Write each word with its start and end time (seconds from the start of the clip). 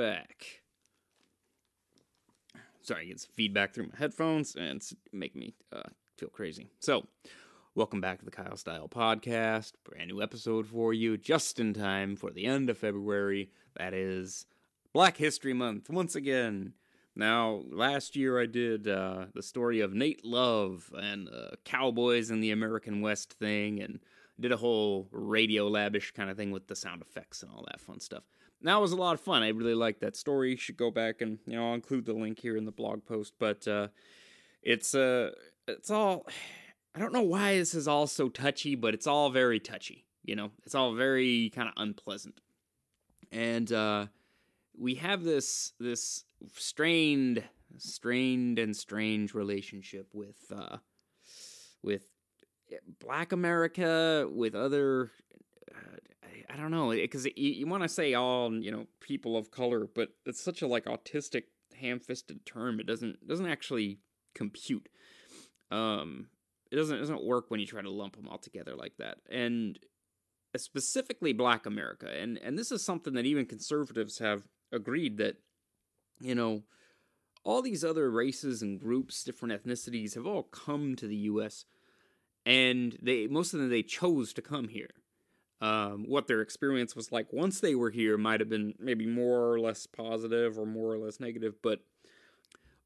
back. 0.00 0.62
Sorry, 2.80 3.08
get 3.08 3.20
some 3.20 3.32
feedback 3.34 3.74
through 3.74 3.88
my 3.88 3.98
headphones 3.98 4.56
and 4.56 4.76
it's 4.76 4.94
making 5.12 5.40
me 5.40 5.54
uh, 5.70 5.90
feel 6.16 6.30
crazy. 6.30 6.70
So, 6.78 7.06
welcome 7.74 8.00
back 8.00 8.18
to 8.18 8.24
the 8.24 8.30
Kyle 8.30 8.56
Style 8.56 8.88
Podcast. 8.88 9.72
Brand 9.84 10.08
new 10.08 10.22
episode 10.22 10.66
for 10.66 10.94
you, 10.94 11.18
just 11.18 11.60
in 11.60 11.74
time 11.74 12.16
for 12.16 12.30
the 12.30 12.46
end 12.46 12.70
of 12.70 12.78
February. 12.78 13.50
That 13.76 13.92
is 13.92 14.46
Black 14.94 15.18
History 15.18 15.52
Month 15.52 15.90
once 15.90 16.16
again. 16.16 16.72
Now, 17.14 17.64
last 17.70 18.16
year 18.16 18.40
I 18.40 18.46
did 18.46 18.88
uh, 18.88 19.26
the 19.34 19.42
story 19.42 19.80
of 19.80 19.92
Nate 19.92 20.24
Love 20.24 20.90
and 20.96 21.28
uh, 21.28 21.56
cowboys 21.66 22.30
in 22.30 22.40
the 22.40 22.52
American 22.52 23.02
West 23.02 23.34
thing, 23.34 23.82
and 23.82 24.00
did 24.40 24.50
a 24.50 24.56
whole 24.56 25.08
radio 25.12 25.68
labish 25.68 26.14
kind 26.14 26.30
of 26.30 26.38
thing 26.38 26.52
with 26.52 26.68
the 26.68 26.76
sound 26.76 27.02
effects 27.02 27.42
and 27.42 27.52
all 27.52 27.66
that 27.70 27.82
fun 27.82 28.00
stuff. 28.00 28.22
That 28.62 28.80
was 28.80 28.92
a 28.92 28.96
lot 28.96 29.14
of 29.14 29.20
fun. 29.20 29.42
I 29.42 29.48
really 29.48 29.74
liked 29.74 30.00
that 30.00 30.16
story. 30.16 30.50
You 30.50 30.56
should 30.56 30.76
go 30.76 30.90
back 30.90 31.22
and 31.22 31.38
you 31.46 31.56
know 31.56 31.68
I'll 31.68 31.74
include 31.74 32.04
the 32.04 32.12
link 32.12 32.38
here 32.38 32.56
in 32.56 32.66
the 32.66 32.72
blog 32.72 33.04
post. 33.06 33.34
But 33.38 33.66
uh, 33.66 33.88
it's 34.62 34.94
uh 34.94 35.30
it's 35.66 35.90
all 35.90 36.26
I 36.94 36.98
don't 36.98 37.12
know 37.12 37.22
why 37.22 37.56
this 37.56 37.74
is 37.74 37.86
all 37.86 38.06
so 38.06 38.28
touchy, 38.28 38.74
but 38.74 38.94
it's 38.94 39.06
all 39.06 39.30
very 39.30 39.60
touchy. 39.60 40.04
You 40.24 40.36
know, 40.36 40.50
it's 40.64 40.74
all 40.74 40.94
very 40.94 41.50
kind 41.54 41.68
of 41.68 41.74
unpleasant, 41.76 42.40
and 43.32 43.72
uh, 43.72 44.06
we 44.76 44.96
have 44.96 45.22
this 45.22 45.72
this 45.78 46.24
strained, 46.54 47.42
strained 47.78 48.58
and 48.58 48.76
strange 48.76 49.34
relationship 49.34 50.08
with 50.12 50.36
uh, 50.54 50.78
with 51.82 52.02
Black 52.98 53.32
America, 53.32 54.28
with 54.30 54.54
other. 54.54 55.10
Uh, 56.50 56.54
I, 56.54 56.56
don't 56.56 56.70
know 56.70 56.90
because 56.90 57.26
you, 57.26 57.32
you 57.36 57.66
want 57.66 57.82
to 57.82 57.88
say 57.88 58.14
all 58.14 58.52
you 58.52 58.70
know 58.70 58.86
people 59.00 59.36
of 59.36 59.50
color, 59.50 59.86
but 59.94 60.10
it's 60.26 60.42
such 60.42 60.62
a 60.62 60.66
like 60.66 60.84
autistic, 60.86 61.44
ham-fisted 61.78 62.44
term. 62.46 62.80
It 62.80 62.86
doesn't 62.86 63.26
doesn't 63.26 63.46
actually 63.46 63.98
compute. 64.34 64.88
Um, 65.70 66.28
it 66.70 66.76
doesn't 66.76 66.96
it 66.96 67.00
doesn't 67.00 67.24
work 67.24 67.50
when 67.50 67.60
you 67.60 67.66
try 67.66 67.82
to 67.82 67.90
lump 67.90 68.16
them 68.16 68.28
all 68.28 68.38
together 68.38 68.74
like 68.76 68.94
that. 68.98 69.18
And 69.30 69.78
specifically 70.56 71.32
Black 71.32 71.66
America, 71.66 72.08
and 72.08 72.38
and 72.38 72.58
this 72.58 72.72
is 72.72 72.84
something 72.84 73.14
that 73.14 73.26
even 73.26 73.46
conservatives 73.46 74.18
have 74.18 74.48
agreed 74.72 75.16
that 75.18 75.36
you 76.20 76.34
know, 76.34 76.62
all 77.44 77.62
these 77.62 77.84
other 77.84 78.10
races 78.10 78.62
and 78.62 78.78
groups, 78.78 79.24
different 79.24 79.64
ethnicities 79.64 80.14
have 80.14 80.26
all 80.26 80.42
come 80.42 80.94
to 80.96 81.06
the 81.06 81.16
U.S. 81.16 81.64
and 82.44 82.96
they 83.02 83.26
most 83.26 83.54
of 83.54 83.60
them 83.60 83.70
they 83.70 83.82
chose 83.82 84.32
to 84.34 84.42
come 84.42 84.68
here. 84.68 84.90
Um, 85.60 86.06
what 86.08 86.26
their 86.26 86.40
experience 86.40 86.96
was 86.96 87.12
like 87.12 87.32
once 87.32 87.60
they 87.60 87.74
were 87.74 87.90
here 87.90 88.16
might 88.16 88.40
have 88.40 88.48
been 88.48 88.74
maybe 88.78 89.04
more 89.04 89.52
or 89.52 89.60
less 89.60 89.86
positive 89.86 90.58
or 90.58 90.64
more 90.64 90.92
or 90.92 90.98
less 90.98 91.20
negative, 91.20 91.54
but 91.62 91.80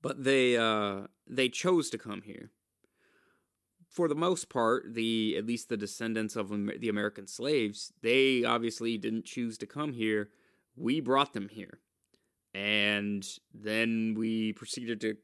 but 0.03 0.25
they 0.25 0.57
uh, 0.57 1.03
they 1.27 1.49
chose 1.49 1.89
to 1.91 1.99
come 1.99 2.23
here. 2.23 2.51
For 3.89 4.09
the 4.09 4.17
most 4.17 4.49
part, 4.49 4.95
the 4.95 5.37
at 5.39 5.47
least 5.47 5.69
the 5.69 5.77
descendants 5.77 6.35
of 6.35 6.49
the 6.49 6.89
American 6.89 7.29
slaves, 7.29 7.93
they 8.03 8.43
obviously 8.43 8.99
didn't 8.99 9.25
choose 9.25 9.57
to 9.59 9.67
come 9.67 9.93
here. 9.93 10.31
We 10.77 11.01
brought 11.01 11.33
them 11.33 11.49
here 11.49 11.79
and 12.55 13.27
then 13.53 14.15
we 14.17 14.53
proceeded 14.53 15.01
to 15.01 15.17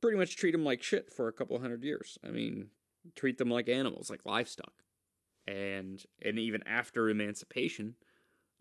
pretty 0.00 0.16
much 0.16 0.36
treat 0.36 0.52
them 0.52 0.64
like 0.64 0.82
shit 0.82 1.12
for 1.12 1.28
a 1.28 1.32
couple 1.32 1.58
hundred 1.60 1.84
years. 1.84 2.18
I 2.26 2.28
mean, 2.28 2.68
treat 3.14 3.38
them 3.38 3.50
like 3.50 3.68
animals, 3.68 4.08
like 4.08 4.24
livestock, 4.24 4.72
and 5.46 6.02
and 6.22 6.38
even 6.38 6.62
after 6.66 7.08
emancipation, 7.08 7.94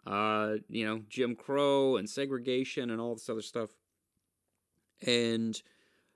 uh, 0.06 0.56
you 0.70 0.86
know, 0.86 1.02
Jim 1.10 1.36
Crow 1.36 1.98
and 1.98 2.10
segregation 2.10 2.90
and 2.90 3.00
all 3.02 3.16
this 3.16 3.30
other 3.30 3.42
stuff, 3.42 3.70
and 5.06 5.62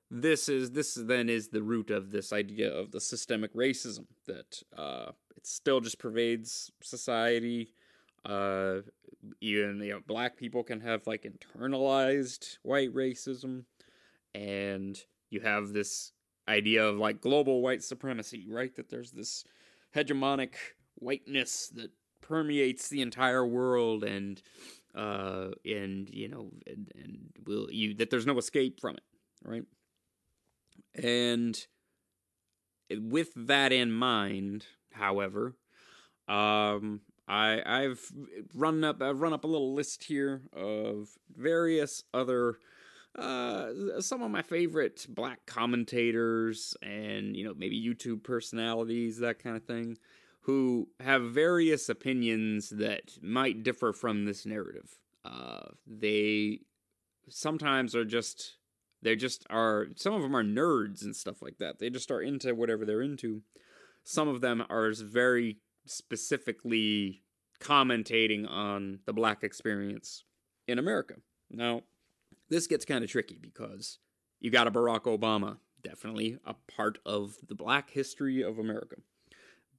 this 0.10 0.48
is 0.48 0.72
this 0.72 0.94
then 0.94 1.30
is 1.30 1.50
the 1.50 1.64
root 1.64 1.90
of 1.90 2.12
this 2.12 2.32
idea 2.32 2.72
of 2.72 2.92
the 2.92 3.02
systemic 3.02 3.54
racism 3.56 4.06
that 4.28 4.62
uh, 4.78 5.12
it 5.36 5.46
still 5.46 5.80
just 5.80 6.00
pervades 6.00 6.72
society. 6.82 7.74
Uh, 8.26 8.82
even 9.42 9.82
you 9.84 9.92
know, 9.92 10.00
black 10.08 10.38
people 10.38 10.64
can 10.64 10.80
have 10.80 11.06
like 11.08 11.26
internalized 11.26 12.58
white 12.62 12.94
racism, 12.94 13.66
and 14.34 15.02
you 15.30 15.42
have 15.42 15.74
this 15.74 16.14
idea 16.48 16.86
of 16.86 16.98
like 16.98 17.22
global 17.22 17.62
white 17.62 17.84
supremacy, 17.84 18.46
right? 18.50 18.76
That 18.76 18.90
there's 18.90 19.12
this 19.12 19.44
hegemonic 19.96 20.56
whiteness 20.96 21.68
that 21.76 21.92
permeates 22.22 22.90
the 22.90 23.02
entire 23.02 23.46
world, 23.46 24.04
and 24.04 24.42
uh, 24.96 25.50
and 25.66 26.10
you 26.10 26.28
know, 26.28 26.52
and, 26.68 26.92
and 26.96 27.20
will 27.46 27.68
you 27.72 27.94
that 27.96 28.10
there's 28.10 28.26
no 28.26 28.38
escape 28.38 28.80
from 28.80 28.96
it, 28.96 29.04
right? 29.44 29.64
And 30.96 31.60
with 32.92 33.32
that 33.36 33.72
in 33.72 33.92
mind, 33.92 34.66
however, 34.92 35.56
um, 36.28 37.02
I 37.28 37.62
I've 37.66 38.12
run 38.54 38.84
up 38.84 39.02
I've 39.02 39.22
run 39.22 39.34
up 39.34 39.44
a 39.44 39.48
little 39.48 39.74
list 39.74 40.04
here 40.06 40.42
of 40.54 41.10
various 41.36 42.04
other 42.14 42.58
uh, 43.18 44.00
some 44.00 44.22
of 44.22 44.32
my 44.32 44.42
favorite 44.42 45.06
black 45.10 45.46
commentators 45.46 46.76
and 46.82 47.36
you 47.36 47.44
know 47.44 47.54
maybe 47.56 47.80
YouTube 47.80 48.24
personalities 48.24 49.20
that 49.20 49.40
kind 49.40 49.56
of 49.56 49.64
thing 49.64 49.98
who 50.42 50.90
have 51.00 51.22
various 51.32 51.90
opinions 51.90 52.70
that 52.70 53.18
might 53.22 53.64
differ 53.64 53.94
from 53.94 54.26
this 54.26 54.46
narrative. 54.46 55.00
Uh, 55.24 55.62
they 55.88 56.60
sometimes 57.30 57.96
are 57.96 58.04
just 58.04 58.58
they 59.02 59.16
just 59.16 59.46
are 59.50 59.88
some 59.96 60.14
of 60.14 60.22
them 60.22 60.36
are 60.36 60.44
nerds 60.44 61.04
and 61.04 61.16
stuff 61.16 61.42
like 61.42 61.58
that. 61.60 61.80
They 61.80 61.90
just 61.90 62.12
are 62.12 62.22
into 62.22 62.56
whatever 62.56 62.86
they're 62.86 63.02
into. 63.02 63.42
Some 64.04 64.28
of 64.28 64.42
them 64.42 64.66
are 64.70 64.92
very 64.94 65.58
specifically 65.86 67.24
commentating 67.60 68.50
on 68.50 69.00
the 69.06 69.14
black 69.14 69.44
experience 69.44 70.26
in 70.68 70.80
America. 70.80 71.16
Now, 71.50 71.84
this 72.54 72.68
gets 72.68 72.86
kind 72.86 73.04
of 73.04 73.10
tricky 73.10 73.38
because 73.42 73.98
you 74.40 74.52
got 74.52 74.68
a 74.68 74.72
Barack 74.72 75.04
Obama, 75.04 75.58
definitely 75.82 76.38
a 76.46 76.54
part 76.76 77.00
of 77.06 77.38
the 77.48 77.56
black 77.56 77.90
history 77.90 78.42
of 78.42 78.60
America. 78.60 78.98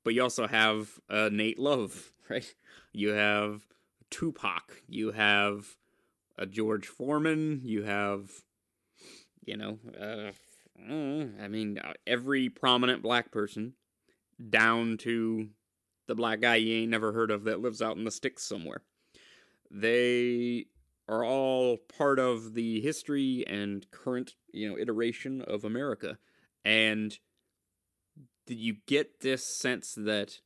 But 0.03 0.15
you 0.15 0.23
also 0.23 0.47
have 0.47 1.01
uh, 1.09 1.31
Nate 1.33 1.59
Love, 1.59 2.13
right? 2.29 2.55
You 2.93 3.11
have 3.11 3.67
Tupac, 4.11 4.83
you 4.89 5.13
have 5.13 5.77
a 6.37 6.47
George 6.47 6.87
Foreman, 6.87 7.61
you 7.65 7.85
have, 7.85 8.31
you 9.45 9.57
know, 9.57 9.79
uh, 9.99 10.33
I 11.41 11.49
mean, 11.49 11.79
uh, 11.79 11.93
every 12.07 12.49
prominent 12.49 13.03
black 13.03 13.31
person 13.31 13.75
down 14.51 14.99
to 14.99 15.49
the 16.09 16.17
black 16.17 16.41
guy 16.41 16.57
you 16.57 16.83
ain't 16.83 16.91
never 16.91 17.13
heard 17.13 17.31
of 17.31 17.45
that 17.45 17.61
lives 17.61 17.81
out 17.81 17.97
in 17.97 18.05
the 18.05 18.11
sticks 18.11 18.43
somewhere. 18.43 18.83
They 19.71 20.67
are 21.09 21.25
all 21.25 21.77
part 21.77 22.19
of 22.19 22.55
the 22.55 22.81
history 22.81 23.45
and 23.47 23.91
current, 23.91 24.35
you 24.53 24.69
know, 24.69 24.79
iteration 24.79 25.43
of 25.43 25.65
America. 25.65 26.19
And 26.65 27.19
you 28.47 28.77
get 28.87 29.21
this 29.21 29.45
sense 29.45 29.95
that 29.97 30.41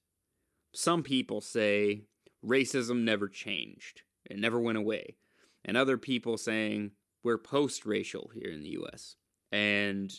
some 0.75 1.03
people 1.03 1.41
say 1.41 2.03
racism 2.45 3.03
never 3.03 3.29
changed, 3.29 4.03
it 4.25 4.39
never 4.39 4.61
went 4.61 4.79
away. 4.79 5.17
And 5.65 5.77
other 5.77 5.99
people 5.99 6.37
saying 6.37 6.93
we're 7.23 7.39
post 7.39 7.85
racial 7.85 8.31
here 8.35 8.51
in 8.51 8.63
the 8.63 8.79
US. 8.83 9.17
And 9.53 10.13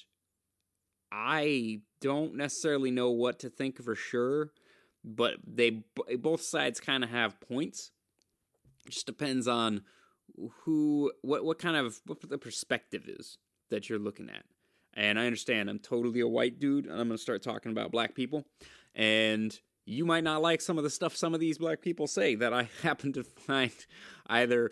I 1.12 1.82
don't 2.02 2.36
necessarily 2.36 2.92
know 2.92 3.10
what 3.10 3.40
to 3.40 3.50
think 3.50 3.82
for 3.82 3.96
sure 3.96 4.52
but 5.04 5.36
they 5.46 5.84
both 6.18 6.42
sides 6.42 6.80
kind 6.80 7.04
of 7.04 7.10
have 7.10 7.40
points. 7.40 7.92
It 8.86 8.92
just 8.92 9.06
depends 9.06 9.48
on 9.48 9.82
who 10.62 11.12
what 11.22 11.44
what 11.44 11.60
kind 11.60 11.76
of 11.76 12.00
what 12.06 12.22
the 12.22 12.38
perspective 12.38 13.08
is 13.08 13.38
that 13.70 13.90
you're 13.90 14.00
looking 14.00 14.30
at. 14.30 14.44
And 14.94 15.20
I 15.20 15.26
understand 15.26 15.70
I'm 15.70 15.80
totally 15.80 16.20
a 16.20 16.28
white 16.28 16.60
dude 16.60 16.86
and 16.86 16.94
I'm 16.94 17.08
going 17.08 17.18
to 17.18 17.22
start 17.22 17.44
talking 17.44 17.72
about 17.72 17.92
black 17.92 18.16
people 18.16 18.46
and 18.96 19.58
you 19.86 20.06
might 20.06 20.24
not 20.24 20.42
like 20.42 20.62
some 20.62 20.78
of 20.78 20.84
the 20.84 20.90
stuff 20.90 21.16
some 21.16 21.34
of 21.34 21.40
these 21.40 21.58
black 21.58 21.82
people 21.82 22.08
say 22.08 22.36
that 22.36 22.54
I 22.54 22.70
happen 22.84 23.14
to 23.14 23.24
find 23.24 23.72
either 24.28 24.72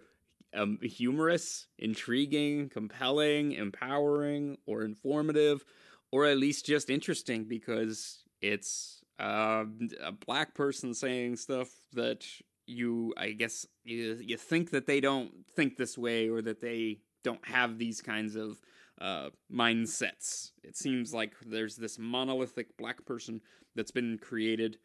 um, 0.54 0.80
humorous, 0.82 1.68
intriguing, 1.78 2.70
compelling, 2.70 3.52
empowering, 3.52 4.58
or 4.66 4.84
informative, 4.84 5.64
or 6.12 6.26
at 6.26 6.38
least 6.38 6.66
just 6.66 6.90
interesting 6.90 7.46
because 7.46 8.24
it's 8.42 9.02
uh, 9.20 9.66
a 10.04 10.12
black 10.12 10.56
person 10.56 10.94
saying 10.94 11.36
stuff 11.36 11.70
that 11.94 12.26
you, 12.68 13.14
I 13.18 13.32
guess, 13.32 13.66
you, 13.84 14.20
you 14.22 14.38
think 14.38 14.72
that 14.72 14.86
they 14.86 15.00
don't 15.00 15.32
think 15.56 15.78
this 15.78 15.98
way 15.98 16.30
or 16.30 16.42
that 16.42 16.62
they 16.62 17.00
don't 17.24 17.46
have 17.48 17.78
these 17.78 18.02
kinds 18.02 18.36
of 18.36 18.62
uh, 19.02 19.30
mindsets. 19.52 20.52
It 20.64 20.76
seems 20.76 21.14
like 21.14 21.34
there's 21.46 21.76
this 21.76 21.98
monolithic 21.98 22.78
black 22.78 23.06
person 23.06 23.42
that's 23.76 23.92
been 23.92 24.18
created. 24.18 24.78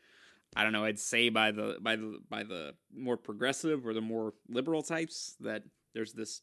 I 0.55 0.63
don't 0.63 0.73
know. 0.73 0.85
I'd 0.85 0.99
say 0.99 1.29
by 1.31 1.51
the 1.51 1.79
by 1.81 1.97
the 1.97 2.19
by 2.29 2.43
the 2.43 2.75
more 2.95 3.17
progressive 3.17 3.87
or 3.87 3.95
the 3.95 4.03
more 4.03 4.35
liberal 4.49 4.83
types 4.83 5.35
that 5.41 5.63
there's 5.95 6.13
this 6.13 6.43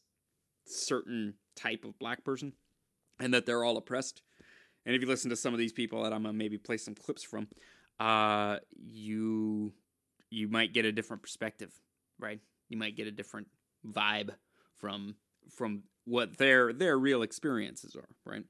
certain 0.66 1.34
type 1.56 1.84
of 1.84 1.98
black 1.98 2.24
person 2.24 2.52
and 3.20 3.32
that 3.34 3.46
they're 3.46 3.64
all 3.64 3.76
oppressed. 3.76 4.22
And 4.84 4.96
if 4.96 5.02
you 5.02 5.06
listen 5.06 5.30
to 5.30 5.36
some 5.36 5.54
of 5.54 5.58
these 5.58 5.72
people 5.72 6.02
that 6.02 6.12
I'm 6.12 6.22
gonna 6.22 6.32
maybe 6.32 6.58
play 6.58 6.76
some 6.76 6.94
clips 6.94 7.22
from, 7.22 7.46
uh, 8.00 8.58
you 8.76 9.72
you 10.30 10.48
might 10.48 10.72
get 10.72 10.84
a 10.84 10.92
different 10.92 11.22
perspective, 11.22 11.72
right? 12.18 12.40
You 12.68 12.76
might 12.76 12.96
get 12.96 13.06
a 13.06 13.12
different 13.12 13.48
vibe 13.86 14.30
from 14.78 15.16
from 15.50 15.82
what 16.04 16.38
their 16.38 16.72
their 16.72 16.98
real 16.98 17.22
experiences 17.22 17.96
are, 17.96 18.08
right? 18.24 18.44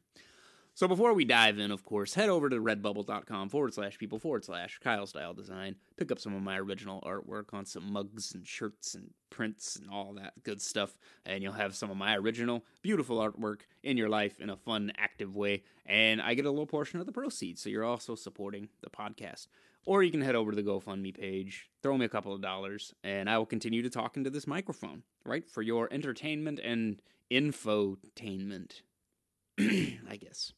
So 0.74 0.88
before 0.88 1.12
we 1.12 1.24
dive 1.24 1.58
in, 1.58 1.72
of 1.72 1.84
course, 1.84 2.14
head 2.14 2.30
over 2.30 2.48
to 2.48 2.56
redbubble.com 2.56 3.50
forward 3.50 3.74
slash 3.74 3.98
people 3.98 4.18
forward 4.18 4.44
slash 4.44 4.78
Kyle 4.82 5.06
Style 5.06 5.34
Design. 5.34 5.76
Pick 5.98 6.10
up 6.10 6.18
some 6.18 6.34
of 6.34 6.42
my 6.42 6.58
original 6.58 7.02
artwork 7.02 7.52
on 7.52 7.66
some 7.66 7.92
mugs 7.92 8.32
and 8.34 8.46
shirts 8.46 8.94
and 8.94 9.10
prints 9.28 9.76
and 9.76 9.90
all 9.90 10.14
that 10.14 10.32
good 10.42 10.62
stuff. 10.62 10.96
And 11.26 11.42
you'll 11.42 11.52
have 11.52 11.74
some 11.74 11.90
of 11.90 11.98
my 11.98 12.16
original, 12.16 12.64
beautiful 12.80 13.18
artwork 13.18 13.62
in 13.82 13.96
your 13.96 14.08
life 14.08 14.40
in 14.40 14.48
a 14.48 14.56
fun, 14.56 14.92
active 14.96 15.36
way. 15.36 15.64
And 15.84 16.22
I 16.22 16.32
get 16.32 16.46
a 16.46 16.50
little 16.50 16.66
portion 16.66 16.98
of 16.98 17.04
the 17.04 17.12
proceeds. 17.12 17.60
So 17.60 17.68
you're 17.68 17.84
also 17.84 18.14
supporting 18.14 18.68
the 18.80 18.90
podcast. 18.90 19.48
Or 19.86 20.02
you 20.02 20.10
can 20.10 20.20
head 20.20 20.34
over 20.34 20.52
to 20.52 20.56
the 20.56 20.62
GoFundMe 20.62 21.14
page, 21.14 21.68
throw 21.82 21.96
me 21.96 22.04
a 22.04 22.10
couple 22.10 22.34
of 22.34 22.42
dollars, 22.42 22.94
and 23.02 23.30
I 23.30 23.38
will 23.38 23.46
continue 23.46 23.82
to 23.82 23.90
talk 23.90 24.16
into 24.16 24.30
this 24.30 24.46
microphone, 24.46 25.02
right? 25.24 25.48
For 25.48 25.62
your 25.62 25.88
entertainment 25.90 26.60
and 26.62 27.00
infotainment, 27.30 28.82
I 29.58 30.16
guess. 30.20 30.52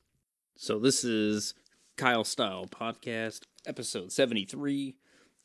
So 0.57 0.79
this 0.79 1.05
is 1.05 1.55
Kyle 1.97 2.25
Style 2.25 2.67
Podcast, 2.67 3.43
episode 3.67 4.13
73, 4.13 4.97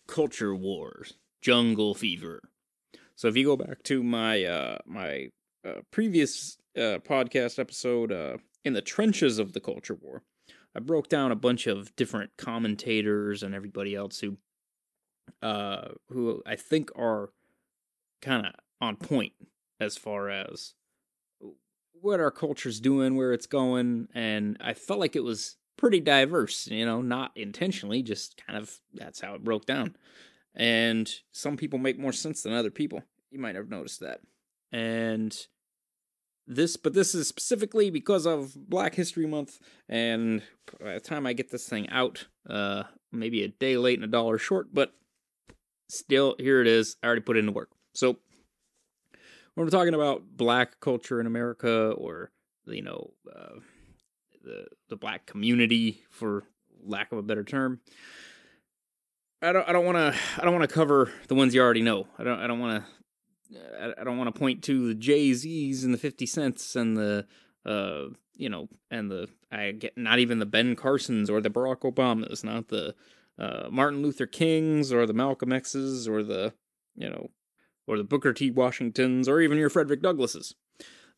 Culture 0.08 0.56
Wars, 0.56 1.14
Jungle 1.42 1.94
Fever. 1.94 2.42
So 3.16 3.28
if 3.28 3.36
you 3.36 3.46
go 3.46 3.58
back 3.58 3.84
to 3.84 4.04
my 4.04 4.44
uh 4.44 4.78
my 4.86 5.30
uh, 5.66 5.82
previous 5.92 6.58
uh, 6.76 7.00
podcast 7.00 7.60
episode 7.60 8.12
uh 8.12 8.38
in 8.64 8.74
the 8.74 8.82
trenches 8.82 9.40
of 9.40 9.54
the 9.54 9.60
culture 9.60 9.96
war, 9.96 10.24
I 10.76 10.80
broke 10.80 11.10
down 11.10 11.32
a 11.32 11.36
bunch 11.36 11.68
of 11.68 11.96
different 11.96 12.32
commentators 12.38 13.44
and 13.44 13.56
everybody 13.56 13.96
else 13.96 14.20
who 14.20 14.38
uh 15.42 15.90
who 16.10 16.42
I 16.46 16.56
think 16.56 16.90
are 16.96 17.32
kind 18.22 18.46
of 18.46 18.54
on 18.80 18.96
point 18.96 19.34
as 19.80 19.98
far 19.98 20.30
as 20.30 20.74
what 22.02 22.20
our 22.20 22.32
culture's 22.32 22.80
doing, 22.80 23.16
where 23.16 23.34
it's 23.34 23.48
going, 23.48 24.08
and 24.14 24.58
I 24.62 24.74
felt 24.74 25.00
like 25.00 25.16
it 25.16 25.24
was 25.24 25.58
pretty 25.78 26.00
diverse, 26.00 26.68
you 26.68 26.86
know, 26.86 27.02
not 27.02 27.32
intentionally, 27.36 28.02
just 28.02 28.42
kind 28.46 28.58
of 28.58 28.80
that's 28.94 29.22
how 29.22 29.36
it 29.36 29.44
broke 29.44 29.66
down. 29.66 29.96
And 30.56 31.12
some 31.32 31.58
people 31.58 31.80
make 31.80 32.00
more 32.00 32.14
sense 32.14 32.42
than 32.42 32.54
other 32.54 32.72
people. 32.72 33.04
You 33.32 33.40
might 33.40 33.56
have 33.56 33.70
noticed 33.70 34.00
that. 34.00 34.22
And 34.72 35.36
this, 36.48 36.78
but 36.78 36.94
this 36.94 37.14
is 37.14 37.28
specifically 37.28 37.90
because 37.90 38.26
of 38.26 38.56
Black 38.70 38.96
History 38.96 39.28
Month, 39.28 39.60
and 39.90 40.42
by 40.82 40.94
the 40.94 41.00
time 41.00 41.26
I 41.28 41.34
get 41.34 41.52
this 41.52 41.68
thing 41.68 41.90
out, 41.90 42.28
uh, 42.50 42.84
maybe 43.12 43.44
a 43.44 43.50
day 43.50 43.78
late 43.78 43.98
and 43.98 44.06
a 44.06 44.12
dollar 44.12 44.38
short, 44.38 44.74
but 44.74 44.94
still, 45.90 46.36
here 46.40 46.62
it 46.62 46.68
is. 46.68 46.96
I 47.04 47.08
already 47.08 47.22
put 47.22 47.38
in 47.38 47.46
the 47.46 47.52
work. 47.52 47.70
So 47.94 48.18
when 49.58 49.66
we're 49.66 49.72
talking 49.72 49.96
about 49.96 50.24
black 50.38 50.80
culture 50.80 51.20
in 51.20 51.26
America 51.26 51.90
or 51.98 52.32
you 52.66 52.84
know 52.84 53.12
uh, 53.36 53.60
the 54.44 54.68
the 54.90 54.96
black 54.96 55.26
community 55.26 56.04
for 56.12 56.44
lack 56.86 57.12
of 57.12 57.18
a 57.18 57.24
better 57.24 57.44
term 57.44 57.80
I 59.42 59.52
don't 59.52 59.68
I 59.68 59.72
don't 59.72 59.86
want 59.86 59.98
to 59.98 60.16
I 60.38 60.44
don't 60.44 60.54
want 60.54 60.70
to 60.70 60.74
cover 60.74 61.12
the 61.28 61.34
ones 61.34 61.56
you 61.56 61.62
already 61.62 61.82
know 61.82 62.08
I 62.20 62.24
don't 62.24 62.40
I 62.40 62.46
don't 62.46 62.60
want 62.60 62.84
to 62.84 62.92
I 63.98 64.04
don't 64.04 64.18
want 64.18 64.34
to 64.34 64.40
point 64.40 64.64
to 64.64 64.88
the 64.88 64.96
Jay-Z's 64.96 65.84
and 65.84 65.94
the 65.94 65.98
50 65.98 66.26
cents 66.26 66.76
and 66.76 66.98
the 66.98 67.26
uh 67.66 68.06
you 68.36 68.50
know 68.50 68.68
and 68.92 69.10
the 69.10 69.30
I 69.52 69.72
get 69.72 69.98
not 69.98 70.20
even 70.20 70.40
the 70.40 70.46
Ben 70.46 70.76
Carsons 70.76 71.30
or 71.30 71.42
the 71.42 71.50
Barack 71.50 71.82
Obamas 71.82 72.44
not 72.44 72.68
the 72.68 72.96
uh, 73.40 73.68
Martin 73.70 74.02
Luther 74.02 74.26
Kings 74.26 74.92
or 74.92 75.06
the 75.06 75.14
Malcolm 75.14 75.52
X's 75.52 76.08
or 76.08 76.24
the 76.24 76.54
you 76.96 77.10
know 77.10 77.30
or 77.88 77.98
the 77.98 78.04
Booker 78.04 78.34
T. 78.34 78.52
Washingtons, 78.52 79.28
or 79.28 79.40
even 79.40 79.58
your 79.58 79.70
Frederick 79.70 80.02
Douglasses. 80.02 80.54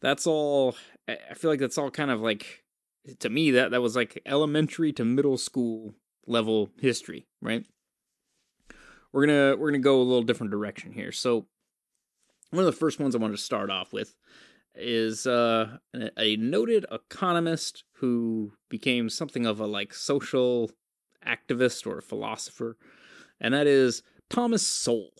That's 0.02 0.26
all. 0.28 0.76
I 1.08 1.34
feel 1.34 1.50
like 1.50 1.60
that's 1.60 1.78
all 1.78 1.92
kind 1.92 2.12
of 2.12 2.22
like 2.22 2.64
to 3.20 3.30
me 3.30 3.52
that 3.52 3.72
that 3.72 3.82
was 3.82 3.96
like 3.96 4.22
elementary 4.26 4.94
to 4.94 5.04
middle 5.04 5.38
school 5.38 5.96
level 6.28 6.70
history, 6.80 7.26
right? 7.42 7.66
We're 9.12 9.26
gonna 9.26 9.56
we're 9.58 9.72
gonna 9.72 9.80
go 9.80 10.00
a 10.00 10.04
little 10.04 10.24
different 10.24 10.52
direction 10.52 10.94
here. 10.94 11.12
So 11.12 11.48
one 12.52 12.62
of 12.62 12.66
the 12.66 12.72
first 12.72 13.00
ones 13.00 13.16
I 13.16 13.20
wanted 13.20 13.38
to 13.38 13.44
start 13.44 13.70
off 13.70 13.94
with 13.94 14.16
is 14.76 15.28
uh, 15.28 15.78
a 16.18 16.36
noted 16.38 16.86
economist 16.92 17.84
who 17.94 18.54
became 18.70 19.10
something 19.10 19.46
of 19.46 19.60
a 19.60 19.66
like 19.66 19.94
social 19.94 20.72
activist 21.26 21.86
or 21.86 22.02
philosopher, 22.02 22.78
and 23.40 23.54
that 23.54 23.68
is 23.68 24.04
Thomas 24.30 24.66
Sowell. 24.66 25.14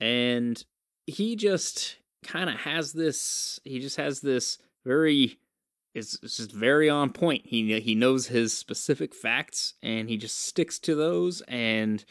And 0.00 0.62
he 1.06 1.36
just 1.36 1.96
kind 2.24 2.50
of 2.50 2.56
has 2.56 2.92
this 2.92 3.60
he 3.64 3.78
just 3.78 3.96
has 3.96 4.20
this 4.20 4.58
very 4.84 5.38
it's, 5.94 6.18
it's 6.22 6.36
just 6.36 6.52
very 6.52 6.90
on 6.90 7.10
point 7.10 7.42
he 7.46 7.78
he 7.80 7.94
knows 7.94 8.26
his 8.26 8.52
specific 8.52 9.14
facts 9.14 9.74
and 9.82 10.08
he 10.08 10.16
just 10.16 10.44
sticks 10.44 10.78
to 10.80 10.94
those 10.94 11.40
and 11.42 12.04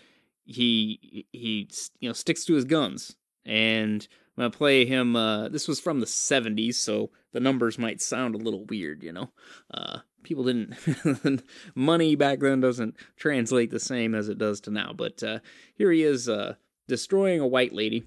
he 0.45 1.27
he 1.33 1.69
you 1.99 2.09
know 2.09 2.13
sticks 2.13 2.45
to 2.45 2.53
his 2.53 2.63
guns 2.63 3.15
and 3.45 4.07
I'm 4.37 4.43
gonna 4.43 4.51
play 4.51 4.85
him. 4.85 5.15
Uh, 5.15 5.47
this 5.47 5.67
was 5.67 5.79
from 5.79 6.01
the 6.01 6.05
'70s, 6.05 6.75
so 6.75 7.11
the 7.31 7.39
numbers 7.39 7.77
might 7.77 8.01
sound 8.01 8.35
a 8.35 8.39
little 8.39 8.65
weird. 8.65 9.01
You 9.01 9.13
know, 9.13 9.29
uh, 9.73 9.99
people 10.23 10.43
didn't 10.43 11.43
money 11.75 12.15
back 12.15 12.39
then 12.39 12.59
doesn't 12.59 12.95
translate 13.15 13.71
the 13.71 13.79
same 13.79 14.13
as 14.13 14.27
it 14.27 14.37
does 14.37 14.59
to 14.61 14.71
now. 14.71 14.91
But 14.93 15.23
uh, 15.23 15.39
here 15.75 15.91
he 15.91 16.03
is 16.03 16.27
uh, 16.27 16.55
destroying 16.87 17.39
a 17.39 17.47
white 17.47 17.73
lady 17.73 18.03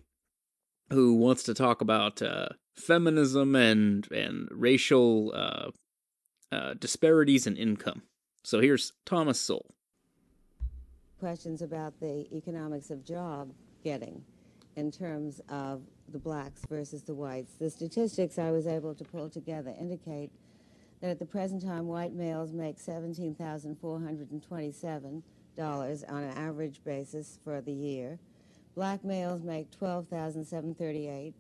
who 0.91 1.15
wants 1.15 1.45
to 1.45 1.55
talk 1.55 1.81
about 1.81 2.21
uh, 2.21 2.49
feminism 2.75 3.57
and 3.57 4.07
and 4.13 4.49
racial 4.51 5.33
uh, 5.35 6.75
disparities 6.75 7.47
in 7.47 7.57
income. 7.57 8.03
So 8.45 8.61
here's 8.61 8.93
Thomas 9.07 9.41
Sowell. 9.41 9.75
Questions 11.21 11.63
about 11.63 11.99
the 12.01 12.27
economics 12.33 12.91
of 12.91 13.03
job 13.03 13.51
getting 13.83 14.25
in 14.79 14.91
terms 14.93 15.41
of 15.49 15.83
the 16.13 16.19
blacks 16.19 16.63
versus 16.69 17.03
the 17.03 17.15
whites. 17.15 17.55
The 17.59 17.69
statistics 17.69 18.39
I 18.39 18.53
was 18.53 18.69
able 18.69 18.95
to 18.95 19.05
pull 19.05 19.29
together 19.29 19.75
indicate 19.79 20.31
that 21.01 21.11
at 21.11 21.19
the 21.19 21.27
present 21.27 21.63
time, 21.63 21.89
white 21.89 22.15
males 22.15 22.53
make 22.53 22.79
$17,427 22.79 25.23
on 25.61 26.23
an 26.23 26.39
average 26.39 26.85
basis 26.85 27.41
for 27.43 27.61
the 27.61 27.73
year. 27.73 28.21
Black 28.77 29.05
males 29.05 29.43
make 29.43 29.73
12,738. 29.73 31.35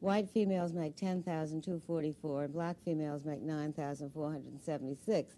White 0.00 0.28
females 0.28 0.72
make 0.72 0.96
10,244. 0.96 2.48
Black 2.48 2.76
females 2.84 3.24
make 3.24 3.40
9,476. 3.40 5.36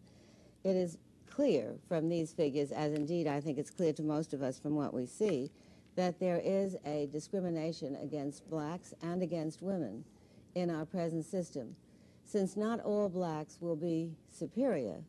It 0.64 0.74
is 0.74 0.96
clear 1.26 1.74
from 1.86 2.08
these 2.08 2.32
figures, 2.32 2.72
as 2.72 2.94
indeed 2.94 3.26
I 3.26 3.42
think 3.42 3.58
it's 3.58 3.70
clear 3.70 3.92
to 3.92 4.02
most 4.02 4.32
of 4.32 4.40
us 4.42 4.58
from 4.58 4.74
what 4.74 4.94
we 4.94 5.04
see, 5.04 5.50
that 5.96 6.20
there 6.20 6.40
is 6.44 6.76
a 6.84 7.08
discrimination 7.10 7.96
against 7.96 8.48
blacks 8.48 8.94
and 9.02 9.22
against 9.22 9.62
women 9.62 10.04
in 10.54 10.70
our 10.70 10.84
present 10.84 11.24
system. 11.24 11.74
Since 12.24 12.56
not 12.56 12.80
all 12.80 13.08
blacks 13.08 13.58
will 13.60 13.76
be 13.76 14.12
superior 14.28 15.02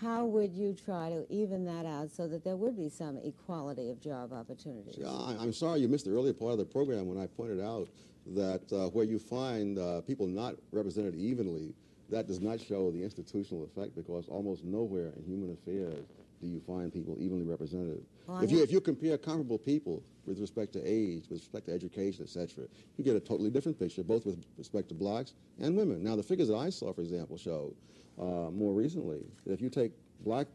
how 0.00 0.24
would 0.24 0.52
you 0.52 0.74
try 0.74 1.10
to 1.10 1.26
even 1.28 1.64
that 1.64 1.84
out 1.84 2.10
so 2.10 2.26
that 2.26 2.42
there 2.42 2.56
would 2.56 2.76
be 2.76 2.88
some 2.88 3.18
equality 3.18 3.90
of 3.90 4.00
job 4.00 4.32
opportunities? 4.32 4.96
Yeah, 4.98 5.08
I'm 5.08 5.52
sorry 5.52 5.80
you 5.80 5.88
missed 5.88 6.06
the 6.06 6.12
earlier 6.12 6.32
part 6.32 6.52
of 6.52 6.58
the 6.58 6.64
program 6.64 7.06
when 7.06 7.18
I 7.18 7.26
pointed 7.26 7.60
out 7.60 7.88
that 8.34 8.62
uh, 8.72 8.88
where 8.88 9.04
you 9.04 9.18
find 9.18 9.78
uh, 9.78 10.00
people 10.02 10.26
not 10.26 10.54
represented 10.72 11.14
evenly, 11.14 11.74
that 12.08 12.26
does 12.26 12.40
not 12.40 12.60
show 12.60 12.90
the 12.90 13.02
institutional 13.02 13.64
effect 13.64 13.94
because 13.94 14.26
almost 14.28 14.64
nowhere 14.64 15.12
in 15.16 15.24
human 15.24 15.52
affairs 15.52 16.06
do 16.40 16.48
you 16.48 16.60
find 16.60 16.92
people 16.92 17.16
evenly 17.20 17.44
represented. 17.44 18.02
Well, 18.30 18.44
if, 18.44 18.52
you, 18.52 18.62
if 18.62 18.70
you 18.70 18.80
compare 18.80 19.18
comparable 19.18 19.58
people 19.58 20.04
with 20.24 20.38
respect 20.38 20.72
to 20.74 20.82
age, 20.84 21.24
with 21.28 21.40
respect 21.40 21.66
to 21.66 21.72
education, 21.72 22.22
etc., 22.22 22.66
you 22.96 23.02
get 23.02 23.16
a 23.16 23.20
totally 23.20 23.50
different 23.50 23.76
picture, 23.76 24.04
both 24.04 24.24
with 24.24 24.44
respect 24.56 24.88
to 24.90 24.94
blacks 24.94 25.34
and 25.58 25.76
women. 25.76 26.04
Now, 26.04 26.14
the 26.14 26.22
figures 26.22 26.46
that 26.46 26.54
I 26.54 26.70
saw, 26.70 26.92
for 26.92 27.00
example, 27.00 27.36
show 27.36 27.74
uh, 28.20 28.50
more 28.52 28.72
recently 28.72 29.26
that 29.44 29.52
if 29.52 29.60
you 29.60 29.68
take 29.68 29.90
black 30.20 30.46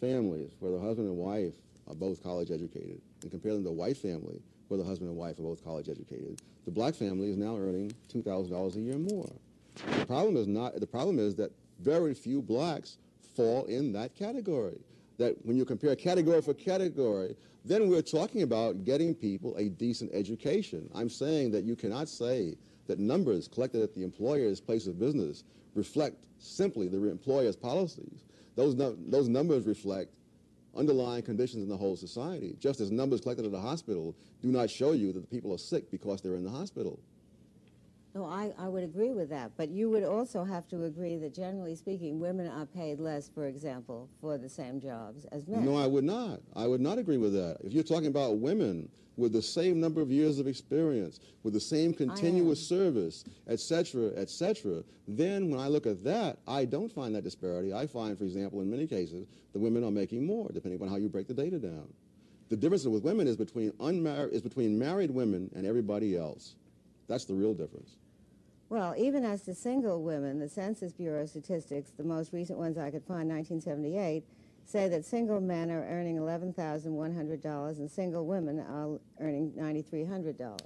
families 0.00 0.52
where 0.60 0.70
the 0.70 0.78
husband 0.78 1.08
and 1.08 1.16
wife 1.16 1.54
are 1.88 1.96
both 1.96 2.22
college 2.22 2.52
educated 2.52 3.00
and 3.22 3.30
compare 3.32 3.54
them 3.54 3.64
to 3.64 3.70
a 3.70 3.72
white 3.72 3.96
family 3.96 4.40
where 4.68 4.78
the 4.78 4.84
husband 4.84 5.10
and 5.10 5.18
wife 5.18 5.40
are 5.40 5.42
both 5.42 5.64
college 5.64 5.88
educated, 5.88 6.40
the 6.64 6.70
black 6.70 6.94
family 6.94 7.28
is 7.28 7.36
now 7.36 7.56
earning 7.56 7.92
$2,000 8.14 8.76
a 8.76 8.80
year 8.80 8.98
more. 8.98 9.32
The 9.98 10.06
problem 10.06 10.36
is 10.36 10.46
not, 10.46 10.78
the 10.78 10.86
problem 10.86 11.18
is 11.18 11.34
that 11.36 11.50
very 11.80 12.14
few 12.14 12.40
blacks 12.40 12.98
fall 13.34 13.64
in 13.64 13.92
that 13.94 14.14
category. 14.14 14.78
That 15.18 15.34
when 15.44 15.56
you 15.56 15.64
compare 15.64 15.94
category 15.96 16.40
for 16.40 16.54
category, 16.54 17.36
then 17.64 17.88
we're 17.88 18.02
talking 18.02 18.42
about 18.42 18.84
getting 18.84 19.14
people 19.14 19.56
a 19.56 19.68
decent 19.68 20.10
education. 20.14 20.88
I'm 20.94 21.10
saying 21.10 21.50
that 21.52 21.64
you 21.64 21.76
cannot 21.76 22.08
say 22.08 22.56
that 22.86 22.98
numbers 22.98 23.48
collected 23.48 23.82
at 23.82 23.94
the 23.94 24.02
employer's 24.02 24.60
place 24.60 24.86
of 24.86 24.98
business 24.98 25.44
reflect 25.74 26.24
simply 26.38 26.88
the 26.88 27.10
employer's 27.10 27.56
policies. 27.56 28.24
Those, 28.56 28.76
those 28.76 29.28
numbers 29.28 29.66
reflect 29.66 30.16
underlying 30.76 31.22
conditions 31.22 31.62
in 31.62 31.68
the 31.68 31.76
whole 31.76 31.96
society, 31.96 32.56
just 32.58 32.80
as 32.80 32.90
numbers 32.90 33.20
collected 33.20 33.44
at 33.46 33.52
a 33.52 33.60
hospital 33.60 34.14
do 34.40 34.48
not 34.48 34.70
show 34.70 34.92
you 34.92 35.12
that 35.12 35.20
the 35.20 35.26
people 35.26 35.52
are 35.52 35.58
sick 35.58 35.90
because 35.90 36.22
they're 36.22 36.36
in 36.36 36.44
the 36.44 36.50
hospital. 36.50 37.00
No, 38.14 38.24
I, 38.24 38.52
I 38.58 38.68
would 38.68 38.82
agree 38.82 39.12
with 39.12 39.28
that. 39.30 39.52
But 39.56 39.68
you 39.68 39.90
would 39.90 40.02
also 40.02 40.42
have 40.42 40.66
to 40.68 40.84
agree 40.84 41.16
that, 41.18 41.34
generally 41.34 41.74
speaking, 41.74 42.18
women 42.18 42.48
are 42.48 42.66
paid 42.66 42.98
less, 42.98 43.28
for 43.28 43.46
example, 43.46 44.08
for 44.20 44.38
the 44.38 44.48
same 44.48 44.80
jobs 44.80 45.24
as 45.26 45.46
men. 45.46 45.64
No, 45.64 45.76
I 45.76 45.86
would 45.86 46.04
not. 46.04 46.40
I 46.56 46.66
would 46.66 46.80
not 46.80 46.98
agree 46.98 47.18
with 47.18 47.32
that. 47.34 47.58
If 47.62 47.72
you're 47.72 47.84
talking 47.84 48.06
about 48.06 48.38
women 48.38 48.88
with 49.16 49.32
the 49.32 49.42
same 49.42 49.80
number 49.80 50.00
of 50.00 50.10
years 50.10 50.38
of 50.38 50.46
experience, 50.46 51.20
with 51.42 51.52
the 51.52 51.60
same 51.60 51.92
continuous 51.92 52.66
service, 52.66 53.24
et 53.46 53.60
cetera, 53.60 54.10
et 54.16 54.30
cetera, 54.30 54.82
then 55.06 55.50
when 55.50 55.60
I 55.60 55.68
look 55.68 55.86
at 55.86 56.02
that, 56.04 56.38
I 56.46 56.64
don't 56.64 56.90
find 56.90 57.14
that 57.14 57.24
disparity. 57.24 57.72
I 57.74 57.86
find, 57.86 58.16
for 58.16 58.24
example, 58.24 58.60
in 58.62 58.70
many 58.70 58.86
cases, 58.86 59.26
the 59.52 59.58
women 59.58 59.84
are 59.84 59.90
making 59.90 60.24
more, 60.24 60.48
depending 60.52 60.80
on 60.80 60.88
how 60.88 60.96
you 60.96 61.08
break 61.08 61.26
the 61.28 61.34
data 61.34 61.58
down. 61.58 61.88
The 62.48 62.56
difference 62.56 62.86
with 62.86 63.02
women 63.02 63.26
is 63.28 63.36
between 63.36 63.72
unmarried 63.80 64.32
is 64.32 64.40
between 64.40 64.78
married 64.78 65.10
women 65.10 65.50
and 65.54 65.66
everybody 65.66 66.16
else. 66.16 66.54
That's 67.08 67.24
the 67.24 67.34
real 67.34 67.54
difference. 67.54 67.96
Well, 68.68 68.94
even 68.98 69.24
as 69.24 69.42
to 69.42 69.54
single 69.54 70.02
women, 70.02 70.38
the 70.38 70.48
Census 70.48 70.92
Bureau 70.92 71.24
statistics, 71.24 71.90
the 71.96 72.04
most 72.04 72.34
recent 72.34 72.58
ones 72.58 72.76
I 72.76 72.90
could 72.90 73.04
find, 73.04 73.28
1978, 73.30 74.24
say 74.66 74.88
that 74.88 75.06
single 75.06 75.40
men 75.40 75.70
are 75.70 75.86
earning 75.88 76.18
$11,100 76.18 77.78
and 77.78 77.90
single 77.90 78.26
women 78.26 78.60
are 78.60 79.00
earning 79.20 79.52
$9,300. 79.52 80.60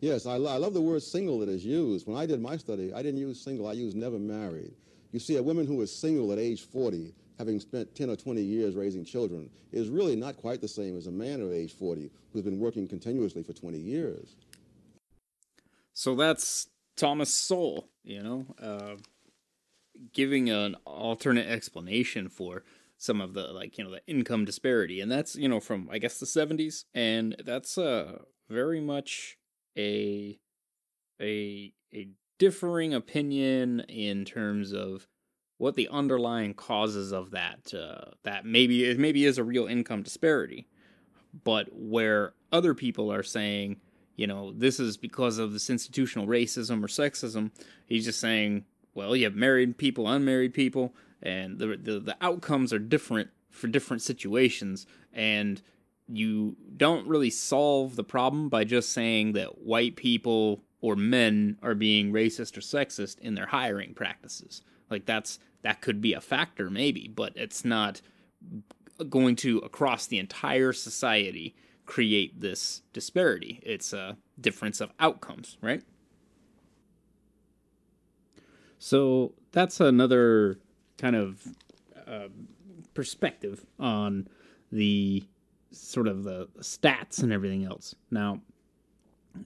Yes, 0.00 0.26
I, 0.26 0.36
lo 0.36 0.52
I 0.52 0.58
love 0.58 0.74
the 0.74 0.80
word 0.82 1.02
single 1.02 1.38
that 1.38 1.48
is 1.48 1.64
used. 1.64 2.06
When 2.06 2.18
I 2.18 2.26
did 2.26 2.42
my 2.42 2.58
study, 2.58 2.92
I 2.92 3.02
didn't 3.02 3.20
use 3.20 3.40
single, 3.40 3.66
I 3.66 3.72
used 3.72 3.96
never 3.96 4.18
married. 4.18 4.74
You 5.12 5.20
see, 5.20 5.36
a 5.36 5.42
woman 5.42 5.66
who 5.66 5.80
is 5.80 5.90
single 5.90 6.32
at 6.32 6.38
age 6.38 6.64
40, 6.64 7.14
having 7.38 7.58
spent 7.58 7.94
10 7.94 8.10
or 8.10 8.16
20 8.16 8.42
years 8.42 8.74
raising 8.74 9.06
children, 9.06 9.48
is 9.72 9.88
really 9.88 10.16
not 10.16 10.36
quite 10.36 10.60
the 10.60 10.68
same 10.68 10.98
as 10.98 11.06
a 11.06 11.10
man 11.10 11.40
of 11.40 11.50
age 11.50 11.72
40 11.72 12.10
who's 12.32 12.42
been 12.42 12.58
working 12.58 12.86
continuously 12.86 13.42
for 13.42 13.54
20 13.54 13.78
years. 13.78 14.36
So 15.96 16.14
that's 16.14 16.68
Thomas 16.94 17.34
Sowell, 17.34 17.88
you 18.04 18.22
know, 18.22 18.44
uh, 18.62 18.96
giving 20.12 20.50
an 20.50 20.76
alternate 20.84 21.48
explanation 21.48 22.28
for 22.28 22.64
some 22.98 23.22
of 23.22 23.32
the 23.32 23.44
like 23.44 23.78
you 23.78 23.84
know 23.84 23.90
the 23.90 24.02
income 24.06 24.44
disparity, 24.44 25.00
and 25.00 25.10
that's 25.10 25.36
you 25.36 25.48
know 25.48 25.58
from 25.58 25.88
I 25.90 25.96
guess 25.96 26.18
the 26.18 26.26
seventies, 26.26 26.84
and 26.94 27.34
that's 27.46 27.78
uh 27.78 28.18
very 28.50 28.78
much 28.78 29.38
a 29.74 30.38
a 31.18 31.72
a 31.94 32.08
differing 32.38 32.92
opinion 32.92 33.80
in 33.88 34.26
terms 34.26 34.74
of 34.74 35.08
what 35.56 35.76
the 35.76 35.88
underlying 35.88 36.52
causes 36.52 37.10
of 37.10 37.30
that 37.30 37.72
uh, 37.72 38.10
that 38.22 38.44
maybe 38.44 38.84
it 38.84 38.98
maybe 38.98 39.24
is 39.24 39.38
a 39.38 39.44
real 39.44 39.66
income 39.66 40.02
disparity, 40.02 40.68
but 41.42 41.68
where 41.72 42.34
other 42.52 42.74
people 42.74 43.10
are 43.10 43.22
saying 43.22 43.80
you 44.16 44.26
know, 44.26 44.52
this 44.52 44.80
is 44.80 44.96
because 44.96 45.38
of 45.38 45.52
this 45.52 45.70
institutional 45.70 46.26
racism 46.26 46.82
or 46.82 46.88
sexism. 46.88 47.50
He's 47.84 48.06
just 48.06 48.18
saying, 48.18 48.64
well, 48.94 49.14
you 49.14 49.24
have 49.24 49.36
married 49.36 49.76
people, 49.76 50.08
unmarried 50.08 50.54
people, 50.54 50.94
and 51.22 51.58
the, 51.58 51.76
the, 51.76 52.00
the 52.00 52.16
outcomes 52.20 52.72
are 52.72 52.78
different 52.78 53.30
for 53.50 53.68
different 53.68 54.02
situations. 54.02 54.86
And 55.12 55.60
you 56.08 56.56
don't 56.76 57.06
really 57.06 57.30
solve 57.30 57.96
the 57.96 58.04
problem 58.04 58.48
by 58.48 58.64
just 58.64 58.90
saying 58.90 59.32
that 59.32 59.58
white 59.58 59.96
people 59.96 60.62
or 60.80 60.96
men 60.96 61.58
are 61.62 61.74
being 61.74 62.12
racist 62.12 62.56
or 62.56 62.60
sexist 62.60 63.18
in 63.20 63.34
their 63.34 63.46
hiring 63.46 63.92
practices. 63.92 64.62
Like 64.90 65.04
that's 65.04 65.38
that 65.62 65.80
could 65.80 66.00
be 66.00 66.12
a 66.12 66.20
factor 66.20 66.70
maybe, 66.70 67.08
but 67.08 67.32
it's 67.34 67.64
not 67.64 68.00
going 69.10 69.36
to 69.36 69.58
across 69.58 70.06
the 70.06 70.18
entire 70.18 70.72
society 70.72 71.56
create 71.86 72.40
this 72.40 72.82
disparity. 72.92 73.60
It's 73.62 73.92
a 73.92 74.16
difference 74.40 74.80
of 74.80 74.90
outcomes, 75.00 75.56
right? 75.60 75.82
So 78.78 79.32
that's 79.52 79.80
another 79.80 80.58
kind 80.98 81.16
of 81.16 81.42
uh, 82.06 82.28
perspective 82.94 83.64
on 83.78 84.28
the 84.70 85.24
sort 85.70 86.08
of 86.08 86.24
the 86.24 86.48
stats 86.60 87.22
and 87.22 87.32
everything 87.32 87.64
else. 87.64 87.94
Now, 88.10 88.40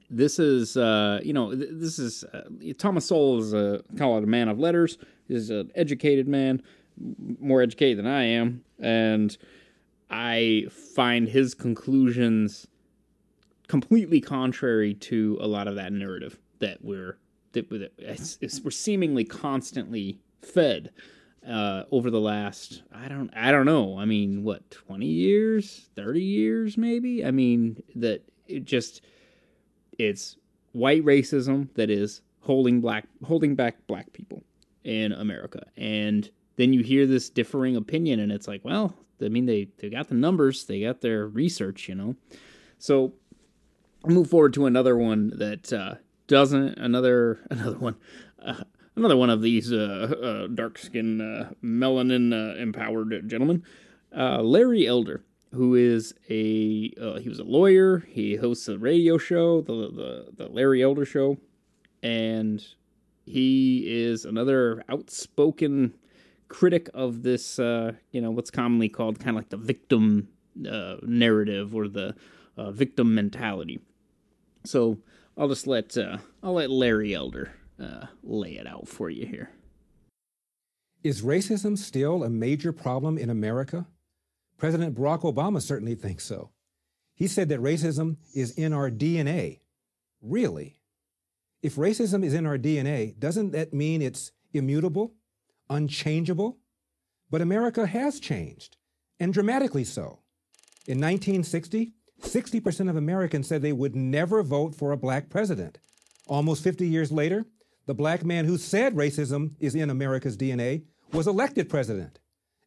this 0.08 0.38
is 0.38 0.76
uh, 0.76 1.20
you 1.22 1.32
know 1.32 1.54
this 1.54 1.98
is 1.98 2.24
uh, 2.24 2.42
Thomas 2.78 3.06
Sowell 3.06 3.40
is 3.40 3.52
a 3.52 3.82
call 3.98 4.18
it 4.18 4.24
a 4.24 4.26
man 4.26 4.48
of 4.48 4.58
letters. 4.58 4.98
He's 5.26 5.50
an 5.50 5.70
educated 5.74 6.28
man, 6.28 6.62
more 7.40 7.62
educated 7.62 7.98
than 7.98 8.06
I 8.06 8.24
am, 8.24 8.64
and 8.78 9.36
I 10.10 10.66
find 10.94 11.28
his 11.28 11.54
conclusions 11.54 12.66
completely 13.68 14.20
contrary 14.20 14.94
to 14.94 15.38
a 15.40 15.46
lot 15.46 15.68
of 15.68 15.76
that 15.76 15.92
narrative 15.92 16.38
that 16.58 16.78
we're 16.82 17.18
that 17.52 17.70
we're 18.64 18.70
seemingly 18.70 19.24
constantly 19.24 20.20
fed 20.42 20.90
uh, 21.46 21.84
over 21.90 22.10
the 22.10 22.20
last 22.20 22.82
I 22.92 23.08
don't 23.08 23.30
I 23.34 23.50
don't 23.50 23.66
know 23.66 23.98
I 23.98 24.04
mean 24.04 24.42
what 24.42 24.70
twenty 24.70 25.06
years 25.06 25.88
thirty 25.94 26.22
years 26.22 26.76
maybe? 26.76 27.24
I 27.24 27.30
mean 27.30 27.82
that 27.94 28.24
it 28.46 28.64
just 28.64 29.02
it's 29.98 30.36
white 30.72 31.04
racism 31.04 31.68
that 31.74 31.90
is 31.90 32.22
holding 32.40 32.80
black 32.80 33.06
holding 33.24 33.54
back 33.54 33.86
black 33.86 34.12
people 34.12 34.42
in 34.84 35.12
America. 35.12 35.66
And 35.76 36.28
then 36.60 36.72
you 36.72 36.82
hear 36.82 37.06
this 37.06 37.30
differing 37.30 37.76
opinion 37.76 38.20
and 38.20 38.30
it's 38.30 38.46
like 38.46 38.64
well 38.64 38.94
I 39.22 39.28
mean, 39.28 39.46
they, 39.46 39.68
they 39.78 39.90
got 39.90 40.08
the 40.08 40.14
numbers, 40.14 40.64
they 40.64 40.82
got 40.82 41.00
their 41.00 41.26
research, 41.26 41.88
you 41.88 41.94
know. 41.94 42.16
So 42.78 43.12
I'll 44.04 44.12
move 44.12 44.30
forward 44.30 44.54
to 44.54 44.66
another 44.66 44.96
one 44.96 45.32
that 45.36 45.72
uh, 45.72 45.94
doesn't 46.26 46.78
another 46.78 47.40
another 47.50 47.78
one. 47.78 47.96
Uh, 48.42 48.62
another 48.96 49.16
one 49.16 49.30
of 49.30 49.42
these 49.42 49.72
uh, 49.72 50.14
uh 50.22 50.46
dark 50.48 50.78
skin, 50.78 51.20
uh, 51.20 51.52
melanin 51.62 52.32
uh, 52.32 52.56
empowered 52.56 53.28
gentlemen, 53.28 53.62
Larry 54.12 54.86
Elder, 54.86 55.22
who 55.52 55.74
is 55.74 56.14
a 56.28 56.88
he 57.20 57.28
was 57.28 57.38
a 57.38 57.44
lawyer. 57.44 58.04
He 58.08 58.36
hosts 58.36 58.68
a 58.68 58.78
radio 58.78 59.18
show, 59.18 59.60
the 59.60 59.72
the, 59.72 60.44
the 60.44 60.48
Larry 60.48 60.82
Elder 60.82 61.04
Show, 61.04 61.38
and 62.02 62.64
he 63.26 63.84
is 63.86 64.24
another 64.24 64.82
outspoken 64.88 65.94
critic 66.50 66.90
of 66.92 67.22
this, 67.22 67.58
uh, 67.58 67.92
you 68.10 68.20
know, 68.20 68.30
what's 68.30 68.50
commonly 68.50 68.90
called 68.90 69.18
kind 69.18 69.30
of 69.30 69.36
like 69.36 69.48
the 69.48 69.56
victim 69.56 70.28
uh, 70.70 70.96
narrative 71.02 71.74
or 71.74 71.88
the 71.88 72.14
uh, 72.58 72.70
victim 72.72 73.14
mentality. 73.14 73.80
So 74.64 74.98
I'll 75.38 75.48
just 75.48 75.66
let 75.66 75.96
uh, 75.96 76.18
I'll 76.42 76.54
let 76.54 76.70
Larry 76.70 77.14
Elder 77.14 77.54
uh, 77.82 78.06
lay 78.22 78.56
it 78.56 78.66
out 78.66 78.88
for 78.88 79.08
you 79.08 79.24
here. 79.24 79.50
Is 81.02 81.22
racism 81.22 81.78
still 81.78 82.22
a 82.22 82.28
major 82.28 82.72
problem 82.72 83.16
in 83.16 83.30
America? 83.30 83.86
President 84.58 84.94
Barack 84.94 85.22
Obama 85.22 85.62
certainly 85.62 85.94
thinks 85.94 86.24
so. 86.24 86.50
He 87.14 87.26
said 87.26 87.48
that 87.48 87.60
racism 87.60 88.16
is 88.34 88.50
in 88.52 88.74
our 88.74 88.90
DNA. 88.90 89.60
Really? 90.20 90.80
If 91.62 91.76
racism 91.76 92.24
is 92.24 92.34
in 92.34 92.44
our 92.44 92.58
DNA, 92.58 93.18
doesn't 93.18 93.52
that 93.52 93.72
mean 93.72 94.02
it's 94.02 94.32
immutable? 94.52 95.14
Unchangeable, 95.70 96.58
but 97.30 97.40
America 97.40 97.86
has 97.86 98.20
changed, 98.20 98.76
and 99.18 99.32
dramatically 99.32 99.84
so. 99.84 100.18
In 100.86 100.98
1960, 100.98 101.92
60% 102.22 102.90
of 102.90 102.96
Americans 102.96 103.46
said 103.46 103.62
they 103.62 103.72
would 103.72 103.94
never 103.96 104.42
vote 104.42 104.74
for 104.74 104.92
a 104.92 104.96
black 104.96 105.30
president. 105.30 105.78
Almost 106.26 106.64
50 106.64 106.86
years 106.86 107.10
later, 107.12 107.46
the 107.86 107.94
black 107.94 108.24
man 108.24 108.44
who 108.44 108.58
said 108.58 108.94
racism 108.94 109.54
is 109.60 109.74
in 109.74 109.90
America's 109.90 110.36
DNA 110.36 110.82
was 111.12 111.26
elected 111.26 111.68
president, 111.68 112.18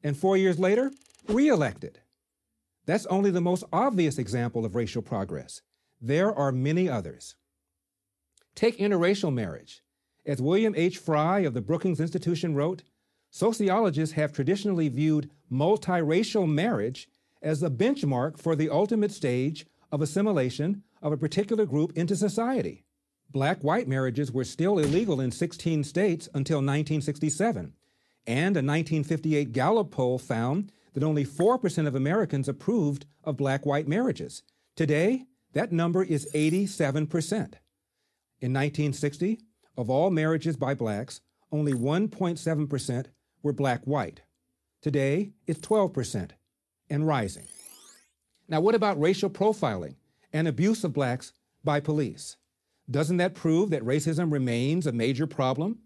and 0.04 0.18
four 0.18 0.38
years 0.38 0.58
later, 0.58 0.92
reelected. 1.28 2.00
That's 2.86 3.06
only 3.06 3.32
the 3.32 3.42
most 3.42 3.64
obvious 3.72 4.18
example 4.18 4.66
of 4.66 4.76
racial 4.76 5.02
progress. 5.02 5.62
There 6.02 6.34
are 6.34 6.52
many 6.52 6.90
others. 6.90 7.36
Take 8.56 8.78
interracial 8.78 9.34
marriage. 9.34 9.82
As 10.26 10.42
William 10.42 10.74
H. 10.76 10.98
Frey 10.98 11.46
of 11.46 11.54
the 11.54 11.62
Brookings 11.62 12.00
Institution 12.00 12.56
wrote, 12.56 12.84
Sociologists 13.36 14.14
have 14.14 14.32
traditionally 14.32 14.90
viewed 14.90 15.28
multiracial 15.52 16.48
marriage 16.48 17.10
as 17.42 17.62
the 17.62 17.72
benchmark 17.72 18.38
for 18.38 18.56
the 18.56 18.70
ultimate 18.70 19.12
stage 19.12 19.66
of 19.92 20.04
assimilation 20.04 20.84
of 21.02 21.12
a 21.12 21.18
particular 21.18 21.66
group 21.66 21.98
into 21.98 22.16
society. 22.16 22.86
Black 23.32 23.64
white 23.64 23.88
marriages 23.88 24.32
were 24.32 24.44
still 24.44 24.78
illegal 24.78 25.20
in 25.20 25.32
16 25.32 25.84
states 25.84 26.30
until 26.36 26.58
1967, 26.58 27.74
and 28.28 28.56
a 28.56 28.62
1958 28.62 29.52
Gallup 29.52 29.90
poll 29.90 30.20
found 30.20 30.72
that 30.94 31.02
only 31.02 31.26
4% 31.26 31.88
of 31.88 31.96
Americans 31.96 32.48
approved 32.48 33.08
of 33.24 33.36
black 33.36 33.66
white 33.66 33.88
marriages. 33.88 34.44
Today, 34.76 35.24
that 35.54 35.72
number 35.72 36.04
is 36.04 36.30
87%. 36.36 37.10
In 37.34 38.54
1960, 38.54 39.40
of 39.76 39.90
all 39.90 40.12
marriages 40.12 40.56
by 40.56 40.76
blacks, 40.76 41.22
only 41.52 41.74
1.7% 41.74 43.06
were 43.44 43.54
black 43.54 43.84
white. 43.84 44.22
Today, 44.82 45.34
it's 45.46 45.60
12% 45.60 46.32
and 46.90 47.08
rising. 47.08 47.48
Now, 48.48 48.62
what 48.62 48.76
about 48.76 49.00
racial 49.00 49.30
profiling 49.30 49.96
and 50.32 50.48
abuse 50.48 50.84
of 50.84 50.94
blacks 50.94 51.34
by 51.64 51.80
police? 51.80 52.38
Doesn't 52.90 53.18
that 53.18 53.36
prove 53.36 53.70
that 53.70 53.86
racism 53.86 54.32
remains 54.32 54.88
a 54.88 54.92
major 54.92 55.28
problem? 55.28 55.80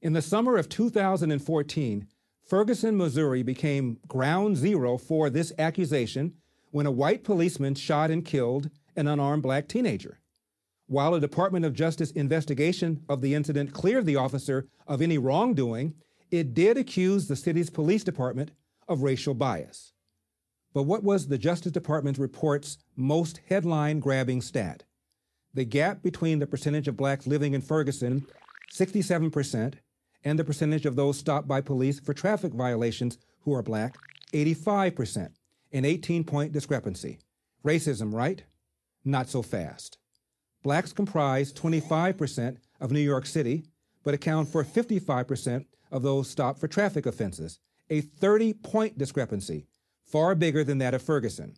In 0.00 0.12
the 0.12 0.22
summer 0.22 0.56
of 0.56 0.68
2014, 0.68 2.06
Ferguson, 2.46 2.96
Missouri 2.96 3.42
became 3.42 3.98
ground 4.06 4.56
zero 4.56 4.96
for 4.96 5.28
this 5.28 5.52
accusation 5.58 6.34
when 6.70 6.86
a 6.86 6.90
white 6.90 7.24
policeman 7.24 7.74
shot 7.74 8.10
and 8.10 8.24
killed 8.24 8.70
an 8.96 9.06
unarmed 9.06 9.42
black 9.42 9.68
teenager. 9.68 10.20
While 10.86 11.14
a 11.14 11.20
Department 11.20 11.66
of 11.66 11.74
Justice 11.74 12.10
investigation 12.12 13.04
of 13.08 13.20
the 13.20 13.34
incident 13.34 13.74
cleared 13.74 14.06
the 14.06 14.16
officer 14.16 14.66
of 14.86 15.02
any 15.02 15.18
wrongdoing, 15.18 15.94
it 16.30 16.54
did 16.54 16.76
accuse 16.76 17.26
the 17.28 17.36
city's 17.36 17.70
police 17.70 18.04
department 18.04 18.50
of 18.88 19.02
racial 19.02 19.34
bias. 19.34 19.92
But 20.74 20.82
what 20.84 21.02
was 21.02 21.28
the 21.28 21.38
Justice 21.38 21.72
Department's 21.72 22.18
report's 22.18 22.78
most 22.96 23.40
headline 23.48 24.00
grabbing 24.00 24.42
stat? 24.42 24.84
The 25.54 25.64
gap 25.64 26.02
between 26.02 26.38
the 26.38 26.46
percentage 26.46 26.88
of 26.88 26.96
blacks 26.96 27.26
living 27.26 27.54
in 27.54 27.62
Ferguson, 27.62 28.26
67%, 28.72 29.74
and 30.24 30.38
the 30.38 30.44
percentage 30.44 30.84
of 30.84 30.96
those 30.96 31.18
stopped 31.18 31.48
by 31.48 31.60
police 31.60 32.00
for 32.00 32.12
traffic 32.12 32.52
violations 32.52 33.18
who 33.40 33.54
are 33.54 33.62
black, 33.62 33.96
85%, 34.32 35.30
an 35.72 35.84
18 35.84 36.24
point 36.24 36.52
discrepancy. 36.52 37.18
Racism, 37.64 38.12
right? 38.12 38.42
Not 39.04 39.28
so 39.28 39.42
fast. 39.42 39.98
Blacks 40.62 40.92
comprise 40.92 41.52
25% 41.52 42.58
of 42.80 42.92
New 42.92 43.00
York 43.00 43.26
City, 43.26 43.64
but 44.04 44.14
account 44.14 44.48
for 44.48 44.64
55% 44.64 45.64
of 45.90 46.02
those 46.02 46.28
stopped 46.28 46.58
for 46.58 46.68
traffic 46.68 47.06
offenses, 47.06 47.58
a 47.90 48.00
30 48.00 48.54
point 48.54 48.98
discrepancy, 48.98 49.66
far 50.04 50.34
bigger 50.34 50.64
than 50.64 50.78
that 50.78 50.94
of 50.94 51.02
Ferguson. 51.02 51.54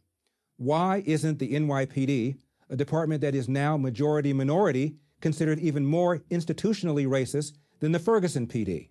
Why 0.56 1.02
isn't 1.06 1.38
the 1.38 1.54
NYPD, 1.54 2.36
a 2.68 2.76
department 2.76 3.20
that 3.22 3.34
is 3.34 3.48
now 3.48 3.76
majority 3.76 4.32
minority, 4.32 4.96
considered 5.20 5.58
even 5.58 5.84
more 5.84 6.18
institutionally 6.30 7.06
racist 7.06 7.54
than 7.80 7.92
the 7.92 7.98
Ferguson 7.98 8.46
PD? 8.46 8.90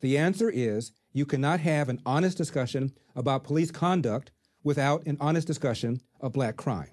The 0.00 0.18
answer 0.18 0.50
is 0.50 0.92
you 1.12 1.26
cannot 1.26 1.60
have 1.60 1.88
an 1.88 2.00
honest 2.06 2.36
discussion 2.36 2.92
about 3.16 3.44
police 3.44 3.70
conduct 3.70 4.30
without 4.62 5.06
an 5.06 5.16
honest 5.20 5.46
discussion 5.46 6.00
of 6.20 6.32
black 6.32 6.56
crime. 6.56 6.90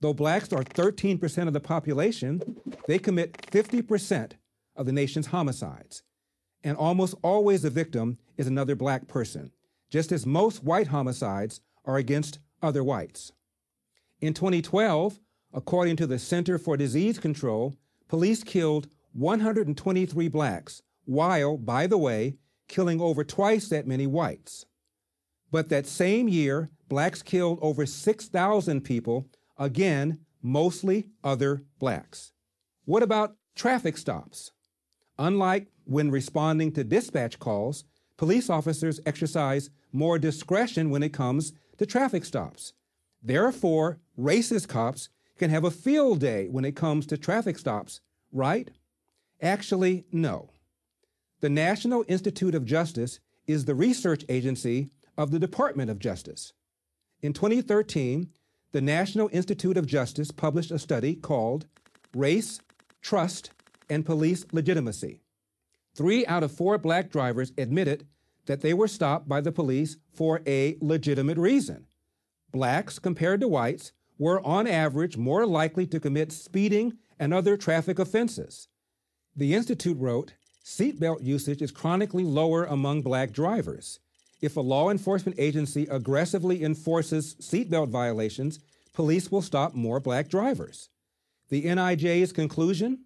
Though 0.00 0.14
blacks 0.14 0.52
are 0.52 0.62
13% 0.62 1.48
of 1.48 1.52
the 1.52 1.60
population, 1.60 2.40
they 2.86 2.98
commit 2.98 3.32
50% 3.50 4.32
of 4.76 4.86
the 4.86 4.92
nation's 4.92 5.26
homicides. 5.26 6.02
And 6.64 6.76
almost 6.76 7.14
always 7.22 7.62
the 7.62 7.70
victim 7.70 8.18
is 8.36 8.46
another 8.46 8.74
black 8.74 9.06
person, 9.06 9.52
just 9.90 10.12
as 10.12 10.26
most 10.26 10.64
white 10.64 10.88
homicides 10.88 11.60
are 11.84 11.96
against 11.96 12.40
other 12.62 12.82
whites. 12.82 13.32
In 14.20 14.34
2012, 14.34 15.20
according 15.54 15.96
to 15.96 16.06
the 16.06 16.18
Center 16.18 16.58
for 16.58 16.76
Disease 16.76 17.18
Control, 17.18 17.74
police 18.08 18.42
killed 18.42 18.88
123 19.12 20.28
blacks, 20.28 20.82
while, 21.04 21.56
by 21.56 21.86
the 21.86 21.98
way, 21.98 22.36
killing 22.68 23.00
over 23.00 23.24
twice 23.24 23.68
that 23.68 23.86
many 23.86 24.06
whites. 24.06 24.66
But 25.50 25.68
that 25.70 25.86
same 25.86 26.28
year, 26.28 26.70
blacks 26.88 27.22
killed 27.22 27.58
over 27.62 27.86
6,000 27.86 28.80
people, 28.82 29.26
again, 29.56 30.18
mostly 30.42 31.08
other 31.24 31.62
blacks. 31.78 32.32
What 32.84 33.02
about 33.02 33.36
traffic 33.54 33.96
stops? 33.96 34.52
Unlike 35.18 35.68
when 35.84 36.10
responding 36.10 36.72
to 36.72 36.84
dispatch 36.84 37.38
calls, 37.38 37.84
police 38.16 38.48
officers 38.48 39.00
exercise 39.04 39.70
more 39.92 40.18
discretion 40.18 40.90
when 40.90 41.02
it 41.02 41.12
comes 41.12 41.52
to 41.78 41.86
traffic 41.86 42.24
stops. 42.24 42.74
Therefore, 43.22 43.98
racist 44.18 44.68
cops 44.68 45.08
can 45.38 45.50
have 45.50 45.64
a 45.64 45.70
field 45.70 46.20
day 46.20 46.48
when 46.48 46.64
it 46.64 46.76
comes 46.76 47.06
to 47.06 47.16
traffic 47.16 47.58
stops, 47.58 48.00
right? 48.32 48.70
Actually, 49.40 50.04
no. 50.12 50.50
The 51.40 51.48
National 51.48 52.04
Institute 52.08 52.54
of 52.54 52.64
Justice 52.64 53.20
is 53.46 53.64
the 53.64 53.74
research 53.74 54.24
agency 54.28 54.90
of 55.16 55.30
the 55.30 55.38
Department 55.38 55.90
of 55.90 55.98
Justice. 55.98 56.52
In 57.22 57.32
2013, 57.32 58.28
the 58.72 58.80
National 58.80 59.30
Institute 59.32 59.76
of 59.76 59.86
Justice 59.86 60.30
published 60.30 60.70
a 60.70 60.78
study 60.78 61.14
called 61.14 61.66
Race, 62.14 62.60
Trust, 63.00 63.50
and 63.88 64.06
Police 64.06 64.44
Legitimacy. 64.52 65.22
Three 65.94 66.24
out 66.26 66.42
of 66.42 66.52
four 66.52 66.78
black 66.78 67.10
drivers 67.10 67.52
admitted 67.58 68.06
that 68.46 68.60
they 68.60 68.74
were 68.74 68.88
stopped 68.88 69.28
by 69.28 69.40
the 69.40 69.52
police 69.52 69.96
for 70.12 70.40
a 70.46 70.76
legitimate 70.80 71.38
reason. 71.38 71.86
Blacks, 72.50 72.98
compared 72.98 73.40
to 73.40 73.48
whites, 73.48 73.92
were 74.18 74.44
on 74.46 74.66
average 74.66 75.16
more 75.16 75.46
likely 75.46 75.86
to 75.86 76.00
commit 76.00 76.32
speeding 76.32 76.94
and 77.18 77.34
other 77.34 77.56
traffic 77.56 77.98
offenses. 77.98 78.68
The 79.36 79.54
Institute 79.54 79.98
wrote 79.98 80.34
seatbelt 80.64 81.22
usage 81.22 81.62
is 81.62 81.70
chronically 81.70 82.24
lower 82.24 82.64
among 82.64 83.02
black 83.02 83.32
drivers. 83.32 84.00
If 84.40 84.56
a 84.56 84.60
law 84.60 84.90
enforcement 84.90 85.38
agency 85.38 85.86
aggressively 85.90 86.62
enforces 86.62 87.34
seatbelt 87.36 87.88
violations, 87.88 88.60
police 88.92 89.30
will 89.30 89.42
stop 89.42 89.74
more 89.74 89.98
black 90.00 90.28
drivers. 90.28 90.90
The 91.48 91.64
NIJ's 91.64 92.32
conclusion 92.32 93.04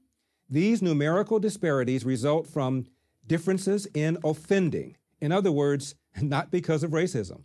these 0.52 0.82
numerical 0.82 1.38
disparities 1.38 2.04
result 2.04 2.46
from 2.46 2.84
differences 3.26 3.86
in 3.94 4.18
offending. 4.22 4.98
In 5.18 5.32
other 5.32 5.50
words, 5.50 5.94
not 6.20 6.50
because 6.50 6.82
of 6.82 6.90
racism. 6.90 7.44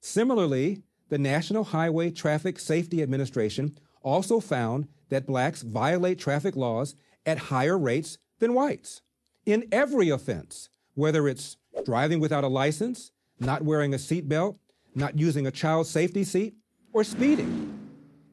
Similarly, 0.00 0.82
the 1.10 1.18
National 1.18 1.64
Highway 1.64 2.10
Traffic 2.10 2.58
Safety 2.58 3.02
Administration 3.02 3.76
also 4.00 4.40
found 4.40 4.88
that 5.10 5.26
blacks 5.26 5.60
violate 5.60 6.18
traffic 6.18 6.56
laws 6.56 6.94
at 7.26 7.36
higher 7.36 7.78
rates 7.78 8.16
than 8.38 8.54
whites 8.54 9.02
in 9.44 9.68
every 9.70 10.08
offense, 10.08 10.70
whether 10.94 11.28
it's 11.28 11.58
driving 11.84 12.20
without 12.20 12.44
a 12.44 12.48
license, 12.48 13.12
not 13.38 13.62
wearing 13.62 13.92
a 13.92 13.98
seatbelt, 13.98 14.56
not 14.94 15.18
using 15.18 15.46
a 15.46 15.50
child 15.50 15.86
safety 15.86 16.24
seat, 16.24 16.54
or 16.94 17.04
speeding. 17.04 17.78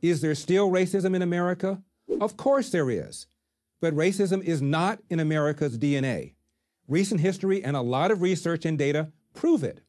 Is 0.02 0.22
there 0.22 0.36
still 0.36 0.70
racism 0.70 1.14
in 1.14 1.22
America? 1.22 1.82
Of 2.22 2.38
course 2.38 2.70
there 2.70 2.90
is. 2.90 3.28
But 3.82 3.96
racism 3.96 4.44
is 4.44 4.62
not 4.62 5.00
in 5.10 5.20
America's 5.20 5.78
DNA. 5.78 6.36
Recent 6.88 7.20
history 7.20 7.64
and 7.64 7.76
a 7.76 7.82
lot 7.82 8.12
of 8.12 8.22
research 8.22 8.64
and 8.64 8.78
data 8.78 9.12
prove 9.34 9.64
it. 9.64 9.82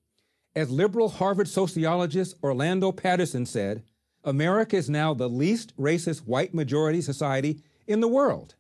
As 0.57 0.70
liberal 0.70 1.09
Harvard 1.09 1.48
sociologist 1.48 2.35
Orlando 2.42 2.90
Patterson 2.90 3.46
said, 3.46 3.85
America 4.24 4.76
is 4.76 4.88
now 4.88 5.14
the 5.14 5.28
least 5.28 5.76
racist 5.76 6.26
white 6.26 6.55
majority 6.55 7.00
society 7.00 7.61
in 7.87 8.00
the 8.00 8.09
world, 8.09 8.55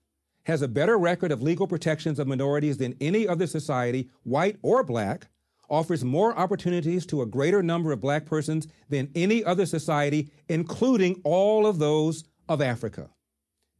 has 0.44 0.60
a 0.60 0.68
better 0.68 0.98
record 0.98 1.30
of 1.30 1.42
legal 1.42 1.66
protections 1.66 2.18
of 2.18 2.26
minorities 2.26 2.78
than 2.78 2.96
any 3.00 3.28
other 3.28 3.46
society, 3.46 4.10
white 4.24 4.56
or 4.62 4.82
black, 4.82 5.28
offers 5.70 6.04
more 6.04 6.36
opportunities 6.36 7.06
to 7.06 7.22
a 7.22 7.26
greater 7.26 7.62
number 7.62 7.92
of 7.92 8.00
black 8.00 8.26
persons 8.26 8.66
than 8.88 9.10
any 9.14 9.44
other 9.44 9.64
society, 9.64 10.30
including 10.48 11.20
all 11.24 11.66
of 11.66 11.78
those 11.78 12.24
of 12.48 12.60
Africa. 12.60 13.08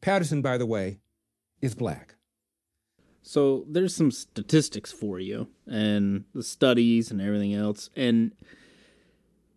Patterson, 0.01 0.41
by 0.41 0.57
the 0.57 0.67
way, 0.67 0.99
is 1.63 1.75
black. 1.75 2.17
So 3.23 3.65
there's 3.69 3.95
some 3.95 4.11
statistics 4.11 4.91
for 4.93 5.21
you 5.21 5.49
and 5.67 6.25
the 6.35 6.43
studies 6.43 7.11
and 7.11 7.21
everything 7.21 7.55
else. 7.55 7.89
And 7.97 8.33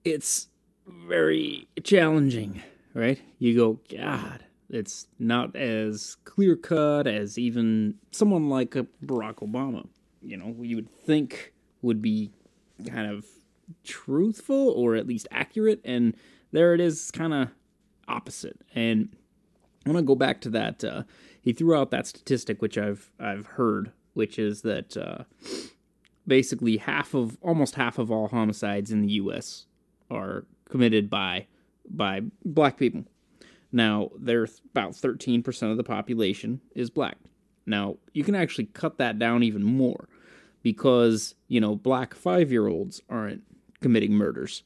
it's 0.04 0.48
very 0.88 1.68
challenging, 1.84 2.62
right? 2.94 3.20
You 3.39 3.58
go, 3.58 3.80
God, 3.89 4.46
it's 4.70 5.08
not 5.18 5.56
as 5.56 6.15
clear 6.26 6.56
cut 6.56 7.08
as 7.08 7.39
even 7.39 7.96
someone 8.12 8.50
like 8.50 8.76
a 8.76 8.86
Barack 9.04 9.38
Obama. 9.38 9.88
You 10.22 10.38
know, 10.38 10.56
you 10.62 10.76
would 10.76 10.89
think 10.89 11.54
would 11.82 12.02
be 12.02 12.32
kind 12.88 13.12
of 13.12 13.26
truthful 13.84 14.70
or 14.70 14.96
at 14.96 15.08
least 15.08 15.28
accurate, 15.32 15.82
and 15.84 16.15
there 16.52 16.74
it 16.74 16.80
is, 16.80 17.12
kind 17.12 17.34
of 17.34 17.50
opposite. 18.08 18.60
And 18.74 19.10
I 19.86 19.89
want 19.89 20.04
to 20.04 20.08
go 20.08 20.15
back 20.15 20.41
to 20.41 20.50
that. 20.52 20.84
Uh, 20.84 21.04
he 21.45 21.53
threw 21.53 21.75
out 21.75 21.91
that 21.91 22.08
statistic, 22.08 22.60
which 22.60 22.75
I've 22.75 23.12
I've 23.19 23.45
heard, 23.45 23.91
which 24.15 24.39
is 24.39 24.63
that 24.63 24.97
uh, 24.97 25.23
basically 26.25 26.77
half 26.77 27.13
of 27.13 27.38
almost 27.41 27.75
half 27.75 27.99
of 27.99 28.10
all 28.10 28.27
homicides 28.27 28.91
in 28.91 29.01
the 29.03 29.13
U.S. 29.13 29.67
are 30.10 30.45
committed 30.67 31.08
by 31.08 31.45
by 31.88 32.21
black 32.43 32.77
people. 32.77 33.05
Now, 33.71 34.10
there's 34.17 34.62
about 34.71 34.93
13% 34.93 35.69
of 35.69 35.77
the 35.77 35.84
population 35.84 36.62
is 36.73 36.89
black. 36.89 37.17
Now, 37.65 37.97
you 38.13 38.23
can 38.23 38.34
actually 38.34 38.65
cut 38.65 38.97
that 38.97 39.19
down 39.19 39.43
even 39.43 39.63
more 39.63 40.08
because, 40.63 41.36
you 41.47 41.60
know, 41.60 41.75
black 41.75 42.15
5-year-olds 42.15 43.01
aren't 43.10 43.43
committing 43.81 44.13
murders. 44.13 44.63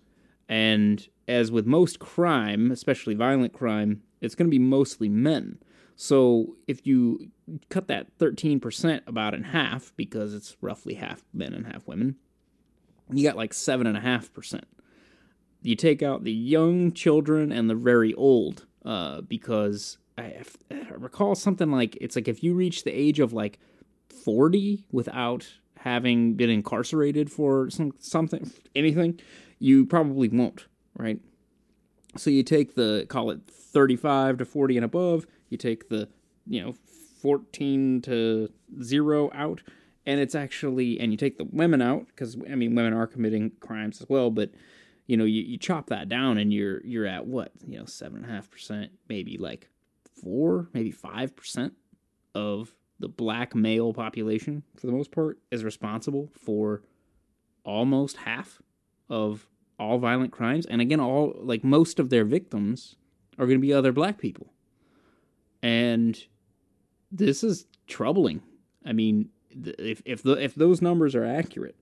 And 0.48 1.06
as 1.28 1.52
with 1.52 1.66
most 1.66 1.98
crime, 2.00 2.72
especially 2.72 3.16
violent 3.16 3.52
crime, 3.52 4.04
it's 4.22 4.36
going 4.36 4.48
to 4.48 4.56
be 4.56 4.60
mostly 4.60 5.10
men. 5.10 5.58
So 6.02 6.56
if 6.66 6.88
you 6.88 7.30
cut 7.68 7.90
that 7.90 8.18
13% 8.20 9.02
about 9.06 9.34
in 9.34 9.44
half, 9.44 9.92
because 9.98 10.34
it's 10.34 10.56
roughly 10.62 10.94
half 10.94 11.26
men 11.34 11.54
and 11.54 11.68
half 11.68 11.86
women, 11.90 12.16
you 13.12 13.22
got 13.22 13.36
like 13.36 13.52
7.5%. 13.52 14.62
You 15.62 15.76
take 15.76 16.02
out 16.02 16.24
the 16.24 16.32
young 16.32 16.94
children 16.94 17.52
and 17.52 17.70
the 17.70 17.76
very 17.76 18.14
old, 18.14 18.66
uh, 18.86 19.20
because 19.20 19.98
I, 20.18 20.38
I 20.72 20.94
recall 20.96 21.36
something 21.36 21.70
like 21.70 21.98
it's 22.00 22.16
like 22.16 22.30
if 22.30 22.46
you 22.46 22.54
reach 22.54 22.86
the 22.86 22.92
age 22.92 23.20
of 23.20 23.34
like 23.34 23.60
40 24.24 24.86
without 24.94 25.50
having 25.80 26.36
been 26.36 26.50
incarcerated 26.50 27.30
for 27.30 27.70
some 27.70 27.92
something 28.00 28.50
anything, 28.74 29.20
you 29.60 29.86
probably 29.86 30.30
won't, 30.30 30.68
right? 30.98 31.20
So 32.16 32.30
you 32.30 32.42
take 32.44 32.76
the 32.76 33.06
call 33.10 33.32
it 33.32 33.42
35 33.48 34.38
to 34.38 34.46
40 34.46 34.78
and 34.78 34.86
above, 34.86 35.28
you 35.50 35.58
take 35.58 35.90
the, 35.90 36.08
you 36.48 36.62
know, 36.64 36.74
14 37.22 38.02
to 38.04 38.50
0 38.82 39.32
out 39.34 39.62
and 40.10 40.20
it's 40.20 40.36
actually 40.36 41.00
and 41.00 41.12
you 41.12 41.18
take 41.18 41.38
the 41.38 41.48
women 41.52 41.82
out 41.82 42.08
because 42.08 42.36
I 42.50 42.56
mean 42.56 42.74
women 42.74 42.94
are 42.94 43.06
committing 43.06 43.52
crimes 43.60 44.02
as 44.02 44.10
well, 44.10 44.32
but 44.32 44.52
you 45.06 45.16
know 45.18 45.26
you, 45.26 45.44
you 45.44 45.58
chop 45.58 45.88
that 45.88 46.10
down 46.10 46.40
and 46.40 46.52
you're 46.52 46.84
you're 46.84 47.06
at 47.06 47.28
what 47.28 47.52
you 47.66 47.78
know 47.78 47.86
seven 47.86 48.24
and 48.24 48.26
a 48.26 48.34
half 48.34 48.50
percent, 48.50 48.92
maybe 49.08 49.38
like 49.38 49.70
four, 50.22 50.68
maybe 50.74 50.92
five 50.92 51.36
percent 51.36 51.74
of 52.34 52.74
the 53.00 53.08
black 53.08 53.54
male 53.54 53.94
population 53.94 54.64
for 54.76 54.88
the 54.88 54.94
most 54.94 55.12
part 55.12 55.38
is 55.52 55.64
responsible 55.64 56.30
for 56.34 56.82
almost 57.64 58.18
half 58.18 58.62
of 59.10 59.48
all 59.78 60.00
violent 60.00 60.32
crimes. 60.32 60.66
And 60.66 60.82
again 60.82 61.00
all 61.00 61.36
like 61.40 61.64
most 61.64 62.00
of 62.00 62.10
their 62.10 62.26
victims 62.26 62.96
are 63.38 63.46
going 63.46 63.60
to 63.60 63.62
be 63.62 63.74
other 63.74 63.92
black 63.92 64.18
people 64.18 64.54
and 65.62 66.26
this 67.12 67.44
is 67.44 67.66
troubling. 67.88 68.42
I 68.86 68.94
mean 68.94 69.30
if 69.50 70.02
if 70.06 70.24
the 70.24 70.34
if 70.34 70.56
those 70.56 70.82
numbers 70.82 71.16
are 71.16 71.26
accurate 71.26 71.76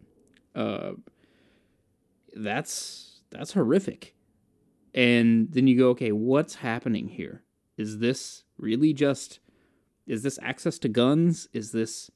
uh 0.56 0.92
that's 2.36 3.22
that's 3.30 3.54
horrific. 3.54 4.16
And 4.94 5.52
then 5.52 5.68
you 5.68 5.78
go 5.78 5.90
okay 5.90 6.12
what's 6.12 6.56
happening 6.56 7.08
here? 7.10 7.44
Is 7.78 8.00
this 8.00 8.44
really 8.58 8.94
just 8.94 9.40
is 10.08 10.24
this 10.24 10.40
access 10.42 10.80
to 10.80 10.88
guns? 10.88 11.48
Is 11.54 11.72
this 11.72 12.10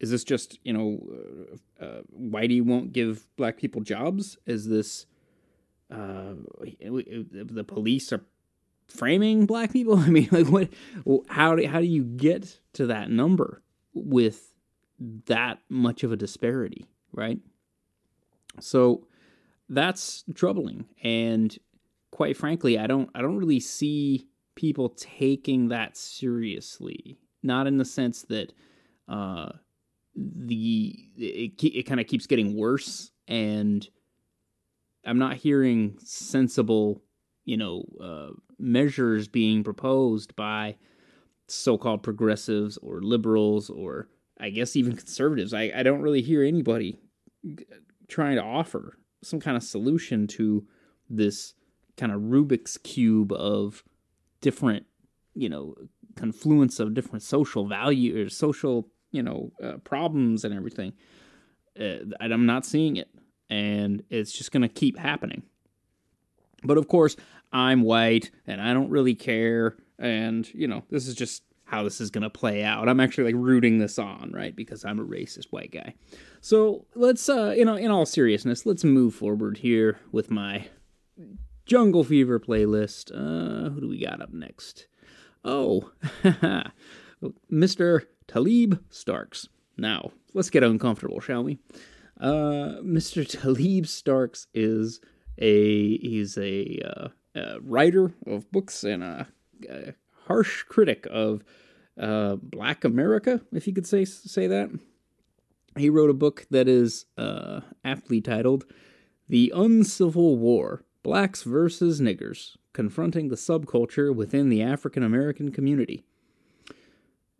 is 0.00 0.10
this 0.10 0.24
just 0.24 0.58
you 0.62 0.72
know 0.72 1.00
uh, 1.80 1.84
uh, 1.84 2.02
whitey 2.18 2.62
won't 2.62 2.92
give 2.92 3.26
black 3.36 3.56
people 3.56 3.80
jobs? 3.82 4.36
Is 4.46 4.68
this 4.68 5.06
uh, 5.90 6.34
the 6.80 7.64
police 7.66 8.12
are 8.12 8.24
framing 8.88 9.46
black 9.46 9.72
people? 9.72 9.98
I 9.98 10.08
mean 10.08 10.28
like 10.30 10.48
what 10.48 10.70
how 11.28 11.56
do, 11.56 11.66
how 11.66 11.80
do 11.80 11.86
you 11.86 12.04
get 12.04 12.60
to 12.74 12.86
that 12.86 13.10
number 13.10 13.62
with 13.94 14.52
that 15.26 15.58
much 15.68 16.02
of 16.02 16.12
a 16.12 16.16
disparity 16.16 16.86
right? 17.16 17.38
So 18.60 19.06
that's 19.68 20.22
troubling. 20.34 20.84
And 21.02 21.56
quite 22.12 22.36
frankly 22.36 22.78
i 22.78 22.86
don't 22.86 23.10
i 23.14 23.20
don't 23.20 23.36
really 23.36 23.60
see 23.60 24.26
people 24.54 24.90
taking 24.90 25.68
that 25.68 25.96
seriously. 25.96 27.18
Not 27.42 27.66
in 27.66 27.78
the 27.78 27.84
sense 27.84 28.22
that 28.28 28.52
uh 29.08 29.50
the 30.14 30.94
it, 31.16 31.62
it 31.62 31.82
kind 31.82 32.00
of 32.00 32.06
keeps 32.06 32.26
getting 32.26 32.56
worse. 32.56 33.10
And 33.26 33.86
i'm 35.04 35.18
not 35.18 35.36
hearing 35.36 35.96
sensible 36.02 37.02
you 37.44 37.56
know 37.56 37.84
uh, 38.00 38.30
measures 38.58 39.28
being 39.28 39.62
proposed 39.62 40.34
by 40.36 40.76
so-called 41.48 42.02
progressives 42.02 42.76
or 42.78 43.00
liberals 43.00 43.70
or 43.70 44.08
i 44.40 44.50
guess 44.50 44.76
even 44.76 44.96
conservatives. 44.96 45.54
I, 45.54 45.72
I 45.74 45.82
don't 45.82 46.02
really 46.02 46.22
hear 46.22 46.42
anybody 46.42 46.98
trying 48.08 48.36
to 48.36 48.42
offer 48.42 48.98
some 49.22 49.40
kind 49.40 49.56
of 49.56 49.62
solution 49.62 50.26
to 50.26 50.66
this 51.08 51.54
kind 51.96 52.12
of 52.12 52.20
rubik's 52.22 52.78
cube 52.78 53.32
of 53.32 53.82
different 54.40 54.86
you 55.34 55.48
know 55.48 55.74
confluence 56.16 56.80
of 56.80 56.94
different 56.94 57.22
social 57.22 57.66
value 57.66 58.24
or 58.24 58.28
social 58.28 58.88
you 59.10 59.22
know 59.22 59.52
uh, 59.62 59.76
problems 59.84 60.44
and 60.44 60.54
everything. 60.54 60.92
Uh, 61.78 61.98
i'm 62.20 62.46
not 62.46 62.64
seeing 62.64 62.96
it. 62.96 63.08
And 63.48 64.02
it's 64.10 64.32
just 64.32 64.50
going 64.50 64.62
to 64.62 64.68
keep 64.68 64.98
happening. 64.98 65.44
But 66.64 66.78
of 66.78 66.88
course 66.88 67.16
i'm 67.56 67.82
white 67.82 68.30
and 68.46 68.60
i 68.60 68.72
don't 68.72 68.90
really 68.90 69.14
care 69.14 69.76
and 69.98 70.52
you 70.54 70.68
know 70.68 70.82
this 70.90 71.06
is 71.06 71.14
just 71.14 71.42
how 71.64 71.82
this 71.82 72.00
is 72.00 72.10
going 72.10 72.22
to 72.22 72.30
play 72.30 72.62
out 72.62 72.88
i'm 72.88 73.00
actually 73.00 73.24
like 73.24 73.42
rooting 73.42 73.78
this 73.78 73.98
on 73.98 74.30
right 74.32 74.54
because 74.54 74.84
i'm 74.84 75.00
a 75.00 75.04
racist 75.04 75.46
white 75.50 75.72
guy 75.72 75.94
so 76.40 76.84
let's 76.94 77.28
uh 77.28 77.54
you 77.56 77.64
know 77.64 77.76
in 77.76 77.90
all 77.90 78.06
seriousness 78.06 78.66
let's 78.66 78.84
move 78.84 79.14
forward 79.14 79.58
here 79.58 79.98
with 80.12 80.30
my 80.30 80.68
jungle 81.64 82.04
fever 82.04 82.38
playlist 82.38 83.10
uh 83.12 83.70
who 83.70 83.80
do 83.80 83.88
we 83.88 84.04
got 84.04 84.20
up 84.20 84.32
next 84.32 84.86
oh 85.44 85.90
mr 87.50 88.02
Taleeb 88.28 88.80
Starkes. 88.90 89.48
Now, 89.76 90.12
let's 90.34 90.50
get 90.50 90.62
uncomfortable, 90.62 91.20
shall 91.20 91.44
we? 91.44 91.58
Uh, 92.20 92.80
Mr. 92.82 93.26
Taleeb 93.26 93.86
Starkes 93.86 94.46
is 94.54 95.00
a 95.38 95.98
he's 95.98 96.38
a, 96.38 96.80
uh, 96.84 97.08
writer 97.62 98.12
of 98.26 98.50
books 98.50 98.84
and 98.84 99.02
a, 99.02 99.26
a 99.68 99.94
harsh 100.26 100.62
critic 100.64 101.06
of 101.10 101.42
uh, 102.00 102.36
Black 102.36 102.84
America, 102.84 103.40
if 103.52 103.66
you 103.66 103.72
could 103.72 103.86
say 103.86 104.04
say 104.04 104.46
that. 104.46 104.70
He 105.76 105.90
wrote 105.90 106.08
a 106.08 106.14
book 106.14 106.46
that 106.50 106.68
is 106.68 107.04
uh, 107.18 107.60
aptly 107.84 108.20
titled 108.20 108.64
"The 109.28 109.52
Uncivil 109.54 110.36
War: 110.36 110.84
Blacks 111.02 111.42
versus 111.42 112.00
Niggers: 112.00 112.56
Confronting 112.72 113.28
the 113.28 113.36
Subculture 113.36 114.14
Within 114.14 114.48
the 114.48 114.62
African 114.62 115.02
American 115.02 115.52
Community." 115.52 116.04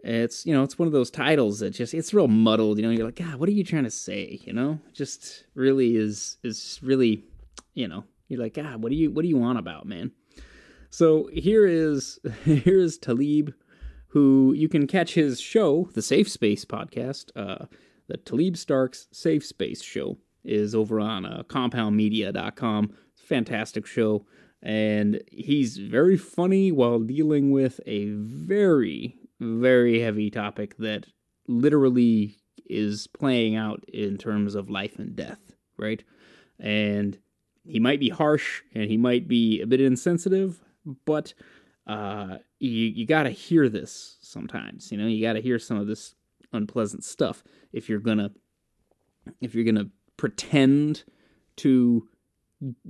it's 0.06 0.46
you 0.46 0.54
know 0.54 0.62
it's 0.62 0.78
one 0.78 0.86
of 0.86 0.92
those 0.92 1.10
titles 1.10 1.58
that 1.58 1.70
just 1.70 1.92
it's 1.92 2.14
real 2.14 2.28
muddled 2.28 2.78
you 2.78 2.84
know 2.84 2.90
you're 2.90 3.06
like 3.06 3.16
god 3.16 3.36
what 3.36 3.48
are 3.48 3.52
you 3.52 3.64
trying 3.64 3.82
to 3.82 3.90
say 3.90 4.38
you 4.44 4.52
know 4.52 4.78
just 4.92 5.44
really 5.54 5.96
is 5.96 6.36
is 6.44 6.78
really 6.80 7.24
you 7.74 7.88
know 7.88 8.04
you're 8.28 8.40
like 8.40 8.54
god 8.54 8.82
what 8.82 8.90
do 8.90 8.96
you 8.96 9.10
what 9.10 9.22
do 9.22 9.28
you 9.28 9.38
want 9.38 9.58
about 9.58 9.86
man? 9.86 10.12
So 10.90 11.28
here 11.32 11.66
is 11.66 12.18
here 12.44 12.78
is 12.78 12.98
taleeb 12.98 13.52
who 14.08 14.54
you 14.56 14.68
can 14.68 14.86
catch 14.86 15.14
his 15.14 15.40
show 15.40 15.90
the 15.94 16.02
safe 16.02 16.28
space 16.28 16.64
podcast 16.64 17.30
uh 17.36 17.66
the 18.08 18.18
taleeb 18.18 18.56
starkes 18.56 19.08
safe 19.12 19.44
space 19.44 19.82
show 19.82 20.18
is 20.44 20.76
over 20.76 21.00
on 21.00 21.26
uh, 21.26 21.42
compoundmedia.com 21.48 22.92
fantastic 23.26 23.86
show. 23.86 24.24
And 24.62 25.22
he's 25.30 25.76
very 25.76 26.16
funny 26.16 26.72
while 26.72 26.98
dealing 26.98 27.50
with 27.50 27.80
a 27.86 28.10
very 28.10 29.18
very 29.38 30.00
heavy 30.00 30.30
topic 30.30 30.78
that 30.78 31.06
literally 31.46 32.38
is 32.70 33.06
playing 33.06 33.54
out 33.54 33.84
in 33.92 34.16
terms 34.16 34.54
of 34.54 34.70
life 34.70 34.98
and 34.98 35.14
death, 35.14 35.52
right? 35.76 36.02
And 36.58 37.18
he 37.66 37.80
might 37.80 38.00
be 38.00 38.08
harsh 38.08 38.62
and 38.74 38.90
he 38.90 38.96
might 38.96 39.28
be 39.28 39.60
a 39.60 39.66
bit 39.66 39.80
insensitive, 39.80 40.60
but 41.04 41.34
uh, 41.86 42.38
you 42.58 42.70
you 42.70 43.06
got 43.06 43.24
to 43.24 43.30
hear 43.30 43.68
this 43.68 44.18
sometimes. 44.20 44.90
You 44.90 44.98
know, 44.98 45.06
you 45.06 45.22
got 45.22 45.34
to 45.34 45.42
hear 45.42 45.58
some 45.58 45.78
of 45.78 45.86
this 45.86 46.14
unpleasant 46.52 47.04
stuff 47.04 47.44
if 47.72 47.88
you're 47.88 48.00
gonna 48.00 48.30
if 49.40 49.54
you're 49.54 49.64
gonna 49.64 49.90
pretend 50.16 51.04
to 51.56 52.08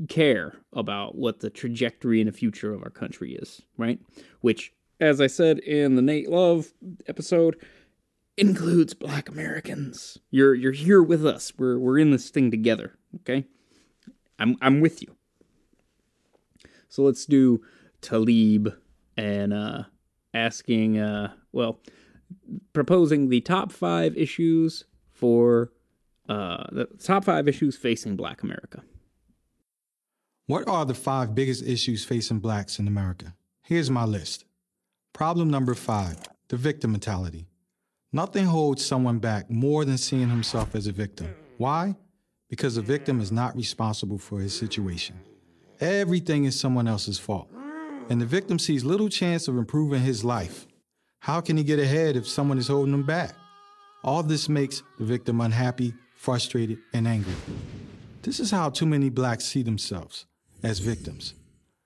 care 0.08 0.54
about 0.72 1.16
what 1.16 1.40
the 1.40 1.50
trajectory 1.50 2.20
and 2.20 2.28
the 2.28 2.32
future 2.32 2.72
of 2.72 2.82
our 2.82 2.90
country 2.90 3.34
is, 3.34 3.62
right? 3.76 3.98
Which 4.40 4.72
as 5.00 5.20
I 5.20 5.26
said 5.26 5.58
in 5.58 5.96
the 5.96 6.02
Nate 6.02 6.30
Love 6.30 6.72
episode, 7.06 7.56
includes 8.36 8.94
black 8.94 9.28
Americans. 9.28 10.18
You're 10.30 10.54
you're 10.54 10.72
here 10.72 11.02
with 11.02 11.26
us. 11.26 11.52
We're 11.58 11.78
we're 11.78 11.98
in 11.98 12.10
this 12.10 12.30
thing 12.30 12.50
together, 12.50 12.94
okay? 13.16 13.46
I'm 14.38 14.56
I'm 14.60 14.80
with 14.80 15.02
you. 15.02 15.16
So 16.88 17.02
let's 17.02 17.26
do 17.26 17.62
Taleeb 18.02 18.74
and 19.16 19.52
uh 19.52 19.84
asking 20.34 20.98
uh 20.98 21.32
well 21.52 21.80
proposing 22.72 23.28
the 23.28 23.40
top 23.40 23.72
5 23.72 24.16
issues 24.16 24.84
for 25.12 25.72
uh 26.28 26.64
the 26.72 26.86
top 27.02 27.24
5 27.24 27.48
issues 27.48 27.76
facing 27.76 28.16
black 28.16 28.42
America. 28.42 28.82
What 30.46 30.68
are 30.68 30.84
the 30.84 30.94
5 30.94 31.34
biggest 31.34 31.64
issues 31.64 32.04
facing 32.04 32.38
blacks 32.38 32.78
in 32.78 32.86
America? 32.86 33.34
Here's 33.62 33.90
my 33.90 34.04
list. 34.04 34.44
Problem 35.12 35.50
number 35.50 35.74
five 35.74 36.18
the 36.48 36.56
victim 36.56 36.92
mentality. 36.92 37.48
Nothing 38.12 38.46
holds 38.46 38.84
someone 38.84 39.18
back 39.18 39.50
more 39.50 39.84
than 39.84 39.98
seeing 39.98 40.28
himself 40.28 40.76
as 40.76 40.86
a 40.86 40.92
victim. 40.92 41.34
Why? 41.56 41.96
Because 42.48 42.76
the 42.76 42.82
victim 42.82 43.20
is 43.20 43.32
not 43.32 43.56
responsible 43.56 44.18
for 44.18 44.40
his 44.40 44.54
situation. 44.56 45.16
Everything 45.80 46.44
is 46.44 46.58
someone 46.58 46.88
else's 46.88 47.18
fault. 47.18 47.48
And 48.08 48.20
the 48.20 48.26
victim 48.26 48.58
sees 48.58 48.84
little 48.84 49.08
chance 49.08 49.48
of 49.48 49.56
improving 49.56 50.02
his 50.02 50.24
life 50.24 50.66
How 51.20 51.40
can 51.40 51.56
he 51.56 51.64
get 51.64 51.80
ahead 51.80 52.14
if 52.14 52.28
someone 52.28 52.58
is 52.58 52.68
holding 52.68 52.94
him 52.94 53.04
back? 53.04 53.34
All 54.04 54.22
this 54.22 54.48
makes 54.48 54.82
the 54.98 55.04
victim 55.04 55.40
unhappy, 55.40 55.92
frustrated, 56.14 56.78
and 56.92 57.08
angry. 57.08 57.34
This 58.22 58.38
is 58.38 58.52
how 58.52 58.70
too 58.70 58.86
many 58.86 59.10
blacks 59.10 59.44
see 59.44 59.62
themselves 59.62 60.26
as 60.62 60.78
victims. 60.78 61.34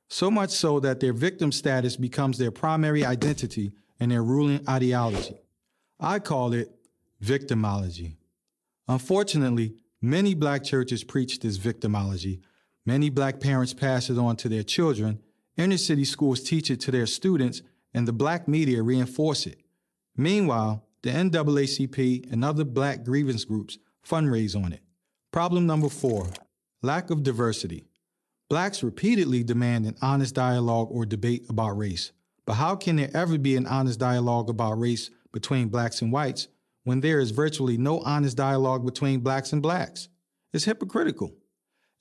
So 0.09 0.31
much 0.31 0.51
so 0.51 0.81
that 0.81 1.01
their 1.01 1.13
victim 1.13 1.53
status 1.53 1.97
becomes 1.97 2.37
their 2.37 2.51
primary 2.51 3.05
identity 3.05 3.73
and 3.99 4.11
their 4.11 4.23
ruling 4.23 4.61
ideology. 4.69 5.39
I 5.99 6.19
call 6.19 6.53
it 6.53 6.69
victimology. 7.23 8.17
Unfortunately, 8.89 9.75
many 10.01 10.35
black 10.35 10.65
churches 10.65 11.05
preach 11.05 11.41
this 11.41 11.59
victimology. 11.59 12.41
Many 12.87 13.11
black 13.11 13.41
parents 13.41 13.75
pass 13.75 14.11
it 14.11 14.19
on 14.19 14.37
to 14.37 14.49
their 14.49 14.63
children. 14.63 15.21
Inner 15.57 15.77
city 15.77 16.05
schools 16.05 16.43
teach 16.43 16.71
it 16.71 16.81
to 16.81 16.91
their 16.91 17.07
students, 17.07 17.63
and 17.93 18.07
the 18.09 18.13
black 18.13 18.49
media 18.49 18.83
reinforce 18.83 19.47
it. 19.47 19.61
Meanwhile, 20.17 20.85
the 21.03 21.11
NAACP 21.11 22.31
and 22.33 22.45
other 22.45 22.65
black 22.65 23.05
grievance 23.05 23.45
groups 23.45 23.79
fundraise 24.07 24.57
on 24.57 24.73
it. 24.73 24.81
Problem 25.33 25.67
number 25.67 25.89
four 25.89 26.29
lack 26.83 27.11
of 27.11 27.23
diversity. 27.23 27.85
Blacks 28.49 28.83
repeatedly 28.83 29.45
demand 29.45 29.87
an 29.87 29.97
honest 30.03 30.35
dialogue 30.35 30.89
or 30.91 31.07
debate 31.07 31.45
about 31.49 31.77
race. 31.77 32.11
But 32.47 32.55
how 32.55 32.75
can 32.75 32.97
there 32.97 33.11
ever 33.15 33.39
be 33.39 33.55
an 33.57 33.67
honest 33.67 34.01
dialogue 34.01 34.51
about 34.51 34.81
race 34.81 35.11
between 35.33 35.69
blacks 35.69 36.03
and 36.03 36.11
whites 36.11 36.49
when 36.91 37.03
there 37.03 37.21
is 37.21 37.31
virtually 37.31 37.79
no 37.79 38.01
honest 38.01 38.37
dialogue 38.37 38.85
between 38.85 39.21
blacks 39.21 39.53
and 39.53 39.63
blacks? 39.63 40.09
It's 40.53 40.65
hypocritical. 40.65 41.33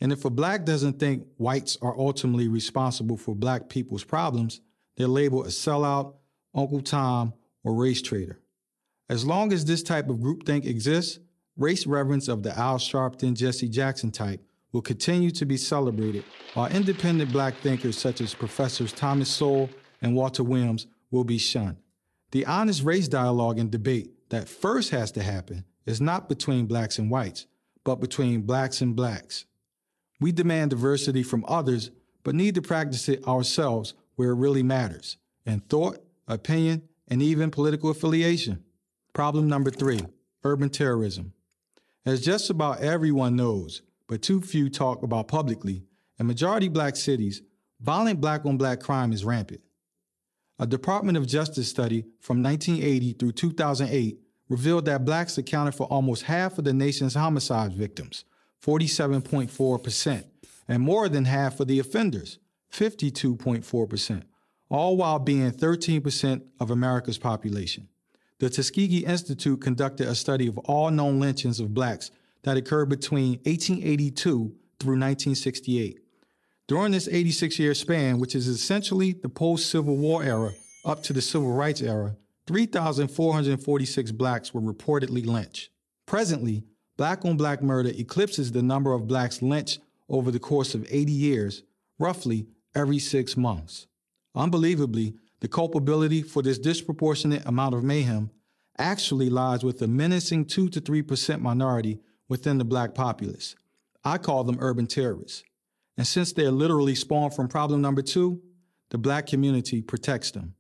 And 0.01 0.11
if 0.11 0.25
a 0.25 0.31
black 0.31 0.65
doesn't 0.65 0.99
think 0.99 1.27
whites 1.37 1.77
are 1.83 1.95
ultimately 1.95 2.47
responsible 2.47 3.15
for 3.15 3.35
black 3.35 3.69
people's 3.69 4.03
problems, 4.03 4.61
they're 4.97 5.07
labeled 5.07 5.45
a 5.45 5.49
sellout, 5.49 6.15
Uncle 6.55 6.81
Tom, 6.81 7.35
or 7.63 7.75
race 7.75 8.01
traitor. 8.01 8.39
As 9.09 9.23
long 9.27 9.53
as 9.53 9.63
this 9.63 9.83
type 9.83 10.09
of 10.09 10.17
groupthink 10.17 10.65
exists, 10.65 11.19
race 11.55 11.85
reverence 11.85 12.27
of 12.27 12.41
the 12.41 12.57
Al 12.57 12.79
Sharpton, 12.79 13.35
Jesse 13.35 13.69
Jackson 13.69 14.09
type 14.09 14.41
will 14.71 14.81
continue 14.81 15.29
to 15.29 15.45
be 15.45 15.57
celebrated, 15.57 16.23
while 16.55 16.71
independent 16.71 17.31
black 17.31 17.53
thinkers 17.57 17.95
such 17.95 18.21
as 18.21 18.33
Professors 18.33 18.91
Thomas 18.91 19.29
Sowell 19.29 19.69
and 20.01 20.15
Walter 20.15 20.43
Williams 20.43 20.87
will 21.11 21.23
be 21.23 21.37
shunned. 21.37 21.77
The 22.31 22.47
honest 22.47 22.81
race 22.81 23.07
dialogue 23.07 23.59
and 23.59 23.69
debate 23.69 24.15
that 24.29 24.47
first 24.47 24.91
has 24.91 25.11
to 25.13 25.23
happen 25.23 25.65
is 25.85 25.99
not 25.99 26.29
between 26.29 26.65
blacks 26.65 26.99
and 26.99 27.09
whites, 27.09 27.47
but 27.83 27.95
between 27.95 28.41
blacks 28.41 28.81
and 28.81 28.95
blacks. 28.95 29.45
We 30.19 30.31
demand 30.31 30.71
diversity 30.71 31.23
from 31.23 31.45
others, 31.47 31.91
but 32.23 32.35
need 32.35 32.55
to 32.55 32.61
practice 32.61 33.09
it 33.09 33.27
ourselves 33.27 33.93
where 34.15 34.31
it 34.31 34.35
really 34.35 34.63
matters 34.63 35.17
in 35.45 35.59
thought, 35.61 35.97
opinion, 36.27 36.83
and 37.07 37.21
even 37.21 37.49
political 37.49 37.89
affiliation. 37.89 38.63
Problem 39.13 39.47
number 39.47 39.71
three 39.71 40.01
urban 40.43 40.69
terrorism. 40.69 41.33
As 42.05 42.21
just 42.21 42.49
about 42.49 42.79
everyone 42.79 43.35
knows, 43.35 43.81
but 44.07 44.21
too 44.21 44.41
few 44.41 44.69
talk 44.69 45.03
about 45.03 45.27
publicly, 45.27 45.83
in 46.19 46.27
majority 46.27 46.69
black 46.69 46.95
cities, 46.95 47.41
violent 47.79 48.21
black 48.21 48.45
on 48.45 48.57
black 48.57 48.79
crime 48.79 49.11
is 49.11 49.25
rampant. 49.25 49.61
A 50.61 50.67
Department 50.67 51.17
of 51.17 51.25
Justice 51.25 51.69
study 51.69 52.03
from 52.19 52.43
1980 52.43 53.13
through 53.13 53.31
2008 53.31 54.19
revealed 54.49 54.85
that 54.85 55.05
blacks 55.05 55.37
accounted 55.37 55.73
for 55.73 55.87
almost 55.87 56.23
half 56.23 56.57
of 56.57 56.65
the 56.65 56.73
nation's 56.73 57.13
homicide 57.13 57.71
victims, 57.71 58.25
47.4%, 58.61 60.25
and 60.67 60.83
more 60.83 61.07
than 61.07 61.23
half 61.23 61.61
of 61.61 61.67
the 61.67 61.79
offenders, 61.79 62.39
52.4%, 62.73 64.23
all 64.69 64.97
while 64.97 65.19
being 65.19 65.49
13% 65.49 66.41
of 66.59 66.71
America's 66.71 67.17
population. 67.17 67.87
The 68.39 68.49
Tuskegee 68.49 69.05
Institute 69.05 69.61
conducted 69.61 70.07
a 70.07 70.15
study 70.15 70.47
of 70.47 70.57
all 70.57 70.91
known 70.91 71.21
lynchings 71.21 71.61
of 71.61 71.73
blacks 71.73 72.11
that 72.43 72.57
occurred 72.57 72.89
between 72.89 73.39
1882 73.45 74.21
through 74.77 74.99
1968. 74.99 75.99
During 76.69 76.91
this 76.91 77.07
86 77.07 77.57
year 77.57 77.73
span, 77.73 78.19
which 78.19 78.35
is 78.35 78.47
essentially 78.47 79.13
the 79.13 79.27
post 79.27 79.71
Civil 79.71 79.97
War 79.97 80.23
era 80.23 80.51
up 80.85 81.01
to 81.01 81.13
the 81.13 81.21
Civil 81.21 81.51
Rights 81.51 81.81
era, 81.81 82.15
3,446 82.45 84.11
blacks 84.11 84.53
were 84.53 84.61
reportedly 84.61 85.25
lynched. 85.25 85.71
Presently, 86.05 86.63
black 86.95 87.25
on 87.25 87.37
black 87.37 87.63
murder 87.63 87.89
eclipses 87.95 88.51
the 88.51 88.61
number 88.61 88.93
of 88.93 89.07
blacks 89.07 89.41
lynched 89.41 89.79
over 90.09 90.29
the 90.29 90.37
course 90.37 90.75
of 90.75 90.85
80 90.91 91.11
years, 91.11 91.63
roughly 91.97 92.45
every 92.75 92.99
six 92.99 93.35
months. 93.35 93.87
Unbelievably, 94.35 95.15
the 95.39 95.47
culpability 95.47 96.21
for 96.21 96.43
this 96.43 96.59
disproportionate 96.59 97.47
amount 97.47 97.73
of 97.73 97.83
mayhem 97.83 98.29
actually 98.77 99.31
lies 99.31 99.63
with 99.63 99.81
a 99.81 99.87
menacing 99.87 100.45
2 100.45 100.69
to 100.69 100.79
3% 100.79 101.41
minority 101.41 101.99
within 102.27 102.59
the 102.59 102.63
black 102.63 102.93
populace. 102.93 103.55
I 104.03 104.19
call 104.19 104.43
them 104.43 104.57
urban 104.59 104.85
terrorists. 104.85 105.43
And 105.99 106.07
since 106.07 106.31
they're 106.31 106.49
literally 106.49 106.95
spawned 106.95 107.35
from 107.35 107.49
problem 107.49 107.81
number 107.81 108.01
two, 108.01 108.41
the 108.89 108.97
black 108.97 109.27
community 109.27 109.81
protects 109.81 110.31
them. 110.31 110.55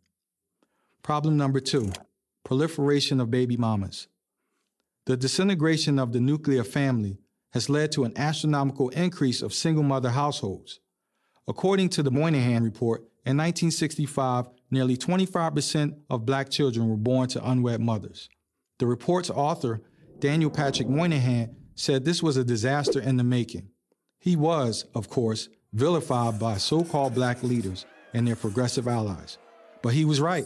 Problem 1.01 1.37
number 1.37 1.61
two 1.61 1.93
proliferation 2.43 3.21
of 3.21 3.31
baby 3.31 3.55
mamas. 3.55 4.09
The 5.05 5.15
disintegration 5.15 5.97
of 5.97 6.11
the 6.11 6.19
nuclear 6.19 6.65
family 6.65 7.19
has 7.53 7.69
led 7.69 7.93
to 7.93 8.03
an 8.03 8.11
astronomical 8.17 8.89
increase 8.89 9.41
of 9.41 9.53
single 9.53 9.83
mother 9.83 10.09
households. 10.09 10.81
According 11.47 11.87
to 11.91 12.03
the 12.03 12.11
Moynihan 12.11 12.61
Report, 12.61 12.99
in 13.25 13.37
1965, 13.37 14.49
nearly 14.71 14.97
25% 14.97 15.99
of 16.09 16.25
black 16.25 16.49
children 16.49 16.89
were 16.89 16.97
born 16.97 17.29
to 17.29 17.49
unwed 17.49 17.79
mothers. 17.79 18.27
The 18.79 18.87
report's 18.87 19.29
author, 19.29 19.83
Daniel 20.19 20.51
Patrick 20.51 20.89
Moynihan, 20.89 21.55
said 21.75 22.03
this 22.03 22.21
was 22.21 22.35
a 22.35 22.43
disaster 22.43 22.99
in 22.99 23.15
the 23.15 23.23
making. 23.23 23.69
He 24.19 24.35
was, 24.35 24.85
of 24.93 25.09
course, 25.09 25.49
vilified 25.73 26.39
by 26.39 26.57
so 26.57 26.83
called 26.83 27.15
black 27.15 27.41
leaders 27.41 27.85
and 28.13 28.27
their 28.27 28.35
progressive 28.35 28.87
allies. 28.87 29.37
But 29.81 29.93
he 29.93 30.05
was 30.05 30.19
right. 30.19 30.45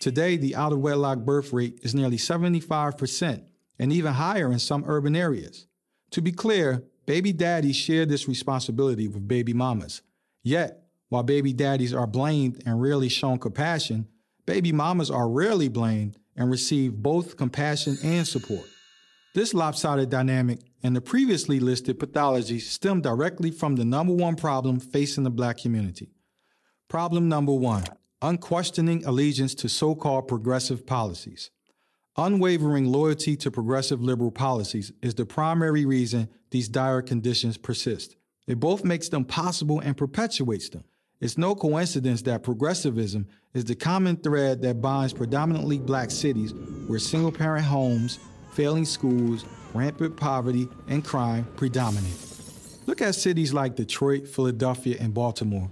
Today, 0.00 0.36
the 0.36 0.54
out 0.54 0.72
of 0.72 0.78
wedlock 0.78 1.18
birth 1.18 1.52
rate 1.52 1.80
is 1.82 1.94
nearly 1.94 2.16
75% 2.16 3.42
and 3.78 3.92
even 3.92 4.12
higher 4.12 4.52
in 4.52 4.58
some 4.58 4.84
urban 4.86 5.16
areas. 5.16 5.66
To 6.12 6.22
be 6.22 6.32
clear, 6.32 6.84
baby 7.06 7.32
daddies 7.32 7.76
share 7.76 8.06
this 8.06 8.28
responsibility 8.28 9.08
with 9.08 9.26
baby 9.26 9.52
mamas. 9.52 10.02
Yet, 10.42 10.84
while 11.08 11.22
baby 11.22 11.52
daddies 11.52 11.94
are 11.94 12.06
blamed 12.06 12.62
and 12.66 12.80
rarely 12.80 13.08
shown 13.08 13.38
compassion, 13.38 14.06
baby 14.46 14.72
mamas 14.72 15.10
are 15.10 15.28
rarely 15.28 15.68
blamed 15.68 16.16
and 16.36 16.50
receive 16.50 16.94
both 16.94 17.36
compassion 17.36 17.98
and 18.04 18.26
support. 18.26 18.66
This 19.34 19.54
lopsided 19.54 20.10
dynamic 20.10 20.60
and 20.82 20.94
the 20.94 21.00
previously 21.00 21.60
listed 21.60 21.98
pathologies 21.98 22.62
stem 22.62 23.00
directly 23.00 23.50
from 23.50 23.76
the 23.76 23.84
number 23.84 24.12
one 24.12 24.36
problem 24.36 24.78
facing 24.80 25.24
the 25.24 25.30
black 25.30 25.58
community. 25.58 26.10
Problem 26.88 27.28
number 27.28 27.52
one 27.52 27.84
unquestioning 28.20 29.04
allegiance 29.04 29.54
to 29.54 29.68
so 29.68 29.94
called 29.94 30.26
progressive 30.26 30.84
policies. 30.86 31.50
Unwavering 32.16 32.86
loyalty 32.86 33.36
to 33.36 33.50
progressive 33.50 34.02
liberal 34.02 34.32
policies 34.32 34.90
is 35.02 35.14
the 35.14 35.24
primary 35.24 35.84
reason 35.84 36.28
these 36.50 36.68
dire 36.68 37.00
conditions 37.00 37.56
persist. 37.56 38.16
It 38.48 38.58
both 38.58 38.84
makes 38.84 39.08
them 39.08 39.24
possible 39.24 39.78
and 39.78 39.96
perpetuates 39.96 40.68
them. 40.68 40.82
It's 41.20 41.38
no 41.38 41.54
coincidence 41.54 42.22
that 42.22 42.42
progressivism 42.42 43.28
is 43.54 43.64
the 43.64 43.74
common 43.74 44.16
thread 44.16 44.62
that 44.62 44.80
binds 44.80 45.12
predominantly 45.12 45.78
black 45.78 46.10
cities 46.10 46.52
where 46.86 46.98
single 46.98 47.32
parent 47.32 47.64
homes, 47.64 48.18
failing 48.52 48.84
schools, 48.84 49.44
rampant 49.74 50.16
poverty, 50.16 50.68
and 50.88 51.04
crime 51.04 51.46
predominate. 51.56 52.16
Look 52.86 53.02
at 53.02 53.14
cities 53.14 53.52
like 53.52 53.76
Detroit, 53.76 54.26
Philadelphia, 54.26 54.96
and 54.98 55.12
Baltimore. 55.12 55.70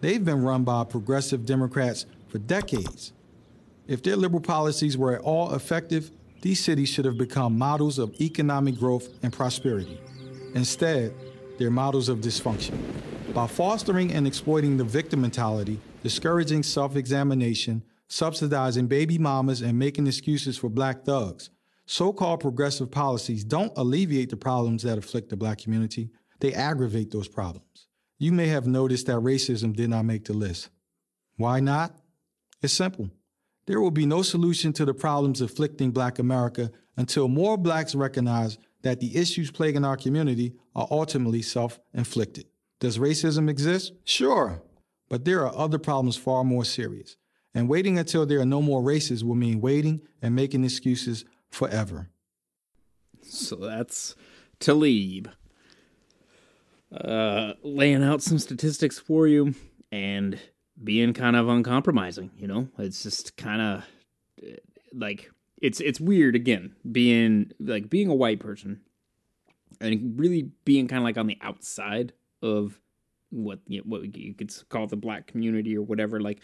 They've 0.00 0.24
been 0.24 0.42
run 0.42 0.64
by 0.64 0.84
progressive 0.84 1.46
Democrats 1.46 2.06
for 2.28 2.38
decades. 2.38 3.12
If 3.86 4.02
their 4.02 4.16
liberal 4.16 4.40
policies 4.40 4.96
were 4.96 5.14
at 5.14 5.20
all 5.20 5.54
effective, 5.54 6.10
these 6.40 6.62
cities 6.62 6.88
should 6.88 7.04
have 7.04 7.18
become 7.18 7.58
models 7.58 7.98
of 7.98 8.14
economic 8.20 8.76
growth 8.78 9.08
and 9.22 9.32
prosperity. 9.32 10.00
Instead, 10.54 11.14
they're 11.58 11.70
models 11.70 12.08
of 12.08 12.18
dysfunction. 12.18 12.78
By 13.32 13.46
fostering 13.46 14.12
and 14.12 14.26
exploiting 14.26 14.76
the 14.76 14.84
victim 14.84 15.20
mentality, 15.20 15.80
discouraging 16.02 16.62
self 16.62 16.96
examination, 16.96 17.82
subsidizing 18.08 18.86
baby 18.86 19.18
mamas, 19.18 19.62
and 19.62 19.78
making 19.78 20.06
excuses 20.06 20.56
for 20.56 20.68
black 20.68 21.04
thugs, 21.04 21.50
so 21.86 22.12
called 22.12 22.40
progressive 22.40 22.90
policies 22.90 23.44
don't 23.44 23.72
alleviate 23.76 24.30
the 24.30 24.36
problems 24.36 24.82
that 24.82 24.98
afflict 24.98 25.28
the 25.28 25.36
black 25.36 25.58
community, 25.58 26.10
they 26.40 26.52
aggravate 26.52 27.10
those 27.10 27.28
problems. 27.28 27.88
You 28.18 28.32
may 28.32 28.46
have 28.48 28.66
noticed 28.66 29.06
that 29.06 29.18
racism 29.18 29.74
did 29.74 29.90
not 29.90 30.04
make 30.04 30.24
the 30.24 30.32
list. 30.32 30.70
Why 31.36 31.60
not? 31.60 31.94
It's 32.62 32.72
simple. 32.72 33.10
There 33.66 33.80
will 33.80 33.90
be 33.90 34.06
no 34.06 34.22
solution 34.22 34.72
to 34.74 34.84
the 34.84 34.94
problems 34.94 35.40
afflicting 35.40 35.90
black 35.90 36.18
America 36.18 36.70
until 36.96 37.28
more 37.28 37.56
blacks 37.56 37.94
recognize 37.94 38.58
that 38.82 39.00
the 39.00 39.16
issues 39.16 39.50
plaguing 39.50 39.84
our 39.84 39.96
community 39.96 40.54
are 40.74 40.86
ultimately 40.90 41.42
self 41.42 41.80
inflicted. 41.92 42.46
Does 42.80 42.98
racism 42.98 43.48
exist? 43.48 43.92
Sure. 44.04 44.62
But 45.08 45.24
there 45.24 45.46
are 45.46 45.56
other 45.56 45.78
problems 45.78 46.16
far 46.16 46.44
more 46.44 46.64
serious. 46.64 47.16
And 47.54 47.68
waiting 47.68 47.98
until 47.98 48.26
there 48.26 48.40
are 48.40 48.46
no 48.46 48.60
more 48.60 48.82
races 48.82 49.24
will 49.24 49.36
mean 49.36 49.60
waiting 49.60 50.02
and 50.20 50.34
making 50.34 50.64
excuses 50.64 51.24
forever. 51.54 52.08
So 53.22 53.56
that's 53.56 54.14
Taleeb. 54.60 55.28
Uh, 56.92 57.54
laying 57.62 58.04
out 58.04 58.22
some 58.22 58.38
statistics 58.38 58.98
for 58.98 59.26
you 59.26 59.54
and 59.90 60.38
being 60.82 61.12
kind 61.12 61.36
of 61.36 61.48
uncompromising, 61.48 62.30
you 62.36 62.46
know? 62.46 62.68
It's 62.78 63.02
just 63.02 63.36
kind 63.36 63.60
of 63.60 63.84
like 64.92 65.30
it's 65.60 65.80
it's 65.80 66.00
weird 66.00 66.36
again 66.36 66.74
being 66.90 67.50
like 67.58 67.88
being 67.88 68.08
a 68.08 68.14
white 68.14 68.40
person 68.40 68.80
and 69.80 70.18
really 70.18 70.50
being 70.64 70.88
kind 70.88 70.98
of 70.98 71.04
like 71.04 71.18
on 71.18 71.26
the 71.26 71.38
outside 71.40 72.12
of 72.42 72.80
what 73.30 73.60
you 73.66 73.78
know, 73.78 73.84
what 73.86 74.16
you 74.16 74.34
could 74.34 74.52
call 74.68 74.86
the 74.86 74.96
black 74.96 75.26
community 75.26 75.76
or 75.76 75.82
whatever 75.82 76.20
like 76.20 76.42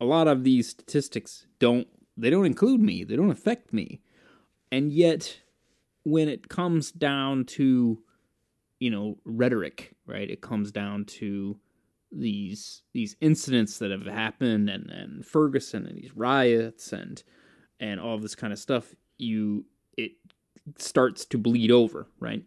a 0.00 0.04
lot 0.04 0.28
of 0.28 0.44
these 0.44 0.68
statistics 0.68 1.46
don't 1.58 1.88
they 2.16 2.30
don't 2.30 2.46
include 2.46 2.80
me 2.80 3.04
they 3.04 3.16
don't 3.16 3.30
affect 3.30 3.72
me 3.72 4.00
and 4.70 4.92
yet 4.92 5.38
when 6.04 6.28
it 6.28 6.48
comes 6.48 6.90
down 6.90 7.44
to 7.44 8.02
you 8.78 8.90
know 8.90 9.18
rhetoric 9.24 9.94
right 10.06 10.30
it 10.30 10.40
comes 10.40 10.70
down 10.70 11.04
to 11.04 11.58
these 12.10 12.82
these 12.92 13.16
incidents 13.20 13.78
that 13.78 13.90
have 13.90 14.06
happened 14.06 14.70
and 14.70 14.90
and 14.90 15.26
Ferguson 15.26 15.86
and 15.86 15.98
these 15.98 16.16
riots 16.16 16.92
and 16.92 17.22
and 17.80 18.00
all 18.00 18.18
this 18.18 18.34
kind 18.34 18.52
of 18.52 18.58
stuff 18.58 18.94
you 19.18 19.64
it 19.96 20.12
starts 20.78 21.24
to 21.26 21.38
bleed 21.38 21.70
over 21.70 22.06
right? 22.20 22.44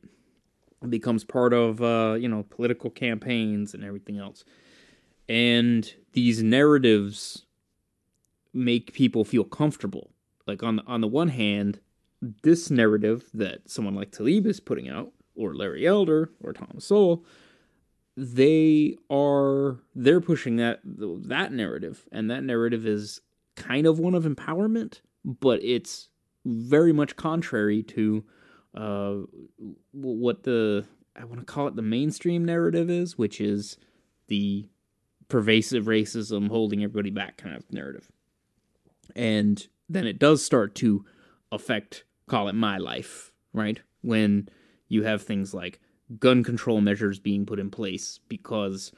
It 0.82 0.90
becomes 0.90 1.24
part 1.24 1.54
of 1.54 1.82
uh 1.82 2.16
you 2.20 2.28
know 2.28 2.44
political 2.50 2.90
campaigns 2.90 3.74
and 3.74 3.84
everything 3.84 4.18
else. 4.18 4.44
And 5.30 5.94
these 6.14 6.42
narratives 6.42 7.46
make 8.54 8.94
people 8.94 9.24
feel 9.24 9.46
comfortable. 9.46 10.12
Like 10.48 10.64
on 10.64 10.78
the, 10.78 10.84
on 10.86 11.02
the 11.02 11.08
one 11.08 11.30
hand 11.30 11.80
this 12.22 12.70
narrative 12.70 13.30
that 13.34 13.70
someone 13.70 13.96
like 13.96 14.12
Taleeb 14.12 14.46
is 14.46 14.60
putting 14.60 14.90
out, 14.90 15.12
or 15.36 15.56
Larry 15.56 15.88
Elder, 15.88 16.30
or 16.44 16.54
Thomas 16.54 16.86
Sowell, 16.86 17.26
they 18.18 18.98
are 19.10 19.80
they're 19.96 20.22
pushing 20.22 20.58
that 20.58 20.80
that 20.84 21.52
narrative, 21.52 22.08
and 22.12 22.30
that 22.30 22.44
narrative 22.44 22.86
is 22.86 23.22
kind 23.56 23.88
of 23.88 24.00
one 24.00 24.16
of 24.16 24.24
empowerment, 24.24 25.02
but 25.24 25.64
it's 25.64 26.10
very 26.46 26.92
much 26.92 27.16
contrary 27.16 27.84
to 27.84 28.24
uh, 28.76 29.16
what 29.92 30.44
the 30.44 30.86
I 31.16 31.26
want 31.26 31.40
to 31.40 31.46
call 31.46 31.68
it 31.68 31.76
the 31.76 31.82
mainstream 31.82 32.46
narrative 32.46 32.90
is, 32.90 33.18
which 33.18 33.42
is 33.42 33.78
the 34.28 34.70
pervasive 35.28 35.86
racism 35.86 36.50
holding 36.50 36.84
everybody 36.84 37.10
back 37.10 37.38
kind 37.38 37.56
of 37.56 37.72
narrative. 37.72 38.12
And 39.16 39.66
then 39.90 40.08
it 40.08 40.20
does 40.20 40.44
start 40.44 40.76
to 40.76 41.06
affect 41.52 42.06
call 42.32 42.48
it 42.48 42.56
my 42.56 42.78
life, 42.78 43.34
right? 43.54 43.80
When 44.02 44.48
you 44.88 45.04
have 45.04 45.22
things 45.22 45.54
like 45.54 45.82
gun 46.18 46.44
control 46.44 46.80
measures 46.80 47.20
being 47.20 47.46
put 47.46 47.60
in 47.60 47.70
place 47.70 48.22
because 48.30 48.94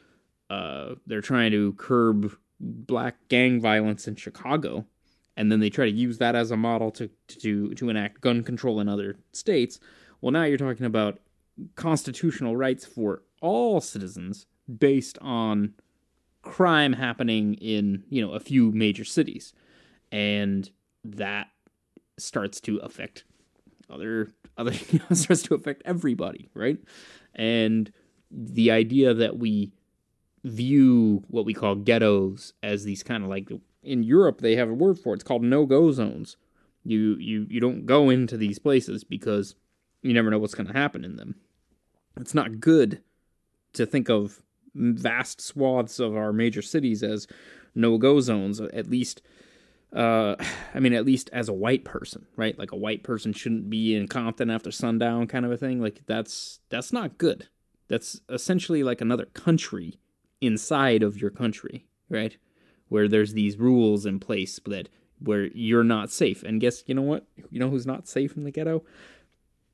uh, 0.52 0.96
they're 1.08 1.22
trying 1.22 1.52
to 1.52 1.74
curb 1.74 2.32
black 2.60 3.16
gang 3.30 3.60
violence 3.60 4.08
in 4.08 4.16
Chicago, 4.16 4.86
and 5.36 5.52
then 5.52 5.60
they 5.60 5.72
try 5.72 5.86
to 5.86 5.92
use 5.92 6.20
that 6.20 6.36
as 6.36 6.52
a 6.52 6.58
model 6.58 6.92
to 6.92 7.10
to 7.28 7.74
to 7.74 7.90
enact 7.90 8.22
gun 8.22 8.44
control 8.44 8.80
in 8.80 8.88
other 8.88 9.18
states. 9.32 9.80
Well, 10.22 10.32
now 10.32 10.44
you're 10.44 10.58
talking 10.58 10.86
about 10.86 11.20
constitutional 11.76 12.56
rights 12.56 12.86
for 12.86 13.24
all 13.42 13.82
citizens 13.82 14.46
based 14.80 15.18
on 15.22 15.74
crime 16.44 16.94
happening 16.94 17.56
in 17.56 18.04
you 18.10 18.22
know 18.26 18.34
a 18.34 18.40
few 18.40 18.72
major 18.72 19.04
cities, 19.04 19.54
and 20.12 20.70
that 21.04 21.48
starts 22.18 22.60
to 22.62 22.78
affect 22.78 23.24
other 23.90 24.30
other 24.58 24.72
you 24.90 25.00
know, 25.00 25.16
starts 25.16 25.44
to 25.44 25.56
affect 25.56 25.82
everybody, 25.86 26.50
right? 26.54 26.78
And 27.36 27.92
the 28.32 28.72
idea 28.72 29.14
that 29.14 29.38
we 29.38 29.72
view 30.44 31.24
what 31.28 31.46
we 31.46 31.54
call 31.54 31.76
ghettos 31.76 32.54
as 32.62 32.84
these 32.84 33.04
kind 33.04 33.24
of 33.24 33.30
like 33.30 33.50
in 33.82 34.04
Europe 34.04 34.42
they 34.42 34.56
have 34.56 34.70
a 34.70 34.74
word 34.74 35.00
for 35.00 35.14
it. 35.14 35.18
It's 35.18 35.24
called 35.24 35.44
no-go 35.44 35.92
zones. 35.92 36.38
You 36.84 37.16
you 37.18 37.48
you 37.50 37.60
don't 37.60 37.86
go 37.86 38.10
into 38.10 38.38
these 38.38 38.60
places 38.60 39.04
because 39.04 39.56
you 40.02 40.14
never 40.14 40.30
know 40.30 40.40
what's 40.40 40.56
going 40.56 40.68
to 40.68 40.74
happen 40.74 41.06
in 41.06 41.16
them. 41.16 41.36
It's 42.20 42.34
not 42.34 42.60
good 42.60 43.02
to 43.74 43.86
think 43.86 44.10
of 44.10 44.42
vast 44.76 45.40
swaths 45.42 46.00
of 46.00 46.16
our 46.16 46.34
major 46.34 46.62
cities 46.62 47.04
as 47.04 47.28
no-go 47.74 48.20
zones. 48.20 48.60
At 48.60 48.90
least 48.90 49.22
uh, 49.94 50.36
I 50.74 50.80
mean, 50.80 50.94
at 50.94 51.06
least 51.06 51.30
as 51.34 51.50
a 51.50 51.54
white 51.54 51.86
person, 51.86 52.26
right? 52.36 52.58
Like 52.58 52.72
a 52.72 52.78
white 52.78 53.04
person 53.04 53.34
shouldn't 53.34 53.70
be 53.70 53.96
in 53.96 54.08
Compton 54.08 54.50
after 54.50 54.72
sundown, 54.72 55.28
kind 55.28 55.46
of 55.46 55.52
a 55.52 55.58
thing. 55.58 55.82
Like 55.82 56.02
that's 56.06 56.60
that's 56.70 56.92
not 56.92 57.18
good. 57.18 57.48
That's 57.88 58.22
essentially 58.30 58.84
like 58.84 59.02
another 59.02 59.26
country 59.26 60.00
inside 60.42 61.04
of 61.04 61.22
your 61.22 61.32
country, 61.32 61.86
right? 62.10 62.38
Where 62.90 63.08
there's 63.08 63.34
these 63.34 63.58
rules 63.58 64.06
in 64.06 64.20
place 64.20 64.60
that 64.66 64.90
where 65.20 65.46
you're 65.48 65.84
not 65.84 66.10
safe. 66.10 66.44
And 66.44 66.60
guess 66.60 66.84
you 66.88 66.96
know 66.96 67.02
what? 67.02 67.26
You 67.50 67.60
know 67.60 67.70
who's 67.70 67.86
not 67.86 68.08
safe 68.08 68.36
in 68.36 68.44
the 68.44 68.52
ghetto? 68.52 68.84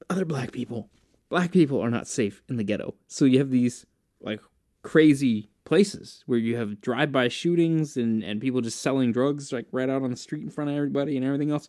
Other 0.10 0.26
black 0.26 0.52
people. 0.52 0.90
Black 1.30 1.52
people 1.52 1.82
are 1.82 1.92
not 1.92 2.08
safe 2.08 2.42
in 2.50 2.58
the 2.58 2.64
ghetto. 2.64 2.96
So 3.08 3.26
you 3.26 3.38
have 3.40 3.52
these 3.52 3.86
like 4.22 4.42
crazy 4.82 5.50
places 5.66 6.24
where 6.26 6.40
you 6.40 6.56
have 6.56 6.82
drive-by 6.82 7.28
shootings 7.28 7.98
and, 7.98 8.24
and 8.24 8.42
people 8.42 8.62
just 8.62 8.82
selling 8.82 9.12
drugs 9.12 9.52
like 9.52 9.68
right 9.72 9.90
out 9.90 10.02
on 10.02 10.12
the 10.12 10.18
street 10.18 10.44
in 10.44 10.50
front 10.50 10.70
of 10.70 10.76
everybody 10.76 11.16
and 11.16 11.26
everything 11.26 11.52
else. 11.52 11.68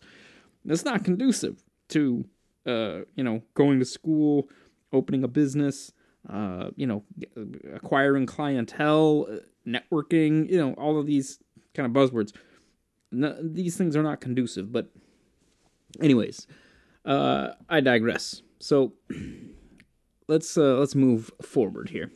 That's 0.65 0.85
not 0.85 1.03
conducive 1.03 1.63
to 1.89 2.25
uh, 2.65 2.99
you 3.15 3.23
know 3.23 3.41
going 3.53 3.79
to 3.79 3.85
school, 3.85 4.49
opening 4.93 5.23
a 5.23 5.27
business, 5.27 5.91
uh, 6.29 6.69
you 6.75 6.85
know, 6.85 7.03
acquiring 7.73 8.25
clientele, 8.25 9.27
networking, 9.67 10.49
you 10.49 10.57
know, 10.57 10.73
all 10.73 10.99
of 10.99 11.05
these 11.05 11.39
kind 11.73 11.85
of 11.85 11.93
buzzwords. 11.93 12.33
No, 13.11 13.35
these 13.41 13.77
things 13.77 13.95
are 13.95 14.03
not 14.03 14.21
conducive. 14.21 14.71
But, 14.71 14.89
anyways, 15.99 16.47
uh, 17.05 17.49
I 17.69 17.81
digress. 17.81 18.41
So 18.59 18.93
let's 20.27 20.57
uh, 20.57 20.77
let's 20.77 20.95
move 20.95 21.31
forward 21.41 21.89
here. 21.89 22.11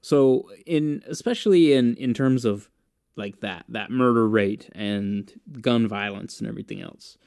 So 0.00 0.50
in 0.66 1.02
especially 1.08 1.72
in 1.72 1.94
in 1.96 2.14
terms 2.14 2.44
of 2.44 2.70
like 3.16 3.40
that 3.40 3.64
that 3.68 3.90
murder 3.90 4.28
rate 4.28 4.68
and 4.72 5.32
gun 5.60 5.86
violence 5.86 6.40
and 6.40 6.48
everything 6.48 6.80
else, 6.80 7.18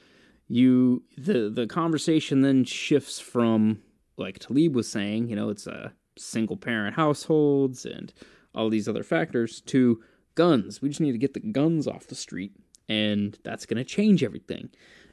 you 0.48 1.02
the 1.16 1.50
the 1.50 1.66
conversation 1.66 2.42
then 2.42 2.64
shifts 2.64 3.20
from 3.20 3.82
like 4.16 4.38
Taleeb 4.38 4.72
was 4.72 4.88
saying, 4.88 5.28
you 5.28 5.36
know, 5.36 5.48
it's 5.50 5.66
a 5.66 5.92
single 6.16 6.56
parent 6.56 6.94
households 6.94 7.84
and 7.84 8.12
all 8.54 8.70
these 8.70 8.88
other 8.88 9.02
factors 9.02 9.60
to 9.62 10.02
guns. 10.34 10.80
We 10.80 10.88
just 10.88 11.00
need 11.00 11.12
to 11.12 11.18
get 11.18 11.34
the 11.34 11.40
guns 11.40 11.86
off 11.86 12.06
the 12.06 12.14
street 12.14 12.52
and 12.88 13.38
that's 13.44 13.66
going 13.66 13.78
to 13.78 13.84
change 13.84 14.22
everything. 14.22 14.70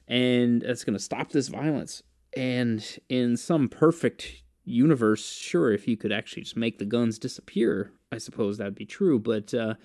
And 0.07 0.61
that's 0.61 0.83
going 0.83 0.97
to 0.97 1.03
stop 1.03 1.31
this 1.31 1.47
violence. 1.47 2.03
And 2.35 2.83
in 3.09 3.37
some 3.37 3.69
perfect 3.69 4.43
universe, 4.63 5.31
sure, 5.31 5.71
if 5.71 5.87
you 5.87 5.97
could 5.97 6.11
actually 6.11 6.43
just 6.43 6.57
make 6.57 6.79
the 6.79 6.85
guns 6.85 7.17
disappear, 7.17 7.91
I 8.11 8.17
suppose 8.17 8.57
that'd 8.57 8.75
be 8.75 8.85
true. 8.85 9.19
But 9.19 9.53
uh, 9.53 9.75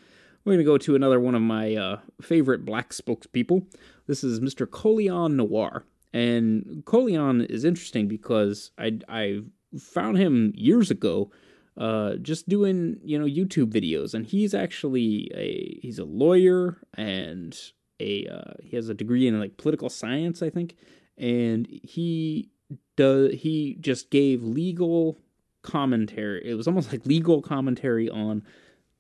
we're 0.45 0.55
going 0.55 0.59
to 0.59 0.65
go 0.65 0.79
to 0.79 0.95
another 0.95 1.21
one 1.21 1.35
of 1.35 1.43
my 1.43 1.75
uh, 1.75 1.99
favorite 2.21 2.65
black 2.65 2.91
spokespeople. 2.91 3.67
This 4.07 4.23
is 4.23 4.41
Mr. 4.41 4.67
Colion 4.67 5.35
Noir. 5.35 5.85
And 6.13 6.83
Colion 6.87 7.45
is 7.51 7.65
interesting 7.65 8.09
because 8.09 8.71
I, 8.79 9.01
I 9.09 9.43
found 9.79 10.19
him 10.19 10.53
years 10.57 10.91
ago 10.91 11.31
uh, 11.77 12.15
just 12.17 12.49
doing, 12.49 12.99
you 13.03 13.19
know, 13.19 13.27
YouTube 13.27 13.73
videos. 13.73 14.15
And 14.15 14.25
he's 14.25 14.55
actually 14.55 15.31
a, 15.35 15.79
he's 15.83 15.99
a 15.99 16.05
lawyer 16.05 16.79
and 16.95 17.59
a, 18.01 18.27
uh, 18.29 18.55
he 18.63 18.77
has 18.77 18.89
a 18.89 18.95
degree 18.95 19.27
in 19.27 19.39
like 19.39 19.57
political 19.57 19.91
science, 19.91 20.43
I 20.43 20.51
think. 20.51 20.77
And 21.19 21.67
he 21.67 22.51
does 22.97 23.35
he 23.35 23.77
just 23.81 24.11
gave 24.11 24.43
legal 24.43 25.19
commentary. 25.67 26.43
It 26.49 26.55
was 26.55 26.67
almost 26.67 26.93
like 26.93 27.05
legal 27.05 27.43
commentary 27.43 28.09
on 28.09 28.43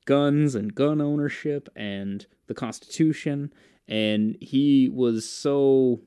guns 0.04 0.54
and 0.54 0.74
gun 0.74 1.00
ownership 1.00 1.68
and 1.76 2.26
the 2.48 2.54
Constitution. 2.54 3.52
And 3.88 4.36
he 4.40 4.90
was 4.92 5.28
so 5.28 6.00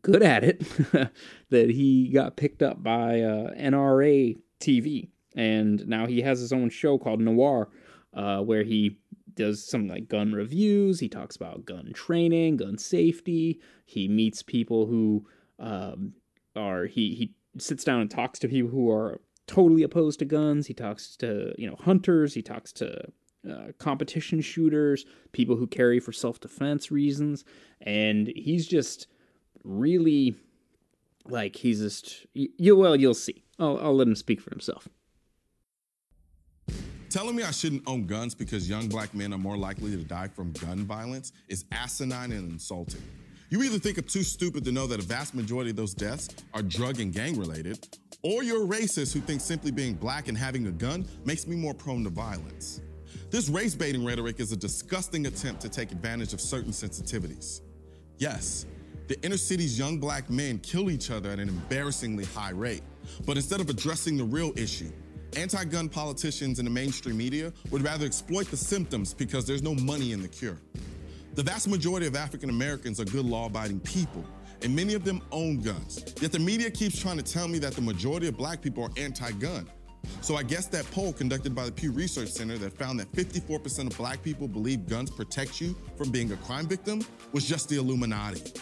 good 0.00 0.22
at 0.22 0.42
it 0.42 0.60
that 1.50 1.70
he 1.70 2.08
got 2.08 2.36
picked 2.36 2.62
up 2.62 2.82
by 2.82 3.20
uh, 3.20 3.54
NRA 3.54 4.36
TV. 4.60 5.08
And 5.36 5.86
now 5.86 6.06
he 6.06 6.22
has 6.22 6.40
his 6.40 6.52
own 6.52 6.70
show 6.70 6.98
called 6.98 7.20
Noir, 7.20 7.68
uh, 8.14 8.40
where 8.40 8.64
he 8.64 8.98
does 9.34 9.64
some 9.64 9.88
like 9.88 10.08
gun 10.08 10.32
reviews. 10.32 11.00
He 11.00 11.08
talks 11.08 11.36
about 11.36 11.64
gun 11.64 11.92
training, 11.94 12.58
gun 12.58 12.78
safety. 12.78 13.60
He 13.84 14.08
meets 14.08 14.42
people 14.42 14.86
who 14.86 15.26
um, 15.58 16.14
are 16.56 16.86
he 16.86 17.14
he 17.14 17.34
sits 17.58 17.84
down 17.84 18.00
and 18.00 18.10
talks 18.10 18.38
to 18.40 18.48
people 18.48 18.70
who 18.70 18.90
are 18.90 19.20
totally 19.46 19.82
opposed 19.82 20.18
to 20.20 20.24
guns. 20.24 20.66
He 20.66 20.74
talks 20.74 21.16
to 21.16 21.54
you 21.58 21.68
know 21.68 21.76
hunters. 21.76 22.34
He 22.34 22.42
talks 22.42 22.72
to 22.74 23.12
uh, 23.48 23.72
competition 23.78 24.40
shooters, 24.40 25.04
people 25.32 25.56
who 25.56 25.66
carry 25.66 26.00
for 26.00 26.12
self 26.12 26.40
defense 26.40 26.90
reasons, 26.90 27.44
and 27.80 28.32
he's 28.36 28.66
just 28.66 29.08
really 29.64 30.36
like 31.26 31.56
he's 31.56 31.80
just 31.80 32.26
you. 32.34 32.76
Well, 32.76 32.96
you'll 32.96 33.14
see. 33.14 33.42
I'll, 33.58 33.78
I'll 33.78 33.96
let 33.96 34.08
him 34.08 34.16
speak 34.16 34.40
for 34.40 34.50
himself. 34.50 34.88
Telling 37.10 37.36
me 37.36 37.42
I 37.42 37.50
shouldn't 37.50 37.82
own 37.86 38.06
guns 38.06 38.34
because 38.34 38.70
young 38.70 38.88
black 38.88 39.12
men 39.12 39.34
are 39.34 39.38
more 39.38 39.58
likely 39.58 39.90
to 39.90 40.02
die 40.02 40.28
from 40.28 40.52
gun 40.52 40.78
violence 40.78 41.32
is 41.46 41.66
asinine 41.70 42.32
and 42.32 42.52
insulting. 42.52 43.02
You 43.52 43.62
either 43.62 43.78
think 43.78 43.98
I'm 43.98 44.04
too 44.04 44.22
stupid 44.22 44.64
to 44.64 44.72
know 44.72 44.86
that 44.86 44.98
a 44.98 45.02
vast 45.02 45.34
majority 45.34 45.68
of 45.68 45.76
those 45.76 45.92
deaths 45.92 46.30
are 46.54 46.62
drug 46.62 47.00
and 47.00 47.12
gang 47.12 47.38
related, 47.38 47.86
or 48.22 48.42
you're 48.42 48.64
a 48.64 48.66
racist 48.66 49.12
who 49.12 49.20
thinks 49.20 49.44
simply 49.44 49.70
being 49.70 49.92
black 49.92 50.28
and 50.28 50.38
having 50.38 50.68
a 50.68 50.70
gun 50.70 51.06
makes 51.26 51.46
me 51.46 51.54
more 51.54 51.74
prone 51.74 52.02
to 52.04 52.08
violence. 52.08 52.80
This 53.30 53.50
race 53.50 53.74
baiting 53.74 54.06
rhetoric 54.06 54.40
is 54.40 54.52
a 54.52 54.56
disgusting 54.56 55.26
attempt 55.26 55.60
to 55.60 55.68
take 55.68 55.92
advantage 55.92 56.32
of 56.32 56.40
certain 56.40 56.72
sensitivities. 56.72 57.60
Yes, 58.16 58.64
the 59.06 59.20
inner 59.22 59.36
city's 59.36 59.78
young 59.78 59.98
black 59.98 60.30
men 60.30 60.58
kill 60.60 60.90
each 60.90 61.10
other 61.10 61.28
at 61.28 61.38
an 61.38 61.50
embarrassingly 61.50 62.24
high 62.24 62.52
rate. 62.52 62.82
But 63.26 63.36
instead 63.36 63.60
of 63.60 63.68
addressing 63.68 64.16
the 64.16 64.24
real 64.24 64.54
issue, 64.56 64.90
anti 65.36 65.64
gun 65.64 65.90
politicians 65.90 66.58
in 66.58 66.64
the 66.64 66.70
mainstream 66.70 67.18
media 67.18 67.52
would 67.70 67.82
rather 67.82 68.06
exploit 68.06 68.46
the 68.46 68.56
symptoms 68.56 69.12
because 69.12 69.44
there's 69.44 69.62
no 69.62 69.74
money 69.74 70.12
in 70.12 70.22
the 70.22 70.28
cure. 70.28 70.56
The 71.34 71.42
vast 71.42 71.66
majority 71.66 72.06
of 72.06 72.14
African 72.14 72.50
Americans 72.50 73.00
are 73.00 73.06
good 73.06 73.24
law 73.24 73.46
abiding 73.46 73.80
people, 73.80 74.22
and 74.60 74.76
many 74.76 74.92
of 74.92 75.02
them 75.02 75.22
own 75.32 75.60
guns. 75.60 76.04
Yet 76.20 76.30
the 76.30 76.38
media 76.38 76.70
keeps 76.70 77.00
trying 77.00 77.16
to 77.16 77.22
tell 77.22 77.48
me 77.48 77.58
that 77.60 77.72
the 77.72 77.80
majority 77.80 78.28
of 78.28 78.36
black 78.36 78.60
people 78.60 78.84
are 78.84 78.90
anti 78.98 79.30
gun. 79.32 79.66
So 80.20 80.36
I 80.36 80.42
guess 80.42 80.66
that 80.66 80.84
poll 80.90 81.14
conducted 81.14 81.54
by 81.54 81.64
the 81.64 81.72
Pew 81.72 81.90
Research 81.90 82.28
Center 82.28 82.58
that 82.58 82.76
found 82.76 83.00
that 83.00 83.10
54% 83.12 83.90
of 83.90 83.96
black 83.96 84.22
people 84.22 84.46
believe 84.46 84.86
guns 84.86 85.10
protect 85.10 85.58
you 85.58 85.74
from 85.96 86.10
being 86.10 86.30
a 86.32 86.36
crime 86.36 86.66
victim 86.66 87.02
was 87.32 87.48
just 87.48 87.70
the 87.70 87.76
Illuminati. 87.76 88.52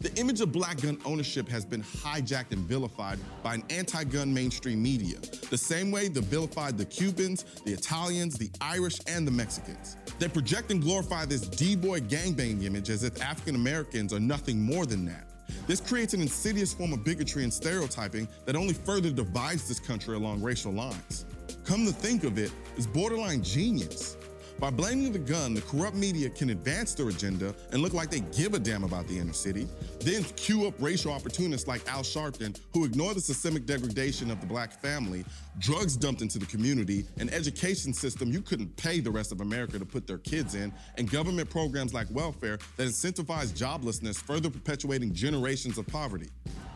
The 0.00 0.14
image 0.14 0.40
of 0.40 0.52
black 0.52 0.80
gun 0.80 0.98
ownership 1.04 1.48
has 1.48 1.64
been 1.64 1.82
hijacked 1.82 2.52
and 2.52 2.60
vilified 2.60 3.18
by 3.42 3.54
an 3.54 3.64
anti 3.70 4.04
gun 4.04 4.32
mainstream 4.32 4.82
media, 4.82 5.18
the 5.50 5.58
same 5.58 5.90
way 5.90 6.08
they 6.08 6.20
vilified 6.20 6.78
the 6.78 6.84
Cubans, 6.84 7.44
the 7.64 7.72
Italians, 7.72 8.38
the 8.38 8.50
Irish, 8.60 8.98
and 9.06 9.26
the 9.26 9.30
Mexicans. 9.30 9.96
They 10.18 10.28
project 10.28 10.70
and 10.70 10.80
glorify 10.80 11.24
this 11.24 11.42
D 11.42 11.76
boy 11.76 12.00
gangbanging 12.00 12.64
image 12.64 12.90
as 12.90 13.04
if 13.04 13.20
African 13.22 13.54
Americans 13.54 14.12
are 14.12 14.20
nothing 14.20 14.60
more 14.60 14.86
than 14.86 15.04
that. 15.06 15.26
This 15.66 15.80
creates 15.80 16.14
an 16.14 16.20
insidious 16.20 16.72
form 16.72 16.92
of 16.92 17.04
bigotry 17.04 17.44
and 17.44 17.52
stereotyping 17.52 18.28
that 18.44 18.56
only 18.56 18.74
further 18.74 19.10
divides 19.10 19.68
this 19.68 19.80
country 19.80 20.16
along 20.16 20.42
racial 20.42 20.72
lines. 20.72 21.26
Come 21.64 21.86
to 21.86 21.92
think 21.92 22.24
of 22.24 22.38
it, 22.38 22.52
it's 22.76 22.86
borderline 22.86 23.42
genius. 23.42 24.16
By 24.60 24.68
blaming 24.68 25.10
the 25.10 25.18
gun, 25.18 25.54
the 25.54 25.62
corrupt 25.62 25.96
media 25.96 26.28
can 26.28 26.50
advance 26.50 26.92
their 26.94 27.08
agenda 27.08 27.54
and 27.72 27.80
look 27.80 27.94
like 27.94 28.10
they 28.10 28.20
give 28.20 28.52
a 28.52 28.58
damn 28.58 28.84
about 28.84 29.08
the 29.08 29.18
inner 29.18 29.32
city, 29.32 29.66
then 30.00 30.22
cue 30.36 30.66
up 30.66 30.74
racial 30.78 31.12
opportunists 31.12 31.66
like 31.66 31.80
Al 31.88 32.02
Sharpton 32.02 32.60
who 32.74 32.84
ignore 32.84 33.14
the 33.14 33.22
systemic 33.22 33.64
degradation 33.64 34.30
of 34.30 34.38
the 34.42 34.46
black 34.46 34.74
family, 34.74 35.24
drugs 35.60 35.96
dumped 35.96 36.20
into 36.20 36.38
the 36.38 36.44
community, 36.44 37.06
an 37.18 37.30
education 37.30 37.94
system 37.94 38.30
you 38.30 38.42
couldn't 38.42 38.76
pay 38.76 39.00
the 39.00 39.10
rest 39.10 39.32
of 39.32 39.40
America 39.40 39.78
to 39.78 39.86
put 39.86 40.06
their 40.06 40.18
kids 40.18 40.54
in, 40.54 40.70
and 40.98 41.10
government 41.10 41.48
programs 41.48 41.94
like 41.94 42.06
welfare 42.10 42.58
that 42.76 42.86
incentivize 42.86 43.52
joblessness, 43.52 44.16
further 44.16 44.50
perpetuating 44.50 45.14
generations 45.14 45.78
of 45.78 45.86
poverty. 45.86 46.28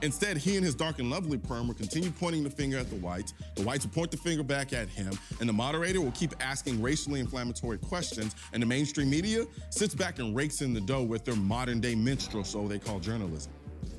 Instead, 0.03 0.37
he 0.37 0.57
and 0.57 0.65
his 0.65 0.75
dark 0.75 0.99
and 0.99 1.09
lovely 1.09 1.39
perm 1.39 1.67
will 1.67 1.75
continue 1.75 2.11
pointing 2.11 2.45
the 2.45 2.51
finger 2.51 2.77
at 2.77 2.91
the 2.91 2.97
whites. 2.97 3.33
The 3.55 3.63
whites 3.63 3.87
will 3.87 3.93
point 3.93 4.11
the 4.11 4.17
finger 4.19 4.43
back 4.43 4.73
at 4.73 4.89
him, 4.89 5.19
and 5.41 5.49
the 5.49 5.53
moderator 5.53 6.01
will 6.01 6.11
keep 6.11 6.35
asking 6.41 6.83
racially 6.83 7.21
inflammatory 7.21 7.74
questions, 7.79 8.35
and 8.53 8.63
the 8.63 8.67
mainstream 8.67 9.11
media 9.11 9.45
sits 9.71 9.95
back 9.95 10.19
and 10.19 10.35
rakes 10.35 10.63
in 10.63 10.73
the 10.73 10.81
dough 10.81 11.03
with 11.03 11.25
their 11.25 11.37
modern 11.37 11.81
day 11.81 11.95
minstrel 11.95 12.45
show 12.45 12.67
they 12.69 12.79
call 12.79 13.01
journalism. 13.01 13.53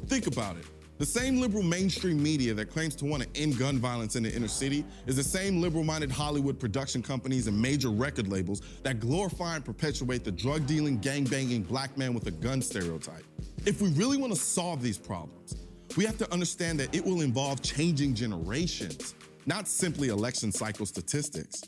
Think 0.08 0.28
about 0.28 0.58
it. 0.58 0.66
The 0.98 1.06
same 1.06 1.42
liberal 1.42 1.62
mainstream 1.62 2.24
media 2.24 2.54
that 2.54 2.68
claims 2.68 2.96
to 2.98 3.06
want 3.06 3.22
to 3.22 3.42
end 3.42 3.60
gun 3.60 3.80
violence 3.80 4.16
in 4.16 4.24
the 4.24 4.34
inner 4.34 4.48
city 4.48 4.86
is 5.08 5.18
the 5.18 5.24
same 5.24 5.60
liberal 5.60 5.84
minded 5.84 6.10
Hollywood 6.10 6.58
production 6.58 7.02
companies 7.02 7.48
and 7.48 7.62
major 7.62 7.90
record 7.90 8.30
labels 8.30 8.62
that 8.84 9.02
glorify 9.02 9.58
and 9.58 9.66
perpetuate 9.66 10.24
the 10.24 10.32
drug 10.32 10.66
dealing, 10.66 10.98
gang 11.00 11.26
banging 11.26 11.64
black 11.64 11.98
man 11.98 12.14
with 12.14 12.28
a 12.28 12.32
gun 12.32 12.62
stereotype. 12.62 13.26
If 13.66 13.82
we 13.82 13.90
really 13.90 14.16
want 14.16 14.32
to 14.32 14.40
solve 14.40 14.82
these 14.82 14.98
problems, 14.98 15.66
we 15.98 16.06
have 16.06 16.18
to 16.18 16.32
understand 16.32 16.80
that 16.80 16.96
it 16.96 17.04
will 17.04 17.20
involve 17.20 17.62
changing 17.62 18.16
generations, 18.16 19.16
not 19.46 19.68
simply 19.68 20.08
election 20.08 20.50
cycle 20.50 20.86
statistics. 20.86 21.62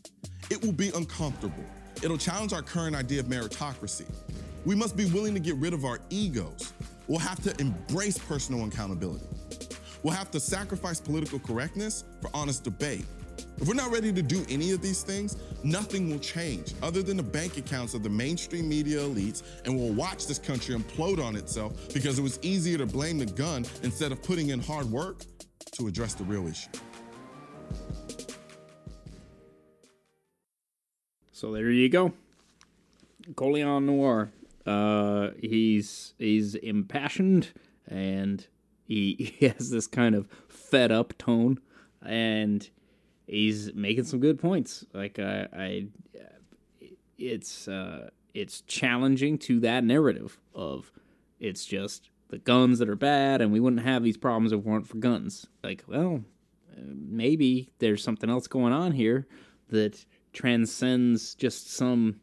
It 0.50 0.64
will 0.64 0.72
be 0.72 0.90
uncomfortable. 0.96 1.66
It'll 2.04 2.18
challenge 2.18 2.54
our 2.54 2.62
current 2.62 2.96
idea 2.96 3.20
of 3.20 3.26
meritocracy. 3.26 4.06
We 4.66 4.76
must 4.76 4.96
be 4.96 5.06
willing 5.06 5.34
to 5.34 5.40
get 5.40 5.56
rid 5.56 5.74
of 5.74 5.84
our 5.84 6.00
egos. 6.10 6.74
We'll 7.08 7.20
have 7.20 7.42
to 7.44 7.60
embrace 7.60 8.18
personal 8.18 8.66
accountability. 8.66 9.26
We'll 10.04 10.14
have 10.14 10.30
to 10.32 10.40
sacrifice 10.40 11.00
political 11.00 11.40
correctness 11.40 12.04
for 12.22 12.30
honest 12.34 12.64
debate. 12.64 13.06
If 13.60 13.68
we're 13.68 13.74
not 13.74 13.92
ready 13.92 14.14
to 14.14 14.22
do 14.22 14.46
any 14.50 14.72
of 14.72 14.82
these 14.82 15.02
things, 15.02 15.38
nothing 15.64 16.10
will 16.10 16.20
change 16.20 16.74
other 16.84 17.02
than 17.02 17.18
the 17.18 17.24
bank 17.24 17.58
accounts 17.58 17.96
of 17.96 18.04
the 18.04 18.10
mainstream 18.10 18.70
media 18.70 19.00
elites, 19.00 19.42
and 19.66 19.76
we'll 19.76 19.94
watch 19.94 20.28
this 20.28 20.38
country 20.38 20.76
implode 20.76 21.24
on 21.24 21.36
itself 21.36 21.92
because 21.94 22.20
it 22.20 22.22
was 22.22 22.38
easier 22.44 22.78
to 22.78 22.86
blame 22.86 23.18
the 23.18 23.26
gun 23.26 23.66
instead 23.82 24.12
of 24.12 24.22
putting 24.22 24.50
in 24.50 24.60
hard 24.60 24.86
work 24.86 25.24
to 25.72 25.88
address 25.88 26.14
the 26.14 26.24
real 26.24 26.48
issue. 26.48 26.70
So 31.38 31.52
there 31.52 31.70
you 31.70 31.88
go. 31.88 32.14
Colion 33.36 33.86
Noir. 33.86 34.32
Uh, 34.66 35.36
he's 35.40 36.16
he's 36.18 36.56
impassioned 36.56 37.50
and 37.88 38.48
he, 38.88 39.36
he 39.40 39.46
has 39.50 39.70
this 39.70 39.86
kind 39.86 40.16
of 40.16 40.28
fed 40.48 40.92
up 40.92 41.16
tone 41.20 41.60
and 42.04 42.68
he's 43.28 43.72
making 43.76 44.06
some 44.06 44.20
good 44.20 44.40
points. 44.40 44.84
Like 44.96 45.20
I, 45.20 45.48
I 45.56 45.86
it's 47.20 47.68
uh, 47.68 48.10
it's 48.34 48.62
challenging 48.62 49.38
to 49.38 49.60
that 49.60 49.84
narrative 49.84 50.40
of 50.56 50.92
it's 51.40 51.66
just 51.66 52.10
the 52.30 52.40
guns 52.40 52.80
that 52.80 52.90
are 52.90 52.96
bad, 52.96 53.42
and 53.42 53.52
we 53.52 53.60
wouldn't 53.60 53.84
have 53.84 54.02
these 54.02 54.18
problems 54.18 54.54
if 54.54 54.62
it 54.62 54.66
weren't 54.66 54.88
for 54.88 54.98
guns. 54.98 55.46
Like, 55.64 55.84
well, 55.88 56.24
maybe 56.76 57.70
there's 57.78 58.04
something 58.04 58.28
else 58.28 58.48
going 58.48 58.74
on 58.74 58.94
here 58.94 59.28
that 59.70 60.04
transcends 60.38 61.34
just 61.34 61.74
some 61.74 62.22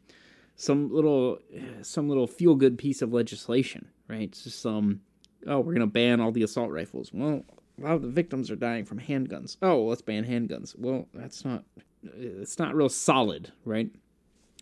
some 0.55 0.89
little 0.89 1.37
some 1.81 2.07
little 2.07 2.27
feel 2.27 2.55
good 2.55 2.77
piece 2.77 3.01
of 3.01 3.13
legislation, 3.13 3.89
right? 4.07 4.21
It's 4.29 4.45
just 4.45 4.61
some 4.61 5.01
oh, 5.45 5.59
we're 5.59 5.73
gonna 5.73 5.87
ban 5.87 6.21
all 6.21 6.31
the 6.31 6.43
assault 6.43 6.71
rifles. 6.71 7.11
Well, 7.13 7.43
a 7.77 7.81
lot 7.83 7.95
of 7.95 8.01
the 8.01 8.07
victims 8.07 8.49
are 8.49 8.55
dying 8.55 8.85
from 8.85 9.01
handguns. 9.01 9.57
Oh, 9.61 9.83
let's 9.83 10.01
ban 10.01 10.23
handguns. 10.23 10.77
Well, 10.77 11.07
that's 11.13 11.43
not 11.43 11.65
it's 12.03 12.57
not 12.57 12.73
real 12.73 12.89
solid, 12.89 13.51
right? 13.65 13.89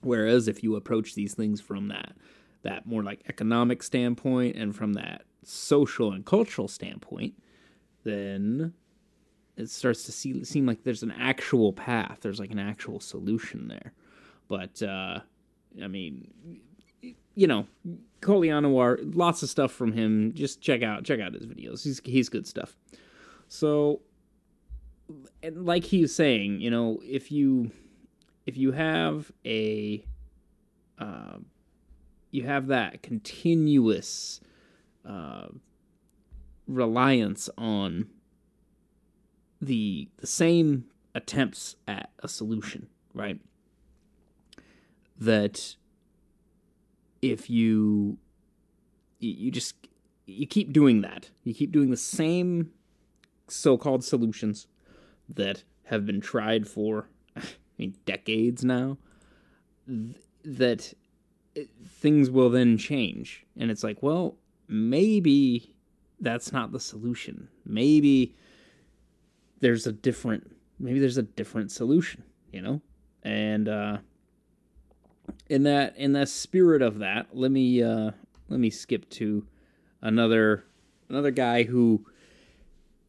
Whereas 0.02 0.48
if 0.48 0.64
you 0.64 0.76
approach 0.76 1.14
these 1.14 1.36
things 1.36 1.62
from 1.62 1.90
that 1.90 2.14
that 2.64 2.88
more 2.88 3.04
like 3.04 3.22
economic 3.30 3.84
standpoint 3.84 4.56
and 4.56 4.76
from 4.76 4.94
that 4.94 5.24
social 5.44 6.12
and 6.12 6.26
cultural 6.26 6.68
standpoint, 6.68 7.36
then 8.04 8.74
it 9.56 9.70
starts 9.70 10.04
to 10.04 10.12
see, 10.12 10.44
seem 10.44 10.66
like 10.66 10.84
there's 10.84 11.04
an 11.04 11.12
actual 11.12 11.74
path. 11.74 12.20
There's 12.22 12.40
like 12.40 12.52
an 12.52 12.60
actual 12.60 13.00
solution 13.00 13.68
there. 13.68 13.94
But 14.48 14.82
uh, 14.82 15.20
I 15.82 15.88
mean, 15.88 16.28
you 17.36 17.48
know, 17.48 17.68
Colion 18.22 19.14
lots 19.16 19.44
of 19.44 19.50
stuff 19.50 19.72
from 19.72 19.92
him. 19.94 20.34
Just 20.34 20.62
check 20.62 20.84
out 20.84 21.04
check 21.04 21.20
out 21.20 21.34
his 21.34 21.46
videos. 21.46 21.84
He's 21.84 22.02
he's 22.04 22.30
good 22.30 22.48
stuff. 22.48 22.76
So, 23.48 24.02
and 25.42 25.66
like 25.66 25.84
he's 25.84 26.14
saying, 26.14 26.62
you 26.62 26.72
know, 26.72 27.00
if 27.04 27.32
you 27.32 27.72
if 28.46 28.58
you 28.58 28.72
have 28.72 29.32
a 29.46 30.06
uh, 31.00 31.38
you 32.32 32.44
have 32.44 32.68
that 32.68 33.04
continuous 33.04 34.42
uh, 35.08 35.48
reliance 36.68 37.50
on 37.58 38.08
the 39.66 40.10
the 40.18 40.28
same 40.28 40.86
attempts 41.16 41.76
at 41.88 42.12
a 42.20 42.28
solution, 42.28 42.88
right? 43.14 43.40
That 45.20 45.76
if 47.22 47.50
you 47.50 48.18
you 49.20 49.52
just 49.52 49.76
you 50.26 50.48
keep 50.48 50.74
doing 50.74 51.02
that, 51.02 51.30
you 51.44 51.54
keep 51.54 51.72
doing 51.72 51.92
the 51.92 51.98
same 51.98 52.72
so-called 53.48 54.04
solutions 54.04 54.68
that 55.30 55.64
have 55.86 56.06
been 56.06 56.22
tried 56.22 56.68
for 56.68 57.10
I 57.38 57.42
mean, 57.78 57.96
decades 58.06 58.64
now 58.64 58.98
th- 59.88 60.16
that 60.44 60.94
it, 61.56 61.70
things 61.86 62.30
will 62.30 62.50
then 62.50 62.78
change. 62.78 63.46
And 63.58 63.72
it's 63.72 63.84
like 63.84 64.02
well 64.02 64.38
maybe 64.68 65.76
that's 66.20 66.52
not 66.52 66.72
the 66.72 66.80
solution. 66.80 67.50
Maybe 67.66 68.36
there's 69.64 69.88
a 69.88 69.92
different 69.92 70.56
maybe 70.80 71.00
there's 71.00 71.18
a 71.18 71.24
different 71.24 71.72
solution 71.72 72.24
you 72.52 72.62
know? 72.62 72.82
And 73.24 73.68
uh 73.68 73.98
in 75.50 75.64
that 75.64 75.96
in 75.98 76.14
the 76.14 76.26
spirit 76.26 76.82
of 76.82 77.00
that, 77.00 77.28
let 77.34 77.52
me 77.52 77.82
uh, 77.82 78.12
let 78.50 78.60
me 78.60 78.70
skip 78.70 79.10
to 79.12 79.46
another 80.02 80.66
another 81.10 81.32
guy 81.32 81.64
who 81.64 82.06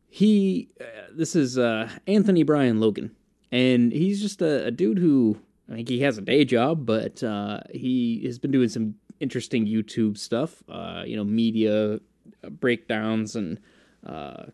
he 0.09 0.69
uh, 0.81 0.85
this 1.13 1.35
is 1.35 1.59
uh, 1.59 1.89
Anthony 2.07 2.43
Brian 2.43 2.81
Logan, 2.81 3.15
and 3.51 3.93
he's 3.93 4.21
just 4.21 4.43
a, 4.43 4.67
a, 4.67 4.71
dude 4.71 4.99
who 4.99 5.39
I 5.71 5.75
think 5.75 5.89
he 5.89 6.01
has 6.01 6.19
a 6.19 6.23
day 6.23 6.45
job, 6.45 6.87
but 6.87 7.23
uh, 7.23 7.61
he 7.73 8.23
has 8.27 8.39
been 8.39 8.51
doing 8.51 8.69
some 8.69 8.95
interesting 9.21 9.67
YouTube 9.67 10.19
stuff, 10.19 10.63
uh, 10.69 11.03
you 11.07 11.17
know, 11.17 11.25
media 11.25 12.01
breakdowns 12.49 13.37
and 13.37 13.59
uh, 14.07 14.45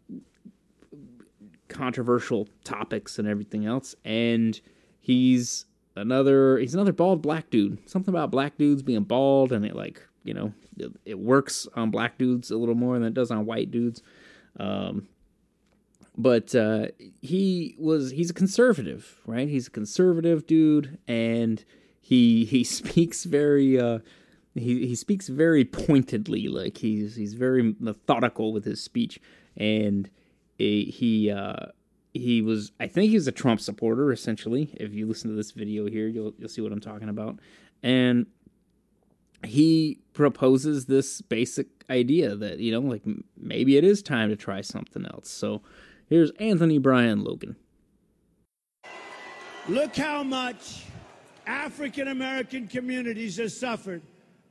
controversial 1.70 2.48
topics 2.64 3.18
and 3.18 3.26
everything 3.26 3.64
else, 3.64 3.94
and 4.04 4.60
he's 5.00 5.64
another 5.96 6.58
he's 6.58 6.74
another 6.74 6.92
bald 6.92 7.22
black 7.22 7.50
dude. 7.50 7.78
Something 7.88 8.12
about 8.12 8.30
black 8.30 8.58
dudes 8.58 8.82
being 8.82 9.04
bald 9.04 9.52
and 9.52 9.64
it 9.64 9.74
like 9.74 10.02
you 10.24 10.34
know 10.34 10.52
it, 10.76 10.92
it 11.04 11.18
works 11.18 11.66
on 11.74 11.90
black 11.90 12.18
dudes 12.18 12.50
a 12.50 12.56
little 12.56 12.74
more 12.74 12.94
than 12.94 13.08
it 13.08 13.14
does 13.14 13.30
on 13.30 13.46
white 13.46 13.70
dudes. 13.70 14.02
Um, 14.58 15.08
but 16.16 16.54
uh, 16.54 16.88
he 17.22 17.76
was 17.78 18.10
he's 18.10 18.30
a 18.30 18.34
conservative, 18.34 19.20
right? 19.26 19.48
He's 19.48 19.68
a 19.68 19.70
conservative 19.70 20.46
dude, 20.46 20.98
and 21.08 21.64
he 22.00 22.44
he 22.44 22.64
speaks 22.64 23.24
very 23.24 23.80
uh, 23.80 24.00
he 24.54 24.86
he 24.86 24.94
speaks 24.94 25.28
very 25.28 25.64
pointedly, 25.64 26.48
like 26.48 26.78
he's 26.78 27.16
he's 27.16 27.34
very 27.34 27.74
methodical 27.78 28.52
with 28.52 28.64
his 28.64 28.82
speech, 28.82 29.20
and 29.56 30.10
he 30.60 31.30
uh, 31.30 31.66
he 32.12 32.42
was 32.42 32.72
I 32.80 32.86
think 32.86 33.10
he's 33.10 33.26
a 33.26 33.32
Trump 33.32 33.60
supporter 33.60 34.12
essentially. 34.12 34.70
If 34.74 34.92
you 34.92 35.06
listen 35.06 35.30
to 35.30 35.36
this 35.36 35.52
video 35.52 35.86
here, 35.86 36.08
you'll 36.08 36.34
you'll 36.38 36.48
see 36.48 36.60
what 36.60 36.72
I'm 36.72 36.80
talking 36.80 37.08
about. 37.08 37.38
And 37.82 38.26
he 39.44 40.00
proposes 40.12 40.86
this 40.86 41.22
basic 41.22 41.68
idea 41.88 42.36
that, 42.36 42.58
you 42.58 42.72
know, 42.72 42.80
like 42.80 43.02
maybe 43.36 43.76
it 43.76 43.84
is 43.84 44.02
time 44.02 44.28
to 44.28 44.36
try 44.36 44.60
something 44.60 45.06
else. 45.06 45.30
So 45.30 45.62
here's 46.08 46.30
Anthony 46.32 46.78
Brian 46.78 47.24
Logan. 47.24 47.56
Look 49.68 49.96
how 49.96 50.22
much 50.22 50.84
African 51.46 52.08
American 52.08 52.66
communities 52.66 53.36
have 53.38 53.52
suffered 53.52 54.02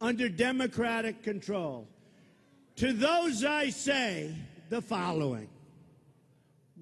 under 0.02 0.30
Democratic 0.30 1.24
control. 1.24 1.88
To 2.78 2.94
those 2.94 3.44
I 3.44 3.70
say 3.70 4.34
the 4.70 4.82
following 4.82 5.50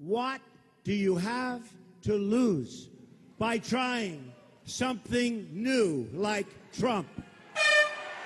What 0.00 0.40
do 0.84 0.92
you 0.94 1.16
have 1.16 1.62
to 2.02 2.14
lose 2.14 2.88
by 3.38 3.58
trying 3.58 4.32
something 4.64 5.48
new 5.52 6.08
like 6.12 6.46
Trump? 6.72 7.08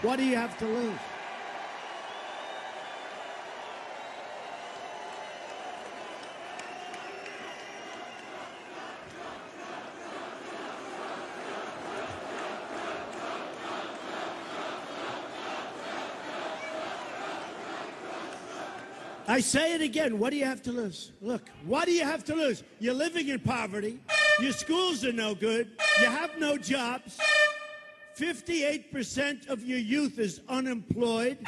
What 0.03 0.19
do 0.19 0.25
you 0.25 0.37
have 0.37 0.59
to 0.59 0.67
lose? 0.67 0.99
I 19.33 19.41
say 19.41 19.75
it 19.75 19.81
again. 19.81 20.19
What 20.19 20.29
do 20.29 20.37
you 20.37 20.45
have 20.45 20.61
to 20.65 20.73
lose? 20.73 21.13
Look, 21.23 21.49
what 21.65 21.87
do 21.87 21.93
you 21.93 22.05
have 22.05 22.23
to 22.25 22.35
lose? 22.35 22.63
You're 22.81 22.93
living 22.93 23.29
in 23.29 23.41
poverty. 23.41 23.99
Your 24.39 24.53
schools 24.53 25.07
are 25.07 25.13
no 25.13 25.35
good. 25.35 25.71
You 26.01 26.05
have 26.05 26.39
no 26.39 26.59
jobs. 26.59 27.19
58% 28.19 29.49
of 29.49 29.65
your 29.65 29.79
youth 29.79 30.19
is 30.19 30.43
unemployed. 30.51 31.39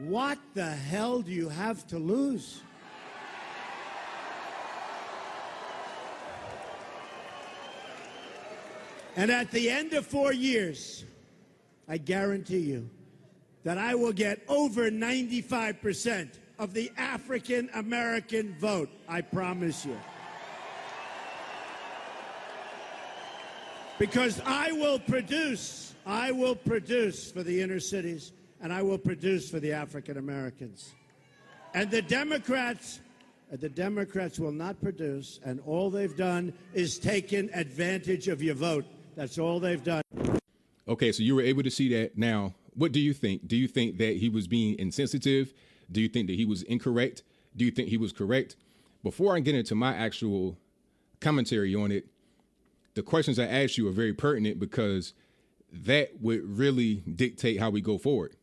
What 0.00 0.40
the 0.52 0.66
hell 0.66 1.22
do 1.22 1.30
you 1.30 1.48
have 1.48 1.86
to 1.86 1.98
lose? 2.00 2.60
And 9.14 9.30
at 9.30 9.52
the 9.52 9.70
end 9.70 9.92
of 9.92 10.08
four 10.08 10.32
years, 10.32 11.04
I 11.86 11.98
guarantee 11.98 12.58
you, 12.58 12.90
that 13.64 13.78
I 13.78 13.94
will 13.94 14.12
get 14.12 14.40
over 14.48 14.90
95% 14.90 16.28
of 16.58 16.74
the 16.74 16.90
African 16.96 17.70
American 17.74 18.54
vote. 18.58 18.90
I 19.08 19.20
promise 19.20 19.84
you. 19.84 19.98
Because 23.98 24.40
I 24.46 24.72
will 24.72 24.98
produce, 24.98 25.94
I 26.06 26.32
will 26.32 26.54
produce 26.56 27.30
for 27.30 27.42
the 27.42 27.60
inner 27.60 27.80
cities, 27.80 28.32
and 28.62 28.72
I 28.72 28.80
will 28.82 28.98
produce 28.98 29.50
for 29.50 29.60
the 29.60 29.72
African 29.72 30.16
Americans. 30.16 30.94
And 31.74 31.90
the 31.90 32.02
Democrats, 32.02 33.00
the 33.50 33.68
Democrats 33.68 34.38
will 34.38 34.52
not 34.52 34.80
produce, 34.80 35.38
and 35.44 35.60
all 35.66 35.90
they've 35.90 36.16
done 36.16 36.54
is 36.72 36.98
taken 36.98 37.50
advantage 37.52 38.28
of 38.28 38.42
your 38.42 38.54
vote. 38.54 38.86
That's 39.16 39.38
all 39.38 39.60
they've 39.60 39.84
done. 39.84 40.02
Okay, 40.88 41.12
so 41.12 41.22
you 41.22 41.34
were 41.34 41.42
able 41.42 41.62
to 41.62 41.70
see 41.70 41.88
that 41.90 42.16
now 42.16 42.54
what 42.80 42.92
do 42.92 42.98
you 42.98 43.12
think? 43.12 43.46
Do 43.46 43.58
you 43.58 43.68
think 43.68 43.98
that 43.98 44.16
he 44.16 44.30
was 44.30 44.48
being 44.48 44.78
insensitive? 44.78 45.52
Do 45.92 46.00
you 46.00 46.08
think 46.08 46.28
that 46.28 46.36
he 46.36 46.46
was 46.46 46.62
incorrect? 46.62 47.22
Do 47.54 47.66
you 47.66 47.70
think 47.70 47.90
he 47.90 47.98
was 47.98 48.10
correct? 48.10 48.56
Before 49.02 49.36
I 49.36 49.40
get 49.40 49.54
into 49.54 49.74
my 49.74 49.94
actual 49.94 50.56
commentary 51.20 51.74
on 51.74 51.92
it, 51.92 52.06
the 52.94 53.02
questions 53.02 53.38
I 53.38 53.44
asked 53.44 53.76
you 53.76 53.86
are 53.86 53.92
very 53.92 54.14
pertinent 54.14 54.58
because 54.58 55.12
that 55.70 56.22
would 56.22 56.58
really 56.58 57.02
dictate 57.14 57.60
how 57.60 57.68
we 57.68 57.82
go 57.82 57.98
forward. 57.98 58.36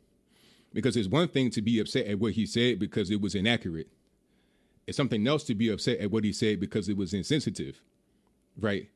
Because 0.71 0.95
it's 0.95 1.07
one 1.07 1.29
thing 1.29 1.49
to 1.49 1.61
be 1.63 1.79
upset 1.79 2.05
at 2.05 2.19
what 2.19 2.33
he 2.33 2.45
said 2.45 2.77
because 2.77 3.09
it 3.09 3.19
was 3.19 3.33
inaccurate. 3.33 3.87
It's 4.85 4.97
something 4.97 5.25
else 5.27 5.45
to 5.45 5.55
be 5.55 5.69
upset 5.69 5.97
at 5.97 6.11
what 6.11 6.23
he 6.23 6.31
said 6.31 6.59
because 6.59 6.87
it 6.89 6.95
was 6.95 7.11
insensitive. 7.11 7.81
Right? 8.55 8.91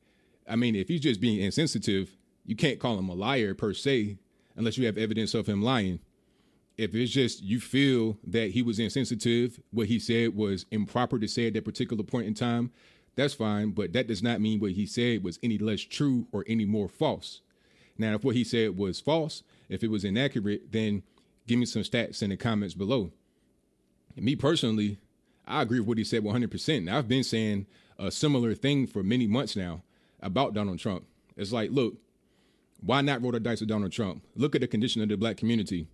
I 0.48 0.54
mean, 0.54 0.76
if 0.76 0.86
he's 0.86 1.00
just 1.00 1.20
being 1.20 1.40
insensitive, 1.40 2.16
you 2.46 2.54
can't 2.54 2.78
call 2.78 2.96
him 2.96 3.08
a 3.08 3.14
liar 3.14 3.54
per 3.54 3.74
se 3.74 4.18
unless 4.56 4.78
you 4.78 4.86
have 4.86 4.98
evidence 4.98 5.34
of 5.34 5.46
him 5.46 5.62
lying. 5.62 6.00
If 6.78 6.94
it's 6.94 7.12
just 7.12 7.42
you 7.42 7.60
feel 7.60 8.18
that 8.26 8.50
he 8.50 8.62
was 8.62 8.78
insensitive, 8.78 9.60
what 9.70 9.88
he 9.88 9.98
said 9.98 10.34
was 10.34 10.66
improper 10.70 11.18
to 11.18 11.28
say 11.28 11.48
at 11.48 11.54
that 11.54 11.64
particular 11.64 12.02
point 12.02 12.26
in 12.26 12.34
time, 12.34 12.70
that's 13.14 13.34
fine. 13.34 13.70
But 13.70 13.92
that 13.92 14.06
does 14.06 14.22
not 14.22 14.40
mean 14.40 14.58
what 14.58 14.72
he 14.72 14.86
said 14.86 15.22
was 15.22 15.38
any 15.42 15.58
less 15.58 15.80
true 15.80 16.26
or 16.32 16.44
any 16.46 16.64
more 16.64 16.88
false. 16.88 17.40
Now, 17.98 18.14
if 18.14 18.24
what 18.24 18.36
he 18.36 18.44
said 18.44 18.76
was 18.76 19.00
false, 19.00 19.42
if 19.68 19.84
it 19.84 19.90
was 19.90 20.04
inaccurate, 20.04 20.72
then 20.72 21.02
give 21.46 21.58
me 21.58 21.66
some 21.66 21.82
stats 21.82 22.22
in 22.22 22.30
the 22.30 22.36
comments 22.36 22.74
below. 22.74 23.10
And 24.16 24.24
me 24.24 24.34
personally, 24.34 24.98
I 25.46 25.62
agree 25.62 25.80
with 25.80 25.88
what 25.88 25.98
he 25.98 26.04
said 26.04 26.22
100%. 26.22 26.84
Now, 26.84 26.98
I've 26.98 27.08
been 27.08 27.24
saying 27.24 27.66
a 27.98 28.10
similar 28.10 28.54
thing 28.54 28.86
for 28.86 29.02
many 29.02 29.26
months 29.26 29.56
now 29.56 29.82
about 30.20 30.54
Donald 30.54 30.78
Trump. 30.78 31.04
It's 31.36 31.52
like, 31.52 31.70
look, 31.70 31.96
why 32.84 33.00
not 33.00 33.22
roll 33.22 33.32
the 33.32 33.40
dice 33.40 33.60
with 33.60 33.68
Donald 33.68 33.92
Trump? 33.92 34.24
Look 34.34 34.54
at 34.54 34.60
the 34.60 34.66
condition 34.66 35.02
of 35.02 35.08
the 35.08 35.16
black 35.16 35.36
community. 35.36 35.86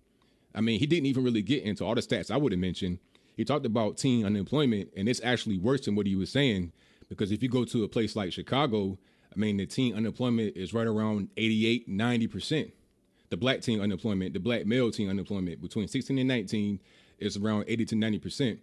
I 0.55 0.61
mean, 0.61 0.79
he 0.79 0.87
didn't 0.87 1.05
even 1.05 1.23
really 1.23 1.43
get 1.43 1.63
into 1.63 1.85
all 1.85 1.95
the 1.95 2.01
stats 2.01 2.31
I 2.31 2.37
would 2.37 2.51
have 2.51 2.59
mentioned. 2.59 2.99
He 3.37 3.45
talked 3.45 3.65
about 3.65 3.97
teen 3.97 4.25
unemployment, 4.25 4.89
and 4.97 5.07
it's 5.07 5.21
actually 5.23 5.59
worse 5.59 5.81
than 5.85 5.95
what 5.95 6.07
he 6.07 6.15
was 6.15 6.31
saying. 6.31 6.71
Because 7.07 7.31
if 7.31 7.41
you 7.43 7.49
go 7.49 7.63
to 7.65 7.83
a 7.83 7.87
place 7.87 8.15
like 8.15 8.33
Chicago, 8.33 8.97
I 9.33 9.39
mean, 9.39 9.57
the 9.57 9.65
teen 9.65 9.95
unemployment 9.95 10.57
is 10.57 10.73
right 10.73 10.87
around 10.87 11.29
88, 11.37 11.89
90%. 11.89 12.71
The 13.29 13.37
black 13.37 13.61
teen 13.61 13.79
unemployment, 13.79 14.33
the 14.33 14.39
black 14.39 14.65
male 14.65 14.91
teen 14.91 15.09
unemployment 15.09 15.61
between 15.61 15.87
16 15.87 16.17
and 16.17 16.27
19 16.27 16.79
is 17.19 17.37
around 17.37 17.65
80 17.67 17.85
to 17.85 17.95
90%. 17.95 18.57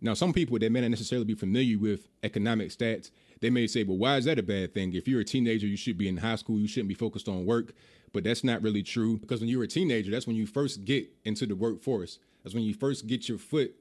Now, 0.00 0.14
some 0.14 0.32
people 0.32 0.58
that 0.58 0.72
may 0.72 0.80
not 0.80 0.90
necessarily 0.90 1.26
be 1.26 1.34
familiar 1.34 1.78
with 1.78 2.08
economic 2.22 2.68
stats 2.68 3.10
they 3.40 3.50
may 3.50 3.66
say, 3.66 3.84
well, 3.84 3.98
why 3.98 4.16
is 4.16 4.24
that 4.24 4.38
a 4.38 4.42
bad 4.42 4.72
thing? 4.74 4.94
If 4.94 5.06
you're 5.06 5.20
a 5.20 5.24
teenager, 5.24 5.66
you 5.66 5.76
should 5.76 5.98
be 5.98 6.08
in 6.08 6.18
high 6.18 6.36
school, 6.36 6.58
you 6.58 6.68
shouldn't 6.68 6.88
be 6.88 6.94
focused 6.94 7.28
on 7.28 7.44
work. 7.44 7.72
But 8.12 8.24
that's 8.24 8.44
not 8.44 8.62
really 8.62 8.82
true 8.82 9.18
because 9.18 9.40
when 9.40 9.48
you're 9.48 9.64
a 9.64 9.68
teenager, 9.68 10.10
that's 10.10 10.26
when 10.26 10.36
you 10.36 10.46
first 10.46 10.84
get 10.84 11.10
into 11.24 11.44
the 11.44 11.54
workforce. 11.54 12.18
That's 12.42 12.54
when 12.54 12.64
you 12.64 12.72
first 12.72 13.06
get 13.06 13.28
your 13.28 13.38
foot 13.38 13.74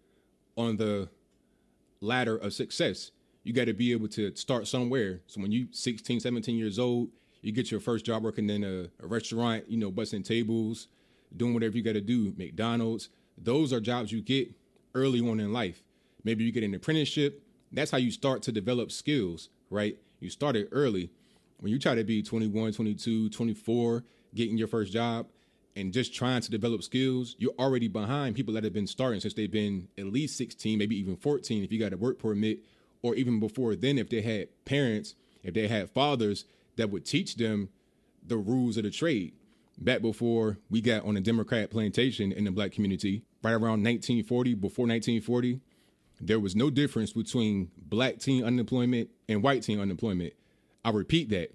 on 0.57 0.77
the 0.77 1.09
ladder 2.01 2.35
of 2.35 2.53
success. 2.53 3.11
You 3.43 3.53
got 3.53 3.65
to 3.65 3.73
be 3.73 3.91
able 3.91 4.07
to 4.09 4.35
start 4.35 4.67
somewhere. 4.67 5.21
So 5.27 5.39
when 5.39 5.51
you 5.51 5.67
16, 5.71 6.19
17 6.19 6.57
years 6.57 6.79
old, 6.79 7.09
you 7.41 7.51
get 7.51 7.69
your 7.69 7.79
first 7.79 8.05
job 8.05 8.23
working 8.23 8.49
in 8.49 8.63
a, 8.63 8.89
a 9.03 9.07
restaurant, 9.07 9.69
you 9.69 9.77
know, 9.77 9.91
busting 9.91 10.23
tables, 10.23 10.87
doing 11.37 11.53
whatever 11.53 11.77
you 11.77 11.83
got 11.83 11.93
to 11.93 12.01
do, 12.01 12.33
McDonald's. 12.37 13.09
Those 13.37 13.71
are 13.71 13.79
jobs 13.79 14.11
you 14.11 14.21
get 14.21 14.51
early 14.95 15.21
on 15.21 15.39
in 15.39 15.53
life. 15.53 15.83
Maybe 16.23 16.43
you 16.43 16.51
get 16.51 16.63
an 16.63 16.73
apprenticeship, 16.73 17.43
that's 17.75 17.91
how 17.91 17.97
you 17.97 18.11
start 18.11 18.41
to 18.43 18.51
develop 18.51 18.91
skills, 18.91 19.49
right? 19.69 19.97
You 20.19 20.29
started 20.29 20.67
early. 20.71 21.09
When 21.59 21.71
you 21.71 21.79
try 21.79 21.95
to 21.95 22.03
be 22.03 22.21
21, 22.21 22.73
22, 22.73 23.29
24, 23.29 24.03
getting 24.33 24.57
your 24.57 24.67
first 24.67 24.91
job 24.91 25.27
and 25.75 25.93
just 25.93 26.13
trying 26.13 26.41
to 26.41 26.51
develop 26.51 26.83
skills, 26.83 27.35
you're 27.37 27.53
already 27.59 27.87
behind 27.87 28.35
people 28.35 28.53
that 28.53 28.63
have 28.63 28.73
been 28.73 28.87
starting 28.87 29.19
since 29.19 29.33
they've 29.33 29.51
been 29.51 29.87
at 29.97 30.05
least 30.05 30.37
16, 30.37 30.77
maybe 30.77 30.97
even 30.97 31.15
14 31.15 31.63
if 31.63 31.71
you 31.71 31.79
got 31.79 31.93
a 31.93 31.97
work 31.97 32.19
permit, 32.19 32.59
or 33.01 33.15
even 33.15 33.39
before 33.39 33.75
then 33.75 33.97
if 33.97 34.09
they 34.09 34.21
had 34.21 34.47
parents, 34.65 35.15
if 35.43 35.53
they 35.53 35.67
had 35.67 35.89
fathers 35.89 36.45
that 36.75 36.89
would 36.89 37.05
teach 37.05 37.35
them 37.35 37.69
the 38.25 38.37
rules 38.37 38.77
of 38.77 38.83
the 38.83 38.91
trade. 38.91 39.33
Back 39.77 40.01
before 40.01 40.57
we 40.69 40.81
got 40.81 41.05
on 41.05 41.17
a 41.17 41.21
Democrat 41.21 41.69
plantation 41.69 42.31
in 42.31 42.45
the 42.45 42.51
black 42.51 42.71
community, 42.71 43.23
right 43.43 43.51
around 43.51 43.83
1940, 43.83 44.53
before 44.55 44.87
1940, 44.87 45.59
there 46.19 46.39
was 46.39 46.55
no 46.55 46.69
difference 46.69 47.13
between 47.13 47.71
black 47.77 48.19
teen 48.19 48.43
unemployment 48.43 49.09
and 49.27 49.43
white 49.43 49.63
teen 49.63 49.79
unemployment. 49.79 50.33
I 50.83 50.91
repeat 50.91 51.29
that. 51.29 51.53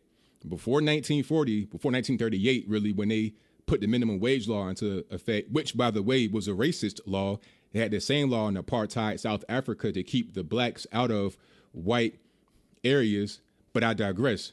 Before 0.49 0.77
1940, 0.77 1.67
before 1.67 1.93
1938, 1.93 2.65
really, 2.69 2.93
when 2.93 3.09
they 3.09 3.35
put 3.67 3.81
the 3.81 3.87
minimum 3.87 4.21
wage 4.21 4.49
law 4.49 4.69
into 4.69 5.05
effect, 5.11 5.51
which, 5.51 5.77
by 5.77 5.91
the 5.91 6.03
way, 6.03 6.27
was 6.27 6.49
a 6.49 6.53
racist 6.53 7.01
law, 7.07 7.39
they 7.73 7.81
had 7.81 7.91
the 7.91 8.01
same 8.01 8.31
law 8.31 8.49
in 8.49 8.55
apartheid 8.55 9.21
South 9.21 9.45
Africa 9.49 9.93
to 9.93 10.03
keep 10.03 10.35
the 10.35 10.43
blacks 10.43 10.87
out 10.93 11.11
of 11.11 11.37
white 11.73 12.19
areas. 12.83 13.41
But 13.73 13.85
I 13.85 13.95
digress. 13.95 14.53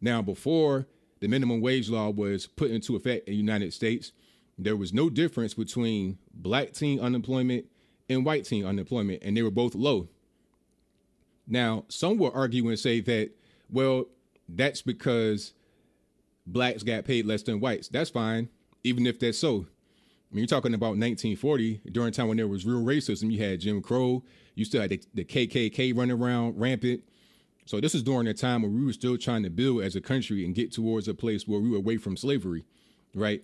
Now, 0.00 0.20
before 0.22 0.86
the 1.20 1.28
minimum 1.28 1.60
wage 1.60 1.88
law 1.88 2.10
was 2.10 2.46
put 2.46 2.70
into 2.70 2.94
effect 2.94 3.26
in 3.26 3.32
the 3.32 3.38
United 3.38 3.72
States, 3.72 4.12
there 4.58 4.76
was 4.76 4.92
no 4.92 5.08
difference 5.08 5.54
between 5.54 6.18
black 6.34 6.72
teen 6.72 7.00
unemployment 7.00 7.66
and 8.12 8.24
white 8.24 8.44
teen 8.44 8.64
unemployment, 8.64 9.22
and 9.22 9.36
they 9.36 9.42
were 9.42 9.50
both 9.50 9.74
low. 9.74 10.08
Now, 11.46 11.84
some 11.88 12.18
will 12.18 12.32
argue 12.34 12.68
and 12.68 12.78
say 12.78 13.00
that, 13.00 13.30
well, 13.70 14.06
that's 14.48 14.82
because 14.82 15.54
blacks 16.46 16.82
got 16.82 17.04
paid 17.04 17.26
less 17.26 17.42
than 17.42 17.60
whites. 17.60 17.88
That's 17.88 18.10
fine, 18.10 18.48
even 18.84 19.06
if 19.06 19.18
that's 19.18 19.38
so. 19.38 19.66
I 20.30 20.34
mean, 20.34 20.42
you're 20.42 20.46
talking 20.46 20.72
about 20.72 20.96
1940, 20.96 21.82
during 21.90 22.08
a 22.08 22.12
time 22.12 22.28
when 22.28 22.38
there 22.38 22.48
was 22.48 22.64
real 22.64 22.82
racism. 22.82 23.30
You 23.30 23.42
had 23.42 23.60
Jim 23.60 23.82
Crow. 23.82 24.24
You 24.54 24.64
still 24.64 24.80
had 24.80 24.90
the, 24.90 25.02
the 25.14 25.24
KKK 25.24 25.96
running 25.96 26.16
around 26.16 26.58
rampant. 26.58 27.02
So 27.66 27.80
this 27.80 27.94
is 27.94 28.02
during 28.02 28.26
a 28.26 28.34
time 28.34 28.62
where 28.62 28.70
we 28.70 28.84
were 28.84 28.92
still 28.92 29.16
trying 29.16 29.42
to 29.44 29.50
build 29.50 29.82
as 29.82 29.94
a 29.94 30.00
country 30.00 30.44
and 30.44 30.54
get 30.54 30.72
towards 30.72 31.06
a 31.06 31.14
place 31.14 31.46
where 31.46 31.60
we 31.60 31.70
were 31.70 31.76
away 31.76 31.96
from 31.96 32.16
slavery, 32.16 32.64
right? 33.14 33.42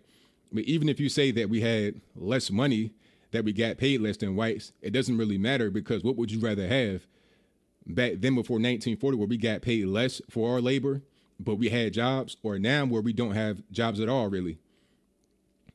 But 0.53 0.65
even 0.65 0.89
if 0.89 0.99
you 0.99 1.09
say 1.09 1.31
that 1.33 1.49
we 1.49 1.61
had 1.61 2.01
less 2.17 2.51
money, 2.51 2.93
that 3.31 3.45
we 3.45 3.53
got 3.53 3.79
paid 3.79 4.01
less 4.01 4.17
than 4.17 4.37
whites, 4.37 4.73
it 4.81 4.93
doesn't 4.93 5.19
really 5.19 5.39
matter 5.39 5.71
because 5.71 6.03
what 6.03 6.17
would 6.17 6.31
you 6.33 6.41
rather 6.41 6.67
have 6.67 7.07
back 7.87 8.13
then 8.19 8.35
before 8.35 8.57
1940 8.57 9.17
where 9.17 9.27
we 9.27 9.37
got 9.37 9.63
paid 9.63 9.87
less 9.87 10.21
for 10.29 10.53
our 10.53 10.61
labor, 10.61 11.03
but 11.41 11.57
we 11.57 11.69
had 11.69 11.93
jobs, 11.93 12.37
or 12.43 12.59
now 12.59 12.85
where 12.85 13.03
we 13.03 13.13
don't 13.13 13.33
have 13.33 13.63
jobs 13.71 14.01
at 14.01 14.09
all, 14.09 14.29
really, 14.29 14.59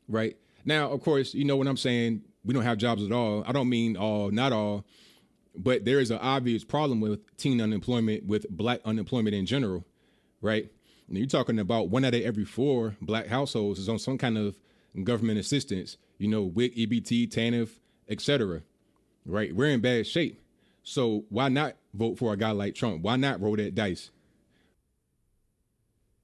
right? 0.08 0.38
Now, 0.66 0.90
of 0.90 1.02
course, 1.02 1.34
you 1.34 1.46
know 1.46 1.58
what 1.58 1.68
I'm 1.68 1.78
saying. 1.78 2.22
We 2.46 2.54
don't 2.54 2.64
have 2.64 2.78
jobs 2.78 3.04
at 3.04 3.12
all. 3.12 3.44
I 3.48 3.52
don't 3.52 3.70
mean 3.70 3.96
all, 3.96 4.30
not 4.30 4.52
all, 4.52 4.86
but 5.56 5.86
there 5.86 6.00
is 6.00 6.12
an 6.12 6.18
obvious 6.20 6.64
problem 6.64 7.00
with 7.00 7.22
teen 7.38 7.62
unemployment, 7.62 8.26
with 8.26 8.50
black 8.50 8.82
unemployment 8.86 9.36
in 9.36 9.46
general, 9.46 9.86
right? 10.42 10.70
And 11.08 11.18
you're 11.18 11.28
talking 11.28 11.60
about 11.60 11.90
one 11.90 12.06
out 12.06 12.14
of 12.14 12.22
every 12.22 12.46
four 12.46 12.96
black 13.02 13.28
households 13.28 13.80
is 13.80 13.90
on 13.90 14.00
some 14.00 14.18
kind 14.18 14.38
of 14.38 14.58
government 15.04 15.40
assistance. 15.40 15.98
You 16.18 16.28
know, 16.28 16.44
WIC, 16.44 16.76
EBT, 16.76 17.30
TANF, 17.30 17.70
etc. 18.10 18.62
Right? 19.26 19.56
We're 19.56 19.70
in 19.70 19.82
bad 19.82 20.08
shape. 20.08 20.40
So 20.84 21.26
why 21.30 21.50
not 21.50 21.76
vote 21.94 22.18
for 22.18 22.34
a 22.34 22.38
guy 22.38 22.52
like 22.52 22.76
Trump? 22.76 23.02
Why 23.02 23.16
not 23.16 23.42
roll 23.42 23.56
that 23.56 23.76
dice? 23.76 24.12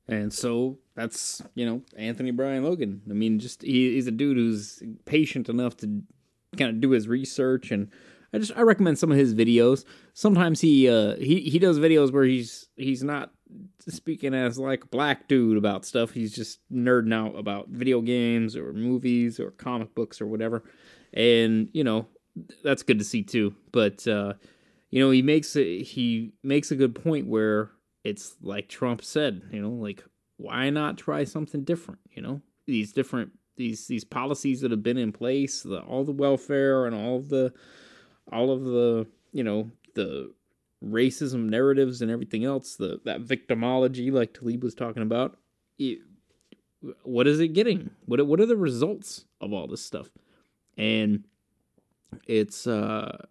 And 0.07 0.33
so 0.33 0.79
that's 0.95 1.41
you 1.55 1.65
know 1.65 1.81
Anthony 1.95 2.31
Brian 2.31 2.63
Logan. 2.63 3.01
I 3.09 3.13
mean, 3.13 3.39
just 3.39 3.61
he, 3.61 3.93
he's 3.93 4.07
a 4.07 4.11
dude 4.11 4.37
who's 4.37 4.81
patient 5.05 5.49
enough 5.49 5.77
to 5.77 6.01
kind 6.57 6.71
of 6.71 6.81
do 6.81 6.89
his 6.91 7.07
research, 7.07 7.71
and 7.71 7.89
I 8.33 8.39
just 8.39 8.51
I 8.57 8.61
recommend 8.61 8.97
some 8.97 9.11
of 9.11 9.17
his 9.17 9.35
videos. 9.35 9.85
Sometimes 10.13 10.61
he 10.61 10.89
uh 10.89 11.15
he 11.15 11.41
he 11.41 11.59
does 11.59 11.79
videos 11.79 12.11
where 12.11 12.25
he's 12.25 12.67
he's 12.75 13.03
not 13.03 13.31
speaking 13.87 14.33
as 14.33 14.59
like 14.59 14.83
a 14.83 14.87
black 14.87 15.27
dude 15.27 15.57
about 15.57 15.85
stuff. 15.85 16.11
He's 16.11 16.35
just 16.35 16.59
nerding 16.71 17.13
out 17.13 17.37
about 17.37 17.69
video 17.69 18.01
games 18.01 18.55
or 18.55 18.73
movies 18.73 19.39
or 19.39 19.51
comic 19.51 19.95
books 19.95 20.21
or 20.21 20.27
whatever, 20.27 20.63
and 21.13 21.69
you 21.73 21.83
know 21.83 22.07
that's 22.63 22.83
good 22.83 22.99
to 22.99 23.05
see 23.05 23.23
too. 23.23 23.55
But 23.71 24.07
uh, 24.07 24.33
you 24.89 25.03
know 25.03 25.11
he 25.11 25.21
makes 25.21 25.55
a, 25.55 25.81
he 25.83 26.33
makes 26.43 26.71
a 26.71 26.75
good 26.75 26.95
point 26.95 27.27
where 27.27 27.71
it's 28.03 28.35
like 28.41 28.69
Trump 28.69 29.03
said, 29.03 29.41
you 29.51 29.61
know, 29.61 29.71
like 29.71 30.03
why 30.37 30.69
not 30.69 30.97
try 30.97 31.23
something 31.23 31.63
different? 31.63 31.99
You 32.11 32.21
know, 32.21 32.41
these 32.65 32.93
different 32.93 33.31
these 33.57 33.87
these 33.87 34.03
policies 34.03 34.61
that 34.61 34.71
have 34.71 34.83
been 34.83 34.97
in 34.97 35.11
place, 35.11 35.63
the, 35.63 35.81
all 35.81 36.03
the 36.03 36.11
welfare 36.11 36.85
and 36.85 36.95
all 36.95 37.19
the 37.19 37.53
all 38.31 38.51
of 38.51 38.63
the 38.63 39.05
you 39.31 39.43
know 39.43 39.69
the 39.95 40.33
racism 40.83 41.49
narratives 41.49 42.01
and 42.01 42.09
everything 42.09 42.45
else, 42.45 42.75
the 42.75 42.99
that 43.05 43.21
victimology 43.23 44.11
like 44.11 44.33
Taleeb 44.33 44.61
was 44.61 44.75
talking 44.75 45.03
about. 45.03 45.37
It, 45.77 45.99
what 47.03 47.27
is 47.27 47.39
it 47.39 47.49
getting? 47.49 47.91
What 48.05 48.25
what 48.25 48.39
are 48.39 48.45
the 48.45 48.57
results 48.57 49.25
of 49.41 49.53
all 49.53 49.67
this 49.67 49.83
stuff? 49.83 50.09
And 50.77 51.25
it's 52.27 52.67
uh 52.67 53.25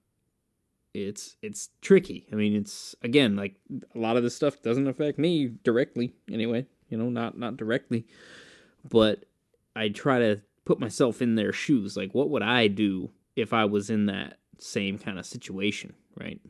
it's 0.95 1.37
it's 1.43 1.71
tricky. 1.81 2.27
I 2.33 2.37
mean, 2.37 2.55
it's 2.55 2.95
again 3.03 3.37
like 3.37 3.55
a 3.95 3.99
lot 3.99 4.17
of 4.17 4.23
this 4.23 4.37
stuff 4.37 4.63
doesn't 4.63 4.87
affect 4.87 5.19
me 5.19 5.49
directly 5.65 6.15
anyway, 6.31 6.67
you 6.89 6.99
know, 6.99 7.09
not 7.09 7.39
not 7.39 7.57
directly, 7.57 8.07
but 8.89 9.25
I 9.75 9.89
try 9.89 10.19
to 10.19 10.41
put 10.65 10.81
myself 10.81 11.23
in 11.23 11.35
their 11.35 11.53
shoes. 11.53 11.97
Like 11.97 12.15
what 12.15 12.31
would 12.31 12.43
I 12.43 12.69
do 12.69 13.11
if 13.37 13.53
I 13.53 13.65
was 13.65 13.89
in 13.89 14.07
that 14.07 14.39
same 14.59 14.99
kind 14.99 15.19
of 15.19 15.25
situation, 15.25 15.95
right? 16.17 16.41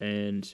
And 0.00 0.52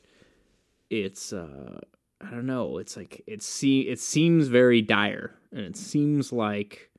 it's 0.90 1.32
uh 1.32 1.80
I 2.20 2.30
don't 2.30 2.46
know, 2.46 2.78
it's 2.78 2.96
like 2.96 3.22
it 3.26 3.42
see 3.42 3.82
it 3.82 4.00
seems 4.00 4.48
very 4.48 4.82
dire 4.82 5.34
and 5.50 5.60
it 5.60 5.76
seems 5.76 6.32
like 6.32 6.90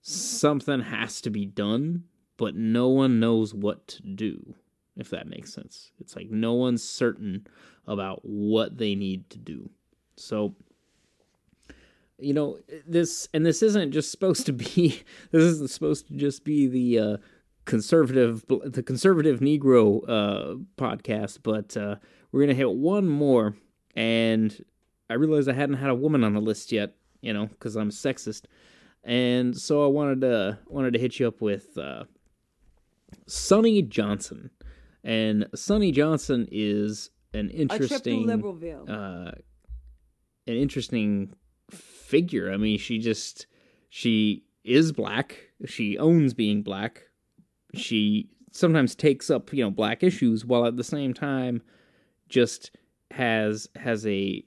something 0.00 0.80
has 0.80 1.20
to 1.22 1.30
be 1.30 1.46
done, 1.46 2.04
but 2.36 2.56
no 2.56 2.88
one 2.88 3.20
knows 3.20 3.54
what 3.54 3.86
to 3.88 4.02
do 4.02 4.54
if 4.96 5.10
that 5.10 5.26
makes 5.26 5.52
sense. 5.52 5.92
It's 6.00 6.16
like 6.16 6.30
no 6.30 6.54
one's 6.54 6.82
certain 6.82 7.46
about 7.86 8.20
what 8.24 8.78
they 8.78 8.94
need 8.94 9.30
to 9.30 9.38
do. 9.38 9.70
So, 10.16 10.54
you 12.18 12.34
know, 12.34 12.58
this, 12.86 13.28
and 13.32 13.44
this 13.44 13.62
isn't 13.62 13.92
just 13.92 14.10
supposed 14.10 14.46
to 14.46 14.52
be, 14.52 15.02
this 15.30 15.42
isn't 15.42 15.70
supposed 15.70 16.08
to 16.08 16.14
just 16.14 16.44
be 16.44 16.66
the 16.66 16.98
uh, 16.98 17.16
conservative, 17.64 18.44
the 18.48 18.82
conservative 18.82 19.40
Negro 19.40 20.02
uh, 20.08 20.56
podcast, 20.76 21.38
but 21.42 21.76
uh, 21.76 21.96
we're 22.30 22.46
to 22.46 22.54
hit 22.54 22.70
one 22.70 23.08
more. 23.08 23.56
And 23.94 24.64
I 25.10 25.14
realized 25.14 25.48
I 25.48 25.52
hadn't 25.52 25.76
had 25.76 25.90
a 25.90 25.94
woman 25.94 26.24
on 26.24 26.34
the 26.34 26.40
list 26.40 26.72
yet, 26.72 26.94
you 27.20 27.32
know, 27.32 27.46
because 27.46 27.76
I'm 27.76 27.90
sexist. 27.90 28.44
And 29.04 29.56
so 29.56 29.84
I 29.84 29.88
wanted 29.88 30.20
to 30.22 30.58
wanted 30.68 30.92
to 30.94 30.98
hit 30.98 31.18
you 31.18 31.28
up 31.28 31.40
with 31.40 31.76
uh, 31.76 32.04
Sonnie 33.26 33.82
Johnson. 33.82 34.50
And 35.04 35.46
Sonnie 35.54 35.92
Johnson 35.92 36.46
is 36.50 37.10
an 37.34 37.50
interesting 37.50 38.30
uh, 38.88 39.32
an 40.46 40.54
interesting 40.54 41.34
figure. 41.70 42.52
I 42.52 42.56
mean, 42.56 42.78
she 42.78 42.98
just 42.98 43.46
she 43.88 44.44
is 44.64 44.92
black. 44.92 45.38
She 45.66 45.98
owns 45.98 46.34
being 46.34 46.62
black. 46.62 47.02
She 47.74 48.28
sometimes 48.50 48.94
takes 48.94 49.30
up, 49.30 49.52
you 49.52 49.64
know, 49.64 49.70
black 49.70 50.02
issues 50.02 50.44
while 50.44 50.66
at 50.66 50.76
the 50.76 50.84
same 50.84 51.14
time 51.14 51.62
just 52.28 52.70
has 53.10 53.68
has 53.76 54.06
a 54.06 54.44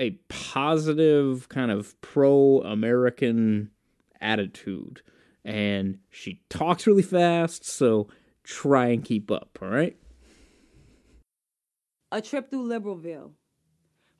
a 0.00 0.10
positive 0.28 1.48
kind 1.48 1.70
of 1.70 2.00
pro-American 2.00 3.70
attitude 4.20 5.02
and 5.44 5.98
she 6.10 6.42
talks 6.48 6.86
really 6.86 7.02
fast, 7.02 7.64
so 7.64 8.08
try 8.44 8.88
and 8.88 9.04
keep 9.04 9.30
up, 9.30 9.58
all 9.60 9.68
right? 9.68 9.96
A 12.12 12.20
trip 12.20 12.50
through 12.50 12.68
Liberalville. 12.68 13.32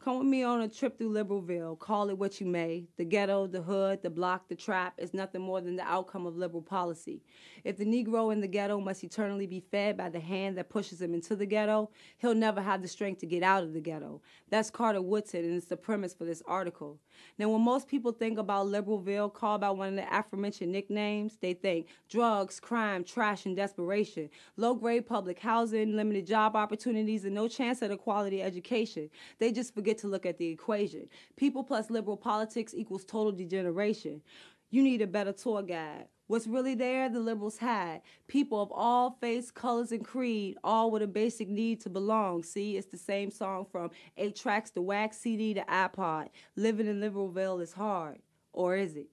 Come 0.03 0.19
with 0.19 0.29
me 0.29 0.43
on 0.43 0.63
a 0.63 0.69
trip 0.69 0.97
through 0.97 1.13
Liberalville. 1.13 1.79
Call 1.79 2.09
it 2.09 2.17
what 2.17 2.41
you 2.41 2.47
may. 2.47 2.87
The 2.97 3.05
ghetto, 3.05 3.47
the 3.47 3.61
hood, 3.61 4.03
the 4.03 4.09
block, 4.09 4.49
the 4.49 4.55
trap 4.55 4.95
is 4.97 5.13
nothing 5.13 5.43
more 5.43 5.61
than 5.61 5.77
the 5.77 5.83
outcome 5.83 6.25
of 6.25 6.39
liberal 6.39 6.63
policy. 6.63 7.23
If 7.65 7.77
the 7.77 7.85
Negro 7.85 8.33
in 8.33 8.41
the 8.41 8.49
ghetto 8.49 8.81
must 8.81 9.05
eternally 9.05 9.47
be 9.47 9.61
fed 9.61 9.99
by 9.99 10.09
the 10.09 10.19
hand 10.19 10.57
that 10.57 10.71
pushes 10.71 11.03
him 11.03 11.13
into 11.13 11.37
the 11.37 11.45
ghetto, 11.45 11.91
he'll 12.17 12.35
never 12.35 12.63
have 12.63 12.81
the 12.81 12.89
strength 12.89 13.21
to 13.21 13.27
get 13.27 13.43
out 13.43 13.63
of 13.63 13.75
the 13.75 13.81
ghetto. 13.81 14.23
That's 14.49 14.71
Carter 14.71 15.03
Woodson, 15.03 15.45
and 15.45 15.55
it's 15.55 15.67
the 15.67 15.77
premise 15.77 16.15
for 16.15 16.25
this 16.25 16.43
article. 16.47 16.99
Now, 17.37 17.51
when 17.51 17.61
most 17.61 17.87
people 17.87 18.13
think 18.13 18.39
about 18.39 18.69
Liberalville, 18.69 19.35
called 19.35 19.61
by 19.61 19.69
one 19.69 19.89
of 19.89 19.97
the 19.97 20.19
aforementioned 20.19 20.73
nicknames, 20.73 21.37
they 21.43 21.53
think 21.53 21.89
drugs, 22.09 22.59
crime, 22.59 23.05
trash, 23.05 23.45
and 23.45 23.55
desperation, 23.55 24.31
low 24.57 24.75
grade 24.75 25.07
public 25.07 25.39
housing, 25.39 25.95
limited 25.95 26.27
job 26.27 26.57
opportunities, 26.57 27.27
and 27.27 27.35
no 27.35 27.49
chance 27.49 27.83
at 27.83 27.91
a 27.91 27.99
quality 27.99 28.43
education. 28.43 29.11
They 29.39 29.53
just 29.53 29.75
forget 29.75 29.90
to 29.99 30.09
look 30.09 30.27
at 30.27 30.39
the 30.39 30.49
equation. 30.49 31.09
People 31.37 31.65
plus 31.65 31.91
liberal 31.91 32.17
politics 32.17 32.75
equals 32.75 33.05
total 33.05 33.33
degeneration. 33.33 34.23
You 34.71 34.83
need 34.83 35.03
a 35.03 35.07
better 35.07 35.33
tour 35.33 35.63
guide. 35.63 36.07
What's 36.29 36.47
really 36.47 36.77
there, 36.77 37.09
the 37.09 37.19
liberals 37.19 37.59
had. 37.59 38.03
People 38.29 38.63
of 38.63 38.71
all 38.71 39.19
faiths, 39.21 39.51
colors, 39.51 39.91
and 39.91 40.05
creed, 40.05 40.57
all 40.63 40.93
with 40.93 41.03
a 41.03 41.09
basic 41.09 41.49
need 41.49 41.81
to 41.81 41.91
belong. 41.91 42.45
See, 42.45 42.77
it's 42.77 42.87
the 42.87 42.97
same 42.97 43.33
song 43.33 43.67
from 43.71 43.91
8 44.17 44.37
tracks 44.37 44.71
to 44.73 44.81
wax, 44.81 45.19
CD 45.19 45.55
to 45.55 45.63
iPod. 45.63 46.29
Living 46.55 46.87
in 46.87 47.01
Liberalville 47.01 47.61
is 47.61 47.73
hard. 47.73 48.21
Or 48.53 48.77
is 48.77 48.95
it? 48.95 49.09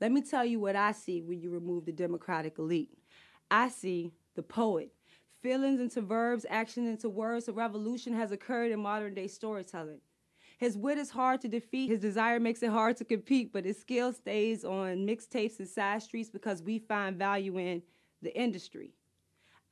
Let 0.00 0.10
me 0.10 0.22
tell 0.22 0.44
you 0.44 0.58
what 0.58 0.74
I 0.74 0.92
see 0.92 1.20
when 1.20 1.40
you 1.40 1.50
remove 1.50 1.84
the 1.84 1.92
Democratic 1.92 2.58
elite. 2.58 2.96
I 3.50 3.68
see 3.68 4.12
the 4.34 4.42
poet. 4.42 4.90
Feelings 5.42 5.80
into 5.80 6.00
verbs, 6.00 6.46
action 6.48 6.86
into 6.86 7.10
words. 7.10 7.46
A 7.48 7.52
revolution 7.52 8.14
has 8.14 8.32
occurred 8.32 8.72
in 8.72 8.80
modern 8.80 9.12
day 9.12 9.28
storytelling. 9.28 10.00
His 10.58 10.76
wit 10.76 10.98
is 10.98 11.10
hard 11.10 11.40
to 11.42 11.48
defeat. 11.48 11.90
His 11.90 12.00
desire 12.00 12.40
makes 12.40 12.62
it 12.62 12.70
hard 12.70 12.96
to 12.98 13.04
compete, 13.04 13.52
but 13.52 13.64
his 13.64 13.78
skill 13.78 14.12
stays 14.12 14.64
on 14.64 15.06
mixtapes 15.06 15.58
and 15.58 15.68
side 15.68 16.02
streets 16.02 16.30
because 16.30 16.62
we 16.62 16.78
find 16.78 17.16
value 17.16 17.58
in 17.58 17.82
the 18.22 18.36
industry. 18.36 18.94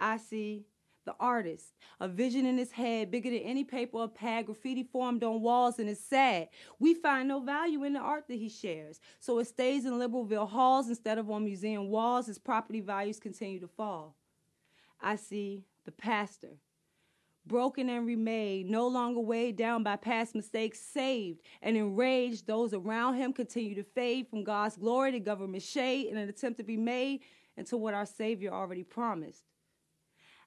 I 0.01 0.17
see 0.17 0.67
the 1.05 1.15
artist, 1.19 1.75
a 2.01 2.07
vision 2.07 2.47
in 2.47 2.57
his 2.57 2.71
head 2.71 3.11
bigger 3.11 3.31
than 3.31 3.41
any 3.41 3.65
paper 3.65 3.99
or 3.99 4.09
pad, 4.09 4.47
graffiti 4.47 4.85
formed 4.85 5.25
on 5.25 5.41
walls, 5.41 5.79
and 5.79 5.89
it's 5.89 6.01
sad. 6.01 6.49
We 6.79 6.95
find 6.95 7.29
no 7.29 7.41
value 7.41 7.85
in 7.85 7.93
the 7.93 8.01
art 8.01 8.29
that 8.29 8.39
he 8.39 8.49
shares. 8.49 9.01
So 9.19 9.39
it 9.39 9.47
stays 9.47 9.85
in 9.85 9.93
Liberalville 9.95 10.49
halls 10.49 10.89
instead 10.89 11.19
of 11.19 11.31
on 11.31 11.45
museum 11.45 11.89
walls. 11.89 12.27
His 12.27 12.39
property 12.39 12.81
values 12.81 13.19
continue 13.19 13.61
to 13.61 13.69
fall. 13.69 14.15
I 15.01 15.17
see 15.17 15.65
the 15.85 15.93
pastor, 15.93 16.59
broken 17.47 17.89
and 17.89 18.07
remade, 18.07 18.69
no 18.69 18.87
longer 18.87 19.21
weighed 19.21 19.57
down 19.57 19.83
by 19.83 19.97
past 19.97 20.35
mistakes, 20.35 20.81
saved 20.81 21.41
and 21.61 21.77
enraged. 21.77 22.47
Those 22.47 22.75
around 22.75 23.17
him 23.17 23.33
continue 23.33 23.75
to 23.75 23.83
fade 23.83 24.29
from 24.29 24.45
God's 24.45 24.77
glory 24.77 25.13
to 25.13 25.21
government 25.21 25.63
shade 25.63 26.07
in 26.07 26.17
an 26.17 26.29
attempt 26.29 26.59
to 26.59 26.65
be 26.65 26.77
made 26.77 27.21
into 27.57 27.77
what 27.77 27.95
our 27.95 28.07
Savior 28.07 28.53
already 28.53 28.85
promised. 28.85 29.43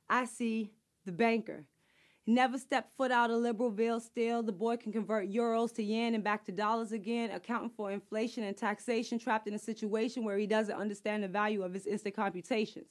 I 0.09 0.25
see 0.25 0.71
the 1.05 1.11
banker. 1.11 1.65
He 2.23 2.31
never 2.31 2.57
stepped 2.57 2.97
foot 2.97 3.11
out 3.11 3.29
of 3.29 3.41
Liberalville 3.41 4.01
still. 4.01 4.41
The 4.41 4.51
boy 4.51 4.77
can 4.77 4.91
convert 4.91 5.29
euros 5.29 5.73
to 5.75 5.83
yen 5.83 6.15
and 6.15 6.23
back 6.23 6.43
to 6.45 6.51
dollars 6.51 6.91
again, 6.91 7.29
accounting 7.29 7.69
for 7.69 7.91
inflation 7.91 8.43
and 8.43 8.57
taxation, 8.57 9.19
trapped 9.19 9.47
in 9.47 9.53
a 9.53 9.59
situation 9.59 10.23
where 10.23 10.37
he 10.37 10.47
doesn't 10.47 10.75
understand 10.75 11.23
the 11.23 11.27
value 11.27 11.61
of 11.61 11.73
his 11.73 11.85
instant 11.85 12.15
computations. 12.15 12.87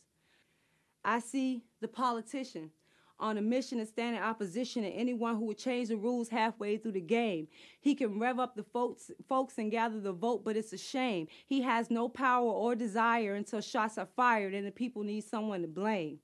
I 1.04 1.18
see 1.18 1.64
the 1.80 1.88
politician 1.88 2.70
on 3.18 3.38
a 3.38 3.42
mission 3.42 3.78
to 3.78 3.86
stand 3.86 4.16
in 4.16 4.22
opposition 4.22 4.82
to 4.82 4.88
anyone 4.88 5.36
who 5.36 5.44
would 5.46 5.58
change 5.58 5.88
the 5.88 5.96
rules 5.96 6.28
halfway 6.28 6.76
through 6.76 6.92
the 6.92 7.00
game. 7.00 7.48
He 7.80 7.94
can 7.94 8.18
rev 8.18 8.38
up 8.38 8.56
the 8.56 8.64
folks, 8.64 9.10
folks 9.28 9.58
and 9.58 9.70
gather 9.70 10.00
the 10.00 10.12
vote, 10.12 10.44
but 10.44 10.56
it's 10.56 10.72
a 10.72 10.78
shame. 10.78 11.28
He 11.46 11.62
has 11.62 11.90
no 11.90 12.08
power 12.08 12.50
or 12.50 12.74
desire 12.74 13.34
until 13.34 13.60
shots 13.60 13.98
are 13.98 14.08
fired 14.16 14.54
and 14.54 14.66
the 14.66 14.72
people 14.72 15.02
need 15.02 15.22
someone 15.22 15.62
to 15.62 15.68
blame. 15.68 16.18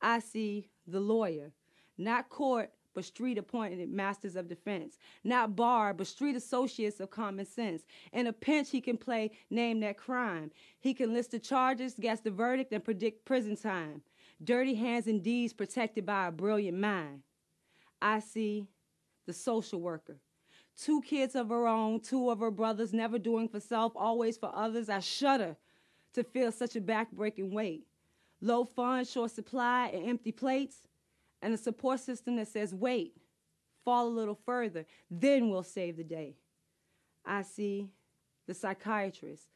I 0.00 0.18
see 0.20 0.68
the 0.86 1.00
lawyer, 1.00 1.52
not 1.96 2.28
court, 2.28 2.70
but 2.96 3.04
street 3.04 3.36
appointed 3.36 3.90
masters 3.90 4.36
of 4.36 4.48
defense, 4.48 4.98
not 5.22 5.54
bar, 5.54 5.92
but 5.92 6.06
street 6.06 6.34
associates 6.34 6.98
of 6.98 7.10
common 7.10 7.44
sense. 7.44 7.82
In 8.12 8.26
a 8.26 8.32
pinch, 8.32 8.70
he 8.70 8.80
can 8.80 8.96
play 8.96 9.32
name 9.50 9.80
that 9.80 9.98
crime. 9.98 10.50
He 10.80 10.94
can 10.94 11.12
list 11.12 11.32
the 11.32 11.38
charges, 11.38 11.94
guess 12.00 12.20
the 12.20 12.30
verdict, 12.30 12.72
and 12.72 12.82
predict 12.82 13.26
prison 13.26 13.54
time. 13.54 14.00
Dirty 14.42 14.74
hands 14.74 15.06
and 15.06 15.22
deeds 15.22 15.52
protected 15.52 16.04
by 16.04 16.26
a 16.26 16.32
brilliant 16.32 16.78
mind. 16.78 17.22
I 18.00 18.20
see 18.20 18.66
the 19.26 19.32
social 19.32 19.80
worker. 19.80 20.18
Two 20.76 21.00
kids 21.00 21.34
of 21.34 21.48
her 21.48 21.66
own, 21.66 22.00
two 22.00 22.30
of 22.30 22.40
her 22.40 22.50
brothers, 22.50 22.92
never 22.92 23.18
doing 23.18 23.48
for 23.48 23.60
self, 23.60 23.92
always 23.96 24.36
for 24.36 24.54
others. 24.54 24.90
I 24.90 25.00
shudder 25.00 25.56
to 26.12 26.22
feel 26.22 26.52
such 26.52 26.76
a 26.76 26.80
backbreaking 26.80 27.50
weight. 27.50 27.86
Low 28.42 28.64
funds, 28.64 29.10
short 29.10 29.30
supply, 29.30 29.88
and 29.88 30.06
empty 30.06 30.32
plates, 30.32 30.86
and 31.40 31.54
a 31.54 31.56
support 31.56 32.00
system 32.00 32.36
that 32.36 32.48
says, 32.48 32.74
wait, 32.74 33.14
fall 33.84 34.06
a 34.06 34.08
little 34.08 34.38
further, 34.44 34.84
then 35.10 35.48
we'll 35.48 35.62
save 35.62 35.96
the 35.96 36.04
day. 36.04 36.36
I 37.24 37.42
see 37.42 37.88
the 38.46 38.54
psychiatrist. 38.54 39.46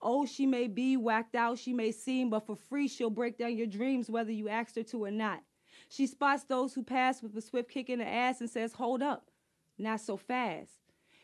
Oh, 0.00 0.26
she 0.26 0.46
may 0.46 0.68
be 0.68 0.96
whacked 0.96 1.34
out, 1.34 1.58
she 1.58 1.72
may 1.72 1.90
seem, 1.90 2.30
but 2.30 2.46
for 2.46 2.56
free 2.56 2.86
she'll 2.88 3.10
break 3.10 3.36
down 3.38 3.56
your 3.56 3.66
dreams 3.66 4.08
whether 4.08 4.30
you 4.30 4.48
asked 4.48 4.76
her 4.76 4.82
to 4.84 5.04
or 5.04 5.10
not. 5.10 5.42
She 5.88 6.06
spots 6.06 6.44
those 6.44 6.74
who 6.74 6.82
pass 6.82 7.22
with 7.22 7.36
a 7.36 7.40
swift 7.40 7.70
kick 7.70 7.90
in 7.90 7.98
the 7.98 8.06
ass 8.06 8.40
and 8.40 8.50
says, 8.50 8.74
Hold 8.74 9.02
up, 9.02 9.30
not 9.78 10.00
so 10.00 10.16
fast. 10.16 10.72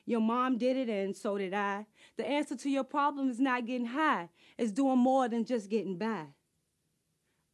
Your 0.07 0.21
mom 0.21 0.59
did 0.59 0.77
it 0.77 0.89
and 0.89 1.17
so 1.17 1.39
did 1.39 1.55
I. 1.55 1.87
The 2.17 2.29
answer 2.29 2.57
to 2.57 2.71
your 2.71 2.85
problem 2.85 3.31
is 3.31 3.41
not 3.41 3.67
getting 3.67 3.87
high, 3.87 4.31
it's 4.59 4.73
doing 4.73 4.99
more 4.99 5.29
than 5.29 5.45
just 5.45 5.71
getting 5.71 5.97
by. 5.97 6.27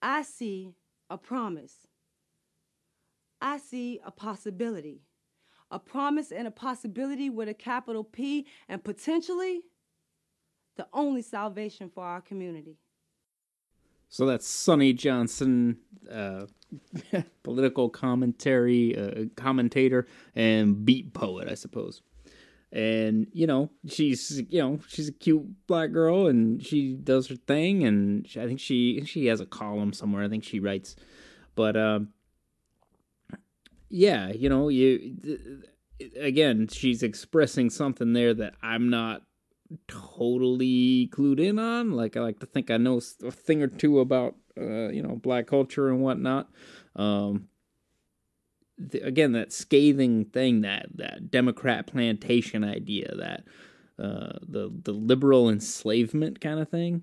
I 0.02 0.22
see 0.22 0.74
a 1.08 1.18
promise. 1.18 1.86
I 3.40 3.58
see 3.58 4.00
a 4.04 4.10
possibility. 4.10 5.02
A 5.70 5.78
promise 5.78 6.32
and 6.32 6.48
a 6.48 6.50
possibility 6.50 7.30
with 7.30 7.48
a 7.48 7.54
capital 7.54 8.02
P 8.02 8.46
and 8.68 8.82
potentially 8.82 9.62
the 10.76 10.86
only 10.92 11.22
salvation 11.22 11.90
for 11.94 12.04
our 12.04 12.20
community. 12.20 12.76
So 14.08 14.26
that's 14.26 14.46
Sonnie 14.46 14.92
Johnson, 14.92 15.78
uh, 16.10 16.46
political 17.44 17.88
commentary 17.88 18.96
uh, 18.98 19.26
commentator 19.36 20.06
and 20.34 20.84
beat 20.84 21.14
poet, 21.14 21.48
I 21.48 21.54
suppose. 21.54 22.02
And 22.72 23.28
you 23.32 23.46
know, 23.46 23.70
she's 23.88 24.42
you 24.48 24.60
know 24.60 24.80
she's 24.88 25.08
a 25.08 25.12
cute 25.12 25.66
black 25.66 25.92
girl, 25.92 26.26
and 26.26 26.64
she 26.64 26.94
does 26.94 27.28
her 27.28 27.36
thing, 27.36 27.84
and 27.84 28.26
I 28.36 28.46
think 28.46 28.60
she 28.60 29.04
she 29.04 29.26
has 29.26 29.40
a 29.40 29.46
column 29.46 29.92
somewhere. 29.92 30.24
I 30.24 30.28
think 30.28 30.44
she 30.44 30.60
writes, 30.60 30.94
but 31.56 31.76
um, 31.76 32.10
yeah, 33.88 34.28
you 34.28 34.48
know, 34.48 34.68
you 34.68 35.62
again, 36.18 36.68
she's 36.68 37.02
expressing 37.02 37.70
something 37.70 38.12
there 38.12 38.34
that 38.34 38.54
I'm 38.62 38.88
not 38.88 39.22
totally 39.88 41.08
clued 41.12 41.40
in 41.40 41.58
on. 41.58 41.92
Like 41.92 42.16
I 42.16 42.20
like 42.20 42.40
to 42.40 42.46
think 42.46 42.70
I 42.70 42.76
know 42.76 43.00
a 43.24 43.30
thing 43.30 43.62
or 43.62 43.68
two 43.68 44.00
about 44.00 44.36
uh, 44.58 44.88
you 44.88 45.02
know 45.02 45.16
black 45.16 45.46
culture 45.46 45.88
and 45.88 46.00
whatnot. 46.00 46.48
Um, 46.96 47.48
the, 48.78 49.00
again, 49.00 49.32
that 49.32 49.52
scathing 49.52 50.24
thing, 50.24 50.62
that 50.62 50.88
that 50.94 51.30
Democrat 51.30 51.86
plantation 51.86 52.64
idea, 52.64 53.14
that 53.16 53.44
uh, 54.02 54.38
the 54.42 54.70
the 54.84 54.92
liberal 54.92 55.48
enslavement 55.48 56.40
kind 56.40 56.60
of 56.60 56.68
thing, 56.68 57.02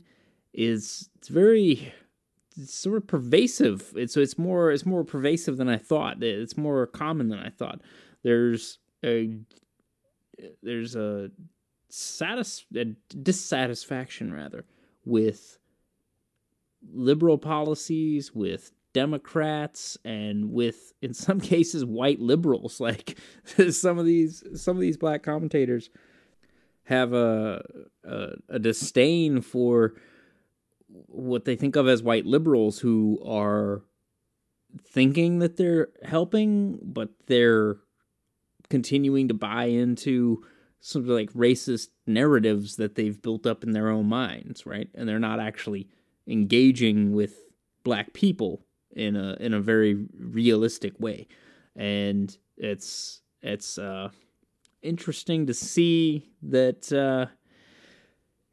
is 0.54 1.10
it's 1.18 1.28
very 1.28 1.94
it's 2.58 2.78
sort 2.78 2.98
of 2.98 3.08
pervasive. 3.08 3.94
It's 3.96 4.18
it's 4.18 4.38
more 4.38 4.72
it's 4.72 4.86
more 4.86 5.04
pervasive 5.04 5.58
than 5.58 5.70
I 5.70 5.78
thought. 5.78 6.24
It's 6.24 6.58
more 6.58 6.88
common 6.88 7.30
than 7.30 7.40
I 7.40 7.50
thought. 7.50 7.82
There's 8.24 8.80
a 9.06 9.38
there's 10.62 10.96
a 10.96 11.30
satis 11.90 12.66
uh, 12.80 12.84
dissatisfaction 13.22 14.34
rather 14.34 14.66
with 15.06 15.58
liberal 16.94 17.38
policies, 17.38 18.34
with 18.34 18.72
Democrats, 18.94 19.98
and 20.04 20.52
with 20.52 20.94
in 21.02 21.14
some 21.14 21.40
cases 21.54 21.86
white 21.86 22.20
liberals. 22.20 22.80
Like 22.88 23.18
some 23.72 23.98
of 23.98 24.06
these 24.06 24.44
some 24.56 24.78
of 24.78 24.82
these 24.82 24.98
black 24.98 25.24
commentators 25.24 25.90
have 26.86 27.12
a, 27.12 27.62
a, 28.06 28.28
a 28.48 28.60
disdain 28.60 29.42
for 29.42 29.96
what 30.88 31.44
they 31.44 31.58
think 31.58 31.76
of 31.76 31.86
as 31.86 32.02
white 32.02 32.26
liberals 32.26 32.80
who 32.80 33.20
are 33.26 33.84
thinking 34.88 35.40
that 35.40 35.58
they're 35.58 35.90
helping, 36.04 36.80
but 36.82 37.10
they're 37.28 37.76
continuing 38.70 39.28
to 39.28 39.34
buy 39.34 39.66
into 39.66 40.44
of 40.96 41.08
like 41.08 41.32
racist 41.34 41.88
narratives 42.06 42.76
that 42.78 42.96
they've 42.96 43.22
built 43.22 43.46
up 43.46 43.64
in 43.64 43.72
their 43.72 43.90
own 43.90 44.08
minds, 44.08 44.66
right? 44.66 44.90
And 44.96 45.08
they're 45.08 45.20
not 45.20 45.40
actually 45.40 45.90
engaging 46.28 47.14
with 47.14 47.36
black 47.84 48.14
people 48.14 48.66
in 48.96 49.16
a 49.16 49.38
in 49.40 49.54
a 49.54 49.62
very 49.62 50.08
realistic 50.20 51.00
way. 51.00 51.28
And 51.76 52.36
it's 52.58 53.22
it's 53.42 53.78
uh 53.78 54.10
interesting 54.82 55.48
to 55.48 55.54
see 55.54 56.30
that 56.44 56.92
uh 56.92 57.28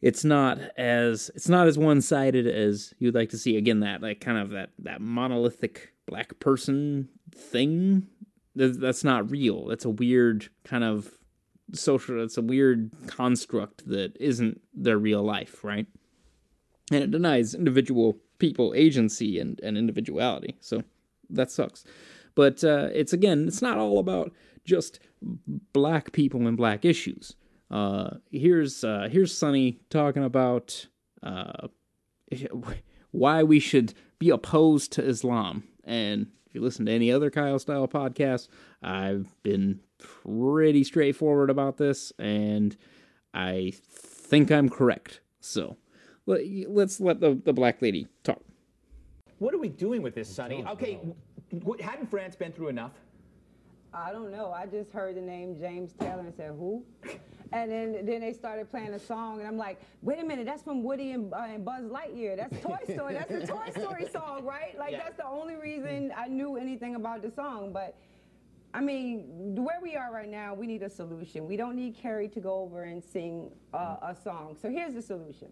it's 0.01 0.25
not 0.25 0.59
as 0.77 1.31
it's 1.35 1.49
not 1.49 1.67
as 1.67 1.79
one-sided 1.79 2.47
as 2.47 2.93
you'd 2.99 3.15
like 3.15 3.31
to 3.31 3.39
see 3.39 3.57
again 3.57 3.81
that 3.81 4.03
like 4.03 4.21
kind 4.21 4.39
of 4.39 4.51
that 4.51 4.71
that 4.79 5.01
monolithic 5.01 5.95
black 6.07 6.39
person 6.41 7.09
thing 7.35 8.07
that's 8.55 9.03
not 9.03 9.31
real 9.31 9.67
that's 9.67 9.85
a 9.85 9.91
weird 9.91 10.49
kind 10.65 10.85
of 10.85 11.11
social 11.73 12.23
it's 12.23 12.37
a 12.37 12.43
weird 12.43 12.91
construct 13.07 13.89
that 13.89 14.17
isn't 14.21 14.61
their 14.75 14.99
real 14.99 15.23
life 15.23 15.65
right 15.65 15.87
and 16.93 17.03
it 17.03 17.11
denies 17.11 17.55
individual 17.55 18.19
people 18.39 18.73
agency 18.77 19.39
and, 19.39 19.61
and 19.63 19.79
individuality 19.79 20.57
so 20.61 20.83
that 21.31 21.51
sucks 21.51 21.85
but 22.35 22.63
uh, 22.65 22.89
it's 22.93 23.13
again 23.13 23.47
it's 23.49 23.63
not 23.63 23.79
all 23.79 23.99
about 23.99 24.33
just 24.65 24.99
black 25.73 26.13
people 26.13 26.47
and 26.47 26.57
black 26.57 26.85
issues 26.85 27.35
Uh, 27.71 28.19
here's 28.31 28.85
uh, 28.85 29.09
here's 29.11 29.37
Sonnie 29.37 29.81
talking 29.91 30.23
about 30.23 30.87
uh, 31.23 31.69
why 33.11 33.43
we 33.43 33.59
should 33.59 33.95
be 34.19 34.31
opposed 34.31 34.93
to 34.93 35.05
Islam. 35.05 35.65
And 35.83 36.29
if 36.55 36.61
you 36.61 36.63
listen 36.63 36.87
to 36.87 36.93
any 36.93 37.11
other 37.11 37.31
Kyle 37.31 37.59
Style 37.59 37.89
podcast, 37.89 38.47
I've 38.81 39.35
been 39.43 39.81
pretty 39.99 40.85
straightforward 40.85 41.51
about 41.51 41.79
this, 41.79 42.13
and 42.17 42.77
I 43.35 43.73
think 43.91 44.53
I'm 44.53 44.69
correct. 44.69 45.21
So 45.41 45.77
let, 46.27 46.43
us 46.43 47.01
let 47.01 47.19
the, 47.19 47.35
the 47.35 47.53
black 47.53 47.83
lady 47.83 48.07
talk. 48.23 48.41
What 49.41 49.53
are 49.53 49.59
we 49.59 49.69
doing 49.69 50.01
with 50.01 50.15
this, 50.15 50.33
Sonnie? 50.33 50.65
Okay, 50.65 51.01
w- 51.59 51.83
hadn't 51.83 52.09
France 52.09 52.37
been 52.37 52.53
through 52.53 52.69
enough? 52.69 52.93
I 53.93 54.13
don't 54.13 54.31
know. 54.31 54.53
I 54.53 54.67
just 54.67 54.93
heard 54.93 55.17
the 55.17 55.23
name 55.23 55.59
James 55.59 55.93
Taylor 55.99 56.21
and 56.21 56.35
said, 56.37 56.51
who? 56.51 56.85
And 57.53 57.71
then, 57.71 58.07
then 58.07 58.21
they 58.21 58.33
started 58.33 58.71
playing 58.71 58.95
a 58.95 58.99
song, 58.99 59.39
and 59.39 59.47
I'm 59.47 59.57
like, 59.57 59.81
wait 60.03 60.19
a 60.19 60.25
minute, 60.25 60.47
that's 60.47 60.63
from 60.63 60.83
Woody 60.83 61.13
and, 61.13 61.33
uh, 61.33 61.47
and 61.49 61.65
Buzz 61.65 61.85
Lightyear. 61.85 62.37
That's 62.37 62.61
Toy 62.61 62.79
Story. 62.93 63.15
that's 63.29 63.31
the 63.31 63.47
Toy 63.47 63.71
Story 63.77 64.09
song, 64.13 64.45
right? 64.45 64.77
Like, 64.79 64.93
yeah. 64.93 65.03
that's 65.05 65.17
the 65.17 65.27
only 65.27 65.55
reason 65.57 66.13
I 66.17 66.27
knew 66.29 66.57
anything 66.57 66.95
about 66.95 67.23
the 67.23 67.31
song. 67.31 67.73
But, 67.73 67.97
I 68.73 68.81
mean, 68.81 69.55
where 69.55 69.81
we 69.81 69.95
are 69.95 70.13
right 70.13 70.29
now, 70.29 70.55
we 70.55 70.67
need 70.67 70.83
a 70.83 70.91
solution. 70.91 71.47
We 71.47 71.57
don't 71.57 71.77
need 71.77 71.97
Kerry 71.97 72.29
to 72.29 72.41
go 72.41 72.61
over 72.61 72.85
and 72.85 73.03
sing 73.03 73.51
uh, 73.73 73.97
a 74.03 74.17
song. 74.21 74.57
So 74.61 74.69
here's 74.69 74.95
the 74.95 75.03
solution. 75.03 75.49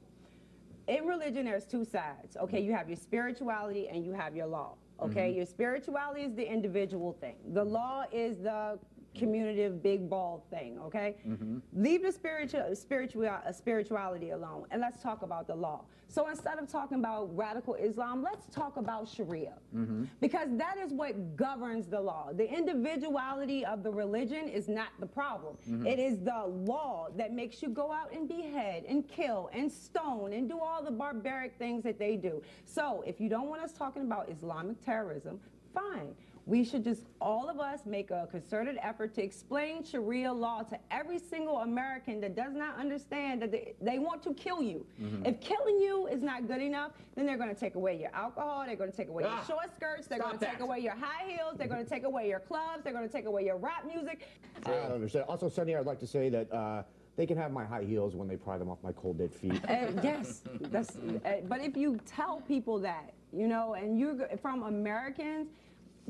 In 0.89 1.07
religion, 1.07 1.45
there's 1.45 1.65
two 1.65 1.85
sides. 1.85 2.37
Okay, 2.37 2.61
you 2.61 2.73
have 2.73 2.89
your 2.89 2.97
spirituality 2.97 3.89
and 3.89 4.05
you 4.05 4.13
have 4.13 4.35
your 4.35 4.47
law. 4.47 4.75
Okay, 5.01 5.29
mm-hmm. 5.29 5.37
your 5.37 5.47
spirituality 5.47 6.23
is 6.23 6.35
the 6.35 6.49
individual 6.49 7.13
thing. 7.13 7.37
The 7.53 7.65
law 7.65 8.05
is 8.13 8.39
the 8.39 8.79
commutative 9.15 9.83
big 9.83 10.09
ball 10.09 10.45
thing, 10.51 10.79
okay? 10.79 11.17
Mm-hmm. 11.27 11.59
Leave 11.75 12.03
the 12.03 12.13
spiritual, 12.13 12.75
spiritual, 12.75 13.29
spirituality 13.53 14.31
alone 14.31 14.67
and 14.71 14.81
let's 14.81 15.03
talk 15.03 15.23
about 15.23 15.47
the 15.47 15.55
law. 15.55 15.83
So 16.09 16.29
instead 16.29 16.59
of 16.59 16.71
talking 16.71 16.99
about 16.99 17.35
radical 17.35 17.75
Islam, 17.75 18.23
let's 18.23 18.47
talk 18.55 18.77
about 18.77 19.09
Sharia. 19.09 19.55
Mm-hmm. 19.75 20.05
Because 20.21 20.49
that 20.59 20.77
is 20.77 20.93
what 20.93 21.37
governs 21.37 21.87
the 21.87 22.01
law. 22.01 22.31
The 22.35 22.47
individuality 22.53 23.65
of 23.65 23.83
the 23.83 23.91
religion 23.91 24.47
is 24.47 24.69
not 24.69 24.89
the 25.01 25.07
problem. 25.07 25.57
Mm-hmm. 25.67 25.87
It 25.87 25.99
is 25.99 26.19
the 26.19 26.45
law 26.47 27.09
that 27.17 27.33
makes 27.33 27.63
you 27.63 27.71
go 27.71 27.91
out 27.91 28.13
and 28.13 28.29
behead 28.29 28.85
and 28.87 29.09
kill 29.09 29.49
and 29.55 29.73
stone 29.73 30.35
and 30.35 30.49
do 30.51 30.61
all 30.61 30.83
the 30.83 30.91
barbaric 30.91 31.57
things 31.59 31.83
that 31.85 31.99
they 31.99 32.17
do. 32.17 32.43
So 32.67 33.03
if 33.07 33.19
you 33.19 33.31
don't 33.31 33.49
want 33.49 33.63
us 33.63 33.73
talking 33.73 34.03
about 34.03 34.29
Islamic 34.29 34.85
terrorism, 34.85 35.41
fine 35.73 36.15
we 36.47 36.65
should 36.65 36.83
just, 36.83 37.03
all 37.21 37.49
of 37.49 37.61
us, 37.61 37.81
make 37.87 38.11
a 38.11 38.27
concerted 38.31 38.77
effort 38.83 39.15
to 39.15 39.23
explain 39.23 39.85
Sharia 39.85 40.33
law 40.33 40.63
to 40.63 40.79
every 40.91 41.19
single 41.19 41.59
American 41.59 42.21
that 42.21 42.35
does 42.35 42.53
not 42.53 42.77
understand 42.79 43.43
that 43.43 43.53
they, 43.53 43.75
they 43.81 43.99
want 43.99 44.23
to 44.25 44.35
kill 44.35 44.61
you. 44.61 44.85
Mm-hmm. 45.01 45.27
If 45.27 45.41
killing 45.41 45.79
you 45.79 46.09
is 46.09 46.23
not 46.23 46.49
good 46.49 46.61
enough, 46.61 46.93
then 47.15 47.27
they're 47.27 47.37
going 47.37 47.55
to 47.55 47.59
take 47.59 47.77
away 47.77 47.99
your 48.01 48.11
alcohol, 48.13 48.65
they're 48.67 48.77
going 48.77 48.91
to 48.91 48.97
take 48.97 49.09
away 49.09 49.23
ah, 49.25 49.37
your 49.37 49.45
short 49.45 49.75
skirts, 49.75 50.09
they're 50.09 50.19
going 50.19 50.39
to 50.39 50.45
take 50.45 50.61
away 50.61 50.81
your 50.81 50.97
high 50.97 51.31
heels, 51.31 51.55
they're 51.59 51.69
going 51.69 51.85
to 51.85 51.89
take 51.89 52.05
away 52.05 52.29
your 52.29 52.41
clubs, 52.41 52.83
they're 52.83 52.93
going 52.93 53.07
to 53.07 53.13
take 53.13 53.27
away 53.27 53.45
your 53.45 53.57
rap 53.57 53.87
music. 53.87 54.27
I 54.67 54.71
don't 54.71 54.93
understand. 54.93 55.27
Also, 55.29 55.49
Sonnie, 55.49 55.77
I'd 55.77 55.87
like 55.87 56.01
to 56.01 56.07
say 56.07 56.29
that. 56.31 56.53
Uh, 56.53 56.83
they 57.15 57.27
can 57.27 57.37
have 57.37 57.53
my 57.53 57.63
high 57.63 57.85
heels 57.85 58.17
when 58.17 58.27
they 58.27 58.37
pry 58.37 58.57
them 58.57 58.71
off 58.71 58.79
my 58.83 58.93
cold 58.93 59.19
dead 59.19 59.35
feet. 59.35 59.61
Uh, 59.69 59.89
yes, 60.03 60.43
that's, 60.63 60.97
uh, 60.97 61.43
but 61.47 61.61
if 61.61 61.77
you 61.77 62.01
tell 62.07 62.41
people 62.41 62.79
that, 62.79 63.13
you 63.35 63.47
know, 63.47 63.75
and 63.75 63.99
you're 63.99 64.17
from 64.41 64.63
Americans, 64.63 65.49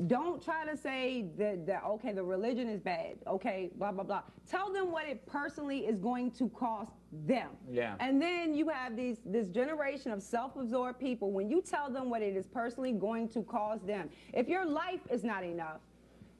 don't 0.07 0.43
try 0.43 0.65
to 0.65 0.75
say 0.75 1.25
that, 1.37 1.65
that, 1.67 1.83
okay 1.85 2.13
the 2.13 2.23
religion 2.23 2.67
is 2.67 2.79
bad 2.79 3.15
okay 3.27 3.69
blah 3.75 3.91
blah 3.91 4.03
blah. 4.03 4.21
Tell 4.49 4.73
them 4.73 4.91
what 4.91 5.07
it 5.07 5.25
personally 5.25 5.85
is 5.85 5.99
going 5.99 6.31
to 6.31 6.49
cost 6.49 6.91
them. 7.25 7.49
Yeah. 7.71 7.95
And 7.99 8.21
then 8.21 8.53
you 8.55 8.69
have 8.69 8.95
these 8.95 9.17
this 9.25 9.49
generation 9.49 10.11
of 10.11 10.21
self-absorbed 10.21 10.99
people. 10.99 11.31
When 11.31 11.49
you 11.49 11.61
tell 11.61 11.89
them 11.89 12.09
what 12.09 12.21
it 12.21 12.35
is 12.35 12.47
personally 12.47 12.91
going 12.91 13.29
to 13.29 13.43
cost 13.43 13.85
them 13.85 14.09
if 14.33 14.47
your 14.47 14.65
life 14.65 15.01
is 15.11 15.23
not 15.23 15.43
enough 15.43 15.81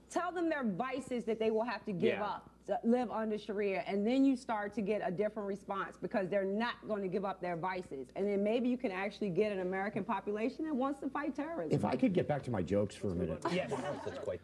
tell 0.10 0.32
them 0.32 0.49
their 0.49 0.64
vices 0.64 1.24
that 1.24 1.39
they 1.39 1.49
will 1.49 1.64
have 1.64 1.84
to 1.86 1.91
give 1.91 2.18
yeah. 2.18 2.24
up 2.24 2.49
live 2.84 3.11
under 3.11 3.38
Sharia, 3.38 3.84
and 3.88 4.05
then 4.05 4.24
you 4.24 4.36
start 4.36 4.74
to 4.76 4.82
get 4.82 5.01
a 5.03 5.11
different 5.11 5.47
response 5.47 5.97
because 6.01 6.30
they're 6.30 6.45
not 6.45 6.76
going 6.88 7.01
to 7.01 7.07
give 7.07 7.26
up 7.26 7.41
their 7.41 7.55
vices. 7.55 8.07
And 8.16 8.28
then 8.28 8.43
maybe 8.43 8.70
you 8.70 8.78
can 8.78 8.91
actually 8.91 9.30
get 9.30 9.51
an 9.51 9.59
American 9.59 10.03
population 10.03 10.66
that 10.66 10.76
wants 10.76 10.99
to 11.01 11.09
fight 11.09 11.36
terrorism. 11.36 11.78
If 11.78 11.86
I 11.86 11.95
could 11.95 12.14
get 12.14 12.28
back 12.28 12.43
to 12.43 12.51
my 12.51 12.61
jokes 12.61 12.95
for 12.95 13.07
a 13.09 13.16
minute. 13.16 13.43
yes, 13.51 13.72
that's 14.05 14.20
quite. 14.20 14.41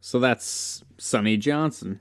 So 0.00 0.18
that's 0.18 0.82
Sonnie 0.98 1.36
Johnson. 1.36 2.00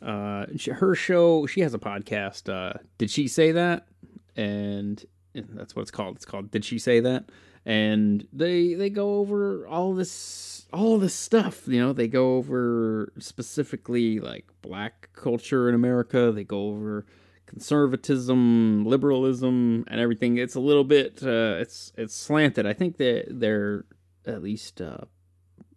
Uh, 0.00 0.46
her 0.74 0.94
show, 0.94 1.46
she 1.46 1.60
has 1.60 1.74
a 1.74 1.78
podcast. 1.78 2.52
Uh, 2.52 2.78
Did 2.98 3.10
she 3.10 3.26
say 3.26 3.52
that? 3.52 3.88
And 4.36 5.04
that's 5.34 5.74
what 5.74 5.82
it's 5.82 5.90
called. 5.90 6.16
It's 6.16 6.24
called 6.24 6.50
Did 6.50 6.64
She 6.64 6.78
Say 6.78 7.00
That? 7.00 7.30
And 7.66 8.26
they 8.32 8.74
they 8.74 8.90
go 8.90 9.16
over 9.16 9.66
all 9.66 9.92
this 9.92 10.66
all 10.72 10.98
this 10.98 11.14
stuff. 11.14 11.66
You 11.66 11.80
know, 11.80 11.92
they 11.92 12.06
go 12.06 12.36
over 12.36 13.12
specifically 13.18 14.20
like 14.20 14.46
black 14.62 15.10
culture 15.14 15.68
in 15.68 15.74
America. 15.74 16.30
They 16.32 16.44
go 16.44 16.68
over 16.68 17.04
conservatism, 17.46 18.84
liberalism, 18.84 19.84
and 19.88 20.00
everything. 20.00 20.38
It's 20.38 20.54
a 20.54 20.60
little 20.60 20.84
bit 20.84 21.22
uh, 21.24 21.56
it's 21.58 21.92
it's 21.96 22.14
slanted. 22.14 22.66
I 22.66 22.72
think 22.72 22.98
that 22.98 23.26
they're 23.30 23.84
at 24.26 24.42
least 24.42 24.80
uh, 24.80 24.98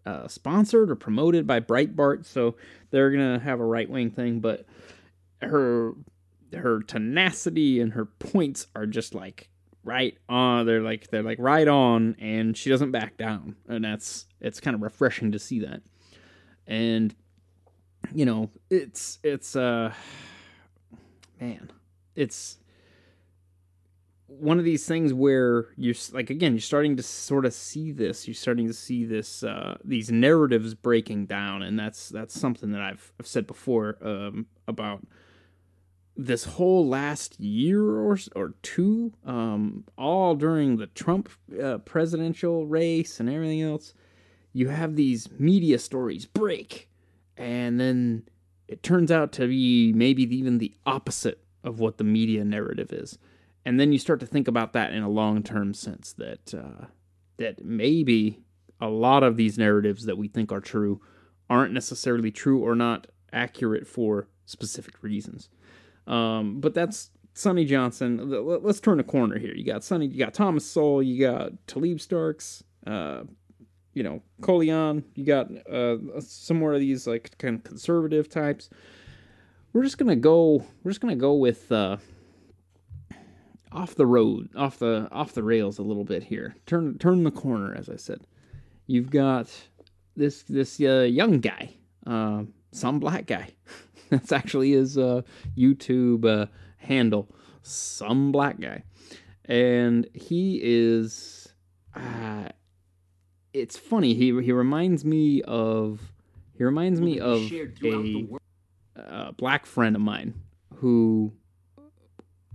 uh, 0.05 0.27
sponsored 0.27 0.91
or 0.91 0.95
promoted 0.95 1.47
by 1.47 1.59
Breitbart, 1.59 2.25
so 2.25 2.55
they're 2.91 3.11
gonna 3.11 3.39
have 3.39 3.59
a 3.59 3.65
right 3.65 3.89
wing 3.89 4.11
thing. 4.11 4.41
But 4.41 4.65
her 5.41 5.93
her 6.53 6.81
tenacity 6.81 7.79
and 7.79 7.93
her 7.93 8.05
points 8.05 8.67
are 8.75 8.85
just 8.85 9.13
like 9.15 9.49
right 9.89 10.17
on 10.29 10.67
they're 10.67 10.81
like 10.81 11.09
they're 11.09 11.23
like 11.23 11.39
right 11.39 11.67
on 11.67 12.15
and 12.19 12.55
she 12.55 12.69
doesn't 12.69 12.91
back 12.91 13.17
down. 13.17 13.55
And 13.67 13.83
that's 13.83 14.27
it's 14.39 14.59
kind 14.59 14.75
of 14.75 14.81
refreshing 14.83 15.31
to 15.31 15.39
see 15.39 15.61
that. 15.61 15.81
And 16.67 17.15
you 18.13 18.25
know 18.25 18.51
it's 18.69 19.17
it's 19.23 19.55
uh 19.55 19.91
man 21.41 21.71
it's 22.15 22.59
one 24.27 24.59
of 24.59 24.63
these 24.63 24.85
things 24.85 25.11
where 25.11 25.69
you're 25.75 25.95
like 26.13 26.29
again 26.29 26.53
you're 26.53 26.61
starting 26.61 26.95
to 26.97 27.03
sort 27.03 27.45
of 27.45 27.53
see 27.53 27.91
this. 27.91 28.27
You're 28.27 28.35
starting 28.35 28.67
to 28.67 28.73
see 28.73 29.05
this 29.05 29.43
uh 29.43 29.77
these 29.83 30.11
narratives 30.11 30.75
breaking 30.75 31.25
down. 31.25 31.63
And 31.63 31.79
that's 31.79 32.09
that's 32.09 32.39
something 32.39 32.71
that 32.73 32.81
I've, 32.81 33.11
I've 33.19 33.27
said 33.27 33.47
before 33.47 33.97
um 34.03 34.45
about 34.67 35.01
this 36.19 36.43
whole 36.43 36.85
last 36.85 37.39
year 37.39 37.81
or 37.81 38.17
or 38.35 38.53
two, 38.61 39.13
um, 39.25 39.85
all 39.97 40.35
during 40.35 40.75
the 40.75 40.87
Trump 40.87 41.29
uh, 41.61 41.77
presidential 41.79 42.67
race 42.67 43.21
and 43.21 43.29
everything 43.29 43.61
else, 43.61 43.93
you 44.51 44.67
have 44.67 44.97
these 44.97 45.29
media 45.39 45.79
stories 45.79 46.25
break, 46.25 46.89
and 47.37 47.79
then 47.79 48.27
it 48.67 48.83
turns 48.83 49.11
out 49.11 49.31
to 49.31 49.47
be 49.47 49.93
maybe 49.93 50.23
even 50.35 50.57
the 50.57 50.73
opposite 50.85 51.41
of 51.63 51.79
what 51.79 51.97
the 51.97 52.03
media 52.03 52.43
narrative 52.43 52.91
is, 52.91 53.17
and 53.63 53.79
then 53.79 53.93
you 53.93 53.97
start 53.97 54.19
to 54.19 54.25
think 54.25 54.49
about 54.49 54.73
that 54.73 54.91
in 54.91 55.03
a 55.03 55.09
long 55.09 55.41
term 55.41 55.73
sense 55.73 56.11
that 56.13 56.53
uh, 56.53 56.87
that 57.37 57.63
maybe 57.63 58.41
a 58.81 58.89
lot 58.89 59.23
of 59.23 59.37
these 59.37 59.57
narratives 59.57 60.05
that 60.05 60.17
we 60.17 60.27
think 60.27 60.51
are 60.51 60.59
true 60.59 60.99
aren't 61.49 61.73
necessarily 61.73 62.29
true 62.29 62.59
or 62.59 62.75
not 62.75 63.07
accurate 63.31 63.87
for 63.87 64.27
specific 64.45 65.01
reasons. 65.01 65.47
Um, 66.09 66.59
but 66.59 66.73
that's 66.73 67.11
Sonnie 67.33 67.65
Johnson. 67.65 68.19
Let's 68.29 68.81
turn 68.81 68.99
a 68.99 69.03
corner 69.03 69.39
here. 69.39 69.53
You 69.53 69.63
got 69.63 69.83
Sonnie, 69.83 70.07
you 70.07 70.17
got 70.17 70.33
Thomas 70.33 70.65
Sowell, 70.65 71.03
you 71.03 71.25
got 71.25 71.51
Taleeb 71.67 72.01
Starkes, 72.01 72.63
uh, 72.85 73.23
you 73.93 74.03
know, 74.03 74.21
Colion, 74.41 75.03
you 75.15 75.25
got 75.25 75.49
uh, 75.67 75.97
some 76.19 76.57
more 76.57 76.73
of 76.73 76.79
these 76.79 77.07
like 77.07 77.37
kind 77.37 77.55
of 77.55 77.63
conservative 77.63 78.27
types. 78.27 78.69
We're 79.71 79.83
just 79.83 79.97
gonna 79.97 80.15
go. 80.15 80.65
We're 80.83 80.91
just 80.91 81.01
gonna 81.01 81.15
go 81.15 81.35
with 81.35 81.71
uh, 81.71 81.97
off 83.71 83.95
the 83.95 84.05
road, 84.05 84.49
off 84.55 84.79
the 84.79 85.07
off 85.11 85.33
the 85.33 85.43
rails 85.43 85.77
a 85.77 85.83
little 85.83 86.03
bit 86.03 86.23
here. 86.23 86.55
Turn 86.65 86.97
turn 86.97 87.23
the 87.23 87.31
corner, 87.31 87.75
as 87.75 87.87
I 87.87 87.97
said. 87.97 88.21
You've 88.87 89.11
got 89.11 89.51
this 90.15 90.43
this 90.43 90.79
uh, 90.81 91.07
young 91.09 91.39
guy, 91.39 91.75
uh, 92.07 92.43
some 92.71 92.99
black 92.99 93.27
guy. 93.27 93.49
That's 94.11 94.31
actually 94.31 94.71
his 94.71 94.97
uh, 94.97 95.21
YouTube 95.55 96.25
uh, 96.25 96.47
handle, 96.77 97.29
some 97.61 98.31
black 98.31 98.59
guy, 98.59 98.83
and 99.45 100.07
he 100.13 100.59
is. 100.63 101.47
Uh, 101.95 102.49
it's 103.53 103.77
funny. 103.77 104.13
He 104.15 104.27
he 104.41 104.51
reminds 104.51 105.05
me 105.05 105.41
of. 105.43 106.11
He 106.57 106.63
reminds 106.63 106.99
me 106.99 107.19
of 107.19 107.49
a, 107.83 108.27
a 108.95 109.31
black 109.31 109.65
friend 109.65 109.95
of 109.95 110.01
mine 110.01 110.33
who 110.75 111.31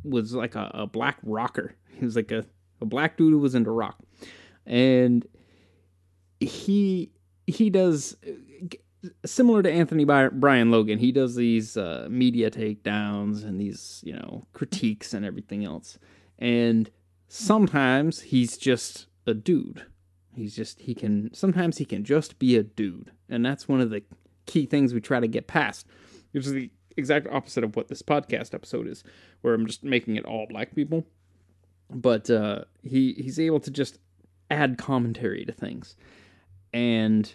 was 0.03 0.35
like 0.35 0.57
a, 0.57 0.71
a 0.75 0.87
black 0.87 1.19
rocker. 1.23 1.75
He 1.89 2.05
was 2.05 2.17
like 2.17 2.31
a, 2.31 2.45
a 2.81 2.85
black 2.85 3.17
dude 3.17 3.33
who 3.33 3.39
was 3.39 3.55
into 3.55 3.71
rock, 3.71 3.97
and 4.67 5.27
he 6.41 7.13
he 7.47 7.71
does 7.71 8.17
similar 9.25 9.63
to 9.63 9.71
Anthony 9.71 10.05
By- 10.05 10.29
Brian 10.29 10.71
Logan. 10.71 10.99
He 10.99 11.13
does 11.13 11.35
these 11.35 11.77
uh, 11.77 12.07
media 12.11 12.51
takedowns 12.51 13.45
and 13.45 13.61
these, 13.61 14.03
you 14.05 14.15
know, 14.15 14.47
critiques 14.53 15.15
and 15.15 15.25
everything 15.25 15.65
else. 15.65 15.99
And 16.39 16.91
sometimes 17.29 18.21
he's 18.21 18.57
just 18.57 19.07
a 19.27 19.35
dude. 19.35 19.85
He's 20.35 20.57
just 20.57 20.81
he 20.81 20.95
can 20.95 21.33
sometimes 21.33 21.79
he 21.79 21.85
can 21.85 22.05
just 22.05 22.39
be 22.39 22.57
a 22.57 22.63
dude. 22.63 23.13
And 23.29 23.45
that's 23.45 23.69
one 23.69 23.81
of 23.81 23.91
the 23.91 24.03
key 24.47 24.67
things 24.67 24.93
we 24.93 25.01
try 25.01 25.21
to 25.21 25.29
get 25.29 25.47
past. 25.47 25.87
Which 26.33 26.47
is 26.47 26.53
the 26.53 26.71
exact 26.97 27.29
opposite 27.29 27.65
of 27.65 27.77
what 27.77 27.89
this 27.89 28.03
podcast 28.03 28.53
episode 28.55 28.89
is, 28.89 29.05
where 29.43 29.55
I'm 29.55 29.67
just 29.67 29.85
making 29.85 30.17
it 30.17 30.25
all 30.25 30.47
black 30.49 30.75
people. 30.75 31.07
But 31.91 32.31
uh 32.31 32.65
he 32.83 33.13
he's 33.15 33.39
able 33.39 33.61
to 33.61 33.71
just 33.71 33.99
add 34.51 34.77
commentary 34.79 35.45
to 35.45 35.53
things. 35.53 35.97
And 36.73 37.33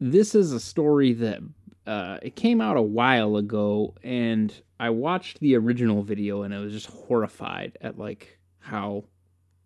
this 0.00 0.34
is 0.34 0.52
a 0.52 0.60
story 0.60 1.12
that 1.12 1.40
uh, 1.86 2.18
it 2.22 2.34
came 2.34 2.60
out 2.60 2.76
a 2.76 2.82
while 2.82 3.36
ago, 3.36 3.94
and 4.02 4.52
I 4.78 4.90
watched 4.90 5.40
the 5.40 5.56
original 5.56 6.02
video, 6.02 6.42
and 6.42 6.54
I 6.54 6.60
was 6.60 6.72
just 6.72 6.86
horrified 6.86 7.76
at 7.80 7.98
like 7.98 8.38
how, 8.58 9.04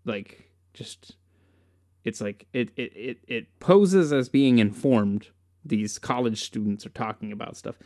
like, 0.04 0.50
just 0.74 1.16
it's 2.02 2.20
like 2.20 2.46
it 2.52 2.70
it 2.76 2.92
it, 2.96 3.18
it 3.28 3.60
poses 3.60 4.12
as 4.12 4.28
being 4.28 4.58
informed. 4.58 5.28
These 5.64 5.98
college 5.98 6.42
students 6.42 6.84
are 6.84 6.90
talking 6.90 7.32
about 7.32 7.56
stuff, 7.56 7.76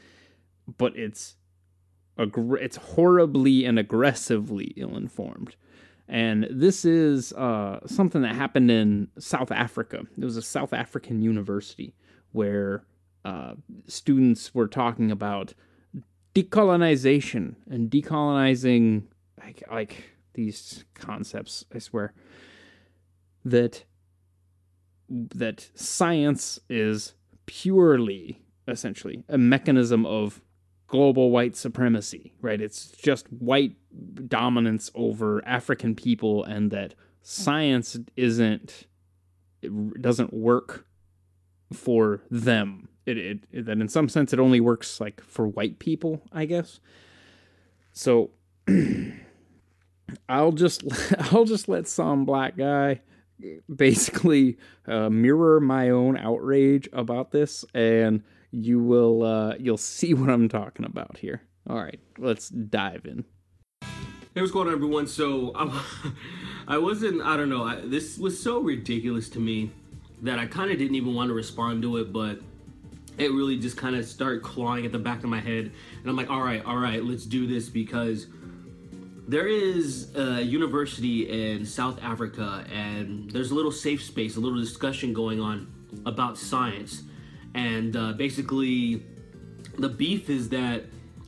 but 0.79 0.97
it's 0.97 1.37
aggr- 2.19 2.61
it's 2.61 2.77
horribly 2.77 3.65
and 3.65 3.79
aggressively 3.79 4.73
ill 4.77 4.97
informed. 4.97 5.55
And 6.09 6.49
this 6.51 6.87
is 6.87 7.35
uh, 7.35 7.81
something 7.87 8.23
that 8.23 8.35
happened 8.35 8.71
in 8.71 9.09
South 9.19 9.53
Africa. 9.53 10.05
It 10.17 10.25
was 10.25 10.39
a 10.39 10.43
South 10.43 10.73
African 10.73 11.21
university 11.21 11.95
where 12.39 12.85
uh, 13.25 13.55
students 13.87 14.55
were 14.55 14.69
talking 14.69 15.11
about 15.11 15.55
decolonization 16.35 17.57
and 17.69 17.91
decolonizing, 17.91 19.03
like, 19.43 19.63
like 19.71 19.93
these 20.35 20.85
concepts. 20.95 21.65
I 21.75 21.79
swear 21.81 22.15
that 23.45 23.85
that 25.09 25.71
science 25.75 26.61
is 26.69 27.15
purely, 27.47 28.41
essentially, 28.69 29.25
a 29.29 29.39
mechanism 29.39 30.07
of 30.07 30.41
global 30.87 31.31
white 31.31 31.57
supremacy, 31.57 32.35
right? 32.41 32.61
It's 32.61 32.93
just 32.93 33.27
white 33.33 33.75
dominance 34.29 34.91
over 34.95 35.45
African 35.45 35.95
people, 35.95 36.45
and 36.45 36.71
that 36.71 36.95
science 37.21 37.99
isn't, 38.17 38.87
it 39.61 39.73
doesn't 40.01 40.33
work 40.33 40.88
for 41.73 42.23
them. 42.31 42.89
It, 43.07 43.17
it, 43.17 43.39
it 43.51 43.67
that 43.67 43.79
in 43.79 43.89
some 43.89 44.09
sense 44.09 44.33
it 44.33 44.39
only 44.39 44.61
works 44.61 45.01
like 45.01 45.23
for 45.23 45.47
white 45.47 45.79
people, 45.79 46.23
I 46.33 46.45
guess. 46.45 46.81
So 47.93 48.31
I'll 50.29 50.53
just 50.53 50.85
I'll 51.33 51.45
just 51.45 51.69
let 51.69 51.89
some 51.89 52.25
black 52.25 52.57
guy 52.57 53.01
basically 53.75 54.59
uh, 54.87 55.09
mirror 55.11 55.61
my 55.61 55.91
own 55.91 56.17
outrage 56.17 56.89
about 56.93 57.31
this, 57.31 57.65
and 57.75 58.23
you 58.51 58.83
will 58.83 59.23
uh, 59.23 59.55
you'll 59.59 59.77
see 59.77 60.15
what 60.15 60.31
I'm 60.31 60.49
talking 60.49 60.85
about 60.85 61.19
here. 61.19 61.43
All 61.69 61.77
right, 61.77 62.01
let's 62.19 62.49
dive 62.49 63.05
in. 63.05 63.25
Hey, 64.35 64.43
what's 64.43 64.53
going 64.53 64.69
on, 64.69 64.75
everyone? 64.75 65.07
So, 65.07 65.53
I, 65.55 65.85
I 66.69 66.79
wasn't, 66.79 67.21
I 67.23 67.37
don't 67.37 67.49
know, 67.49 67.65
I, 67.65 67.81
this 67.85 68.19
was 68.19 68.41
so 68.41 68.61
ridiculous 68.61 69.29
to 69.31 69.41
me 69.41 69.73
that 70.23 70.39
I 70.39 70.47
kind 70.47 70.71
of 70.71 70.79
didn't 70.79 70.97
even 70.97 71.15
want 71.15 71.29
to 71.29 71.35
respond 71.35 71.83
to 71.83 71.97
it, 71.99 72.13
but 72.13 72.41
it 73.19 73.33
really 73.33 73.59
just 73.59 73.77
kind 73.77 73.97
of 73.97 74.05
started 74.07 74.43
clawing 74.43 74.87
at 74.87 74.93
the 74.93 74.99
back 74.99 75.25
of 75.25 75.31
my 75.31 75.41
head. 75.41 75.73
And 76.01 76.07
I'm 76.07 76.17
like, 76.17 76.31
all 76.31 76.43
right, 76.43 76.65
all 76.65 76.77
right, 76.77 77.03
let's 77.05 77.25
do 77.25 77.47
this 77.47 77.69
because 77.69 78.27
there 79.27 79.47
is 79.47 80.15
a 80.17 80.41
university 80.41 81.53
in 81.53 81.67
South 81.67 82.03
Africa, 82.03 82.65
and 82.73 83.31
there's 83.31 83.51
a 83.51 83.55
little 83.55 83.73
safe 83.73 84.03
space, 84.03 84.37
a 84.37 84.41
little 84.41 84.59
discussion 84.59 85.13
going 85.13 85.41
on 85.41 85.73
about 86.07 86.39
science. 86.39 87.03
And 87.55 87.97
uh, 87.97 88.13
basically, 88.13 89.03
the 89.77 89.89
beef 89.89 90.31
is 90.31 90.49
that 90.51 90.85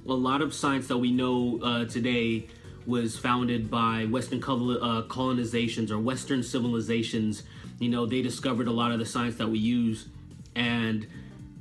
a 0.07 0.12
lot 0.12 0.41
of 0.41 0.55
science 0.55 0.88
that 0.88 0.97
we 0.97 1.12
know 1.12 1.61
uh, 1.62 1.84
today 1.84 2.49
was 2.86 3.18
founded 3.18 3.70
by 3.70 4.07
Western 4.07 4.38
uh, 4.38 5.03
colonizations 5.03 5.91
or 5.91 5.99
Western 5.99 6.43
civilizations. 6.43 7.43
You 7.81 7.89
know, 7.89 8.07
they 8.07 8.22
discovered 8.22 8.68
a 8.68 8.70
lot 8.70 8.93
of 8.93 9.01
the 9.01 9.07
science 9.07 9.37
that 9.37 9.49
we 9.49 9.59
use, 9.59 10.07
and 10.55 11.07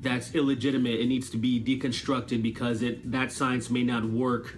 that's 0.02 0.36
illegitimate. 0.36 1.00
It 1.00 1.08
needs 1.08 1.32
to 1.32 1.38
be 1.38 1.60
deconstructed 1.60 2.44
because 2.44 2.84
it 2.84 3.12
that 3.12 3.32
science 3.32 3.72
may 3.72 3.84
not 3.84 4.04
work 4.04 4.56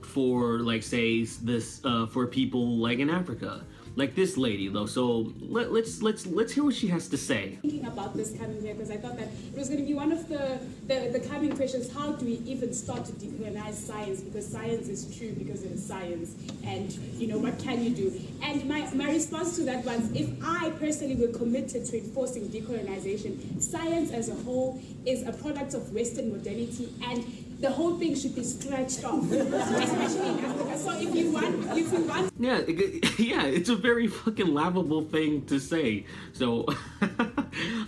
for, 0.00 0.60
like, 0.60 0.82
say, 0.82 1.24
this 1.24 1.84
uh, 1.84 2.06
for 2.06 2.26
people 2.26 2.78
like 2.78 3.00
in 3.00 3.10
Africa 3.10 3.64
like 3.96 4.14
this 4.14 4.36
lady 4.36 4.68
though. 4.68 4.86
So 4.86 5.32
let, 5.40 5.66
us 5.66 5.72
let's, 5.72 6.02
let's 6.02 6.26
let's 6.26 6.52
hear 6.52 6.64
what 6.64 6.74
she 6.74 6.88
has 6.88 7.08
to 7.08 7.16
say. 7.16 7.58
Thinking 7.62 7.86
about 7.86 8.16
this 8.16 8.36
coming 8.38 8.60
here 8.62 8.74
because 8.74 8.90
I 8.90 8.96
thought 8.96 9.16
that 9.18 9.28
it 9.28 9.58
was 9.58 9.68
going 9.68 9.80
to 9.80 9.86
be 9.86 9.94
one 9.94 10.12
of 10.12 10.28
the, 10.28 10.58
the 10.86 11.10
the 11.18 11.20
coming 11.28 11.54
questions. 11.54 11.92
How 11.92 12.12
do 12.12 12.24
we 12.24 12.34
even 12.44 12.72
start 12.72 13.04
to 13.06 13.12
decolonize 13.12 13.74
science? 13.74 14.20
Because 14.20 14.46
science 14.46 14.88
is 14.88 15.16
true 15.16 15.32
because 15.32 15.62
it 15.62 15.72
is 15.72 15.86
science, 15.86 16.34
and 16.64 16.92
you 17.18 17.26
know 17.26 17.38
what 17.38 17.58
can 17.58 17.82
you 17.82 17.90
do? 17.90 18.20
And 18.42 18.64
my 18.66 18.88
my 18.94 19.10
response 19.10 19.56
to 19.56 19.62
that 19.64 19.84
was, 19.84 20.10
if 20.12 20.28
I 20.42 20.70
personally 20.70 21.16
were 21.16 21.32
committed 21.36 21.84
to 21.86 21.98
enforcing 21.98 22.48
decolonization, 22.48 23.60
science 23.62 24.10
as 24.10 24.28
a 24.28 24.34
whole 24.34 24.80
is 25.04 25.26
a 25.26 25.32
product 25.32 25.74
of 25.74 25.92
Western 25.92 26.30
modernity 26.30 26.92
and 27.04 27.24
the 27.62 27.70
whole 27.70 27.96
thing 27.96 28.14
should 28.16 28.34
be 28.34 28.42
scratched 28.42 29.04
off, 29.04 29.22
especially 29.30 30.28
in 30.28 30.44
Africa. 30.44 30.78
So 30.78 30.90
if 30.90 31.14
you 31.14 31.30
want, 31.30 31.78
if 31.78 31.92
you 31.92 32.00
want. 32.00 32.32
Yeah, 32.36 32.58
it, 32.58 33.18
yeah, 33.20 33.44
it's 33.46 33.68
a 33.68 33.76
very 33.76 34.08
fucking 34.08 34.52
laughable 34.52 35.02
thing 35.02 35.46
to 35.46 35.60
say. 35.60 36.04
So 36.32 36.66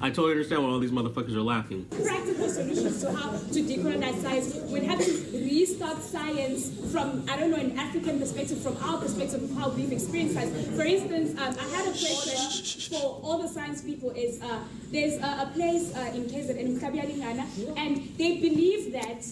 I 0.00 0.10
totally 0.10 0.32
understand 0.32 0.62
why 0.62 0.70
all 0.70 0.78
these 0.78 0.92
motherfuckers 0.92 1.34
are 1.34 1.42
laughing. 1.42 1.86
Practical 1.90 2.48
solutions 2.48 3.00
to 3.00 3.12
how 3.12 3.30
to 3.32 3.62
decolonize 3.62 4.22
science. 4.22 4.54
We 4.70 4.84
have 4.84 5.04
to 5.04 5.12
restart 5.32 6.00
science 6.02 6.70
from, 6.92 7.26
I 7.28 7.36
don't 7.36 7.50
know, 7.50 7.56
an 7.56 7.76
African 7.76 8.20
perspective, 8.20 8.62
from 8.62 8.76
our 8.76 8.98
perspective 9.00 9.42
of 9.42 9.50
how 9.56 9.70
we've 9.70 9.90
experienced 9.90 10.36
science. 10.36 10.68
For 10.76 10.84
instance, 10.84 11.32
um, 11.40 11.52
I 11.58 11.66
had 11.74 11.86
a 11.86 11.90
question 11.90 13.00
for 13.00 13.20
all 13.24 13.42
the 13.42 13.48
science 13.48 13.82
people 13.82 14.10
is 14.10 14.40
uh, 14.40 14.62
there's 14.92 15.14
a, 15.14 15.50
a 15.50 15.50
place 15.52 15.92
uh, 15.96 16.12
in 16.14 16.26
KZN, 16.26 16.58
in 16.58 16.78
Mkabialingana, 16.78 17.76
and 17.76 18.16
they 18.16 18.36
believe 18.38 18.92
that 18.92 19.24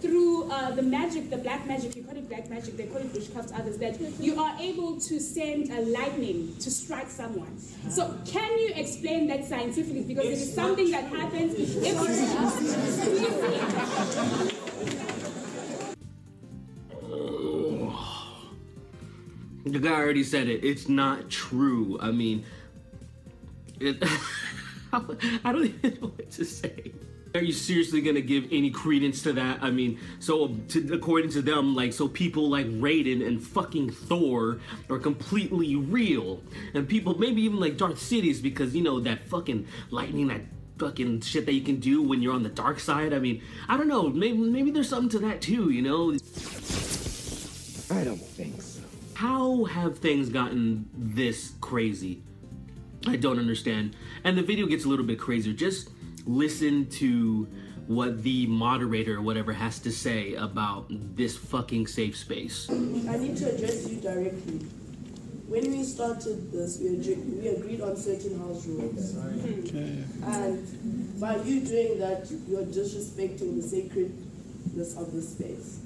through 0.00 0.50
uh, 0.50 0.70
the 0.72 0.82
magic, 0.82 1.30
the 1.30 1.36
black 1.36 1.66
magic, 1.66 1.96
you 1.96 2.02
call 2.02 2.16
it 2.16 2.28
black 2.28 2.48
magic, 2.48 2.76
they 2.76 2.86
call 2.86 2.98
it 2.98 3.12
witchcraft 3.12 3.52
others, 3.54 3.78
that 3.78 4.00
you 4.20 4.40
are 4.40 4.56
able 4.60 5.00
to 5.00 5.20
send 5.20 5.70
a 5.70 5.80
lightning 5.82 6.54
to 6.60 6.70
strike 6.70 7.10
someone. 7.10 7.58
So 7.90 8.14
can 8.24 8.58
you 8.58 8.72
explain 8.74 9.26
that 9.28 9.44
scientifically? 9.44 10.02
Because 10.02 10.26
it's 10.26 10.40
it 10.40 10.48
is 10.48 10.54
something 10.54 10.90
that 10.90 11.04
happens 11.04 11.54
The 19.64 19.78
guy 19.78 19.92
already 19.92 20.24
said 20.24 20.48
it. 20.48 20.64
It's 20.64 20.88
not 20.88 21.28
true. 21.28 21.98
I 22.00 22.10
mean, 22.10 22.44
it, 23.80 24.02
I 24.92 25.52
don't 25.52 25.66
even 25.66 25.98
know 26.00 26.08
what 26.08 26.30
to 26.32 26.44
say. 26.44 26.92
Are 27.34 27.42
you 27.42 27.52
seriously 27.52 28.00
gonna 28.00 28.20
give 28.20 28.46
any 28.50 28.70
credence 28.70 29.22
to 29.22 29.32
that? 29.34 29.62
I 29.62 29.70
mean, 29.70 29.98
so 30.18 30.48
to, 30.68 30.94
according 30.94 31.30
to 31.32 31.42
them, 31.42 31.74
like, 31.74 31.92
so 31.92 32.08
people 32.08 32.48
like 32.48 32.66
Raiden 32.66 33.26
and 33.26 33.42
fucking 33.42 33.90
Thor 33.90 34.60
are 34.88 34.98
completely 34.98 35.76
real, 35.76 36.42
and 36.74 36.88
people 36.88 37.18
maybe 37.18 37.42
even 37.42 37.60
like 37.60 37.76
Darth 37.76 37.96
Sidious 37.96 38.42
because 38.42 38.74
you 38.74 38.82
know 38.82 39.00
that 39.00 39.28
fucking 39.28 39.66
lightning, 39.90 40.28
that 40.28 40.40
fucking 40.78 41.20
shit 41.20 41.44
that 41.46 41.52
you 41.52 41.60
can 41.60 41.80
do 41.80 42.02
when 42.02 42.22
you're 42.22 42.34
on 42.34 42.42
the 42.42 42.48
dark 42.48 42.80
side. 42.80 43.12
I 43.12 43.18
mean, 43.18 43.42
I 43.68 43.76
don't 43.76 43.88
know. 43.88 44.08
Maybe 44.08 44.38
maybe 44.38 44.70
there's 44.70 44.88
something 44.88 45.10
to 45.10 45.26
that 45.26 45.42
too. 45.42 45.70
You 45.70 45.82
know. 45.82 46.12
I 47.90 48.04
don't 48.04 48.18
think 48.20 48.62
so. 48.62 48.80
How 49.14 49.64
have 49.64 49.98
things 49.98 50.28
gotten 50.28 50.88
this 50.94 51.52
crazy? 51.60 52.22
I 53.06 53.16
don't 53.16 53.38
understand. 53.38 53.96
And 54.24 54.36
the 54.36 54.42
video 54.42 54.66
gets 54.66 54.84
a 54.84 54.88
little 54.88 55.04
bit 55.04 55.18
crazier. 55.18 55.52
Just 55.52 55.90
listen 56.28 56.86
to 56.86 57.48
what 57.86 58.22
the 58.22 58.46
moderator 58.46 59.16
or 59.16 59.22
whatever 59.22 59.52
has 59.52 59.78
to 59.80 59.90
say 59.90 60.34
about 60.34 60.86
this 61.16 61.36
fucking 61.36 61.86
safe 61.86 62.16
space. 62.16 62.68
I 62.70 63.16
need 63.16 63.36
to 63.38 63.54
address 63.54 63.88
you 63.88 63.96
directly. 63.96 64.58
When 65.48 65.70
we 65.70 65.82
started 65.82 66.52
this, 66.52 66.78
we, 66.78 66.88
agreed, 66.88 67.42
we 67.42 67.48
agreed 67.48 67.80
on 67.80 67.96
certain 67.96 68.38
house 68.38 68.66
rules. 68.66 69.16
Okay. 69.16 70.04
And 70.22 71.18
by 71.18 71.36
you 71.36 71.60
doing 71.64 71.98
that, 72.00 72.30
you're 72.46 72.66
disrespecting 72.66 73.56
the 73.56 73.62
sacredness 73.62 74.94
of 74.98 75.10
the 75.14 75.22
space. 75.22 75.80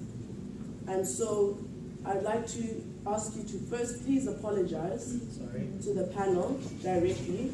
And 0.89 1.07
so 1.07 1.57
I'd 2.05 2.25
like 2.25 2.49
to 2.49 2.85
ask 3.07 3.37
you 3.37 3.45
to 3.45 3.59
first 3.71 4.05
please 4.05 4.27
apologize 4.27 5.21
Sorry. 5.39 5.69
to 5.85 5.95
the 5.95 6.09
panel 6.13 6.59
directly. 6.83 7.53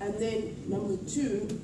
And 0.00 0.14
then 0.18 0.56
number 0.66 0.96
two, 1.04 1.60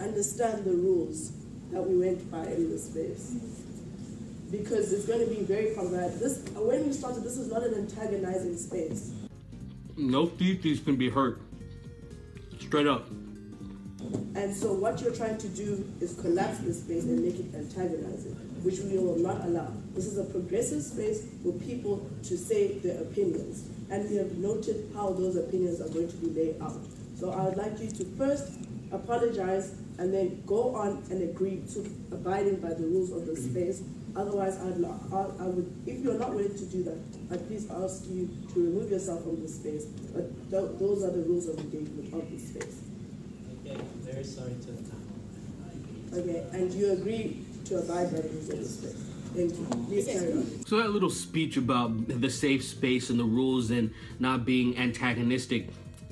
understand 0.00 0.64
the 0.64 0.72
rules 0.72 1.32
that 1.72 1.82
we 1.82 1.96
went 1.96 2.30
by 2.30 2.44
in 2.44 2.70
this 2.70 2.86
space. 2.86 3.34
Because 4.50 4.92
it's 4.92 5.04
going 5.04 5.20
to 5.20 5.26
be 5.26 5.42
very 5.42 5.74
problematic. 5.74 6.18
This, 6.18 6.42
when 6.54 6.86
we 6.86 6.92
started, 6.92 7.22
this 7.22 7.36
is 7.36 7.52
not 7.52 7.62
an 7.62 7.74
antagonizing 7.74 8.56
space. 8.56 9.12
No 9.96 10.26
theses 10.26 10.80
can 10.80 10.96
be 10.96 11.10
hurt. 11.10 11.40
Straight 12.58 12.86
up. 12.86 13.08
And 14.34 14.54
so 14.54 14.72
what 14.72 15.00
you're 15.00 15.14
trying 15.14 15.36
to 15.38 15.48
do 15.48 15.84
is 16.00 16.14
collapse 16.14 16.58
the 16.58 16.72
space 16.72 17.04
and 17.04 17.22
make 17.22 17.34
it 17.34 17.54
antagonizing, 17.54 18.34
which 18.62 18.78
we 18.78 18.96
will 18.96 19.18
not 19.18 19.44
allow. 19.44 19.70
This 19.94 20.06
is 20.06 20.16
a 20.16 20.24
progressive 20.24 20.82
space 20.82 21.26
for 21.42 21.52
people 21.52 22.08
to 22.22 22.38
say 22.38 22.78
their 22.78 23.02
opinions. 23.02 23.68
And 23.90 24.08
we 24.08 24.16
have 24.16 24.32
noted 24.38 24.90
how 24.94 25.10
those 25.10 25.36
opinions 25.36 25.80
are 25.80 25.88
going 25.88 26.08
to 26.08 26.16
be 26.16 26.28
laid 26.28 26.62
out. 26.62 26.78
So 27.18 27.32
I 27.32 27.42
would 27.44 27.56
like 27.56 27.80
you 27.80 27.90
to 27.90 28.04
first 28.16 28.52
apologize 28.92 29.74
and 29.98 30.14
then 30.14 30.42
go 30.46 30.74
on 30.74 31.02
and 31.10 31.22
agree 31.22 31.62
to 31.74 31.80
abiding 32.12 32.56
by 32.56 32.68
the 32.70 32.84
rules 32.84 33.10
of 33.10 33.26
the 33.26 33.36
space. 33.36 33.82
Otherwise, 34.16 34.58
I'd, 34.58 34.78
lo- 34.78 34.98
I, 35.12 35.44
I 35.44 35.46
would, 35.46 35.70
if 35.86 35.98
you're 36.02 36.18
not 36.18 36.34
willing 36.34 36.56
to 36.56 36.64
do 36.66 36.82
that, 36.84 36.98
I'd 37.30 37.46
please 37.46 37.68
ask 37.70 38.06
you 38.08 38.28
to 38.54 38.60
remove 38.64 38.90
yourself 38.90 39.22
from 39.22 39.40
the 39.42 39.48
space. 39.48 39.84
But 40.14 40.30
th- 40.50 40.78
those 40.78 41.02
are 41.04 41.10
the 41.10 41.22
rules 41.22 41.46
of 41.48 41.58
engagement 41.58 42.12
of 42.14 42.30
the 42.30 42.38
space. 42.38 42.80
Okay, 43.66 43.74
I'm 43.74 43.86
very 44.02 44.24
sorry 44.24 44.54
to 44.54 44.66
the 44.72 44.82
panel. 44.90 44.98
Okay, 46.14 46.46
and 46.52 46.72
you 46.72 46.92
agree 46.92 47.44
to 47.66 47.78
abide 47.78 48.10
by 48.12 48.20
the 48.20 48.28
rules 48.28 48.48
of 48.48 48.58
the 48.58 48.64
space. 48.64 49.04
Thank 49.34 49.50
you. 49.58 49.66
Please 49.86 50.06
carry 50.06 50.32
on. 50.32 50.64
So 50.66 50.78
that 50.78 50.90
little 50.90 51.10
speech 51.10 51.56
about 51.56 52.08
the 52.08 52.30
safe 52.30 52.64
space 52.64 53.10
and 53.10 53.20
the 53.20 53.24
rules 53.24 53.70
and 53.70 53.92
not 54.18 54.44
being 54.46 54.76
antagonistic, 54.78 55.68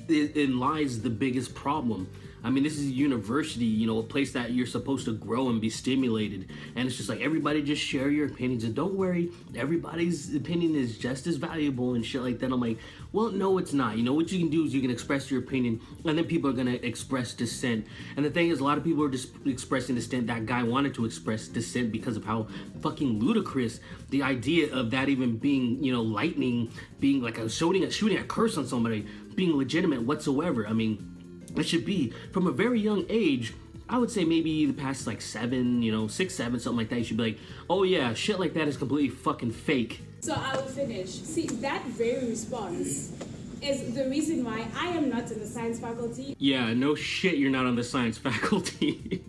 it, 0.07 0.37
it 0.37 0.49
lies 0.51 1.01
the 1.01 1.09
biggest 1.09 1.55
problem. 1.55 2.07
I 2.47 2.49
mean, 2.49 2.63
this 2.63 2.77
is 2.77 2.87
a 2.87 2.91
university, 2.91 3.65
you 3.65 3.85
know, 3.87 3.99
a 3.99 4.03
place 4.03 4.31
that 4.31 4.51
you're 4.51 4.65
supposed 4.65 5.03
to 5.03 5.13
grow 5.13 5.49
and 5.49 5.59
be 5.59 5.69
stimulated. 5.69 6.49
And 6.77 6.87
it's 6.87 6.95
just 6.95 7.09
like 7.09 7.19
everybody 7.19 7.61
just 7.61 7.83
share 7.83 8.09
your 8.09 8.27
opinions 8.27 8.63
and 8.63 8.73
don't 8.73 8.93
worry, 8.93 9.31
everybody's 9.53 10.33
opinion 10.33 10.73
is 10.73 10.97
just 10.97 11.27
as 11.27 11.35
valuable 11.35 11.95
and 11.95 12.05
shit 12.05 12.21
like 12.21 12.39
that. 12.39 12.53
I'm 12.53 12.61
like, 12.61 12.77
well, 13.11 13.31
no, 13.31 13.57
it's 13.57 13.73
not. 13.73 13.97
You 13.97 14.03
know, 14.03 14.13
what 14.13 14.31
you 14.31 14.39
can 14.39 14.47
do 14.47 14.63
is 14.63 14.73
you 14.73 14.79
can 14.79 14.89
express 14.89 15.29
your 15.29 15.41
opinion 15.41 15.81
and 16.05 16.17
then 16.17 16.23
people 16.23 16.49
are 16.49 16.53
going 16.53 16.67
to 16.67 16.87
express 16.87 17.33
dissent. 17.33 17.85
And 18.15 18.25
the 18.25 18.29
thing 18.29 18.47
is, 18.47 18.61
a 18.61 18.63
lot 18.63 18.77
of 18.77 18.83
people 18.85 19.03
are 19.03 19.09
just 19.09 19.33
expressing 19.45 19.95
dissent. 19.95 20.27
That 20.27 20.45
guy 20.45 20.63
wanted 20.63 20.93
to 20.95 21.03
express 21.03 21.49
dissent 21.49 21.91
because 21.91 22.15
of 22.15 22.23
how 22.23 22.47
fucking 22.81 23.19
ludicrous 23.19 23.81
the 24.09 24.23
idea 24.23 24.73
of 24.73 24.89
that 24.91 25.09
even 25.09 25.35
being, 25.35 25.83
you 25.83 25.91
know, 25.91 26.01
lightning, 26.01 26.71
being 27.01 27.21
like 27.21 27.39
a 27.39 27.49
shooting, 27.49 27.83
a 27.83 27.91
shooting 27.91 28.19
a 28.19 28.23
curse 28.23 28.57
on 28.57 28.65
somebody, 28.65 29.05
being 29.35 29.57
legitimate 29.57 30.03
whatsoever. 30.03 30.65
I 30.65 30.71
mean, 30.71 31.16
it 31.55 31.63
should 31.63 31.85
be 31.85 32.13
from 32.31 32.47
a 32.47 32.51
very 32.51 32.79
young 32.79 33.05
age. 33.09 33.53
I 33.89 33.97
would 33.97 34.11
say 34.11 34.25
maybe 34.25 34.65
the 34.65 34.73
past 34.73 35.07
like 35.07 35.21
seven, 35.21 35.81
you 35.81 35.91
know, 35.91 36.07
six, 36.07 36.35
seven, 36.35 36.59
something 36.59 36.77
like 36.77 36.89
that. 36.89 36.97
You 36.99 37.03
should 37.05 37.17
be 37.17 37.23
like, 37.23 37.39
oh 37.69 37.83
yeah, 37.83 38.13
shit 38.13 38.39
like 38.39 38.53
that 38.55 38.67
is 38.67 38.75
completely 38.75 39.09
fucking 39.09 39.51
fake. 39.51 40.01
So 40.19 40.33
I 40.33 40.55
will 40.57 40.63
finish. 40.63 41.09
See, 41.09 41.47
that 41.47 41.85
very 41.85 42.27
response 42.27 43.13
is 43.61 43.93
the 43.95 44.09
reason 44.09 44.43
why 44.43 44.67
I 44.75 44.87
am 44.87 45.09
not 45.09 45.31
in 45.31 45.39
the 45.39 45.47
science 45.47 45.79
faculty. 45.79 46.35
Yeah, 46.37 46.73
no 46.73 46.95
shit, 46.95 47.37
you're 47.37 47.51
not 47.51 47.65
on 47.65 47.75
the 47.75 47.83
science 47.83 48.17
faculty. 48.29 49.23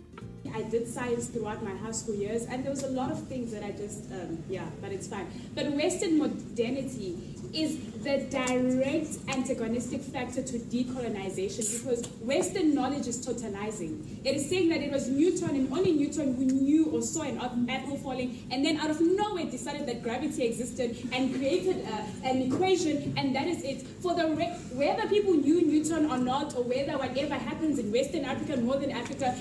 I 0.53 0.63
did 0.63 0.87
science 0.87 1.27
throughout 1.27 1.63
my 1.63 1.75
high 1.75 1.91
school 1.91 2.15
years, 2.15 2.45
and 2.45 2.63
there 2.63 2.71
was 2.71 2.83
a 2.83 2.89
lot 2.89 3.11
of 3.11 3.27
things 3.27 3.51
that 3.51 3.63
I 3.63 3.71
just, 3.71 4.11
um, 4.11 4.43
yeah, 4.49 4.65
but 4.81 4.91
it's 4.91 5.07
fine. 5.07 5.27
But 5.55 5.71
Western 5.71 6.17
modernity 6.17 7.17
is 7.53 7.77
the 8.03 8.19
direct 8.29 9.17
antagonistic 9.27 10.01
factor 10.01 10.41
to 10.41 10.59
decolonization 10.59 11.83
because 11.83 12.05
Western 12.21 12.73
knowledge 12.73 13.07
is 13.07 13.25
totalizing. 13.25 14.19
It 14.23 14.35
is 14.35 14.49
saying 14.49 14.69
that 14.69 14.81
it 14.81 14.91
was 14.91 15.09
Newton 15.09 15.49
and 15.49 15.73
only 15.73 15.91
Newton 15.91 16.35
who 16.35 16.45
knew 16.45 16.85
or 16.85 17.01
saw 17.01 17.23
an 17.23 17.69
apple 17.69 17.97
falling, 17.97 18.47
and 18.51 18.63
then 18.65 18.77
out 18.77 18.89
of 18.89 19.01
nowhere 19.01 19.45
decided 19.45 19.87
that 19.87 20.01
gravity 20.03 20.45
existed 20.45 20.95
and 21.11 21.33
created 21.35 21.85
uh, 21.87 22.27
an 22.27 22.41
equation, 22.41 23.13
and 23.17 23.35
that 23.35 23.47
is 23.47 23.63
it. 23.63 23.85
For 24.01 24.15
the 24.15 24.27
whether 24.73 25.07
people 25.07 25.33
knew 25.33 25.65
Newton 25.65 26.09
or 26.09 26.17
not, 26.17 26.55
or 26.55 26.63
whether 26.63 26.97
whatever 26.97 27.35
happens 27.35 27.79
in 27.79 27.91
Western 27.91 28.25
Africa, 28.25 28.57
Northern 28.57 28.91
Africa, 28.91 29.35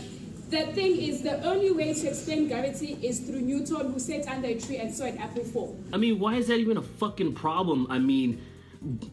the 0.51 0.67
thing 0.73 0.97
is, 0.97 1.23
the 1.23 1.45
only 1.45 1.71
way 1.71 1.93
to 1.93 2.09
explain 2.09 2.49
gravity 2.49 2.99
is 3.03 3.21
through 3.21 3.41
Newton, 3.41 3.93
who 3.93 3.99
sat 3.99 4.27
under 4.29 4.49
a 4.49 4.59
tree 4.59 4.79
and 4.79 4.93
saw 4.93 5.05
an 5.05 5.19
apple 5.19 5.45
fall. 5.45 5.79
I 5.93 5.97
mean, 5.97 6.19
why 6.19 6.37
is 6.37 6.49
that 6.49 6.57
even 6.57 6.77
a 6.77 6.83
fucking 6.83 7.35
problem? 7.35 7.87
I 7.91 7.99
mean, 7.99 8.41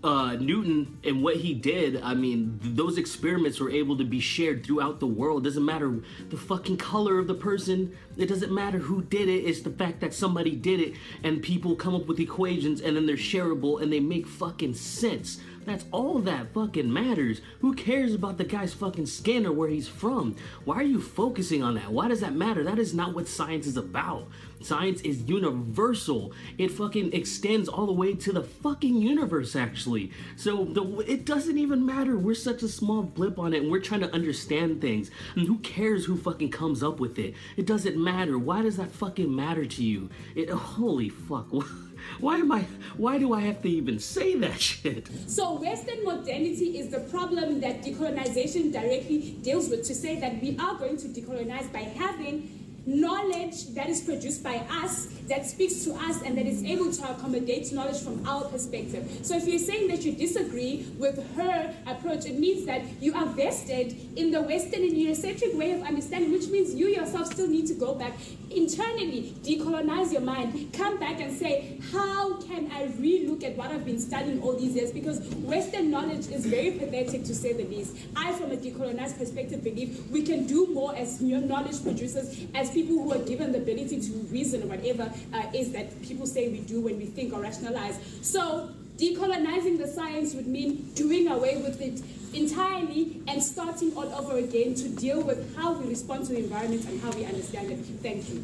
uh, 0.03 0.35
Newton 0.39 0.99
and 1.03 1.23
what 1.23 1.37
he 1.37 1.53
did, 1.53 2.01
I 2.01 2.13
mean, 2.13 2.59
th- 2.61 2.75
those 2.75 2.97
experiments 2.97 3.59
were 3.59 3.71
able 3.71 3.97
to 3.97 4.03
be 4.03 4.19
shared 4.19 4.65
throughout 4.65 4.99
the 4.99 5.07
world. 5.07 5.43
Doesn't 5.43 5.65
matter 5.65 5.99
the 6.29 6.37
fucking 6.37 6.77
color 6.77 7.19
of 7.19 7.27
the 7.27 7.33
person. 7.33 7.95
It 8.17 8.27
doesn't 8.27 8.53
matter 8.53 8.77
who 8.77 9.01
did 9.01 9.27
it. 9.27 9.43
It's 9.43 9.61
the 9.61 9.71
fact 9.71 10.01
that 10.01 10.13
somebody 10.13 10.55
did 10.55 10.79
it 10.79 10.93
and 11.23 11.41
people 11.41 11.75
come 11.75 11.95
up 11.95 12.05
with 12.05 12.19
equations 12.19 12.79
and 12.81 12.95
then 12.95 13.05
they're 13.05 13.15
shareable 13.15 13.81
and 13.81 13.91
they 13.91 13.99
make 13.99 14.27
fucking 14.27 14.75
sense. 14.75 15.39
That's 15.65 15.85
all 15.91 16.19
that 16.19 16.53
fucking 16.53 16.91
matters. 16.91 17.41
Who 17.61 17.73
cares 17.73 18.13
about 18.13 18.37
the 18.37 18.43
guy's 18.43 18.73
fucking 18.73 19.07
skin 19.07 19.45
or 19.45 19.51
where 19.51 19.69
he's 19.69 19.87
from? 19.87 20.35
Why 20.63 20.75
are 20.75 20.83
you 20.83 21.01
focusing 21.01 21.63
on 21.63 21.75
that? 21.75 21.91
Why 21.91 22.07
does 22.07 22.21
that 22.21 22.35
matter? 22.35 22.63
That 22.63 22.77
is 22.77 22.93
not 22.93 23.15
what 23.15 23.27
science 23.27 23.65
is 23.65 23.75
about. 23.75 24.27
Science 24.61 25.01
is 25.01 25.23
universal. 25.23 26.33
It 26.57 26.71
fucking 26.71 27.13
extends 27.13 27.67
all 27.67 27.87
the 27.87 27.93
way 27.93 28.13
to 28.13 28.31
the 28.31 28.43
fucking 28.43 28.95
universe, 29.01 29.55
actually. 29.55 30.11
So 30.35 30.65
the, 30.65 30.83
it 30.99 31.25
doesn't 31.25 31.57
even 31.57 31.85
matter. 31.85 32.17
We're 32.17 32.35
such 32.35 32.61
a 32.61 32.67
small 32.67 33.01
blip 33.01 33.39
on 33.39 33.53
it, 33.53 33.63
and 33.63 33.71
we're 33.71 33.79
trying 33.79 34.01
to 34.01 34.13
understand 34.13 34.81
things. 34.81 35.09
And 35.35 35.47
who 35.47 35.57
cares 35.59 36.05
who 36.05 36.15
fucking 36.15 36.51
comes 36.51 36.83
up 36.83 36.99
with 36.99 37.17
it? 37.17 37.33
It 37.57 37.65
doesn't 37.65 37.97
matter. 37.97 38.37
Why 38.37 38.61
does 38.61 38.77
that 38.77 38.91
fucking 38.91 39.35
matter 39.35 39.65
to 39.65 39.83
you? 39.83 40.09
It 40.35 40.49
holy 40.49 41.09
fuck. 41.09 41.47
Why 42.19 42.37
am 42.37 42.51
I? 42.51 42.65
Why 42.97 43.17
do 43.17 43.33
I 43.33 43.41
have 43.41 43.61
to 43.63 43.69
even 43.69 43.99
say 43.99 44.35
that 44.35 44.59
shit? 44.61 45.09
So 45.27 45.59
Western 45.59 46.03
modernity 46.03 46.79
is 46.79 46.89
the 46.89 47.01
problem 47.01 47.59
that 47.61 47.81
decolonization 47.83 48.71
directly 48.71 49.37
deals 49.41 49.69
with. 49.69 49.85
To 49.85 49.93
say 49.93 50.19
that 50.19 50.41
we 50.41 50.57
are 50.57 50.77
going 50.77 50.97
to 50.97 51.07
decolonize 51.07 51.71
by 51.71 51.79
having 51.79 52.54
knowledge 52.85 53.67
that 53.73 53.89
is 53.89 54.01
produced 54.01 54.43
by 54.43 54.57
us, 54.69 55.07
that 55.27 55.45
speaks 55.45 55.83
to 55.83 55.93
us, 55.93 56.21
and 56.21 56.37
that 56.37 56.45
is 56.45 56.63
able 56.63 56.91
to 56.91 57.09
accommodate 57.09 57.71
knowledge 57.73 57.99
from 58.01 58.25
our 58.27 58.45
perspective. 58.45 59.19
So 59.23 59.35
if 59.35 59.47
you're 59.47 59.59
saying 59.59 59.87
that 59.87 60.03
you 60.03 60.11
disagree 60.11 60.85
with 60.99 61.17
her 61.35 61.73
approach, 61.87 62.25
it 62.25 62.37
means 62.37 62.65
that 62.65 62.83
you 63.01 63.15
are 63.15 63.25
vested 63.25 63.95
in 64.15 64.31
the 64.31 64.41
Western 64.41 64.83
and 64.83 64.93
Eurocentric 64.93 65.55
way 65.55 65.71
of 65.71 65.81
understanding, 65.81 66.31
which 66.31 66.47
means 66.47 66.75
you 66.75 66.87
yourself 66.87 67.33
still 67.33 67.47
need 67.47 67.65
to 67.67 67.73
go 67.73 67.95
back 67.95 68.13
internally, 68.51 69.33
decolonize 69.43 70.11
your 70.11 70.21
mind, 70.21 70.71
come 70.73 70.99
back 70.99 71.19
and 71.19 71.35
say, 71.35 71.79
how 71.91 72.39
can 72.41 72.71
I 72.71 72.87
relook 72.87 73.43
at 73.43 73.57
what 73.57 73.71
I've 73.71 73.85
been 73.85 73.99
studying 73.99 74.41
all 74.41 74.55
these 74.55 74.75
years? 74.75 74.91
Because 74.91 75.19
Western 75.35 75.89
knowledge 75.89 76.27
is 76.27 76.45
very 76.45 76.71
pathetic 76.71 77.23
to 77.25 77.35
say 77.35 77.53
the 77.53 77.65
least. 77.65 77.95
I, 78.15 78.31
from 78.33 78.51
a 78.51 78.57
decolonized 78.57 79.17
perspective, 79.17 79.63
believe 79.63 80.09
we 80.11 80.21
can 80.21 80.45
do 80.45 80.67
more 80.67 80.95
as 80.95 81.19
new 81.19 81.41
knowledge 81.41 81.81
producers, 81.83 82.45
as 82.53 82.69
people 82.75 83.01
who 83.01 83.13
are 83.13 83.25
given 83.25 83.53
the 83.53 83.57
ability 83.57 84.01
to 84.01 84.11
reason 84.29 84.61
or 84.63 84.67
whatever 84.67 85.11
uh, 85.33 85.43
is 85.53 85.71
that 85.71 85.87
people 86.03 86.27
say 86.27 86.49
we 86.49 86.59
do 86.59 86.81
when 86.81 86.97
we 86.97 87.05
think 87.05 87.33
or 87.33 87.39
rationalize. 87.39 87.97
So 88.21 88.69
decolonizing 88.97 89.77
the 89.77 89.87
science 89.87 90.33
would 90.33 90.45
mean 90.45 90.91
doing 90.93 91.29
away 91.29 91.55
with 91.57 91.81
it 91.81 92.03
entirely 92.35 93.21
and 93.29 93.41
starting 93.41 93.95
all 93.95 94.13
over 94.13 94.37
again 94.37 94.75
to 94.75 94.89
deal 94.89 95.21
with 95.21 95.55
how 95.55 95.71
we 95.71 95.87
respond 95.87 96.25
to 96.25 96.33
the 96.33 96.39
environment 96.39 96.83
and 96.85 97.01
how 97.01 97.11
we 97.11 97.23
understand 97.23 97.71
it. 97.71 97.79
Thank 98.03 98.29
you. 98.29 98.43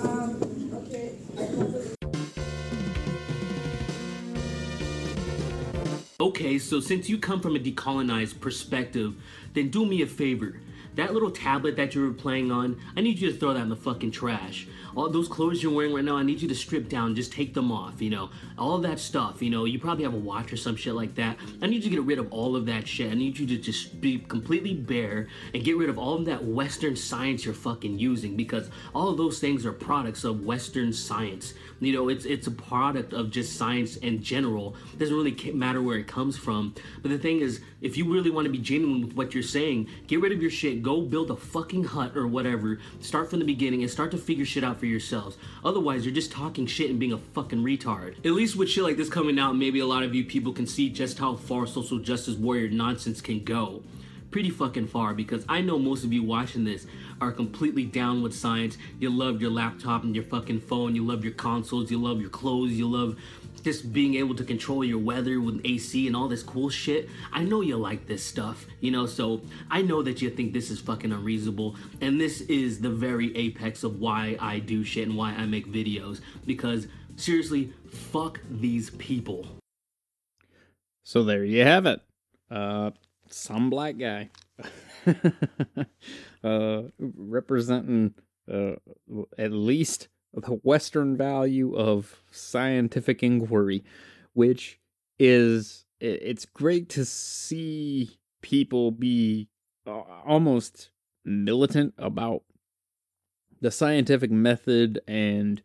Um, 0.00 0.30
okay. 0.82 1.14
Okay, 6.20 6.58
so 6.58 6.80
since 6.80 7.08
you 7.08 7.18
come 7.18 7.40
from 7.40 7.54
a 7.54 7.60
decolonized 7.60 8.40
perspective, 8.40 9.14
then 9.54 9.68
do 9.68 9.86
me 9.86 10.02
a 10.02 10.06
favor. 10.06 10.60
That 10.98 11.12
little 11.12 11.30
tablet 11.30 11.76
that 11.76 11.94
you 11.94 12.02
were 12.02 12.12
playing 12.12 12.50
on, 12.50 12.76
I 12.96 13.02
need 13.02 13.20
you 13.20 13.30
to 13.30 13.38
throw 13.38 13.54
that 13.54 13.62
in 13.62 13.68
the 13.68 13.76
fucking 13.76 14.10
trash. 14.10 14.66
All 14.98 15.08
those 15.08 15.28
clothes 15.28 15.62
you're 15.62 15.70
wearing 15.70 15.94
right 15.94 16.04
now, 16.04 16.16
I 16.16 16.24
need 16.24 16.42
you 16.42 16.48
to 16.48 16.56
strip 16.56 16.88
down, 16.88 17.14
just 17.14 17.32
take 17.32 17.54
them 17.54 17.70
off, 17.70 18.02
you 18.02 18.10
know. 18.10 18.30
All 18.58 18.78
that 18.78 18.98
stuff, 18.98 19.40
you 19.40 19.48
know, 19.48 19.64
you 19.64 19.78
probably 19.78 20.02
have 20.02 20.12
a 20.12 20.18
watch 20.18 20.52
or 20.52 20.56
some 20.56 20.74
shit 20.74 20.92
like 20.92 21.14
that. 21.14 21.36
I 21.62 21.68
need 21.68 21.84
you 21.84 21.90
to 21.90 21.96
get 21.98 22.02
rid 22.02 22.18
of 22.18 22.32
all 22.32 22.56
of 22.56 22.66
that 22.66 22.88
shit. 22.88 23.12
I 23.12 23.14
need 23.14 23.38
you 23.38 23.46
to 23.46 23.58
just 23.58 24.00
be 24.00 24.18
completely 24.18 24.74
bare 24.74 25.28
and 25.54 25.62
get 25.62 25.76
rid 25.76 25.88
of 25.88 26.00
all 26.00 26.14
of 26.14 26.24
that 26.24 26.44
Western 26.44 26.96
science 26.96 27.44
you're 27.44 27.54
fucking 27.54 27.96
using 27.96 28.36
because 28.36 28.70
all 28.92 29.08
of 29.08 29.16
those 29.16 29.38
things 29.38 29.64
are 29.64 29.72
products 29.72 30.24
of 30.24 30.44
Western 30.44 30.92
science. 30.92 31.54
You 31.78 31.92
know, 31.92 32.08
it's 32.08 32.24
it's 32.24 32.48
a 32.48 32.50
product 32.50 33.12
of 33.12 33.30
just 33.30 33.56
science 33.56 33.98
in 33.98 34.20
general. 34.20 34.74
It 34.92 34.98
doesn't 34.98 35.14
really 35.14 35.52
matter 35.52 35.80
where 35.80 35.98
it 35.98 36.08
comes 36.08 36.36
from. 36.36 36.74
But 37.02 37.12
the 37.12 37.18
thing 37.18 37.38
is, 37.38 37.60
if 37.80 37.96
you 37.96 38.12
really 38.12 38.30
want 38.30 38.46
to 38.46 38.50
be 38.50 38.58
genuine 38.58 39.02
with 39.02 39.14
what 39.14 39.32
you're 39.32 39.44
saying, 39.44 39.88
get 40.08 40.20
rid 40.20 40.32
of 40.32 40.42
your 40.42 40.50
shit. 40.50 40.82
Go 40.82 41.02
build 41.02 41.30
a 41.30 41.36
fucking 41.36 41.84
hut 41.84 42.16
or 42.16 42.26
whatever. 42.26 42.80
Start 42.98 43.30
from 43.30 43.38
the 43.38 43.44
beginning 43.44 43.82
and 43.82 43.90
start 43.90 44.10
to 44.10 44.18
figure 44.18 44.44
shit 44.44 44.64
out 44.64 44.80
for 44.80 44.87
yourselves. 44.88 45.36
Otherwise, 45.64 46.04
you're 46.04 46.14
just 46.14 46.32
talking 46.32 46.66
shit 46.66 46.90
and 46.90 46.98
being 46.98 47.12
a 47.12 47.18
fucking 47.18 47.62
retard. 47.62 48.16
At 48.24 48.32
least 48.32 48.56
with 48.56 48.68
shit 48.68 48.84
like 48.84 48.96
this 48.96 49.08
coming 49.08 49.38
out, 49.38 49.56
maybe 49.56 49.80
a 49.80 49.86
lot 49.86 50.02
of 50.02 50.14
you 50.14 50.24
people 50.24 50.52
can 50.52 50.66
see 50.66 50.88
just 50.90 51.18
how 51.18 51.36
far 51.36 51.66
social 51.66 51.98
justice 51.98 52.36
warrior 52.36 52.68
nonsense 52.70 53.20
can 53.20 53.44
go. 53.44 53.82
pretty 54.30 54.50
fucking 54.50 54.86
far 54.86 55.14
because 55.14 55.44
I 55.48 55.60
know 55.60 55.78
most 55.78 56.04
of 56.04 56.12
you 56.12 56.22
watching 56.22 56.64
this 56.64 56.86
are 57.20 57.32
completely 57.32 57.84
down 57.84 58.22
with 58.22 58.34
science. 58.34 58.76
You 58.98 59.10
love 59.10 59.40
your 59.40 59.50
laptop 59.50 60.04
and 60.04 60.14
your 60.14 60.24
fucking 60.24 60.60
phone. 60.60 60.94
You 60.94 61.04
love 61.04 61.24
your 61.24 61.32
consoles. 61.32 61.90
You 61.90 61.98
love 61.98 62.20
your 62.20 62.30
clothes. 62.30 62.72
You 62.72 62.88
love 62.88 63.16
just 63.68 63.92
being 63.92 64.14
able 64.14 64.34
to 64.34 64.44
control 64.44 64.82
your 64.82 64.98
weather 64.98 65.42
with 65.42 65.60
AC 65.62 66.06
and 66.06 66.16
all 66.16 66.26
this 66.26 66.42
cool 66.42 66.70
shit. 66.70 67.06
I 67.30 67.44
know 67.44 67.60
you 67.60 67.76
like 67.76 68.06
this 68.06 68.24
stuff, 68.24 68.64
you 68.80 68.90
know, 68.90 69.04
so 69.04 69.42
I 69.70 69.82
know 69.82 70.00
that 70.04 70.22
you 70.22 70.30
think 70.30 70.54
this 70.54 70.70
is 70.70 70.80
fucking 70.80 71.12
unreasonable. 71.12 71.76
And 72.00 72.18
this 72.18 72.40
is 72.40 72.80
the 72.80 72.88
very 72.88 73.36
apex 73.36 73.84
of 73.84 74.00
why 74.00 74.38
I 74.40 74.58
do 74.60 74.84
shit 74.84 75.06
and 75.06 75.18
why 75.18 75.32
I 75.32 75.44
make 75.44 75.70
videos. 75.70 76.22
Because 76.46 76.86
seriously, 77.16 77.74
fuck 77.90 78.40
these 78.50 78.88
people. 78.88 79.46
So 81.02 81.22
there 81.22 81.44
you 81.44 81.62
have 81.62 81.84
it. 81.84 82.00
Uh, 82.50 82.92
some 83.28 83.68
black 83.68 83.98
guy 83.98 84.30
uh, 86.42 86.82
representing 86.98 88.14
uh, 88.50 88.76
at 89.36 89.52
least 89.52 90.08
the 90.34 90.52
Western 90.62 91.16
value 91.16 91.74
of 91.74 92.20
scientific 92.30 93.22
inquiry, 93.22 93.84
which 94.34 94.78
is 95.18 95.84
it's 96.00 96.44
great 96.46 96.88
to 96.90 97.04
see 97.04 98.18
people 98.40 98.92
be 98.92 99.48
uh, 99.86 100.02
almost 100.24 100.90
militant 101.24 101.94
about 101.98 102.42
the 103.60 103.70
scientific 103.70 104.30
method 104.30 105.00
and 105.08 105.62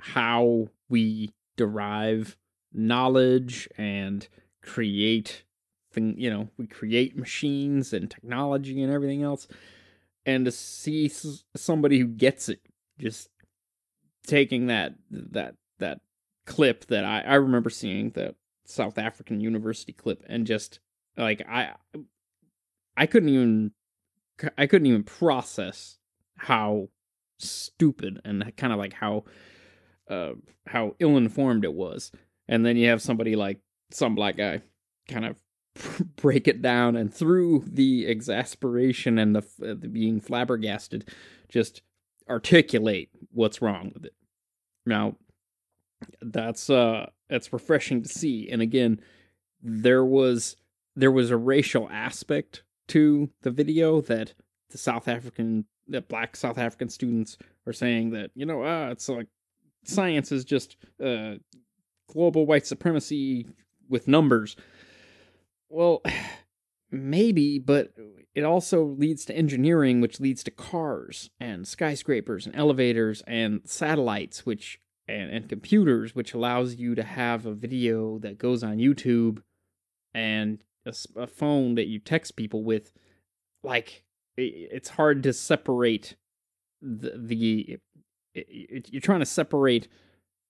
how 0.00 0.68
we 0.88 1.32
derive 1.56 2.36
knowledge 2.72 3.68
and 3.78 4.28
create 4.62 5.44
thing 5.92 6.14
you 6.18 6.28
know 6.28 6.48
we 6.58 6.66
create 6.66 7.16
machines 7.16 7.92
and 7.92 8.10
technology 8.10 8.82
and 8.82 8.92
everything 8.92 9.22
else. 9.22 9.46
And 10.24 10.44
to 10.44 10.50
see 10.50 11.10
somebody 11.54 12.00
who 12.00 12.06
gets 12.06 12.48
it 12.48 12.60
just 12.98 13.28
taking 14.26 14.66
that 14.66 14.94
that 15.10 15.54
that 15.78 16.00
clip 16.44 16.86
that 16.86 17.04
I, 17.04 17.20
I 17.20 17.34
remember 17.34 17.70
seeing 17.70 18.10
the 18.10 18.34
South 18.64 18.98
African 18.98 19.40
University 19.40 19.92
clip 19.92 20.22
and 20.28 20.46
just 20.46 20.80
like 21.16 21.42
I 21.48 21.74
I 22.96 23.06
couldn't 23.06 23.28
even 23.28 23.72
I 24.56 24.66
couldn't 24.66 24.86
even 24.86 25.04
process 25.04 25.98
how 26.36 26.88
stupid 27.38 28.20
and 28.24 28.56
kind 28.56 28.72
of 28.72 28.78
like 28.78 28.94
how 28.94 29.24
uh 30.08 30.32
how 30.66 30.94
ill 30.98 31.16
informed 31.16 31.64
it 31.64 31.74
was. 31.74 32.12
And 32.48 32.64
then 32.64 32.76
you 32.76 32.88
have 32.88 33.02
somebody 33.02 33.36
like 33.36 33.60
some 33.90 34.14
black 34.14 34.36
guy 34.36 34.62
kind 35.08 35.24
of 35.24 35.42
break 36.16 36.48
it 36.48 36.62
down 36.62 36.96
and 36.96 37.12
through 37.12 37.64
the 37.66 38.06
exasperation 38.06 39.18
and 39.18 39.36
the, 39.36 39.46
the 39.58 39.88
being 39.88 40.20
flabbergasted 40.20 41.08
just 41.48 41.82
articulate 42.28 43.10
what's 43.32 43.62
wrong 43.62 43.92
with 43.94 44.04
it. 44.06 44.14
Now, 44.84 45.16
that's 46.20 46.70
uh 46.70 47.06
that's 47.28 47.52
refreshing 47.52 48.02
to 48.02 48.08
see. 48.08 48.48
And 48.50 48.62
again, 48.62 49.00
there 49.62 50.04
was 50.04 50.56
there 50.94 51.10
was 51.10 51.30
a 51.30 51.36
racial 51.36 51.88
aspect 51.90 52.62
to 52.88 53.30
the 53.42 53.50
video 53.50 54.00
that 54.02 54.34
the 54.70 54.78
South 54.78 55.08
African 55.08 55.66
that 55.88 56.08
black 56.08 56.36
South 56.36 56.58
African 56.58 56.88
students 56.88 57.38
are 57.66 57.72
saying 57.72 58.10
that, 58.10 58.30
you 58.34 58.46
know, 58.46 58.62
ah, 58.62 58.88
it's 58.90 59.08
like 59.08 59.28
science 59.84 60.32
is 60.32 60.44
just 60.44 60.76
uh 61.04 61.34
global 62.12 62.46
white 62.46 62.66
supremacy 62.66 63.46
with 63.88 64.08
numbers. 64.08 64.56
Well, 65.68 66.02
maybe, 66.90 67.58
but 67.58 67.92
it 68.34 68.44
also 68.44 68.84
leads 68.84 69.24
to 69.24 69.36
engineering, 69.36 70.00
which 70.00 70.20
leads 70.20 70.44
to 70.44 70.50
cars 70.50 71.30
and 71.40 71.66
skyscrapers 71.66 72.46
and 72.46 72.54
elevators 72.54 73.22
and 73.26 73.60
satellites, 73.64 74.44
which 74.44 74.78
and, 75.08 75.30
and 75.30 75.48
computers, 75.48 76.14
which 76.14 76.34
allows 76.34 76.76
you 76.76 76.94
to 76.94 77.02
have 77.02 77.46
a 77.46 77.54
video 77.54 78.18
that 78.18 78.38
goes 78.38 78.62
on 78.62 78.78
YouTube 78.78 79.42
and 80.14 80.64
a, 80.84 80.92
a 81.16 81.26
phone 81.26 81.76
that 81.76 81.86
you 81.86 81.98
text 81.98 82.36
people 82.36 82.64
with. 82.64 82.92
Like, 83.62 84.04
it, 84.36 84.70
it's 84.72 84.90
hard 84.90 85.22
to 85.24 85.32
separate 85.32 86.16
the, 86.82 87.12
the 87.16 87.78
it, 88.34 88.46
it, 88.50 88.88
you're 88.92 89.00
trying 89.00 89.20
to 89.20 89.26
separate 89.26 89.88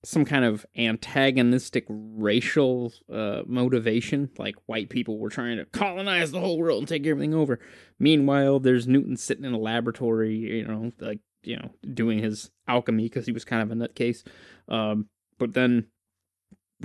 some 0.06 0.24
kind 0.24 0.44
of 0.44 0.64
antagonistic 0.76 1.84
racial 1.88 2.92
uh, 3.12 3.42
motivation, 3.44 4.30
like 4.38 4.54
white 4.66 4.88
people 4.88 5.18
were 5.18 5.28
trying 5.28 5.56
to 5.56 5.64
colonize 5.66 6.30
the 6.30 6.38
whole 6.38 6.58
world 6.58 6.78
and 6.78 6.86
take 6.88 7.04
everything 7.04 7.34
over. 7.34 7.58
Meanwhile, 7.98 8.60
there's 8.60 8.86
Newton 8.86 9.16
sitting 9.16 9.44
in 9.44 9.52
a 9.52 9.58
laboratory, 9.58 10.36
you 10.36 10.64
know, 10.64 10.92
like 11.00 11.18
you 11.42 11.56
know, 11.56 11.70
doing 11.92 12.20
his 12.20 12.50
alchemy 12.68 13.04
because 13.04 13.26
he 13.26 13.32
was 13.32 13.44
kind 13.44 13.62
of 13.62 13.72
a 13.72 13.74
nutcase. 13.74 14.22
Um, 14.68 15.08
but 15.38 15.54
then 15.54 15.86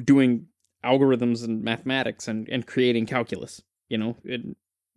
doing 0.04 0.48
algorithms 0.84 1.44
and 1.44 1.64
mathematics 1.64 2.28
and, 2.28 2.50
and 2.50 2.66
creating 2.66 3.06
calculus. 3.06 3.62
You 3.88 4.00
know, 4.00 4.18
it, 4.24 4.42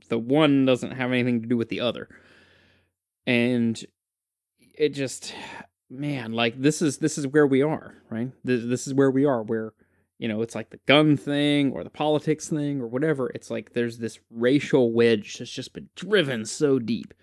the 0.09 0.19
one 0.19 0.65
doesn't 0.65 0.93
have 0.93 1.13
anything 1.13 1.43
to 1.43 1.49
do 1.49 1.59
with 1.59 1.69
the 1.69 1.81
other. 1.81 2.09
And 3.27 3.83
it 4.75 4.91
just 4.91 5.35
man, 5.99 6.33
like 6.33 6.61
this 6.61 6.83
is 6.83 6.99
this 6.99 7.19
is 7.19 7.27
where 7.27 7.47
we 7.47 7.63
are, 7.63 7.95
right? 8.11 8.31
This, 8.45 8.65
this 8.65 8.87
is 8.87 8.95
where 8.95 9.11
we 9.11 9.25
are, 9.25 9.43
where 9.43 9.73
you 10.19 10.29
know 10.29 10.43
it's 10.43 10.55
like 10.55 10.71
the 10.71 10.81
gun 10.87 11.17
thing 11.17 11.73
or 11.73 11.85
the 11.85 11.91
politics 11.91 12.49
thing 12.49 12.81
or 12.81 12.87
whatever. 12.87 13.31
It's 13.35 13.51
like 13.51 13.73
there's 13.73 13.99
this 13.99 14.19
racial 14.31 14.93
wedge 14.93 15.39
that's 15.39 15.51
just 15.51 15.73
been 15.73 15.89
driven 15.95 16.45
so 16.45 16.79
deep 16.79 17.15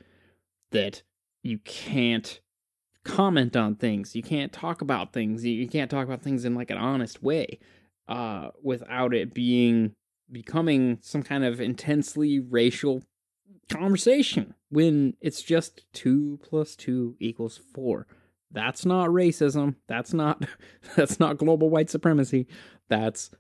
that 0.72 1.04
you 1.44 1.60
can't 1.60 2.40
comment 3.04 3.56
on 3.56 3.76
things, 3.76 4.16
you 4.16 4.24
can't 4.24 4.54
talk 4.54 4.82
about 4.82 5.14
things, 5.14 5.44
you, 5.44 5.68
can't 5.68 5.90
talk 5.90 6.06
about 6.06 6.22
things 6.22 6.46
in 6.46 6.56
like 6.56 6.70
an 6.70 6.78
honest 6.78 7.24
way, 7.24 7.60
uh, 8.08 8.50
without 8.64 9.14
it 9.14 9.34
being 9.34 9.94
becoming 10.32 10.98
some 11.02 11.24
kind 11.24 11.44
of 11.44 11.60
intensely 11.60 12.40
racial 12.40 13.04
conversation 13.70 14.54
when 14.70 15.14
it's 15.22 15.42
just 15.42 15.86
two 15.94 16.40
plus 16.44 16.76
two 16.76 17.16
equals 17.20 17.60
four 17.74 18.08
that's 18.52 18.86
not 18.86 19.10
racism. 19.10 19.76
That's 19.88 20.14
not 20.14 20.46
that's 20.96 21.20
not 21.20 21.38
global 21.38 21.70
white 21.70 21.90
supremacy. 21.90 22.48
That's 22.90 23.32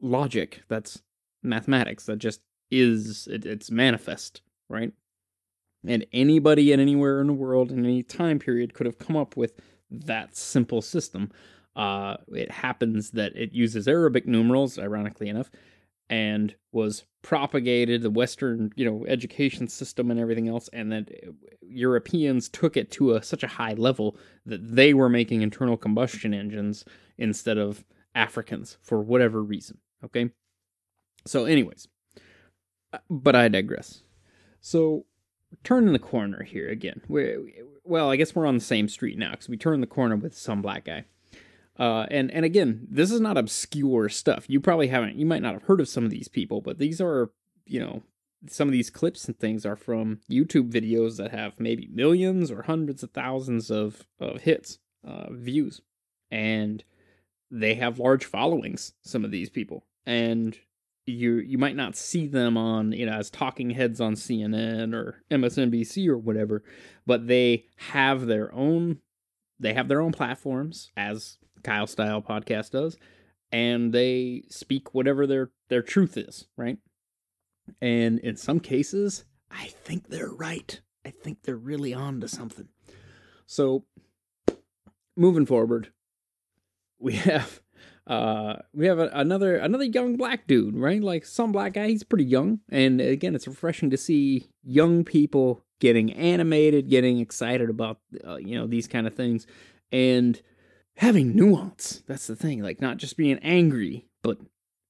logic. 0.00 0.62
That's 0.68 1.02
mathematics. 1.42 2.06
That 2.06 2.18
just 2.18 2.40
is 2.70 3.28
it, 3.30 3.46
it's 3.46 3.70
manifest, 3.70 4.42
right? 4.68 4.92
And 5.86 6.06
anybody 6.12 6.72
at 6.72 6.78
anywhere 6.78 7.20
in 7.20 7.26
the 7.26 7.32
world 7.32 7.72
in 7.72 7.84
any 7.84 8.02
time 8.02 8.38
period 8.38 8.74
could 8.74 8.86
have 8.86 8.98
come 8.98 9.16
up 9.16 9.36
with 9.36 9.54
that 9.90 10.36
simple 10.36 10.82
system. 10.82 11.30
Uh, 11.74 12.16
it 12.28 12.50
happens 12.50 13.12
that 13.12 13.34
it 13.34 13.52
uses 13.52 13.88
Arabic 13.88 14.26
numerals, 14.26 14.78
ironically 14.78 15.28
enough, 15.28 15.50
and 16.10 16.56
was 16.72 17.04
propagated 17.22 18.02
the 18.02 18.10
western 18.10 18.70
you 18.76 18.84
know 18.84 19.06
education 19.06 19.68
system 19.68 20.10
and 20.10 20.18
everything 20.18 20.48
else 20.48 20.68
and 20.72 20.90
that 20.90 21.10
europeans 21.62 22.48
took 22.48 22.76
it 22.76 22.90
to 22.90 23.14
a, 23.14 23.22
such 23.22 23.42
a 23.42 23.48
high 23.48 23.74
level 23.74 24.16
that 24.44 24.74
they 24.74 24.92
were 24.92 25.08
making 25.08 25.40
internal 25.40 25.76
combustion 25.76 26.34
engines 26.34 26.84
instead 27.16 27.56
of 27.56 27.84
africans 28.14 28.76
for 28.82 29.00
whatever 29.00 29.42
reason 29.42 29.78
okay? 30.04 30.30
So 31.26 31.44
anyways 31.44 31.86
uh, 32.92 32.98
but 33.08 33.36
i 33.36 33.48
digress. 33.48 34.02
So 34.60 35.06
turning 35.64 35.92
the 35.92 35.98
corner 35.98 36.42
here 36.42 36.68
again. 36.68 37.02
We 37.08 37.36
well 37.84 38.10
i 38.10 38.16
guess 38.16 38.34
we're 38.34 38.46
on 38.46 38.56
the 38.56 38.60
same 38.64 38.88
street 38.88 39.18
now 39.18 39.32
because 39.32 39.48
we 39.48 39.56
turned 39.56 39.82
the 39.82 39.86
corner 39.86 40.16
with 40.16 40.36
some 40.36 40.62
black 40.62 40.84
guy 40.84 41.04
uh, 41.78 42.06
and 42.10 42.30
and 42.30 42.44
again, 42.44 42.86
this 42.90 43.10
is 43.10 43.20
not 43.20 43.38
obscure 43.38 44.08
stuff. 44.08 44.44
You 44.48 44.60
probably 44.60 44.88
haven't, 44.88 45.16
you 45.16 45.26
might 45.26 45.42
not 45.42 45.54
have 45.54 45.62
heard 45.64 45.80
of 45.80 45.88
some 45.88 46.04
of 46.04 46.10
these 46.10 46.28
people, 46.28 46.60
but 46.60 46.78
these 46.78 47.00
are, 47.00 47.30
you 47.64 47.80
know, 47.80 48.02
some 48.48 48.68
of 48.68 48.72
these 48.72 48.90
clips 48.90 49.26
and 49.26 49.38
things 49.38 49.66
are 49.66 49.76
from 49.76 50.20
YouTube 50.30 50.70
videos 50.70 51.16
that 51.16 51.30
have 51.30 51.58
maybe 51.58 51.88
millions 51.92 52.50
or 52.50 52.62
hundreds 52.62 53.02
of 53.02 53.10
thousands 53.10 53.70
of 53.70 54.06
of 54.18 54.42
hits, 54.42 54.78
uh, 55.06 55.32
views, 55.32 55.80
and 56.30 56.84
they 57.50 57.74
have 57.74 57.98
large 57.98 58.24
followings. 58.24 58.92
Some 59.02 59.24
of 59.24 59.30
these 59.30 59.50
people, 59.50 59.86
and 60.06 60.58
you 61.06 61.36
you 61.36 61.58
might 61.58 61.76
not 61.76 61.96
see 61.96 62.26
them 62.26 62.56
on 62.56 62.92
you 62.92 63.06
know 63.06 63.12
as 63.12 63.30
talking 63.30 63.70
heads 63.70 64.00
on 64.00 64.14
CNN 64.14 64.94
or 64.94 65.22
MSNBC 65.30 66.08
or 66.08 66.18
whatever, 66.18 66.62
but 67.06 67.26
they 67.26 67.66
have 67.76 68.26
their 68.26 68.52
own 68.54 68.98
they 69.58 69.74
have 69.74 69.88
their 69.88 70.00
own 70.00 70.12
platforms 70.12 70.90
as 70.96 71.38
Kyle 71.62 71.86
Style 71.86 72.22
podcast 72.22 72.70
does, 72.70 72.96
and 73.52 73.92
they 73.92 74.44
speak 74.48 74.94
whatever 74.94 75.26
their 75.26 75.50
their 75.68 75.82
truth 75.82 76.16
is, 76.16 76.46
right? 76.56 76.78
And 77.80 78.18
in 78.20 78.36
some 78.36 78.60
cases, 78.60 79.24
I 79.50 79.66
think 79.66 80.08
they're 80.08 80.32
right. 80.32 80.80
I 81.04 81.10
think 81.10 81.42
they're 81.42 81.56
really 81.56 81.94
on 81.94 82.20
to 82.20 82.28
something. 82.28 82.68
So, 83.46 83.84
moving 85.16 85.46
forward, 85.46 85.92
we 86.98 87.12
have 87.16 87.60
uh, 88.06 88.56
we 88.72 88.86
have 88.86 88.98
a, 88.98 89.10
another 89.12 89.56
another 89.56 89.84
young 89.84 90.16
black 90.16 90.46
dude, 90.46 90.76
right? 90.76 91.02
Like 91.02 91.24
some 91.24 91.52
black 91.52 91.74
guy, 91.74 91.88
he's 91.88 92.02
pretty 92.02 92.24
young, 92.24 92.60
and 92.68 93.00
again, 93.00 93.34
it's 93.34 93.46
refreshing 93.46 93.90
to 93.90 93.96
see 93.96 94.50
young 94.62 95.04
people 95.04 95.64
getting 95.80 96.12
animated, 96.12 96.90
getting 96.90 97.18
excited 97.18 97.70
about 97.70 97.98
uh, 98.26 98.36
you 98.36 98.58
know 98.58 98.66
these 98.66 98.86
kind 98.88 99.06
of 99.06 99.14
things, 99.14 99.46
and 99.92 100.40
having 101.00 101.34
nuance. 101.34 102.02
That's 102.06 102.26
the 102.26 102.36
thing, 102.36 102.62
like 102.62 102.80
not 102.80 102.98
just 102.98 103.16
being 103.16 103.38
angry, 103.38 104.06
but 104.22 104.38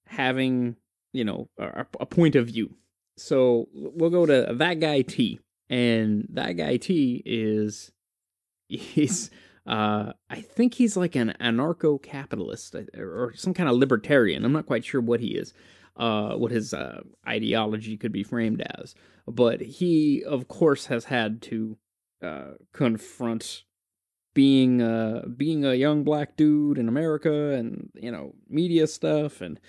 having 0.06 0.76
you 1.12 1.24
know 1.24 1.48
a, 1.58 1.86
a 2.00 2.06
point 2.06 2.36
of 2.36 2.48
view. 2.48 2.74
So 3.16 3.68
we'll 3.72 4.10
go 4.10 4.26
to 4.26 4.54
that 4.54 4.80
guy 4.80 5.02
T, 5.02 5.40
and 5.68 6.26
that 6.30 6.52
guy 6.52 6.76
T 6.78 7.22
is 7.24 7.92
he's 8.68 9.30
uh, 9.66 10.12
I 10.28 10.40
think 10.40 10.74
he's 10.74 10.96
like 10.96 11.14
an 11.14 11.34
anarcho 11.40 12.02
capitalist 12.02 12.74
uh, 12.74 12.82
or 13.00 13.32
some 13.36 13.54
kind 13.54 13.68
of 13.68 13.76
libertarian. 13.76 14.44
I'm 14.44 14.52
not 14.52 14.66
quite 14.66 14.84
sure 14.84 15.00
what 15.00 15.20
he 15.20 15.36
is, 15.36 15.54
uh, 15.96 16.34
what 16.34 16.50
his 16.50 16.74
uh, 16.74 17.02
ideology 17.26 17.96
could 17.96 18.12
be 18.12 18.24
framed 18.24 18.62
as. 18.78 18.96
But 19.28 19.60
he, 19.60 20.24
of 20.24 20.48
course, 20.48 20.86
has 20.86 21.04
had 21.04 21.40
to 21.42 21.76
uh, 22.20 22.52
confront 22.72 23.62
being 24.34 24.80
uh, 24.80 25.24
being 25.36 25.64
a 25.64 25.74
young 25.74 26.04
black 26.04 26.36
dude 26.36 26.78
in 26.78 26.88
America 26.88 27.52
and 27.52 27.90
you 27.94 28.10
know 28.10 28.34
media 28.48 28.86
stuff 28.86 29.40
and 29.40 29.60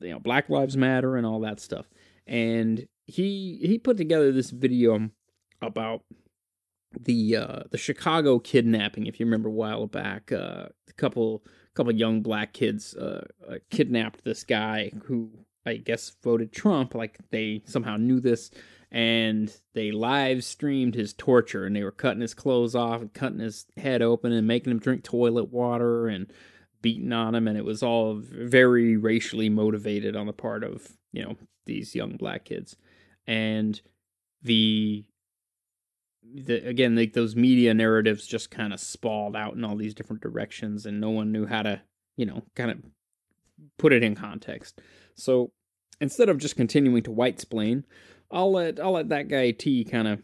you 0.00 0.10
know 0.10 0.18
Black 0.18 0.48
Lives 0.48 0.76
Matter 0.76 1.16
and 1.16 1.26
all 1.26 1.40
that 1.40 1.60
stuff. 1.60 1.86
And 2.26 2.86
he 3.06 3.58
he 3.62 3.78
put 3.78 3.96
together 3.96 4.32
this 4.32 4.50
video 4.50 5.10
about 5.62 6.02
the 6.98 7.36
uh, 7.36 7.62
the 7.70 7.78
Chicago 7.78 8.38
kidnapping. 8.38 9.06
If 9.06 9.20
you 9.20 9.26
remember 9.26 9.48
a 9.48 9.52
while 9.52 9.86
back, 9.86 10.32
uh, 10.32 10.68
a 10.88 10.92
couple 10.96 11.44
couple 11.74 11.94
young 11.94 12.22
black 12.22 12.52
kids 12.52 12.94
uh, 12.96 13.26
uh, 13.48 13.56
kidnapped 13.70 14.24
this 14.24 14.44
guy 14.44 14.92
who 15.04 15.30
I 15.66 15.76
guess 15.76 16.16
voted 16.22 16.52
Trump. 16.52 16.94
Like 16.94 17.18
they 17.30 17.62
somehow 17.66 17.96
knew 17.96 18.20
this, 18.20 18.50
and 18.90 19.54
they 19.74 19.90
live 19.90 20.44
streamed 20.44 20.94
his 20.94 21.12
torture, 21.12 21.64
and 21.64 21.76
they 21.76 21.84
were 21.84 21.90
cutting 21.92 22.20
his 22.20 22.34
clothes 22.34 22.74
off 22.74 23.00
and 23.00 23.12
cutting 23.12 23.40
his 23.40 23.66
head 23.76 24.02
open 24.02 24.32
and 24.32 24.46
making 24.46 24.70
him 24.70 24.78
drink 24.78 25.04
toilet 25.04 25.52
water 25.52 26.08
and 26.08 26.32
beating 26.80 27.12
on 27.12 27.34
him, 27.34 27.48
and 27.48 27.58
it 27.58 27.64
was 27.64 27.82
all 27.82 28.14
very 28.16 28.96
racially 28.96 29.48
motivated 29.48 30.16
on 30.16 30.26
the 30.26 30.32
part 30.32 30.64
of 30.64 30.96
you 31.12 31.22
know 31.22 31.36
these 31.66 31.94
young 31.94 32.16
black 32.16 32.44
kids, 32.44 32.76
and 33.26 33.80
the 34.42 35.04
the, 36.34 36.66
again, 36.66 36.94
like 36.94 37.12
those 37.12 37.36
media 37.36 37.72
narratives 37.74 38.26
just 38.26 38.50
kind 38.50 38.72
of 38.72 38.80
spalled 38.80 39.34
out 39.34 39.54
in 39.54 39.64
all 39.64 39.76
these 39.76 39.94
different 39.94 40.22
directions, 40.22 40.86
and 40.86 41.00
no 41.00 41.10
one 41.10 41.32
knew 41.32 41.46
how 41.46 41.62
to, 41.62 41.80
you 42.16 42.26
know, 42.26 42.44
kind 42.54 42.70
of 42.70 42.78
put 43.78 43.92
it 43.92 44.02
in 44.02 44.14
context. 44.14 44.80
So 45.14 45.52
instead 46.00 46.28
of 46.28 46.38
just 46.38 46.56
continuing 46.56 47.02
to 47.04 47.10
white 47.10 47.40
splain, 47.40 47.84
I'll 48.30 48.52
let 48.52 48.80
I'll 48.80 48.92
let 48.92 49.08
that 49.08 49.28
guy 49.28 49.50
T 49.52 49.84
kind 49.84 50.08
of 50.08 50.22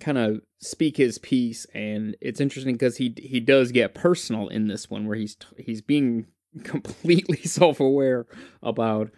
kind 0.00 0.18
of 0.18 0.42
speak 0.58 0.96
his 0.96 1.18
piece, 1.18 1.66
and 1.74 2.16
it's 2.20 2.40
interesting 2.40 2.74
because 2.74 2.96
he 2.96 3.14
he 3.18 3.40
does 3.40 3.72
get 3.72 3.94
personal 3.94 4.48
in 4.48 4.68
this 4.68 4.90
one, 4.90 5.06
where 5.06 5.16
he's 5.16 5.36
he's 5.58 5.82
being 5.82 6.26
completely 6.64 7.38
self 7.44 7.80
aware 7.80 8.26
about 8.62 9.10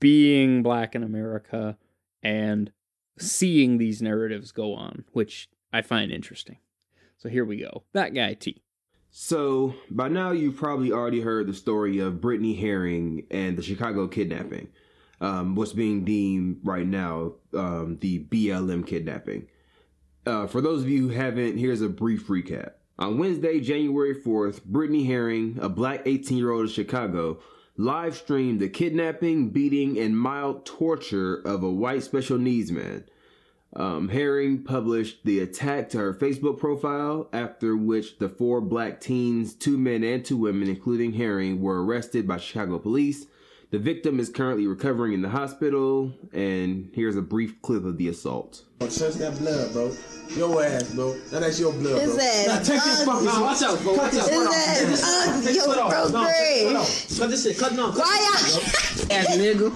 being 0.00 0.62
black 0.62 0.94
in 0.94 1.02
America 1.02 1.76
and 2.22 2.72
seeing 3.18 3.78
these 3.78 4.00
narratives 4.00 4.50
go 4.52 4.74
on, 4.74 5.04
which 5.12 5.48
I 5.72 5.82
find 5.82 6.10
interesting. 6.10 6.58
So 7.18 7.28
here 7.28 7.44
we 7.44 7.58
go. 7.58 7.84
That 7.92 8.14
guy 8.14 8.34
T. 8.34 8.62
So 9.10 9.74
by 9.90 10.08
now 10.08 10.30
you've 10.30 10.56
probably 10.56 10.92
already 10.92 11.20
heard 11.20 11.48
the 11.48 11.54
story 11.54 11.98
of 11.98 12.20
Brittany 12.20 12.54
Herring 12.54 13.26
and 13.30 13.56
the 13.56 13.62
Chicago 13.62 14.06
kidnapping. 14.06 14.68
Um, 15.20 15.54
what's 15.54 15.74
being 15.74 16.04
deemed 16.04 16.60
right 16.64 16.86
now 16.86 17.34
um, 17.52 17.98
the 18.00 18.24
BLM 18.24 18.86
kidnapping. 18.86 19.48
Uh, 20.24 20.46
for 20.46 20.60
those 20.60 20.82
of 20.82 20.88
you 20.88 21.08
who 21.08 21.14
haven't, 21.14 21.58
here's 21.58 21.82
a 21.82 21.88
brief 21.88 22.28
recap. 22.28 22.72
On 22.98 23.18
Wednesday, 23.18 23.60
January 23.60 24.14
4th, 24.14 24.64
Brittany 24.64 25.04
Herring, 25.04 25.58
a 25.60 25.68
black 25.68 26.02
18 26.04 26.36
year 26.36 26.50
old 26.50 26.66
in 26.66 26.68
Chicago, 26.68 27.38
live 27.76 28.14
streamed 28.14 28.60
the 28.60 28.68
kidnapping, 28.68 29.48
beating, 29.50 29.98
and 29.98 30.18
mild 30.18 30.66
torture 30.66 31.36
of 31.46 31.62
a 31.62 31.70
white 31.70 32.02
special 32.02 32.38
needs 32.38 32.70
man. 32.70 33.04
Um, 33.74 34.08
Herring 34.08 34.64
published 34.64 35.24
the 35.24 35.40
attack 35.40 35.88
to 35.90 35.98
her 35.98 36.12
Facebook 36.12 36.58
profile, 36.58 37.28
after 37.32 37.76
which 37.76 38.18
the 38.18 38.28
four 38.28 38.60
black 38.60 39.00
teens, 39.00 39.54
two 39.54 39.78
men 39.78 40.04
and 40.04 40.24
two 40.24 40.36
women, 40.36 40.68
including 40.68 41.14
Herring, 41.14 41.62
were 41.62 41.82
arrested 41.82 42.28
by 42.28 42.36
Chicago 42.36 42.78
police. 42.78 43.26
The 43.70 43.78
victim 43.78 44.18
is 44.18 44.28
currently 44.28 44.66
recovering 44.66 45.12
in 45.12 45.22
the 45.22 45.28
hospital, 45.28 46.12
and 46.32 46.90
here's 46.92 47.16
a 47.16 47.22
brief 47.22 47.62
clip 47.62 47.84
of 47.84 47.98
the 47.98 48.08
assault. 48.08 48.64
Touch 48.80 48.96
that 49.14 49.38
blood, 49.38 49.72
bro. 49.72 49.92
Your 50.30 50.64
ass, 50.64 50.92
bro. 50.92 51.14
Now 51.30 51.38
that's 51.38 51.60
your 51.60 51.72
blood, 51.74 52.02
bro. 52.04 52.16
ass 52.18 52.46
Now 52.48 52.56
take 52.56 52.82
this 52.82 53.04
fucking 53.04 53.28
ugly. 53.28 53.42
watch 53.42 53.62
out, 53.62 53.80
bro. 53.82 53.94
Watch 53.94 54.12
His 54.12 54.22
out. 54.28 54.52
ass 54.52 55.28
ugly. 55.28 55.46
Take 55.46 55.56
Yo, 55.56 55.66
bro, 55.72 56.08
No, 56.08 56.24
Greg. 56.24 56.34
take 56.34 56.68
this 56.68 56.76
off. 57.12 57.18
Cut 57.20 57.30
this 57.30 57.42
shit. 57.44 57.58
Cut 57.58 57.72
no. 57.74 57.90
Why 57.92 58.30
Ass 59.12 59.36
nigga. 59.36 59.70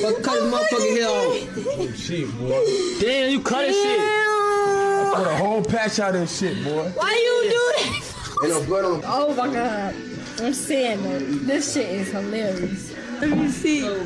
Fuck, 0.00 0.22
cut 0.22 0.42
his 0.42 0.52
motherfucking 0.52 0.96
hair 0.96 1.08
off. 1.08 1.78
Oh, 1.80 1.92
shit, 1.92 2.38
boy. 2.38 2.64
Damn, 3.00 3.30
you 3.30 3.40
cut 3.42 3.66
his 3.66 3.76
shit. 3.76 4.00
I 4.00 5.12
put 5.16 5.26
a 5.26 5.36
whole 5.36 5.62
patch 5.62 5.98
out 6.00 6.14
of 6.14 6.22
this 6.22 6.38
shit, 6.38 6.64
boy. 6.64 6.90
Why 6.96 7.12
you 7.12 7.50
do 7.50 7.72
that? 7.84 8.40
Ain't 8.44 8.52
no 8.54 8.64
blood 8.64 8.84
on. 8.86 9.02
Oh 9.04 9.34
my 9.34 9.52
god. 9.52 9.94
I'm 10.40 10.52
saying 10.52 11.02
though, 11.02 11.18
this 11.18 11.74
shit 11.74 11.88
is 11.90 12.10
hilarious. 12.10 12.94
Let 13.20 13.30
me 13.38 13.48
see. 13.48 13.86
Ooh, 13.86 14.04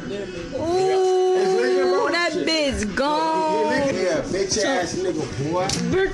that 2.11 2.33
bitch 2.33 2.95
gone. 2.95 3.73
Yeah, 3.95 4.21
bitch 4.23 4.63
ass 4.63 4.95
nigga, 4.97 5.51
boy. 5.51 5.67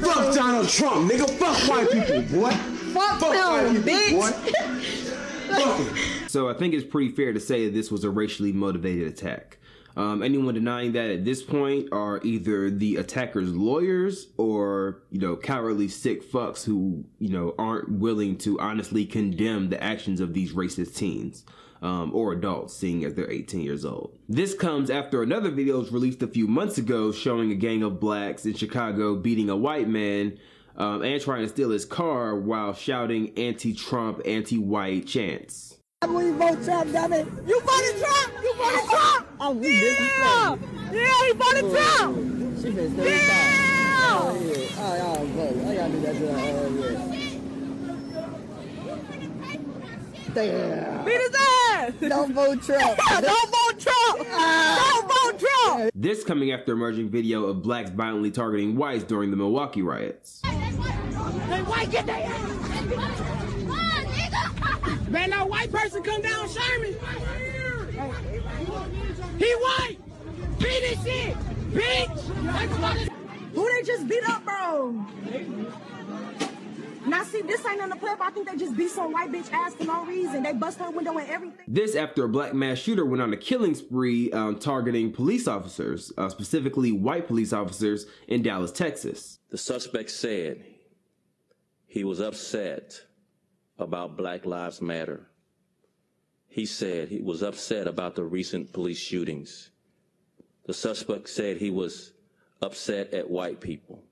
Fuck 0.07 0.35
Donald 0.35 0.69
Trump, 0.69 1.11
nigga. 1.11 1.29
Fuck 1.31 1.69
white 1.69 1.91
people, 1.91 2.23
boy. 2.41 2.51
Fuck 2.51 3.21
white 3.21 3.65
them, 3.65 3.83
people, 3.83 4.21
boy. 4.21 4.31
bitch. 5.49 6.31
So 6.31 6.49
I 6.49 6.55
think 6.55 6.75
it's 6.75 6.85
pretty 6.85 7.11
fair 7.11 7.33
to 7.33 7.41
say 7.41 7.67
that 7.67 7.75
this 7.75 7.91
was 7.91 8.05
a 8.05 8.11
racially 8.11 8.53
motivated 8.53 9.09
attack. 9.09 9.59
Um, 9.97 10.23
anyone 10.23 10.55
denying 10.55 10.93
that 10.93 11.11
at 11.11 11.25
this 11.25 11.43
point 11.43 11.89
are 11.93 12.21
either 12.25 12.71
the 12.71 12.97
attacker's 12.97 13.55
lawyers 13.55 14.29
or, 14.37 15.03
you 15.11 15.21
know, 15.21 15.37
cowardly 15.37 15.89
sick 15.89 16.29
fucks 16.31 16.65
who, 16.65 17.05
you 17.19 17.29
know, 17.29 17.55
aren't 17.59 17.91
willing 17.91 18.37
to 18.39 18.59
honestly 18.59 19.07
condemn 19.07 19.71
the 19.71 19.83
actions 19.83 20.21
of 20.21 20.35
these 20.35 20.53
racist 20.53 20.97
teens. 20.97 21.45
Um, 21.83 22.15
or 22.15 22.33
adults, 22.33 22.75
seeing 22.75 23.05
as 23.05 23.13
they're 23.13 23.31
18 23.31 23.61
years 23.61 23.85
old. 23.85 24.17
This 24.27 24.55
comes 24.55 24.89
after 24.89 25.23
another 25.23 25.51
video 25.51 25.81
was 25.81 25.93
released 25.93 26.23
a 26.23 26.27
few 26.27 26.47
months 26.47 26.79
ago 26.79 27.13
showing 27.13 27.51
a 27.51 27.55
gang 27.55 27.83
of 27.83 28.01
blacks 28.01 28.47
in 28.47 28.55
Chicago 28.55 29.17
beating 29.17 29.51
a 29.51 29.57
white 29.57 29.87
man 29.87 30.39
um, 30.77 31.03
and 31.03 31.21
trying 31.21 31.43
to 31.43 31.49
steal 31.49 31.69
his 31.69 31.85
car 31.85 32.35
while 32.35 32.73
shouting 32.73 33.37
anti-Trump, 33.39 34.23
anti-white 34.25 35.07
chants. 35.07 35.74
When 36.13 36.27
you 36.27 36.35
vote 36.37 36.63
Trump, 36.63 36.93
damn 36.93 37.13
it. 37.15 37.27
You 37.47 37.61
voted 37.61 37.99
Trump! 37.99 38.33
You 38.43 38.55
voted 38.57 38.91
Trump! 38.91 39.27
Oh, 39.41 39.59
yeah! 39.61 40.57
Yeah, 40.93 41.27
you 41.27 41.35
voted 41.35 41.65
oh, 41.65 41.73
Trump! 41.73 42.17
She 42.61 42.71
been 42.71 42.93
still 42.93 43.05
oh, 43.05 43.09
yeah! 43.09 44.05
Oh, 44.07 44.39
yeah. 44.45 44.67
Oh, 44.79 44.95
y'all 44.97 45.25
vote. 45.27 45.57
I 45.67 45.75
gotta 45.75 45.93
do 45.93 46.01
that 46.01 46.13
to 46.13 46.19
her. 46.27 46.37
Oh, 46.37 46.69
yeah. 46.85 47.25
Damn. 50.35 51.05
Beat 51.07 51.21
his 51.21 51.35
ass! 51.35 51.93
Don't 52.01 52.35
vote 52.35 52.63
Trump. 52.63 52.99
Don't 53.23 53.51
vote 53.51 53.81
Trump! 53.81 54.29
Ah. 54.31 54.77
Don't 54.93 55.09
vote 55.09 55.41
Trump! 55.41 55.91
This 55.95 56.23
coming 56.23 56.53
after 56.53 56.75
emerging 56.75 57.09
video 57.09 57.45
of 57.45 57.63
blacks 57.63 57.91
violently 57.91 58.31
targeting 58.31 58.77
whites 58.77 59.05
during 59.05 59.31
the 59.31 59.37
Milwaukee 59.37 59.81
riots. 59.81 60.43
Hey, 60.45 61.63
white, 61.63 61.91
get 61.91 62.05
their 62.05 62.25
ass! 62.25 63.44
Man, 65.09 65.31
no 65.31 65.47
white 65.47 65.71
person 65.71 66.03
come 66.03 66.23
down 66.23 66.49
Sherman. 66.49 66.97
He 69.39 69.53
white. 69.55 69.97
Beat 70.59 70.85
his 70.85 71.05
shit, 71.05 71.37
bitch. 71.73 73.11
Who 73.55 73.71
they 73.73 73.83
just 73.87 74.09
beat 74.09 74.29
up, 74.29 74.45
bro? 74.45 75.05
Now 77.07 77.23
see, 77.23 77.43
this 77.43 77.65
ain't 77.67 77.83
in 77.83 77.91
the 77.91 77.97
clip. 77.97 78.21
I 78.21 78.31
think 78.31 78.49
they 78.49 78.57
just 78.57 78.77
beat 78.77 78.91
some 78.91 79.13
white 79.13 79.31
bitch 79.31 79.53
ass 79.53 79.75
for 79.75 79.85
no 79.85 80.05
reason. 80.07 80.43
They 80.43 80.55
bust 80.55 80.79
her 80.79 80.91
window 80.91 81.19
and 81.19 81.29
everything. 81.29 81.65
This 81.69 81.95
after 81.95 82.25
a 82.25 82.29
black 82.29 82.55
mass 82.55 82.79
shooter 82.79 83.05
went 83.05 83.23
on 83.23 83.33
a 83.33 83.37
killing 83.37 83.75
spree 83.75 84.33
um, 84.33 84.59
targeting 84.59 85.13
police 85.13 85.47
officers, 85.47 86.13
uh, 86.17 86.29
specifically 86.31 86.93
white 86.93 87.29
police 87.29 87.53
officers 87.53 88.07
in 88.27 88.43
Dallas, 88.43 88.73
Texas. 88.73 89.39
The 89.51 89.59
suspect 89.59 90.11
said 90.11 90.65
he 91.87 92.05
was 92.05 92.21
upset 92.21 93.03
about 93.79 94.17
Black 94.17 94.47
Lives 94.47 94.81
Matter. 94.81 95.27
He 96.49 96.67
said 96.67 97.09
he 97.09 97.21
was 97.21 97.43
upset 97.43 97.87
about 97.87 98.15
the 98.15 98.25
recent 98.25 98.73
police 98.73 98.99
shootings. 98.99 99.71
The 100.67 100.75
suspect 100.75 101.29
said 101.29 101.57
he 101.57 101.71
was 101.71 102.13
upset 102.63 103.13
at 103.13 103.29
white 103.31 103.61
people. 103.61 104.03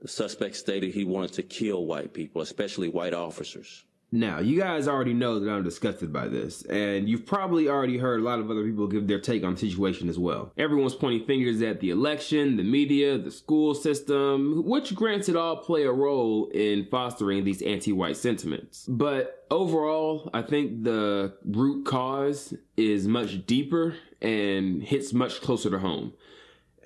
The 0.00 0.08
suspect 0.08 0.56
stated 0.56 0.92
he 0.92 1.04
wanted 1.04 1.32
to 1.34 1.42
kill 1.42 1.86
white 1.86 2.12
people, 2.12 2.42
especially 2.42 2.88
white 2.88 3.14
officers. 3.14 3.84
Now, 4.12 4.38
you 4.38 4.58
guys 4.58 4.86
already 4.86 5.14
know 5.14 5.40
that 5.40 5.50
I'm 5.50 5.64
disgusted 5.64 6.12
by 6.12 6.28
this, 6.28 6.62
and 6.66 7.08
you've 7.08 7.26
probably 7.26 7.68
already 7.68 7.98
heard 7.98 8.20
a 8.20 8.22
lot 8.22 8.38
of 8.38 8.50
other 8.50 8.64
people 8.64 8.86
give 8.86 9.08
their 9.08 9.18
take 9.18 9.42
on 9.42 9.54
the 9.54 9.60
situation 9.60 10.08
as 10.08 10.16
well. 10.16 10.52
Everyone's 10.56 10.94
pointing 10.94 11.26
fingers 11.26 11.60
at 11.60 11.80
the 11.80 11.90
election, 11.90 12.56
the 12.56 12.62
media, 12.62 13.18
the 13.18 13.32
school 13.32 13.74
system, 13.74 14.62
which 14.64 14.94
granted 14.94 15.34
all 15.34 15.56
play 15.56 15.82
a 15.82 15.92
role 15.92 16.48
in 16.54 16.86
fostering 16.88 17.42
these 17.42 17.62
anti-white 17.62 18.16
sentiments. 18.16 18.86
But 18.88 19.44
overall, 19.50 20.30
I 20.32 20.42
think 20.42 20.84
the 20.84 21.34
root 21.44 21.84
cause 21.84 22.54
is 22.76 23.08
much 23.08 23.44
deeper 23.44 23.96
and 24.22 24.84
hits 24.84 25.12
much 25.12 25.40
closer 25.40 25.68
to 25.70 25.80
home. 25.80 26.12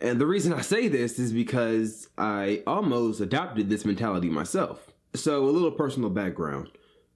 And 0.01 0.19
the 0.19 0.27
reason 0.27 0.55
I 0.55 0.63
say 0.63 0.89
this 0.89 1.19
is 1.19 1.35
because 1.35 2.09
I 2.17 2.63
almost 2.67 3.21
adopted 3.21 3.69
this 3.69 3.85
mentality 3.85 4.31
myself. 4.31 4.87
So, 5.13 5.45
a 5.45 5.51
little 5.51 5.73
personal 5.73 6.09
background 6.09 6.71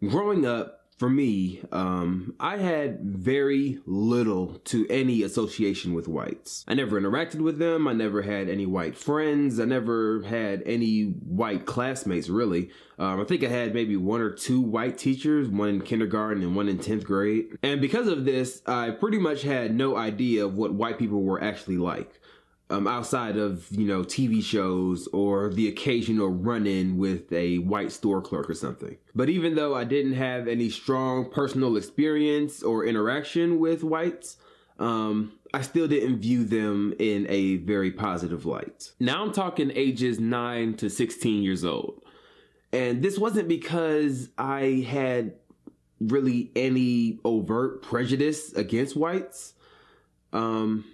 growing 0.08 0.46
up 0.46 0.80
for 0.96 1.10
me 1.10 1.60
um, 1.72 2.34
i 2.38 2.56
had 2.56 3.00
very 3.02 3.80
little 3.84 4.60
to 4.64 4.86
any 4.88 5.22
association 5.22 5.92
with 5.92 6.06
whites. 6.06 6.64
I 6.68 6.74
never 6.74 7.00
interacted 7.00 7.40
with 7.40 7.58
them. 7.58 7.88
I 7.88 7.92
never 7.92 8.22
had 8.22 8.48
any 8.48 8.64
white 8.64 8.96
friends. 8.96 9.58
I 9.58 9.64
never 9.64 10.22
had 10.22 10.62
any 10.64 11.02
white 11.02 11.66
classmates 11.66 12.28
really. 12.28 12.70
Um, 12.98 13.20
i 13.20 13.24
think 13.24 13.42
i 13.42 13.48
had 13.48 13.74
maybe 13.74 13.96
one 13.96 14.20
or 14.20 14.30
two 14.30 14.60
white 14.60 14.96
teachers 14.96 15.48
one 15.48 15.68
in 15.68 15.80
kindergarten 15.80 16.42
and 16.42 16.54
one 16.54 16.68
in 16.68 16.78
10th 16.78 17.04
grade. 17.04 17.58
And 17.62 17.80
because 17.80 18.06
of 18.06 18.24
this 18.24 18.62
i 18.66 18.90
pretty 18.90 19.18
much 19.18 19.42
had 19.42 19.74
no 19.74 19.96
idea 19.96 20.46
of 20.46 20.54
what 20.54 20.74
white 20.74 20.98
people 20.98 21.22
were 21.22 21.42
actually 21.42 21.78
like 21.78 22.20
um, 22.74 22.86
outside 22.86 23.36
of 23.36 23.66
you 23.70 23.86
know 23.86 24.02
TV 24.02 24.42
shows 24.42 25.06
or 25.08 25.50
the 25.50 25.68
occasional 25.68 26.28
run-in 26.28 26.98
with 26.98 27.32
a 27.32 27.58
white 27.58 27.92
store 27.92 28.20
clerk 28.20 28.50
or 28.50 28.54
something. 28.54 28.96
But 29.14 29.28
even 29.28 29.54
though 29.54 29.74
I 29.74 29.84
didn't 29.84 30.14
have 30.14 30.48
any 30.48 30.68
strong 30.70 31.30
personal 31.30 31.76
experience 31.76 32.62
or 32.62 32.84
interaction 32.84 33.60
with 33.60 33.84
whites, 33.84 34.36
um, 34.78 35.32
I 35.52 35.60
still 35.62 35.86
didn't 35.86 36.18
view 36.18 36.44
them 36.44 36.94
in 36.98 37.26
a 37.28 37.56
very 37.58 37.92
positive 37.92 38.44
light. 38.44 38.92
Now 38.98 39.22
I'm 39.22 39.32
talking 39.32 39.70
ages 39.74 40.18
9 40.18 40.74
to 40.78 40.90
16 40.90 41.42
years 41.42 41.64
old. 41.64 42.02
And 42.72 43.02
this 43.02 43.18
wasn't 43.18 43.46
because 43.46 44.30
I 44.36 44.84
had 44.88 45.34
really 46.00 46.50
any 46.56 47.20
overt 47.24 47.82
prejudice 47.82 48.52
against 48.54 48.96
whites. 48.96 49.54
Um, 50.32 50.84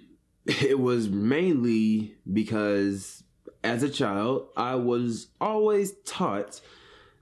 it 0.50 0.78
was 0.78 1.08
mainly 1.08 2.16
because 2.30 3.22
as 3.62 3.82
a 3.82 3.88
child, 3.88 4.48
I 4.56 4.74
was 4.74 5.28
always 5.40 5.92
taught 6.04 6.60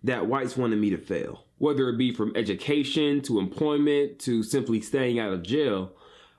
that 0.04 0.26
whites 0.26 0.56
wanted 0.56 0.78
me 0.78 0.90
to 0.90 0.98
fail. 0.98 1.44
Whether 1.58 1.88
it 1.88 1.98
be 1.98 2.12
from 2.12 2.32
education 2.36 3.20
to 3.22 3.38
employment 3.38 4.20
to 4.20 4.42
simply 4.42 4.80
staying 4.80 5.18
out 5.18 5.32
of 5.32 5.42
jail, 5.42 5.92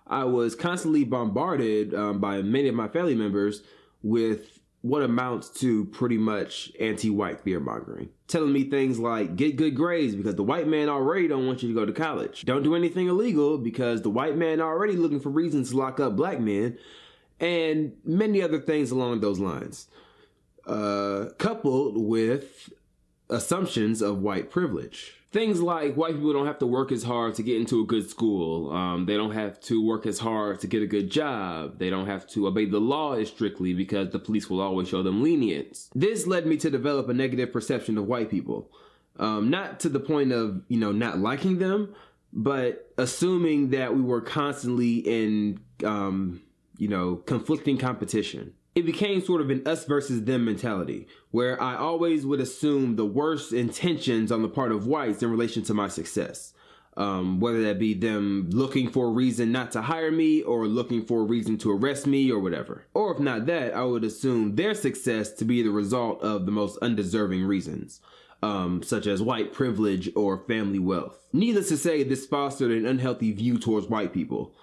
I 0.08 0.24
was 0.24 0.56
constantly 0.56 1.04
bombarded 1.04 1.94
um, 1.94 2.20
by 2.20 2.42
many 2.42 2.70
of 2.70 2.76
my 2.76 2.88
family 2.88 3.16
members 3.16 3.62
with 4.02 4.59
what 4.82 5.02
amounts 5.02 5.50
to 5.50 5.86
pretty 5.86 6.18
much 6.18 6.72
anti-white 6.80 7.42
fear 7.42 7.60
mongering. 7.60 8.10
Telling 8.28 8.54
me 8.54 8.70
things 8.70 8.98
like 8.98 9.36
get 9.36 9.58
good 9.58 9.76
grades 9.76 10.16
because 10.16 10.36
the 10.36 10.44
white 10.44 10.68
man 10.68 10.88
already 10.88 11.28
don't 11.28 11.46
want 11.46 11.62
you 11.62 11.70
to 11.70 11.76
go 11.76 11.86
to 11.86 11.92
college. 11.92 12.46
Don't 12.46 12.64
do 12.64 12.76
anything 12.76 13.08
illegal 13.08 13.58
because 13.58 14.02
the 14.02 14.10
white 14.10 14.38
man 14.38 14.62
already 14.62 14.94
looking 14.94 15.20
for 15.20 15.30
reasons 15.30 15.72
to 15.72 15.78
lock 15.78 16.00
up 16.00 16.16
black 16.16 16.40
men 16.40 16.78
and 17.40 17.94
many 18.06 18.42
other 18.42 18.60
things 18.60 18.92
along 18.92 19.20
those 19.20 19.40
lines. 19.40 19.88
Uh, 20.66 21.30
coupled 21.38 21.98
with 21.98 22.72
assumptions 23.30 24.02
of 24.02 24.20
white 24.20 24.50
privilege. 24.50 25.19
Things 25.32 25.62
like 25.62 25.94
white 25.94 26.16
people 26.16 26.34
don't 26.34 26.48
have 26.48 26.58
to 26.58 26.66
work 26.66 26.92
as 26.92 27.04
hard 27.04 27.36
to 27.36 27.44
get 27.44 27.58
into 27.58 27.82
a 27.82 27.86
good 27.86 28.10
school. 28.10 28.72
Um, 28.72 29.06
they 29.06 29.16
don't 29.16 29.34
have 29.34 29.60
to 29.62 29.86
work 29.86 30.08
as 30.08 30.18
hard 30.18 30.60
to 30.62 30.68
get 30.68 30.82
a 30.82 30.88
good 30.88 31.12
job. 31.12 31.78
They 31.78 31.92
don't 31.92 32.08
have 32.08 32.28
to 32.30 32.48
obey 32.48 32.66
the 32.66 32.80
law 32.80 33.14
as 33.14 33.28
strictly 33.28 33.76
because 33.76 34.10
the 34.10 34.18
police 34.18 34.50
will 34.50 34.60
always 34.60 34.88
show 34.88 35.04
them 35.04 35.22
lenience. 35.22 35.92
This 35.94 36.26
led 36.26 36.48
me 36.48 36.58
to 36.58 36.72
develop 36.72 37.10
a 37.10 37.14
negative 37.14 37.54
perception 37.54 37.96
of 38.00 38.08
white 38.08 38.32
people. 38.32 38.72
Um, 39.20 39.52
not 39.52 39.80
to 39.82 39.90
the 39.90 40.00
point 40.00 40.32
of, 40.32 40.64
you 40.68 40.80
know, 40.80 40.92
not 40.92 41.20
liking 41.20 41.60
them, 41.60 41.94
but 42.34 42.92
assuming 42.98 43.70
that 43.70 43.96
we 43.96 44.02
were 44.02 44.22
constantly 44.22 44.96
in, 44.96 45.60
um, 45.84 46.42
you 46.80 46.88
know, 46.88 47.18
conflicting 47.18 47.78
competition 47.78 48.54
it 48.76 48.86
became 48.86 49.22
sort 49.22 49.42
of 49.42 49.50
an 49.50 49.68
us 49.68 49.86
versus 49.86 50.24
them 50.24 50.46
mentality, 50.46 51.08
where 51.32 51.62
I 51.62 51.76
always 51.76 52.26
would 52.26 52.40
assume 52.40 52.96
the 52.96 53.06
worst 53.06 53.52
intentions 53.52 54.32
on 54.32 54.42
the 54.42 54.48
part 54.48 54.72
of 54.72 54.88
whites 54.88 55.24
in 55.24 55.32
relation 55.32 55.64
to 55.64 55.74
my 55.74 55.88
success. 55.88 56.54
Um, 56.98 57.40
whether 57.40 57.62
that 57.64 57.80
be 57.80 57.94
them 57.94 58.50
looking 58.52 58.90
for 58.90 59.06
a 59.06 59.12
reason 59.12 59.54
not 59.54 59.72
to 59.72 59.82
hire 59.82 60.12
me 60.12 60.42
or 60.42 60.68
looking 60.68 61.06
for 61.06 61.22
a 61.22 61.24
reason 61.24 61.58
to 61.60 61.72
arrest 61.72 62.06
me 62.06 62.30
or 62.30 62.40
whatever. 62.40 62.88
Or 62.94 63.14
if 63.14 63.20
not 63.20 63.46
that, 63.46 63.74
I 63.74 63.86
would 63.86 64.04
assume 64.04 64.56
their 64.56 64.74
success 64.74 65.32
to 65.34 65.46
be 65.46 65.62
the 65.62 65.70
result 65.70 66.22
of 66.22 66.46
the 66.46 66.52
most 66.52 66.78
undeserving 66.82 67.46
reasons. 67.46 68.02
Um, 68.42 68.84
such 68.84 69.06
as 69.06 69.22
white 69.22 69.52
privilege 69.52 70.10
or 70.16 70.46
family 70.46 70.80
wealth. 70.80 71.28
Needless 71.34 71.68
to 71.70 71.78
say, 71.78 72.04
this 72.04 72.26
fostered 72.26 72.72
an 72.72 72.86
unhealthy 72.86 73.34
view 73.34 73.60
towards 73.60 73.88
white 73.88 74.14
people, 74.14 74.54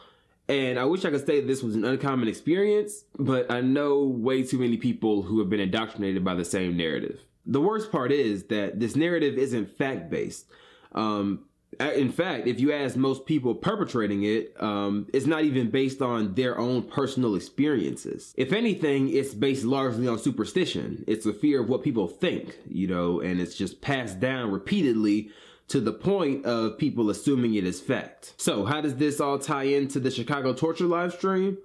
and 0.48 0.78
I 0.78 0.84
wish 0.84 1.04
I 1.04 1.10
could 1.10 1.26
say 1.26 1.40
this 1.40 1.62
was 1.62 1.74
an 1.74 1.84
uncommon 1.84 2.28
experience, 2.28 3.04
but 3.18 3.50
I 3.50 3.60
know 3.60 4.04
way 4.04 4.42
too 4.42 4.58
many 4.58 4.76
people 4.76 5.22
who 5.22 5.40
have 5.40 5.50
been 5.50 5.60
indoctrinated 5.60 6.24
by 6.24 6.34
the 6.34 6.44
same 6.44 6.76
narrative. 6.76 7.20
The 7.44 7.60
worst 7.60 7.90
part 7.90 8.12
is 8.12 8.44
that 8.44 8.80
this 8.80 8.96
narrative 8.96 9.38
isn't 9.38 9.76
fact 9.76 10.10
based. 10.10 10.46
Um, 10.92 11.44
in 11.80 12.10
fact, 12.10 12.46
if 12.46 12.60
you 12.60 12.72
ask 12.72 12.96
most 12.96 13.26
people 13.26 13.54
perpetrating 13.54 14.22
it, 14.22 14.54
um, 14.60 15.06
it's 15.12 15.26
not 15.26 15.44
even 15.44 15.70
based 15.70 16.00
on 16.00 16.34
their 16.34 16.58
own 16.58 16.82
personal 16.82 17.34
experiences. 17.34 18.32
If 18.36 18.52
anything, 18.52 19.10
it's 19.10 19.34
based 19.34 19.64
largely 19.64 20.08
on 20.08 20.18
superstition. 20.18 21.04
It's 21.06 21.26
a 21.26 21.32
fear 21.32 21.60
of 21.60 21.68
what 21.68 21.82
people 21.82 22.06
think, 22.06 22.56
you 22.68 22.86
know, 22.86 23.20
and 23.20 23.40
it's 23.40 23.56
just 23.56 23.80
passed 23.80 24.20
down 24.20 24.50
repeatedly 24.52 25.30
to 25.68 25.80
the 25.80 25.92
point 25.92 26.44
of 26.46 26.78
people 26.78 27.10
assuming 27.10 27.54
it 27.54 27.64
is 27.64 27.80
fact. 27.80 28.34
So, 28.36 28.64
how 28.64 28.80
does 28.80 28.96
this 28.96 29.20
all 29.20 29.38
tie 29.38 29.64
into 29.64 30.00
the 30.00 30.10
Chicago 30.10 30.52
torture 30.52 30.84
live 30.84 31.12
stream? 31.12 31.58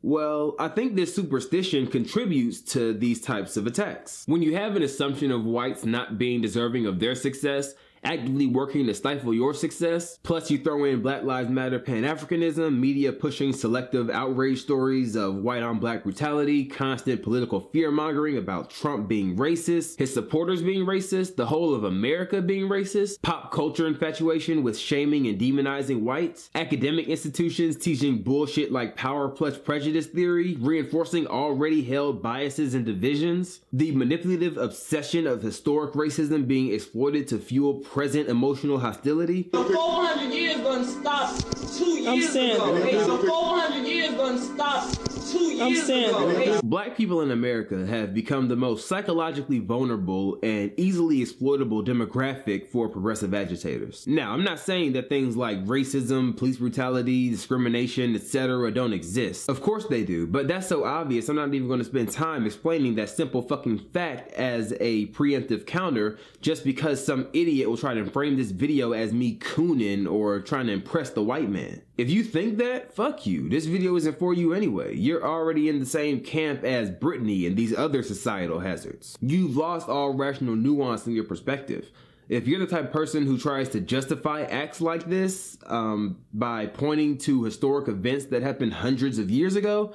Well, 0.00 0.54
I 0.60 0.68
think 0.68 0.94
this 0.94 1.14
superstition 1.14 1.88
contributes 1.88 2.60
to 2.72 2.94
these 2.94 3.20
types 3.20 3.56
of 3.56 3.66
attacks. 3.66 4.22
When 4.26 4.42
you 4.42 4.54
have 4.54 4.76
an 4.76 4.82
assumption 4.82 5.32
of 5.32 5.44
whites 5.44 5.84
not 5.84 6.18
being 6.18 6.40
deserving 6.40 6.86
of 6.86 7.00
their 7.00 7.16
success, 7.16 7.74
actively 8.04 8.46
working 8.46 8.86
to 8.86 8.94
stifle 8.94 9.34
your 9.34 9.54
success. 9.54 10.18
Plus, 10.22 10.50
you 10.50 10.58
throw 10.58 10.84
in 10.84 11.02
Black 11.02 11.22
Lives 11.22 11.50
Matter 11.50 11.78
Pan 11.78 12.02
Africanism, 12.02 12.78
media 12.78 13.12
pushing 13.12 13.52
selective 13.52 14.10
outrage 14.10 14.60
stories 14.62 15.16
of 15.16 15.36
white 15.36 15.62
on 15.62 15.78
black 15.78 16.04
brutality, 16.04 16.64
constant 16.64 17.22
political 17.22 17.60
fear 17.72 17.90
mongering 17.90 18.36
about 18.36 18.70
Trump 18.70 19.08
being 19.08 19.36
racist, 19.36 19.98
his 19.98 20.12
supporters 20.12 20.62
being 20.62 20.86
racist, 20.86 21.36
the 21.36 21.46
whole 21.46 21.74
of 21.74 21.84
America 21.84 22.40
being 22.40 22.68
racist, 22.68 23.20
pop 23.22 23.52
culture 23.52 23.86
infatuation 23.86 24.62
with 24.62 24.78
shaming 24.78 25.26
and 25.26 25.40
demonizing 25.40 26.00
whites, 26.00 26.50
academic 26.54 27.08
institutions 27.08 27.76
teaching 27.76 28.22
bullshit 28.22 28.72
like 28.72 28.96
power 28.96 29.28
plus 29.28 29.58
prejudice 29.58 30.06
theory, 30.06 30.56
reinforcing 30.60 31.26
already 31.26 31.82
held 31.82 32.22
biases 32.22 32.74
and 32.74 32.84
divisions, 32.84 33.60
the 33.72 33.92
manipulative 33.92 34.56
obsession 34.56 35.26
of 35.26 35.42
historic 35.42 35.94
racism 35.94 36.46
being 36.46 36.72
exploited 36.72 37.28
to 37.28 37.38
fuel 37.38 37.80
present 37.90 38.28
emotional 38.28 38.78
hostility. 38.78 39.48
So 39.52 39.64
400 39.64 40.32
years 40.32 40.60
gonna 40.60 40.84
stop 40.84 41.34
two 41.76 42.00
years 42.00 42.34
ago. 42.34 42.74
Okay? 42.76 43.04
So 43.04 43.18
400 43.18 43.86
years 43.86 44.14
gonna 44.14 44.38
stop 44.38 45.17
two 45.32 45.52
years 45.52 45.88
ago. 45.88 46.60
Black 46.62 46.96
people 46.96 47.20
in 47.20 47.30
America 47.30 47.86
have 47.86 48.14
become 48.14 48.48
the 48.48 48.56
most 48.56 48.88
psychologically 48.88 49.58
vulnerable 49.58 50.38
and 50.42 50.72
easily 50.76 51.20
exploitable 51.22 51.82
demographic 51.84 52.68
for 52.68 52.88
progressive 52.88 53.34
agitators. 53.34 54.06
Now, 54.06 54.32
I'm 54.32 54.44
not 54.44 54.58
saying 54.58 54.92
that 54.92 55.08
things 55.08 55.36
like 55.36 55.64
racism, 55.64 56.36
police 56.36 56.56
brutality, 56.56 57.30
discrimination, 57.30 58.14
etc. 58.14 58.70
don't 58.72 58.92
exist. 58.92 59.48
Of 59.48 59.60
course 59.60 59.86
they 59.86 60.04
do, 60.04 60.26
but 60.26 60.48
that's 60.48 60.66
so 60.66 60.84
obvious 60.84 61.28
I'm 61.28 61.36
not 61.36 61.52
even 61.54 61.68
going 61.68 61.80
to 61.80 61.84
spend 61.84 62.10
time 62.10 62.46
explaining 62.46 62.94
that 62.96 63.10
simple 63.10 63.42
fucking 63.42 63.78
fact 63.92 64.32
as 64.32 64.72
a 64.80 65.06
preemptive 65.08 65.66
counter 65.66 66.18
just 66.40 66.64
because 66.64 67.04
some 67.04 67.28
idiot 67.32 67.68
will 67.68 67.76
try 67.76 67.94
to 67.94 68.04
frame 68.06 68.36
this 68.36 68.50
video 68.50 68.92
as 68.92 69.12
me 69.12 69.38
cooning 69.38 70.10
or 70.10 70.40
trying 70.40 70.66
to 70.66 70.72
impress 70.72 71.10
the 71.10 71.22
white 71.22 71.50
man. 71.50 71.82
If 71.96 72.10
you 72.10 72.22
think 72.22 72.58
that, 72.58 72.94
fuck 72.94 73.26
you. 73.26 73.48
This 73.48 73.66
video 73.66 73.96
isn't 73.96 74.20
for 74.20 74.32
you 74.32 74.54
anyway. 74.54 74.94
You're 74.94 75.17
already 75.24 75.68
in 75.68 75.78
the 75.78 75.86
same 75.86 76.20
camp 76.20 76.64
as 76.64 76.90
Brittany 76.90 77.46
and 77.46 77.56
these 77.56 77.76
other 77.76 78.02
societal 78.02 78.60
hazards. 78.60 79.16
You've 79.20 79.56
lost 79.56 79.88
all 79.88 80.14
rational 80.14 80.56
nuance 80.56 81.06
in 81.06 81.14
your 81.14 81.24
perspective. 81.24 81.90
If 82.28 82.46
you're 82.46 82.60
the 82.60 82.66
type 82.66 82.86
of 82.86 82.92
person 82.92 83.24
who 83.24 83.38
tries 83.38 83.70
to 83.70 83.80
justify 83.80 84.42
acts 84.42 84.80
like 84.80 85.08
this 85.08 85.56
um, 85.66 86.18
by 86.34 86.66
pointing 86.66 87.16
to 87.18 87.44
historic 87.44 87.88
events 87.88 88.26
that 88.26 88.42
happened 88.42 88.74
hundreds 88.74 89.18
of 89.18 89.30
years 89.30 89.56
ago, 89.56 89.94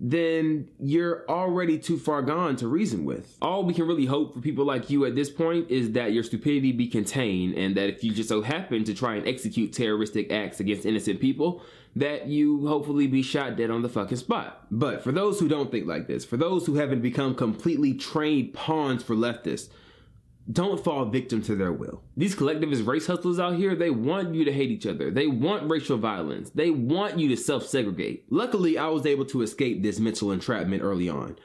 then 0.00 0.68
you're 0.80 1.24
already 1.28 1.78
too 1.78 1.98
far 1.98 2.22
gone 2.22 2.56
to 2.56 2.66
reason 2.66 3.04
with. 3.04 3.36
All 3.40 3.64
we 3.64 3.74
can 3.74 3.86
really 3.86 4.06
hope 4.06 4.34
for 4.34 4.40
people 4.40 4.64
like 4.64 4.90
you 4.90 5.04
at 5.04 5.14
this 5.14 5.30
point 5.30 5.70
is 5.70 5.92
that 5.92 6.12
your 6.12 6.22
stupidity 6.22 6.72
be 6.72 6.88
contained 6.88 7.56
and 7.56 7.76
that 7.76 7.88
if 7.88 8.02
you 8.02 8.12
just 8.12 8.28
so 8.28 8.42
happen 8.42 8.82
to 8.84 8.94
try 8.94 9.14
and 9.14 9.26
execute 9.28 9.72
terroristic 9.72 10.32
acts 10.32 10.60
against 10.60 10.84
innocent 10.84 11.20
people, 11.20 11.62
that 11.96 12.26
you 12.26 12.66
hopefully 12.66 13.06
be 13.06 13.22
shot 13.22 13.56
dead 13.56 13.70
on 13.70 13.82
the 13.82 13.88
fucking 13.88 14.16
spot. 14.16 14.66
But 14.70 15.02
for 15.02 15.12
those 15.12 15.38
who 15.38 15.48
don't 15.48 15.70
think 15.70 15.86
like 15.86 16.06
this, 16.06 16.24
for 16.24 16.36
those 16.36 16.66
who 16.66 16.74
haven't 16.74 17.02
become 17.02 17.34
completely 17.34 17.94
trained 17.94 18.52
pawns 18.52 19.02
for 19.02 19.14
leftists, 19.14 19.68
don't 20.50 20.82
fall 20.82 21.06
victim 21.06 21.40
to 21.42 21.54
their 21.54 21.72
will. 21.72 22.02
These 22.16 22.34
collectivist 22.34 22.84
race 22.84 23.06
hustlers 23.06 23.38
out 23.38 23.54
here, 23.54 23.74
they 23.74 23.90
want 23.90 24.34
you 24.34 24.44
to 24.44 24.52
hate 24.52 24.70
each 24.70 24.86
other. 24.86 25.10
They 25.10 25.26
want 25.26 25.70
racial 25.70 25.96
violence. 25.96 26.50
They 26.50 26.70
want 26.70 27.18
you 27.18 27.28
to 27.30 27.36
self 27.36 27.66
segregate. 27.66 28.26
Luckily, 28.28 28.76
I 28.76 28.88
was 28.88 29.06
able 29.06 29.24
to 29.26 29.42
escape 29.42 29.82
this 29.82 29.98
mental 29.98 30.32
entrapment 30.32 30.82
early 30.82 31.08
on. 31.08 31.36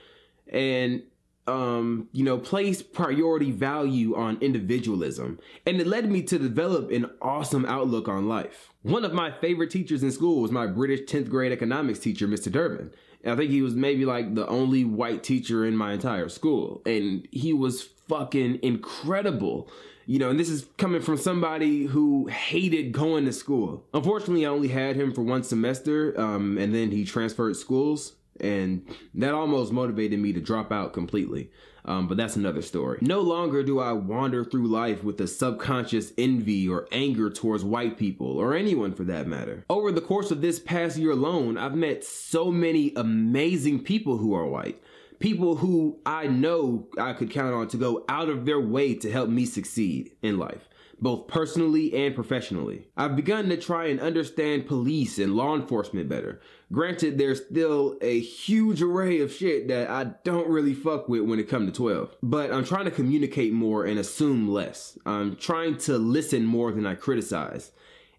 And 0.51 1.03
um, 1.49 2.07
you 2.11 2.23
know, 2.23 2.37
place 2.37 2.81
priority 2.81 3.51
value 3.51 4.15
on 4.15 4.37
individualism. 4.39 5.39
And 5.65 5.81
it 5.81 5.87
led 5.87 6.09
me 6.09 6.21
to 6.23 6.37
develop 6.37 6.91
an 6.91 7.09
awesome 7.21 7.65
outlook 7.65 8.07
on 8.07 8.29
life. 8.29 8.71
One 8.83 9.03
of 9.03 9.13
my 9.13 9.31
favorite 9.31 9.71
teachers 9.71 10.03
in 10.03 10.11
school 10.11 10.41
was 10.41 10.51
my 10.51 10.67
British 10.67 11.01
10th 11.01 11.29
grade 11.29 11.51
economics 11.51 11.99
teacher, 11.99 12.27
Mr. 12.27 12.51
Durbin. 12.51 12.91
I 13.25 13.35
think 13.35 13.49
he 13.49 13.61
was 13.61 13.73
maybe 13.73 14.05
like 14.05 14.35
the 14.35 14.47
only 14.47 14.85
white 14.85 15.23
teacher 15.23 15.65
in 15.65 15.75
my 15.75 15.93
entire 15.93 16.29
school. 16.29 16.81
And 16.85 17.27
he 17.31 17.51
was 17.51 17.81
fucking 18.07 18.59
incredible. 18.61 19.69
You 20.05 20.19
know, 20.19 20.29
and 20.29 20.39
this 20.39 20.49
is 20.49 20.67
coming 20.77 21.01
from 21.01 21.17
somebody 21.17 21.85
who 21.85 22.27
hated 22.27 22.91
going 22.91 23.25
to 23.25 23.33
school. 23.33 23.85
Unfortunately, 23.93 24.45
I 24.45 24.49
only 24.49 24.69
had 24.69 24.95
him 24.95 25.13
for 25.13 25.21
one 25.21 25.43
semester, 25.43 26.19
um, 26.19 26.57
and 26.57 26.73
then 26.73 26.89
he 26.89 27.05
transferred 27.05 27.55
schools, 27.55 28.13
and 28.41 28.87
that 29.13 29.33
almost 29.33 29.71
motivated 29.71 30.19
me 30.19 30.33
to 30.33 30.41
drop 30.41 30.71
out 30.71 30.93
completely. 30.93 31.51
Um, 31.85 32.07
but 32.07 32.17
that's 32.17 32.35
another 32.35 32.61
story. 32.61 32.99
No 33.01 33.21
longer 33.21 33.63
do 33.63 33.79
I 33.79 33.93
wander 33.93 34.43
through 34.43 34.67
life 34.67 35.03
with 35.03 35.19
a 35.21 35.27
subconscious 35.27 36.11
envy 36.17 36.67
or 36.67 36.87
anger 36.91 37.29
towards 37.29 37.63
white 37.63 37.97
people, 37.97 38.37
or 38.37 38.53
anyone 38.53 38.93
for 38.93 39.05
that 39.05 39.27
matter. 39.27 39.65
Over 39.69 39.91
the 39.91 40.01
course 40.01 40.29
of 40.29 40.41
this 40.41 40.59
past 40.59 40.97
year 40.97 41.11
alone, 41.11 41.57
I've 41.57 41.75
met 41.75 42.03
so 42.03 42.51
many 42.51 42.93
amazing 42.95 43.83
people 43.83 44.17
who 44.17 44.33
are 44.33 44.45
white 44.45 44.81
people 45.19 45.57
who 45.57 45.99
I 46.05 46.27
know 46.27 46.87
I 46.97 47.13
could 47.13 47.29
count 47.29 47.53
on 47.53 47.67
to 47.69 47.77
go 47.77 48.05
out 48.09 48.29
of 48.29 48.45
their 48.45 48.59
way 48.59 48.95
to 48.95 49.11
help 49.11 49.29
me 49.29 49.45
succeed 49.45 50.11
in 50.21 50.37
life, 50.37 50.69
both 50.99 51.27
personally 51.27 51.93
and 51.93 52.15
professionally. 52.15 52.87
I've 52.97 53.15
begun 53.15 53.49
to 53.49 53.57
try 53.57 53.87
and 53.87 53.99
understand 53.99 54.67
police 54.67 55.19
and 55.19 55.35
law 55.35 55.55
enforcement 55.55 56.09
better. 56.09 56.41
Granted, 56.71 57.17
there's 57.17 57.43
still 57.43 57.97
a 58.01 58.19
huge 58.19 58.81
array 58.81 59.21
of 59.21 59.33
shit 59.33 59.67
that 59.69 59.89
I 59.89 60.03
don't 60.23 60.47
really 60.47 60.75
fuck 60.75 61.09
with 61.09 61.21
when 61.21 61.39
it 61.39 61.49
comes 61.49 61.67
to 61.67 61.75
12. 61.75 62.15
But 62.21 62.51
I'm 62.51 62.63
trying 62.63 62.85
to 62.85 62.91
communicate 62.91 63.53
more 63.53 63.85
and 63.85 63.97
assume 63.97 64.47
less. 64.47 64.97
I'm 65.05 65.35
trying 65.35 65.77
to 65.79 65.97
listen 65.97 66.45
more 66.45 66.71
than 66.71 66.85
I 66.85 66.93
criticize. 66.93 67.71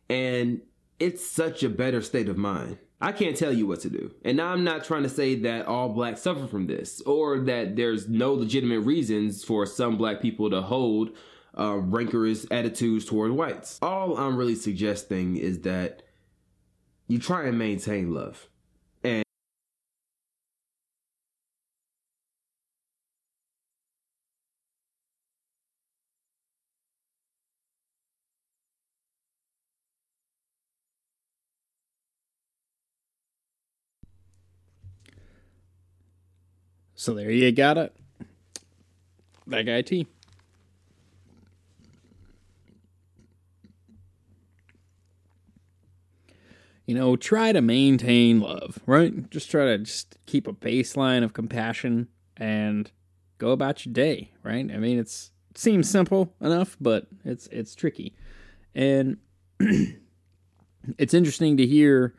And 0.08 0.62
it's 0.98 1.24
such 1.24 1.62
a 1.62 1.68
better 1.68 2.02
state 2.02 2.28
of 2.28 2.36
mind. 2.36 2.78
I 3.00 3.12
can't 3.12 3.36
tell 3.36 3.52
you 3.52 3.66
what 3.66 3.80
to 3.80 3.90
do. 3.90 4.12
And 4.24 4.40
I'm 4.40 4.62
not 4.62 4.84
trying 4.84 5.04
to 5.04 5.08
say 5.08 5.34
that 5.36 5.66
all 5.66 5.88
blacks 5.88 6.20
suffer 6.20 6.46
from 6.46 6.66
this 6.66 7.00
or 7.02 7.38
that 7.40 7.76
there's 7.76 8.08
no 8.08 8.34
legitimate 8.34 8.80
reasons 8.80 9.42
for 9.42 9.64
some 9.64 9.96
black 9.96 10.20
people 10.20 10.50
to 10.50 10.60
hold 10.60 11.16
uh, 11.58 11.76
rancorous 11.76 12.46
attitudes 12.50 13.06
toward 13.06 13.32
whites. 13.32 13.78
All 13.80 14.18
I'm 14.18 14.36
really 14.36 14.54
suggesting 14.54 15.36
is 15.36 15.60
that 15.60 16.02
you 17.10 17.18
try 17.18 17.44
and 17.44 17.58
maintain 17.58 18.14
love. 18.14 18.46
And 19.02 19.24
So 36.94 37.12
there 37.14 37.32
you 37.32 37.50
got 37.50 37.76
it. 37.76 37.92
That 39.48 39.66
guy 39.66 39.82
T. 39.82 40.06
You 46.90 46.96
know, 46.96 47.14
try 47.14 47.52
to 47.52 47.62
maintain 47.62 48.40
love, 48.40 48.80
right? 48.84 49.30
Just 49.30 49.48
try 49.48 49.64
to 49.66 49.78
just 49.78 50.18
keep 50.26 50.48
a 50.48 50.52
baseline 50.52 51.22
of 51.22 51.32
compassion 51.32 52.08
and 52.36 52.90
go 53.38 53.52
about 53.52 53.86
your 53.86 53.92
day, 53.92 54.32
right? 54.42 54.68
I 54.68 54.76
mean, 54.76 54.98
it's 54.98 55.30
it 55.52 55.58
seems 55.58 55.88
simple 55.88 56.34
enough, 56.40 56.76
but 56.80 57.06
it's 57.24 57.46
it's 57.52 57.76
tricky. 57.76 58.16
And 58.74 59.18
it's 60.98 61.14
interesting 61.14 61.58
to 61.58 61.64
hear, 61.64 62.12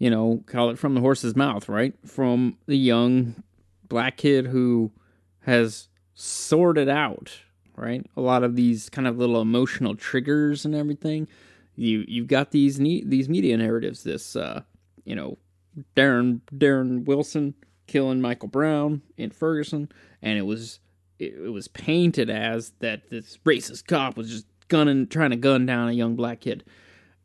you 0.00 0.10
know, 0.10 0.42
call 0.46 0.70
it 0.70 0.78
from 0.80 0.96
the 0.96 1.00
horse's 1.00 1.36
mouth, 1.36 1.68
right? 1.68 1.94
From 2.04 2.58
the 2.66 2.76
young 2.76 3.44
black 3.88 4.16
kid 4.16 4.48
who 4.48 4.90
has 5.42 5.86
sorted 6.14 6.88
out 6.88 7.42
right 7.76 8.04
a 8.16 8.20
lot 8.20 8.42
of 8.42 8.56
these 8.56 8.88
kind 8.88 9.06
of 9.06 9.18
little 9.18 9.40
emotional 9.40 9.94
triggers 9.94 10.64
and 10.64 10.74
everything 10.74 11.28
you 11.76 12.04
you've 12.08 12.28
got 12.28 12.50
these 12.50 12.78
these 12.78 13.28
media 13.28 13.56
narratives 13.56 14.02
this 14.02 14.34
uh 14.36 14.62
you 15.04 15.14
know 15.14 15.38
darren 15.94 16.40
darren 16.54 17.04
wilson 17.04 17.54
killing 17.86 18.20
michael 18.20 18.48
brown 18.48 19.02
in 19.16 19.30
ferguson 19.30 19.88
and 20.22 20.38
it 20.38 20.42
was 20.42 20.80
it, 21.18 21.34
it 21.34 21.52
was 21.52 21.68
painted 21.68 22.30
as 22.30 22.72
that 22.80 23.10
this 23.10 23.38
racist 23.44 23.86
cop 23.86 24.16
was 24.16 24.30
just 24.30 24.46
gunning 24.68 25.06
trying 25.06 25.30
to 25.30 25.36
gun 25.36 25.66
down 25.66 25.88
a 25.88 25.92
young 25.92 26.16
black 26.16 26.40
kid. 26.40 26.64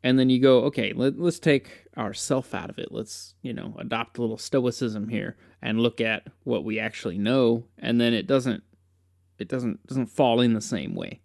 And 0.04 0.18
then 0.18 0.30
you 0.30 0.40
go 0.40 0.62
okay 0.64 0.92
let, 0.92 1.18
let's 1.18 1.38
take 1.38 1.86
ourself 1.96 2.54
out 2.54 2.70
of 2.70 2.78
it. 2.78 2.90
Let's 2.90 3.34
you 3.42 3.52
know 3.52 3.74
adopt 3.78 4.18
a 4.18 4.20
little 4.20 4.38
stoicism 4.38 5.08
here 5.08 5.36
and 5.60 5.80
look 5.80 6.00
at 6.00 6.26
what 6.44 6.64
we 6.64 6.78
actually 6.78 7.18
know. 7.18 7.64
And 7.78 8.00
then 8.00 8.12
it 8.12 8.26
doesn't 8.26 8.62
it 9.38 9.48
doesn't 9.48 9.86
doesn't 9.86 10.06
fall 10.06 10.40
in 10.40 10.54
the 10.54 10.60
same 10.60 10.94
way. 10.94 11.20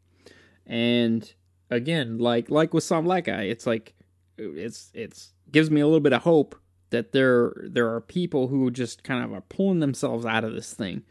And 0.65 1.31
again 1.69 2.18
like 2.18 2.49
like 2.49 2.73
with 2.73 2.84
some 2.84 3.03
black 3.06 3.26
guy 3.26 3.44
it's 3.44 3.65
like 3.65 3.94
it's 4.38 4.91
it's 4.94 5.34
gives 5.52 5.72
me 5.72 5.81
a 5.81 5.85
little 5.85 5.99
bit 5.99 6.14
of 6.14 6.23
hope 6.23 6.56
that 6.89 7.11
there 7.11 7.53
there 7.64 7.94
are 7.94 8.02
people 8.02 8.48
who 8.48 8.72
just 8.72 9.03
kind 9.03 9.23
of 9.23 9.34
are 9.34 9.41
pulling 9.41 9.80
themselves 9.80 10.26
out 10.26 10.44
of 10.44 10.53
this 10.53 10.73
thing. 10.73 11.03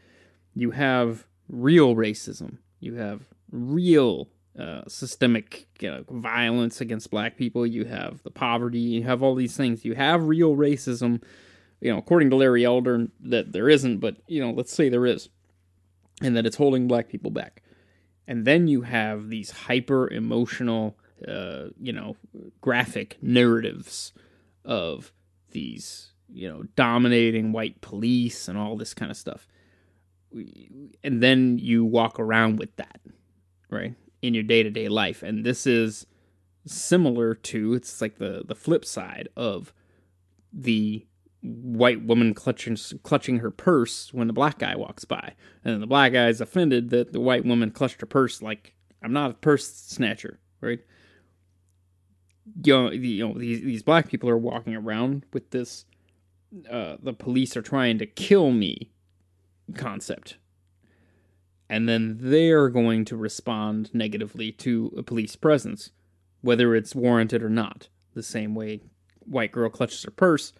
You 0.55 0.71
have 0.71 1.27
real 1.47 1.95
racism. 1.95 2.57
You 2.79 2.95
have 2.95 3.21
real 3.51 4.29
uh, 4.57 4.81
systemic 4.87 5.67
you 5.79 5.91
know, 5.91 6.03
violence 6.09 6.81
against 6.81 7.11
black 7.11 7.37
people. 7.37 7.65
You 7.65 7.85
have 7.85 8.23
the 8.23 8.31
poverty. 8.31 8.79
You 8.79 9.03
have 9.03 9.21
all 9.21 9.35
these 9.35 9.55
things. 9.55 9.85
You 9.85 9.93
have 9.95 10.23
real 10.23 10.55
racism. 10.55 11.21
You 11.79 11.91
know, 11.91 11.99
according 11.99 12.31
to 12.31 12.35
Larry 12.35 12.65
Elder, 12.65 13.07
that 13.21 13.51
there 13.51 13.69
isn't, 13.69 13.99
but 13.99 14.17
you 14.27 14.41
know, 14.41 14.51
let's 14.51 14.73
say 14.73 14.89
there 14.89 15.05
is, 15.05 15.29
and 16.23 16.35
that 16.35 16.47
it's 16.47 16.55
holding 16.55 16.87
black 16.87 17.07
people 17.07 17.29
back. 17.29 17.61
And 18.27 18.45
then 18.45 18.67
you 18.67 18.81
have 18.81 19.29
these 19.29 19.51
hyper 19.51 20.09
emotional, 20.11 20.97
uh, 21.27 21.67
you 21.79 21.93
know, 21.93 22.17
graphic 22.59 23.17
narratives 23.21 24.11
of 24.65 25.13
these, 25.51 26.11
you 26.31 26.47
know, 26.49 26.63
dominating 26.75 27.53
white 27.53 27.79
police 27.79 28.49
and 28.49 28.57
all 28.57 28.75
this 28.75 28.93
kind 28.93 29.09
of 29.09 29.17
stuff. 29.17 29.47
And 31.03 31.23
then 31.23 31.57
you 31.57 31.85
walk 31.85 32.19
around 32.19 32.59
with 32.59 32.75
that, 32.75 32.99
right, 33.69 33.95
in 34.21 34.33
your 34.33 34.43
day 34.43 34.61
to 34.61 34.69
day 34.69 34.89
life. 34.89 35.23
And 35.23 35.45
this 35.45 35.65
is 35.65 36.05
similar 36.65 37.33
to, 37.33 37.73
it's 37.73 38.01
like 38.01 38.17
the, 38.17 38.43
the 38.45 38.55
flip 38.55 38.83
side 38.83 39.29
of 39.37 39.71
the 40.51 41.06
white 41.41 42.03
woman 42.03 42.33
clutching 42.33 42.77
clutching 43.03 43.39
her 43.39 43.51
purse 43.51 44.13
when 44.13 44.27
the 44.27 44.33
black 44.33 44.59
guy 44.59 44.75
walks 44.75 45.05
by, 45.05 45.33
and 45.63 45.81
the 45.81 45.87
black 45.87 46.13
guy 46.13 46.27
is 46.27 46.41
offended 46.41 46.89
that 46.89 47.13
the 47.13 47.19
white 47.19 47.45
woman 47.45 47.71
clutched 47.71 48.01
her 48.01 48.07
purse. 48.07 48.41
Like 48.41 48.73
I'm 49.03 49.13
not 49.13 49.31
a 49.31 49.35
purse 49.35 49.67
snatcher, 49.67 50.39
right? 50.61 50.79
You 52.63 52.73
know, 52.73 52.91
you 52.91 53.27
know 53.27 53.37
these 53.37 53.61
these 53.61 53.83
black 53.83 54.09
people 54.09 54.29
are 54.29 54.37
walking 54.37 54.75
around 54.75 55.25
with 55.33 55.51
this. 55.51 55.85
Uh, 56.69 56.95
the 57.01 57.13
police 57.13 57.57
are 57.57 57.61
trying 57.61 57.97
to 57.99 58.05
kill 58.05 58.51
me 58.51 58.91
concept, 59.75 60.37
and 61.69 61.87
then 61.87 62.17
they're 62.19 62.69
going 62.69 63.05
to 63.05 63.17
respond 63.17 63.93
negatively 63.93 64.51
to 64.53 64.93
a 64.97 65.03
police 65.03 65.35
presence, 65.35 65.91
whether 66.41 66.73
it's 66.73 66.95
warranted 66.95 67.43
or 67.43 67.49
not. 67.49 67.89
The 68.13 68.23
same 68.23 68.55
way 68.55 68.81
white 69.19 69.51
girl 69.51 69.69
clutches 69.69 70.03
her 70.03 70.11
purse 70.11 70.53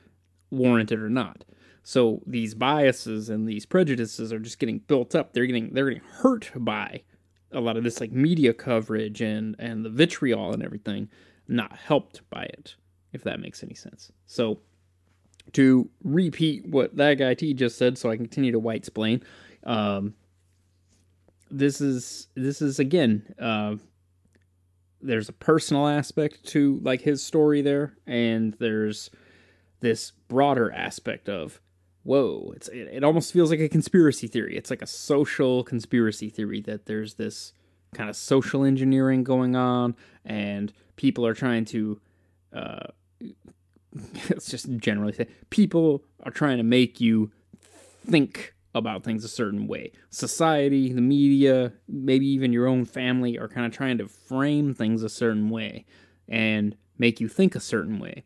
warranted 0.52 1.00
or 1.00 1.10
not. 1.10 1.46
So 1.84 2.22
these 2.26 2.54
biases 2.54 3.30
and 3.30 3.48
these 3.48 3.66
prejudices 3.66 4.34
are 4.34 4.40
just 4.40 4.60
getting 4.60 4.80
built 4.80 5.16
up. 5.16 5.34
They're 5.34 5.46
getting 5.46 5.74
they're 5.74 5.90
getting 5.90 6.08
hurt 6.10 6.52
by 6.56 7.04
a 7.52 7.62
lot 7.62 7.78
of 7.78 7.84
this 7.84 8.02
like 8.02 8.12
media 8.12 8.54
coverage 8.54 9.22
and 9.22 9.56
and 9.58 9.86
the 9.86 9.90
vitriol 9.90 10.54
and 10.54 10.62
everything, 10.62 11.10
not 11.48 11.78
helped 11.78 12.30
by 12.30 12.44
it, 12.44 12.76
if 13.14 13.24
that 13.24 13.40
makes 13.40 13.64
any 13.64 13.74
sense. 13.74 14.12
So 14.26 14.60
to 15.54 15.90
repeat 16.04 16.68
what 16.68 16.96
that 16.98 17.16
guy 17.16 17.34
T 17.34 17.54
just 17.54 17.78
said, 17.78 17.98
so 17.98 18.10
I 18.12 18.18
continue 18.18 18.52
to 18.52 18.60
white 18.60 18.86
splain. 18.86 19.24
Um, 19.64 20.14
this 21.50 21.80
is 21.82 22.28
this 22.36 22.62
is 22.62 22.80
again. 22.80 23.34
Uh, 23.40 23.76
there's 25.00 25.30
a 25.30 25.34
personal 25.34 25.88
aspect 25.88 26.44
to 26.48 26.80
like 26.84 27.02
his 27.02 27.24
story 27.24 27.62
there, 27.62 27.94
and 28.06 28.56
there's 28.60 29.10
this 29.80 30.12
broader 30.28 30.72
aspect 30.72 31.30
of 31.30 31.62
whoa 32.04 32.54
it's 32.56 32.68
it, 32.70 32.90
it 32.92 33.04
almost 33.04 33.34
feels 33.34 33.50
like 33.50 33.60
a 33.60 33.70
conspiracy 33.70 34.28
theory. 34.28 34.58
It's 34.58 34.70
like 34.70 34.82
a 34.82 34.88
social 34.88 35.64
conspiracy 35.64 36.30
theory 36.30 36.62
that 36.62 36.86
there's 36.86 37.16
this 37.16 37.54
kind 37.94 38.10
of 38.10 38.16
social 38.16 38.64
engineering 38.64 39.24
going 39.24 39.56
on 39.56 39.96
and 40.26 40.72
people 40.96 41.26
are 41.26 41.34
trying 41.34 41.66
to 41.66 42.00
uh 42.54 42.88
let's 44.30 44.50
just 44.50 44.70
generally 44.78 45.14
say 45.14 45.28
people 45.50 46.04
are 46.24 46.32
trying 46.32 46.58
to 46.58 46.64
make 46.64 47.02
you 47.02 47.32
think 48.06 48.54
about 48.76 49.04
things 49.04 49.24
a 49.24 49.30
certain 49.30 49.68
way. 49.68 49.92
Society 50.10 50.94
the 50.94 51.02
media 51.02 51.74
maybe 51.90 52.28
even 52.28 52.54
your 52.54 52.68
own 52.68 52.86
family 52.86 53.38
are 53.38 53.50
kind 53.50 53.66
of 53.66 53.74
trying 53.74 53.98
to 53.98 54.08
frame 54.08 54.74
things 54.74 55.04
a 55.04 55.10
certain 55.10 55.50
way 55.50 55.86
and 56.30 56.76
make 56.98 57.20
you 57.20 57.28
think 57.28 57.54
a 57.56 57.60
certain 57.60 58.00
way 58.00 58.24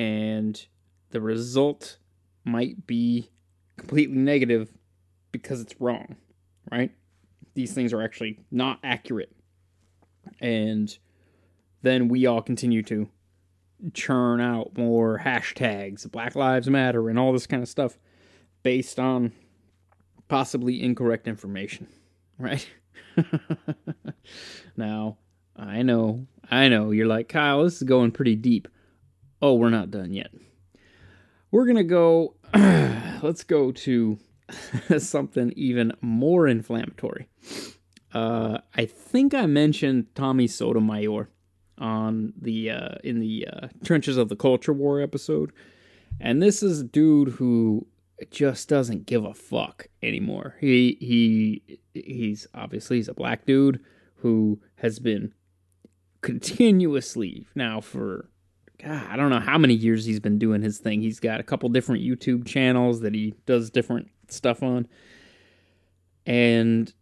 and 0.00 0.66
the 1.10 1.20
result 1.20 1.98
might 2.42 2.86
be 2.86 3.28
completely 3.76 4.16
negative 4.16 4.72
because 5.30 5.60
it's 5.60 5.78
wrong, 5.78 6.16
right? 6.72 6.90
These 7.52 7.74
things 7.74 7.92
are 7.92 8.00
actually 8.00 8.38
not 8.50 8.78
accurate. 8.82 9.30
And 10.40 10.96
then 11.82 12.08
we 12.08 12.24
all 12.24 12.40
continue 12.40 12.82
to 12.84 13.10
churn 13.92 14.40
out 14.40 14.78
more 14.78 15.20
hashtags, 15.22 16.10
Black 16.10 16.34
Lives 16.34 16.70
Matter, 16.70 17.10
and 17.10 17.18
all 17.18 17.34
this 17.34 17.46
kind 17.46 17.62
of 17.62 17.68
stuff 17.68 17.98
based 18.62 18.98
on 18.98 19.32
possibly 20.28 20.82
incorrect 20.82 21.28
information, 21.28 21.88
right? 22.38 22.66
now, 24.78 25.18
I 25.54 25.82
know, 25.82 26.26
I 26.50 26.68
know, 26.68 26.90
you're 26.90 27.06
like, 27.06 27.28
Kyle, 27.28 27.64
this 27.64 27.76
is 27.76 27.82
going 27.82 28.12
pretty 28.12 28.34
deep. 28.34 28.66
Oh, 29.42 29.54
we're 29.54 29.70
not 29.70 29.90
done 29.90 30.12
yet. 30.12 30.30
We're 31.50 31.64
going 31.64 31.76
to 31.76 31.84
go, 31.84 32.34
let's 33.22 33.42
go 33.42 33.72
to 33.72 34.18
something 34.98 35.52
even 35.56 35.92
more 36.00 36.46
inflammatory. 36.46 37.26
Uh, 38.12 38.58
I 38.74 38.86
think 38.86 39.34
I 39.34 39.46
mentioned 39.46 40.06
Tommy 40.14 40.46
Sotomayor 40.46 41.28
on 41.78 42.32
the 42.40 42.70
uh, 42.70 42.94
in 43.02 43.20
the 43.20 43.48
uh, 43.50 43.68
trenches 43.84 44.16
of 44.16 44.28
the 44.28 44.36
culture 44.36 44.72
war 44.72 45.00
episode, 45.00 45.52
and 46.20 46.42
this 46.42 46.62
is 46.62 46.80
a 46.80 46.84
dude 46.84 47.28
who 47.28 47.86
just 48.30 48.68
doesn't 48.68 49.06
give 49.06 49.24
a 49.24 49.32
fuck 49.32 49.86
anymore. 50.02 50.56
He 50.60 50.98
he 51.00 51.78
he's 51.94 52.46
obviously 52.52 52.96
he's 52.96 53.08
a 53.08 53.14
black 53.14 53.46
dude 53.46 53.80
who 54.16 54.60
has 54.76 54.98
been 54.98 55.32
continuously 56.20 57.46
now 57.54 57.80
for 57.80 58.28
God, 58.82 59.06
I 59.10 59.16
don't 59.16 59.30
know 59.30 59.40
how 59.40 59.58
many 59.58 59.74
years 59.74 60.04
he's 60.04 60.20
been 60.20 60.38
doing 60.38 60.62
his 60.62 60.78
thing. 60.78 61.02
He's 61.02 61.20
got 61.20 61.40
a 61.40 61.42
couple 61.42 61.68
different 61.68 62.02
YouTube 62.02 62.46
channels 62.46 63.00
that 63.00 63.14
he 63.14 63.34
does 63.46 63.70
different 63.70 64.08
stuff 64.28 64.62
on. 64.62 64.86
And 66.24 66.92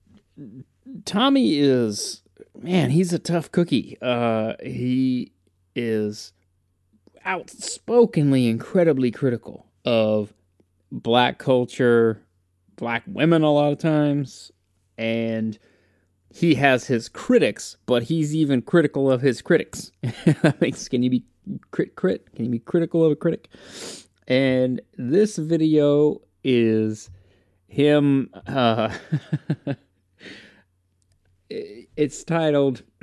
Tommy 1.05 1.59
is 1.59 2.23
man, 2.61 2.91
he's 2.91 3.13
a 3.13 3.19
tough 3.19 3.53
cookie. 3.53 3.97
Uh 4.03 4.55
he 4.63 5.33
is 5.77 6.33
outspokenly 7.25 8.49
incredibly 8.49 9.11
critical 9.11 9.67
of 9.85 10.33
black 10.91 11.39
culture, 11.39 12.23
black 12.77 13.05
women 13.07 13.43
a 13.43 13.53
lot 13.53 13.73
of 13.73 13.79
times, 13.79 14.51
and 14.97 15.59
he 16.31 16.55
has 16.57 16.87
his 16.87 17.09
critics, 17.09 17.77
but 17.87 18.05
he's 18.05 18.35
even 18.35 18.63
critical 18.63 19.11
of 19.11 19.21
his 19.21 19.43
critics. 19.43 19.93
that 20.43 20.61
makes 20.61 20.89
can 20.89 21.03
you 21.03 21.11
be 21.11 21.25
crit 21.71 21.95
crit? 21.95 22.35
Can 22.35 22.47
you 22.47 22.51
be 22.51 22.59
critical 22.59 23.05
of 23.05 23.13
a 23.13 23.17
critic? 23.17 23.49
And 24.27 24.81
this 24.97 25.37
video 25.37 26.21
is 26.45 27.11
him 27.67 28.31
uh 28.47 28.95
it's 31.51 32.25
titled 32.25 32.83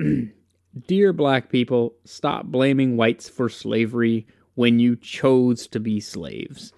Dear 0.86 1.14
black 1.14 1.48
people, 1.48 1.94
stop 2.04 2.46
blaming 2.46 2.98
whites 2.98 3.30
for 3.30 3.48
slavery 3.48 4.26
when 4.56 4.78
you 4.78 4.94
chose 4.94 5.66
to 5.68 5.80
be 5.80 6.00
slaves. 6.00 6.72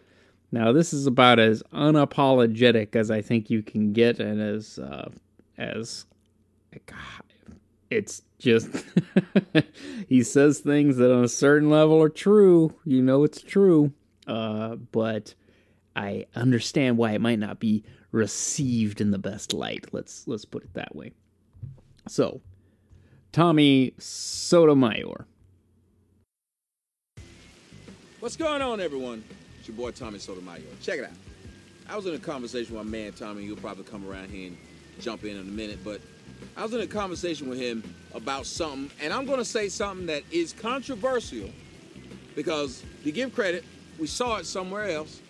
Now, 0.53 0.70
this 0.70 0.93
is 0.93 1.07
about 1.07 1.40
as 1.40 1.65
unapologetic 1.73 2.95
as 2.95 3.11
I 3.11 3.23
think 3.23 3.51
you 3.51 3.62
can 3.62 3.93
get, 3.93 4.20
and 4.20 4.40
as 4.40 4.78
uh, 4.78 5.11
as 5.59 6.07
it's 7.90 8.23
just 8.39 8.69
he 10.09 10.23
says 10.23 10.60
things 10.60 10.97
that 10.98 11.15
on 11.15 11.24
a 11.24 11.28
certain 11.28 11.70
level 11.70 12.02
are 12.02 12.09
true. 12.09 12.74
You 12.85 13.02
know 13.02 13.24
it's 13.24 13.43
true, 13.43 13.93
uh, 14.27 14.77
but 14.77 15.35
I 15.97 16.27
understand 16.35 16.97
why 16.98 17.12
it 17.12 17.20
might 17.20 17.39
not 17.39 17.59
be 17.59 17.85
received 18.12 19.01
in 19.01 19.10
the 19.10 19.19
best 19.19 19.52
light. 19.52 19.86
Let's 19.93 20.27
let's 20.27 20.44
put 20.44 20.65
it 20.65 20.74
that 20.74 20.94
way. 20.94 21.12
So, 22.09 22.40
Tommy 23.32 23.94
Sotomayor. 23.98 25.27
What's 28.20 28.36
going 28.36 28.62
on, 28.62 28.81
everyone? 28.81 29.23
It's 29.59 29.69
your 29.69 29.77
boy 29.77 29.93
Tommy 29.93 30.19
Sotomayor. 30.19 30.62
Check 30.82 30.98
it 30.98 31.05
out. 31.05 31.12
I 31.89 31.97
was 31.97 32.06
in 32.06 32.15
a 32.15 32.19
conversation 32.19 32.77
with 32.77 32.85
my 32.85 32.90
man 32.90 33.12
Tommy. 33.12 33.44
He'll 33.44 33.56
probably 33.56 33.85
come 33.85 34.09
around 34.09 34.31
here 34.31 34.48
and 34.48 34.56
jump 35.01 35.24
in 35.24 35.36
in 35.36 35.40
a 35.40 35.44
minute, 35.44 35.78
but 35.85 36.01
I 36.56 36.62
was 36.62 36.74
in 36.74 36.81
a 36.81 36.86
conversation 36.86 37.48
with 37.48 37.59
him 37.59 37.82
about 38.15 38.47
something, 38.47 38.90
and 39.01 39.12
I'm 39.12 39.27
going 39.27 39.39
to 39.39 39.44
say 39.44 39.69
something 39.69 40.06
that 40.06 40.23
is 40.31 40.52
controversial 40.52 41.51
because, 42.35 42.82
to 43.05 43.12
give 43.12 43.35
credit, 43.35 43.65
we 43.98 44.06
saw 44.06 44.36
it 44.36 44.47
somewhere 44.47 44.90
else 44.90 45.20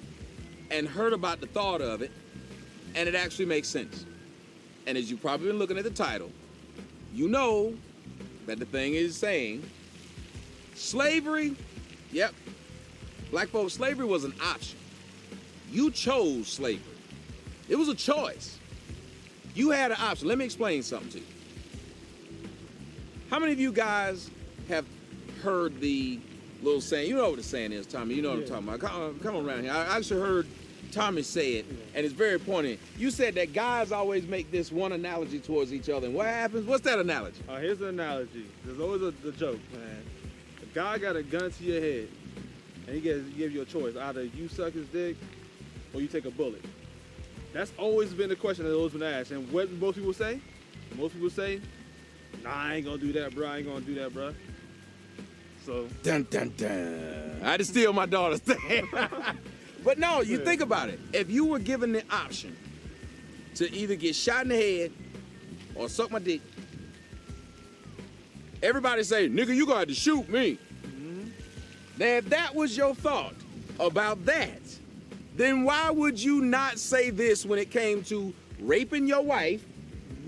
and 0.70 0.86
heard 0.86 1.12
about 1.12 1.40
the 1.40 1.46
thought 1.46 1.80
of 1.80 2.02
it, 2.02 2.10
and 2.94 3.08
it 3.08 3.14
actually 3.14 3.46
makes 3.46 3.68
sense. 3.68 4.04
And 4.86 4.96
as 4.96 5.10
you've 5.10 5.20
probably 5.20 5.48
been 5.48 5.58
looking 5.58 5.78
at 5.78 5.84
the 5.84 5.90
title, 5.90 6.30
you 7.12 7.28
know 7.28 7.74
that 8.46 8.58
the 8.58 8.64
thing 8.64 8.94
is 8.94 9.16
saying 9.16 9.68
slavery, 10.74 11.56
yep, 12.12 12.32
black 13.30 13.48
folks, 13.48 13.74
slavery 13.74 14.06
was 14.06 14.24
an 14.24 14.34
option. 14.42 14.78
You 15.70 15.90
chose 15.90 16.48
slavery, 16.48 16.82
it 17.68 17.76
was 17.76 17.88
a 17.88 17.94
choice. 17.94 18.57
You 19.54 19.70
had 19.70 19.90
an 19.90 19.98
option. 20.00 20.28
Let 20.28 20.38
me 20.38 20.44
explain 20.44 20.82
something 20.82 21.10
to 21.10 21.18
you. 21.18 21.24
How 23.30 23.38
many 23.38 23.52
of 23.52 23.60
you 23.60 23.72
guys 23.72 24.30
have 24.68 24.86
heard 25.42 25.80
the 25.80 26.18
little 26.62 26.80
saying? 26.80 27.08
You 27.08 27.16
know 27.16 27.28
what 27.28 27.36
the 27.36 27.42
saying 27.42 27.72
is, 27.72 27.86
Tommy. 27.86 28.14
You 28.14 28.22
know 28.22 28.30
what 28.30 28.48
yeah. 28.48 28.56
I'm 28.56 28.66
talking 28.66 28.68
about. 28.68 28.80
Come, 28.80 29.20
come 29.20 29.48
around 29.48 29.64
here. 29.64 29.72
I 29.72 29.96
actually 29.96 30.20
heard 30.20 30.46
Tommy 30.92 31.22
say 31.22 31.54
it, 31.54 31.66
and 31.94 32.04
it's 32.04 32.14
very 32.14 32.38
poignant. 32.38 32.80
You 32.96 33.10
said 33.10 33.34
that 33.34 33.52
guys 33.52 33.92
always 33.92 34.26
make 34.26 34.50
this 34.50 34.72
one 34.72 34.92
analogy 34.92 35.40
towards 35.40 35.72
each 35.72 35.90
other. 35.90 36.06
And 36.06 36.16
what 36.16 36.26
happens? 36.26 36.66
What's 36.66 36.84
that 36.84 36.98
analogy? 36.98 37.42
Uh, 37.48 37.56
here's 37.56 37.78
the 37.78 37.88
analogy. 37.88 38.46
There's 38.64 38.80
always 38.80 39.02
a 39.02 39.10
the 39.10 39.32
joke, 39.32 39.60
man. 39.72 40.02
A 40.62 40.66
guy 40.74 40.98
got 40.98 41.16
a 41.16 41.22
gun 41.22 41.50
to 41.50 41.64
your 41.64 41.80
head, 41.80 42.08
and 42.86 42.94
he 42.94 43.00
gives, 43.02 43.28
gives 43.34 43.54
you 43.54 43.62
a 43.62 43.66
choice. 43.66 43.96
Either 43.96 44.24
you 44.24 44.48
suck 44.48 44.72
his 44.72 44.86
dick, 44.88 45.16
or 45.92 46.00
you 46.00 46.08
take 46.08 46.24
a 46.24 46.30
bullet. 46.30 46.64
That's 47.52 47.72
always 47.78 48.12
been 48.12 48.28
the 48.28 48.36
question 48.36 48.64
that 48.64 48.74
always 48.74 48.92
been 48.92 49.02
asked. 49.02 49.30
And 49.30 49.50
what 49.50 49.70
most 49.72 49.96
people 49.96 50.12
say? 50.12 50.40
Most 50.96 51.14
people 51.14 51.30
say, 51.30 51.60
nah, 52.42 52.50
I 52.52 52.74
ain't 52.76 52.86
gonna 52.86 52.98
do 52.98 53.12
that, 53.12 53.34
bro. 53.34 53.48
I 53.48 53.58
ain't 53.58 53.66
gonna 53.66 53.80
do 53.80 53.94
that, 53.96 54.12
bro. 54.12 54.34
So. 55.64 55.86
Dun, 56.02 56.26
dun, 56.30 56.52
dun. 56.56 57.40
I 57.42 57.50
had 57.52 57.60
to 57.60 57.64
steal 57.64 57.92
my 57.92 58.06
daughter's 58.06 58.40
thing. 58.40 58.88
but 59.84 59.98
no, 59.98 60.20
you 60.22 60.38
think 60.38 60.60
about 60.60 60.88
it. 60.88 60.98
If 61.12 61.30
you 61.30 61.44
were 61.44 61.58
given 61.58 61.92
the 61.92 62.02
option 62.10 62.56
to 63.56 63.70
either 63.74 63.96
get 63.96 64.14
shot 64.14 64.42
in 64.42 64.48
the 64.48 64.56
head 64.56 64.92
or 65.74 65.88
suck 65.88 66.10
my 66.10 66.18
dick, 66.18 66.40
everybody 68.62 69.02
say, 69.02 69.28
nigga, 69.28 69.54
you 69.54 69.66
got 69.66 69.88
to 69.88 69.94
shoot 69.94 70.28
me. 70.28 70.58
Mm-hmm. 70.86 71.28
Now, 71.98 72.06
if 72.06 72.30
that 72.30 72.54
was 72.54 72.76
your 72.76 72.94
thought 72.94 73.34
about 73.78 74.24
that, 74.26 74.77
then 75.38 75.62
why 75.62 75.88
would 75.88 76.20
you 76.20 76.40
not 76.40 76.80
say 76.80 77.10
this 77.10 77.46
when 77.46 77.60
it 77.60 77.70
came 77.70 78.02
to 78.02 78.34
raping 78.60 79.06
your 79.06 79.22
wife, 79.22 79.64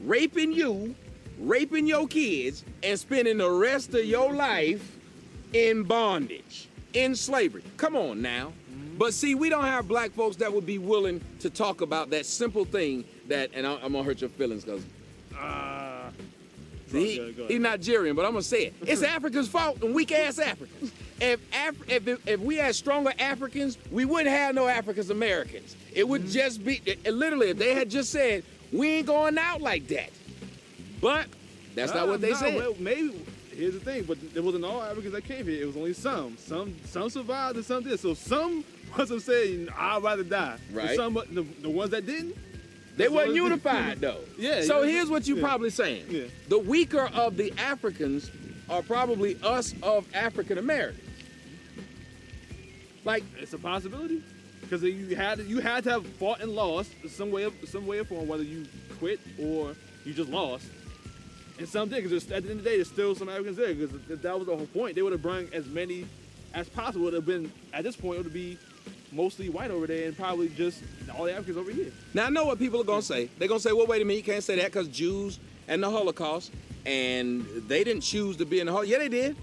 raping 0.05 0.53
you, 0.53 0.95
raping 1.41 1.85
your 1.85 2.07
kids, 2.07 2.65
and 2.85 2.97
spending 2.97 3.39
the 3.39 3.51
rest 3.51 3.93
of 3.93 4.05
your 4.05 4.33
life 4.33 4.99
in 5.53 5.83
bondage, 5.83 6.69
in 6.93 7.17
slavery? 7.17 7.65
Come 7.77 7.97
on 7.97 8.23
now. 8.23 8.53
But 8.97 9.13
see, 9.13 9.35
we 9.35 9.49
don't 9.49 9.65
have 9.65 9.89
black 9.89 10.13
folks 10.13 10.37
that 10.37 10.53
would 10.53 10.65
be 10.67 10.79
willing 10.79 11.21
to 11.41 11.51
talk 11.51 11.81
about 11.81 12.11
that 12.11 12.25
simple 12.25 12.65
thing 12.65 13.05
that, 13.27 13.51
and 13.53 13.67
I'm 13.67 13.81
gonna 13.81 14.05
hurt 14.05 14.21
your 14.21 14.31
feelings 14.31 14.65
because. 14.65 14.85
Uh, 15.37 16.11
he, 16.89 17.35
he's 17.49 17.61
Nigerian, 17.61 18.15
but 18.15 18.25
I'm 18.25 18.33
gonna 18.33 18.43
say 18.43 18.67
it. 18.67 18.75
It's 18.83 19.03
Africa's 19.17 19.49
fault 19.49 19.83
and 19.83 19.93
weak 19.93 20.13
ass 20.13 20.39
Africans. 20.39 20.93
If, 21.21 21.41
Af- 21.55 21.89
if 21.89 22.09
if 22.09 22.29
if 22.29 22.41
we 22.41 22.57
had 22.57 22.75
stronger 22.75 23.13
Africans, 23.19 23.79
we 23.91 24.05
wouldn't 24.05 24.35
have 24.35 24.55
no 24.55 24.69
Africans 24.69 25.11
Americans. 25.11 25.77
It 25.93 26.07
would 26.09 26.23
mm-hmm. 26.23 26.31
just 26.31 26.65
be 26.65 26.81
it- 26.87 27.01
it 27.05 27.13
literally 27.13 27.51
if 27.51 27.59
they 27.59 27.75
had 27.75 27.91
just 27.91 28.11
said 28.11 28.45
we 28.73 28.89
ain't 28.89 29.07
going 29.07 29.39
out 29.39 29.61
like 29.61 29.89
that. 29.89 30.11
But 31.01 31.27
that's 31.75 31.95
not 31.95 32.09
what 32.09 32.21
they 32.21 32.31
nah, 32.31 32.37
said. 32.37 32.57
Well, 32.57 32.75
maybe 32.79 33.25
here's 33.53 33.75
the 33.75 33.81
thing, 33.81 34.05
but 34.05 34.19
it 34.35 34.43
wasn't 34.43 34.65
all 34.65 34.83
Africans 34.83 35.13
that 35.13 35.25
came 35.25 35.47
here. 35.47 35.63
It 35.63 35.67
was 35.67 35.77
only 35.77 35.93
some. 35.93 36.37
Some 36.39 36.77
some 36.85 37.11
survived 37.11 37.57
and 37.57 37.65
some 37.65 37.83
did. 37.83 37.99
So 38.01 38.15
some 38.15 38.65
must 38.97 39.11
have 39.11 39.23
said, 39.23 39.69
"I'd 39.77 40.03
rather 40.03 40.25
die." 40.25 40.57
Right. 40.73 40.97
Some 40.97 41.15
the, 41.15 41.47
the 41.61 41.71
ones 41.71 41.91
that 41.91 42.07
didn't. 42.07 42.37
They 42.97 43.09
weren't 43.09 43.35
unified 43.35 44.01
though. 44.01 44.21
Yeah. 44.39 44.63
So 44.63 44.83
here's 44.83 45.09
what 45.09 45.27
you're 45.27 45.39
yeah. 45.39 45.47
probably 45.47 45.71
saying. 45.71 46.07
Yeah. 46.09 46.25
The 46.49 46.59
weaker 46.59 47.11
of 47.15 47.37
the 47.37 47.53
Africans 47.59 48.31
are 48.69 48.83
probably 48.83 49.39
us 49.43 49.75
of 49.83 50.07
African 50.15 50.59
Americans. 50.59 51.10
Like 53.05 53.25
it's 53.39 53.53
a 53.53 53.59
possibility 53.59 54.23
because 54.61 54.83
you 54.83 55.17
had 55.17 55.39
you 55.41 55.61
had 55.61 55.85
to 55.85 55.91
have 55.91 56.07
fought 56.07 56.41
and 56.41 56.53
lost 56.53 56.93
some 57.09 57.31
way 57.31 57.45
of 57.45 57.55
some 57.67 57.87
way 57.87 57.99
of 57.99 58.09
form, 58.09 58.29
whether 58.29 58.43
you 58.43 58.67
quit 58.99 59.21
or 59.39 59.75
you 60.05 60.13
just 60.13 60.31
lost. 60.31 60.67
And 61.59 61.69
some 61.69 61.89
did 61.89 62.03
because 62.03 62.31
at 62.31 62.43
the 62.43 62.51
end 62.51 62.59
of 62.59 62.65
the 62.65 62.71
day, 62.71 62.77
there's 62.77 62.89
still 62.89 63.15
some 63.15 63.29
Africans 63.29 63.57
there 63.57 63.75
because 63.75 63.95
if 64.09 64.23
that 64.23 64.39
was 64.39 64.47
the 64.47 64.57
whole 64.57 64.67
point, 64.67 64.95
they 64.95 65.03
would 65.03 65.13
have 65.13 65.23
brought 65.23 65.53
as 65.53 65.67
many 65.67 66.07
as 66.55 66.69
possible. 66.69 67.05
Would 67.05 67.15
have 67.15 67.27
been 67.27 67.53
at 67.73 67.85
this 67.85 67.97
point 67.97 68.21
it 68.21 68.25
would 68.25 68.33
be 68.33 68.59
mostly 69.13 69.49
white 69.49 69.71
over 69.71 69.87
there 69.87 70.07
and 70.07 70.17
probably 70.17 70.49
just 70.51 70.83
all 71.17 71.25
the 71.25 71.33
Africans 71.33 71.57
over 71.57 71.71
here. 71.71 71.91
Now 72.15 72.27
I 72.27 72.31
know 72.31 72.45
what 72.45 72.59
people 72.59 72.81
are 72.81 72.85
gonna 72.85 73.03
say. 73.03 73.29
They're 73.39 73.49
gonna 73.49 73.61
say, 73.61 73.73
"Well, 73.73 73.87
wait 73.87 74.03
a 74.03 74.05
minute, 74.05 74.19
you 74.19 74.33
can't 74.33 74.45
say 74.45 74.57
that 74.57 74.67
because 74.67 74.89
Jews 74.89 75.39
and 75.69 75.83
the 75.83 75.91
Holocaust, 75.91 76.53
and 76.87 77.47
they 77.67 77.83
didn't 77.85 78.03
choose 78.03 78.37
to 78.37 78.47
be 78.47 78.61
in 78.61 78.67
the 78.67 78.73
Holocaust." 78.73 78.93
Yeah, 78.93 78.99
they 78.99 79.09
did. 79.09 79.37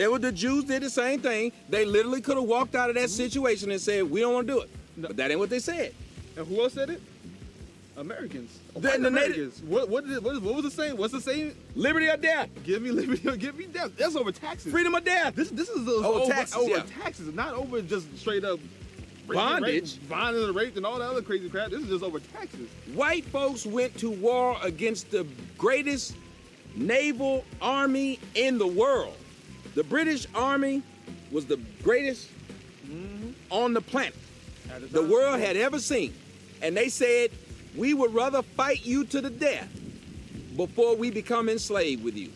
They 0.00 0.08
were 0.08 0.18
the 0.18 0.32
Jews 0.32 0.64
did 0.64 0.82
the 0.82 0.88
same 0.88 1.20
thing. 1.20 1.52
They 1.68 1.84
literally 1.84 2.22
could 2.22 2.38
have 2.38 2.46
walked 2.46 2.74
out 2.74 2.88
of 2.88 2.96
that 2.96 3.10
situation 3.10 3.70
and 3.70 3.78
said, 3.78 4.10
"We 4.10 4.20
don't 4.20 4.32
want 4.32 4.46
to 4.46 4.52
do 4.54 4.60
it." 4.60 4.70
But 4.96 5.14
that 5.18 5.30
ain't 5.30 5.38
what 5.38 5.50
they 5.50 5.58
said. 5.58 5.92
And 6.38 6.46
who 6.46 6.62
else 6.62 6.72
said 6.72 6.88
it? 6.88 7.02
Americans. 7.98 8.58
The- 8.72 8.80
the 8.80 9.08
Americans. 9.08 9.60
What 9.62 9.90
what, 9.90 10.08
did, 10.08 10.24
what 10.24 10.40
what 10.40 10.54
was 10.54 10.64
the 10.64 10.70
saying? 10.70 10.96
What's 10.96 11.12
the 11.12 11.20
saying? 11.20 11.54
Liberty 11.74 12.08
or 12.08 12.16
death. 12.16 12.48
Give 12.64 12.80
me 12.80 12.90
liberty 12.92 13.28
or 13.28 13.36
give 13.36 13.58
me 13.58 13.66
death. 13.66 13.90
That's 13.98 14.16
over 14.16 14.32
taxes. 14.32 14.72
Freedom 14.72 14.94
or 14.96 15.00
death. 15.00 15.34
This 15.34 15.50
this 15.50 15.68
is 15.68 15.86
Over 15.86 16.06
over, 16.06 16.32
taxes, 16.32 16.56
over 16.56 16.70
yeah. 16.78 16.82
taxes, 17.02 17.34
not 17.34 17.52
over 17.52 17.82
just 17.82 18.16
straight 18.18 18.42
up 18.42 18.58
Bondage. 19.28 19.98
rape, 19.98 20.08
bondage 20.08 20.44
and 20.44 20.56
rape 20.56 20.76
and 20.78 20.86
all 20.86 20.98
that 20.98 21.10
other 21.10 21.20
crazy 21.20 21.50
crap. 21.50 21.68
This 21.68 21.82
is 21.82 21.88
just 21.90 22.02
over 22.02 22.20
taxes. 22.20 22.70
White 22.94 23.26
folks 23.26 23.66
went 23.66 23.98
to 23.98 24.10
war 24.10 24.56
against 24.62 25.10
the 25.10 25.26
greatest 25.58 26.14
naval 26.74 27.44
army 27.60 28.18
in 28.34 28.56
the 28.56 28.66
world. 28.66 29.14
The 29.74 29.84
British 29.84 30.26
Army 30.34 30.82
was 31.30 31.46
the 31.46 31.58
greatest 31.82 32.28
mm-hmm. 32.86 33.30
on 33.50 33.72
the 33.72 33.80
planet 33.80 34.14
the 34.90 35.02
world 35.02 35.40
had 35.40 35.56
ever 35.56 35.78
seen. 35.78 36.14
And 36.62 36.76
they 36.76 36.88
said, 36.88 37.30
we 37.76 37.94
would 37.94 38.12
rather 38.14 38.42
fight 38.42 38.84
you 38.84 39.04
to 39.06 39.20
the 39.20 39.30
death 39.30 39.68
before 40.56 40.96
we 40.96 41.10
become 41.10 41.48
enslaved 41.48 42.04
with 42.04 42.16
you. 42.16 42.30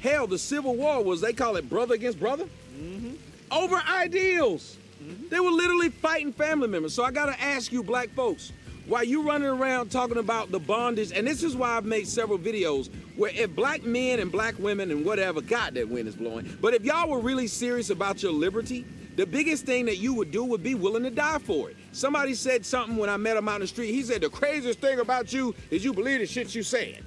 Hell, 0.00 0.26
the 0.26 0.38
Civil 0.38 0.74
War 0.76 1.02
was, 1.02 1.20
they 1.20 1.32
call 1.32 1.56
it 1.56 1.68
brother 1.68 1.94
against 1.94 2.18
brother, 2.20 2.44
mm-hmm. 2.76 3.14
over 3.52 3.76
ideals. 3.88 4.76
Mm-hmm. 5.02 5.28
They 5.28 5.40
were 5.40 5.50
literally 5.50 5.90
fighting 5.90 6.32
family 6.32 6.68
members. 6.68 6.94
So 6.94 7.04
I 7.04 7.10
gotta 7.10 7.40
ask 7.40 7.72
you, 7.72 7.82
black 7.82 8.10
folks, 8.10 8.52
why 8.86 9.02
you 9.02 9.22
running 9.22 9.48
around 9.48 9.90
talking 9.90 10.18
about 10.18 10.50
the 10.50 10.60
bondage, 10.60 11.12
and 11.12 11.26
this 11.26 11.42
is 11.42 11.56
why 11.56 11.76
I've 11.76 11.84
made 11.84 12.06
several 12.06 12.38
videos 12.38 12.90
where 13.16 13.30
if 13.34 13.54
black 13.54 13.82
men 13.84 14.20
and 14.20 14.30
black 14.30 14.58
women 14.58 14.90
and 14.90 15.04
whatever, 15.04 15.40
God, 15.40 15.74
that 15.74 15.88
wind 15.88 16.08
is 16.08 16.16
blowing, 16.16 16.58
but 16.60 16.74
if 16.74 16.84
y'all 16.84 17.08
were 17.08 17.20
really 17.20 17.46
serious 17.46 17.90
about 17.90 18.22
your 18.22 18.32
liberty, 18.32 18.84
the 19.16 19.24
biggest 19.24 19.64
thing 19.64 19.86
that 19.86 19.98
you 19.98 20.12
would 20.12 20.32
do 20.32 20.44
would 20.44 20.62
be 20.62 20.74
willing 20.74 21.04
to 21.04 21.10
die 21.10 21.38
for 21.38 21.70
it. 21.70 21.76
Somebody 21.92 22.34
said 22.34 22.66
something 22.66 22.96
when 22.96 23.08
I 23.08 23.16
met 23.16 23.36
him 23.36 23.48
out 23.48 23.56
in 23.56 23.60
the 23.60 23.66
street. 23.68 23.92
He 23.92 24.02
said, 24.02 24.20
the 24.20 24.28
craziest 24.28 24.80
thing 24.80 24.98
about 24.98 25.32
you 25.32 25.54
is 25.70 25.84
you 25.84 25.92
believe 25.92 26.18
the 26.18 26.26
shit 26.26 26.52
you 26.54 26.64
saying. 26.64 27.00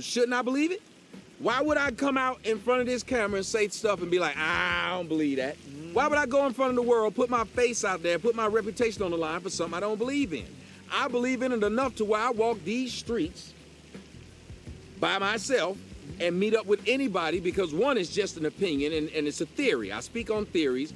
Shouldn't 0.00 0.32
I 0.32 0.42
believe 0.42 0.70
it? 0.70 0.80
Why 1.40 1.60
would 1.60 1.76
I 1.76 1.90
come 1.90 2.16
out 2.16 2.38
in 2.44 2.60
front 2.60 2.82
of 2.82 2.86
this 2.86 3.02
camera 3.02 3.38
and 3.38 3.46
say 3.46 3.66
stuff 3.66 4.00
and 4.00 4.12
be 4.12 4.20
like, 4.20 4.36
I 4.36 4.90
don't 4.90 5.08
believe 5.08 5.38
that? 5.38 5.56
Why 5.92 6.06
would 6.06 6.18
I 6.18 6.26
go 6.26 6.46
in 6.46 6.52
front 6.52 6.70
of 6.70 6.76
the 6.76 6.82
world, 6.82 7.16
put 7.16 7.28
my 7.28 7.42
face 7.44 7.84
out 7.84 8.04
there, 8.04 8.20
put 8.20 8.36
my 8.36 8.46
reputation 8.46 9.02
on 9.02 9.10
the 9.10 9.16
line 9.16 9.40
for 9.40 9.50
something 9.50 9.76
I 9.76 9.80
don't 9.80 9.98
believe 9.98 10.32
in? 10.32 10.46
I 10.92 11.08
believe 11.08 11.42
in 11.42 11.52
it 11.52 11.62
enough 11.62 11.96
to 11.96 12.04
where 12.04 12.20
I 12.20 12.30
walk 12.30 12.62
these 12.64 12.92
streets 12.92 13.54
by 15.00 15.18
myself 15.18 15.78
and 16.20 16.38
meet 16.38 16.54
up 16.54 16.66
with 16.66 16.80
anybody 16.86 17.40
because 17.40 17.74
one 17.74 17.98
is 17.98 18.10
just 18.10 18.36
an 18.36 18.46
opinion 18.46 18.92
and, 18.92 19.08
and 19.10 19.26
it's 19.26 19.40
a 19.40 19.46
theory. 19.46 19.90
I 19.90 20.00
speak 20.00 20.30
on 20.30 20.46
theories. 20.46 20.92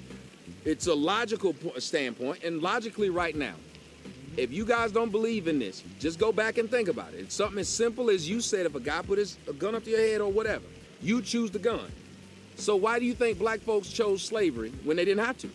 It's 0.65 0.87
a 0.87 0.95
logical 0.95 1.55
standpoint, 1.79 2.43
and 2.43 2.61
logically, 2.61 3.09
right 3.09 3.37
now, 3.37 3.55
if 4.37 4.53
you 4.53 4.65
guys 4.65 4.91
don't 4.91 5.11
believe 5.11 5.47
in 5.47 5.61
this, 5.61 5.83
just 6.01 6.19
go 6.19 6.33
back 6.33 6.59
and 6.59 6.69
think 6.69 6.89
about 6.89 7.15
it. 7.15 7.21
It's 7.21 7.35
something 7.35 7.59
as 7.59 7.69
simple 7.69 8.11
as 8.11 8.29
you 8.29 8.41
said 8.41 8.67
if 8.67 8.75
a 8.75 8.81
guy 8.81 9.01
put 9.03 9.19
his 9.19 9.39
a 9.49 9.53
gun 9.53 9.75
up 9.77 9.85
to 9.85 9.91
your 9.91 10.01
head 10.01 10.21
or 10.21 10.31
whatever, 10.31 10.65
you 11.01 11.23
choose 11.23 11.51
the 11.53 11.59
gun. 11.59 11.91
So 12.57 12.75
why 12.75 12.99
do 12.99 13.05
you 13.05 13.15
think 13.15 13.39
black 13.39 13.61
folks 13.61 13.89
chose 13.89 14.23
slavery 14.23 14.73
when 14.83 14.97
they 14.97 15.05
didn't 15.05 15.25
have 15.25 15.39
to? 15.39 15.51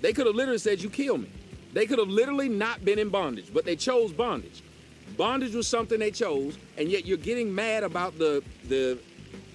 They 0.00 0.12
could 0.12 0.26
have 0.26 0.34
literally 0.34 0.58
said, 0.58 0.80
You 0.80 0.90
kill 0.90 1.18
me. 1.18 1.30
They 1.72 1.86
could 1.86 1.98
have 1.98 2.08
literally 2.08 2.48
not 2.48 2.84
been 2.84 2.98
in 2.98 3.08
bondage, 3.10 3.52
but 3.52 3.64
they 3.64 3.76
chose 3.76 4.12
bondage. 4.12 4.62
Bondage 5.16 5.54
was 5.54 5.68
something 5.68 5.98
they 5.98 6.10
chose, 6.10 6.56
and 6.76 6.88
yet 6.88 7.04
you're 7.04 7.18
getting 7.18 7.54
mad 7.54 7.82
about 7.84 8.18
the 8.18 8.42
the 8.68 8.98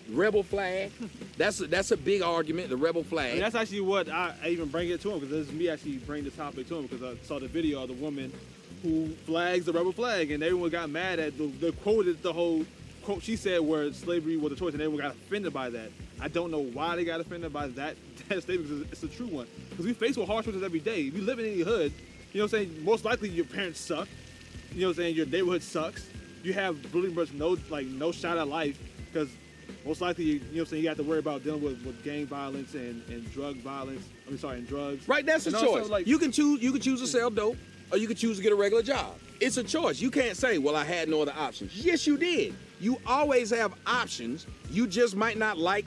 rebel 0.10 0.44
flag. 0.44 0.92
That's 1.38 1.60
a, 1.62 1.68
that's 1.68 1.92
a 1.92 1.98
big 1.98 2.22
argument, 2.22 2.70
the 2.70 2.78
rebel 2.78 3.04
flag. 3.04 3.34
And 3.34 3.42
that's 3.42 3.56
actually 3.56 3.82
what 3.82 4.10
I, 4.10 4.34
I 4.44 4.50
even 4.50 4.70
bring 4.70 4.90
it 4.90 5.02
to 5.02 5.12
him 5.12 5.20
because 5.20 5.32
this 5.32 5.48
is 5.48 5.54
me 5.54 5.70
actually 5.70 5.98
bring 5.98 6.24
the 6.24 6.30
topic 6.32 6.68
to 6.70 6.78
him 6.78 6.88
because 6.88 7.04
I 7.04 7.16
saw 7.26 7.40
the 7.40 7.48
video 7.48 7.82
of 7.82 7.90
the 7.90 7.96
woman 7.96 8.32
who 8.84 9.10
flags 9.26 9.66
the 9.66 9.74
rebel 9.74 9.92
flag 9.92 10.32
and 10.32 10.44
everyone 10.44 10.70
got 10.70 10.90
mad 10.90 11.20
at 11.20 11.38
the, 11.38 11.48
the 11.48 11.72
quoted 11.72 12.22
the 12.22 12.32
whole 12.32 12.66
quote 13.04 13.24
she 13.24 13.36
said 13.36 13.62
where 13.62 13.92
slavery 13.94 14.38
was 14.38 14.52
a 14.52 14.56
choice 14.56 14.74
and 14.74 14.82
everyone 14.82 15.02
got 15.02 15.16
offended 15.16 15.54
by 15.54 15.70
that. 15.70 15.90
I 16.22 16.28
don't 16.28 16.52
know 16.52 16.64
why 16.64 16.96
they 16.96 17.04
got 17.04 17.20
offended 17.20 17.52
by 17.52 17.68
that, 17.70 17.96
that 18.30 18.42
statement 18.44 18.70
because 18.70 18.92
it's 18.92 19.04
a 19.04 19.18
true 19.18 19.28
one. 19.28 19.48
Because 19.70 19.86
we 19.86 19.94
face 19.94 20.18
with 20.18 20.28
hard 20.28 20.46
choices 20.46 20.64
every 20.64 20.80
day. 20.80 21.02
If 21.02 21.16
you 21.16 21.22
live 21.22 21.40
in 21.40 21.46
any 21.46 21.62
hood, 21.62 21.92
you 22.32 22.40
know 22.40 22.46
what 22.46 22.54
I'm 22.54 22.68
saying? 22.68 22.84
Most 22.84 23.06
likely 23.06 23.30
your 23.30 23.46
parents 23.46 23.80
suck. 23.80 24.08
You 24.74 24.82
know 24.82 24.88
what 24.88 24.92
I'm 24.92 25.04
saying? 25.04 25.16
Your 25.16 25.26
neighborhood 25.26 25.64
sucks. 25.64 26.08
You 26.44 26.54
have 26.54 26.78
really 26.94 27.10
much 27.10 27.34
no 27.34 27.58
like 27.70 27.88
no 27.88 28.12
shot 28.12 28.38
at 28.38 28.48
life 28.48 28.78
because 29.12 29.30
most 29.86 30.02
likely 30.02 30.26
you, 30.26 30.34
you 30.34 30.40
know 30.40 30.46
what 30.46 30.60
I'm 30.60 30.66
saying 30.66 30.84
you 30.84 30.90
have 30.90 30.98
to 30.98 31.04
worry 31.04 31.20
about 31.20 31.44
dealing 31.44 31.62
with, 31.62 31.84
with 31.86 32.04
gang 32.04 32.26
violence 32.28 32.74
and, 32.74 33.02
and 33.10 33.32
drug 33.32 33.56
violence. 33.58 34.06
I 34.28 34.30
mean 34.30 34.40
sorry, 34.40 34.58
and 34.58 34.68
drugs. 34.68 35.08
Right, 35.08 35.26
that's 35.26 35.48
a 35.48 35.56
also, 35.56 35.80
choice. 35.80 35.90
Like, 35.90 36.08
you 36.08 36.20
can 36.20 36.32
choose. 36.32 36.62
You 36.62 36.72
can 36.72 36.82
choose 36.82 37.02
to 37.02 37.08
sell 37.08 37.30
dope, 37.30 37.58
or 37.92 37.98
you 37.98 38.08
can 38.08 38.16
choose 38.16 38.38
to 38.38 38.44
get 38.44 38.52
a 38.52 38.56
regular 38.56 38.84
job. 38.84 39.16
It's 39.40 39.58
a 39.58 39.64
choice. 39.64 40.00
You 40.00 40.12
can't 40.12 40.36
say, 40.38 40.58
"Well, 40.58 40.76
I 40.76 40.84
had 40.84 41.10
no 41.10 41.22
other 41.22 41.34
options." 41.38 41.76
Yes, 41.76 42.06
you 42.06 42.18
did. 42.18 42.54
You 42.80 43.00
always 43.06 43.50
have 43.52 43.74
options. 43.86 44.46
You 44.70 44.88
just 44.88 45.16
might 45.16 45.38
not 45.38 45.58
like 45.58 45.86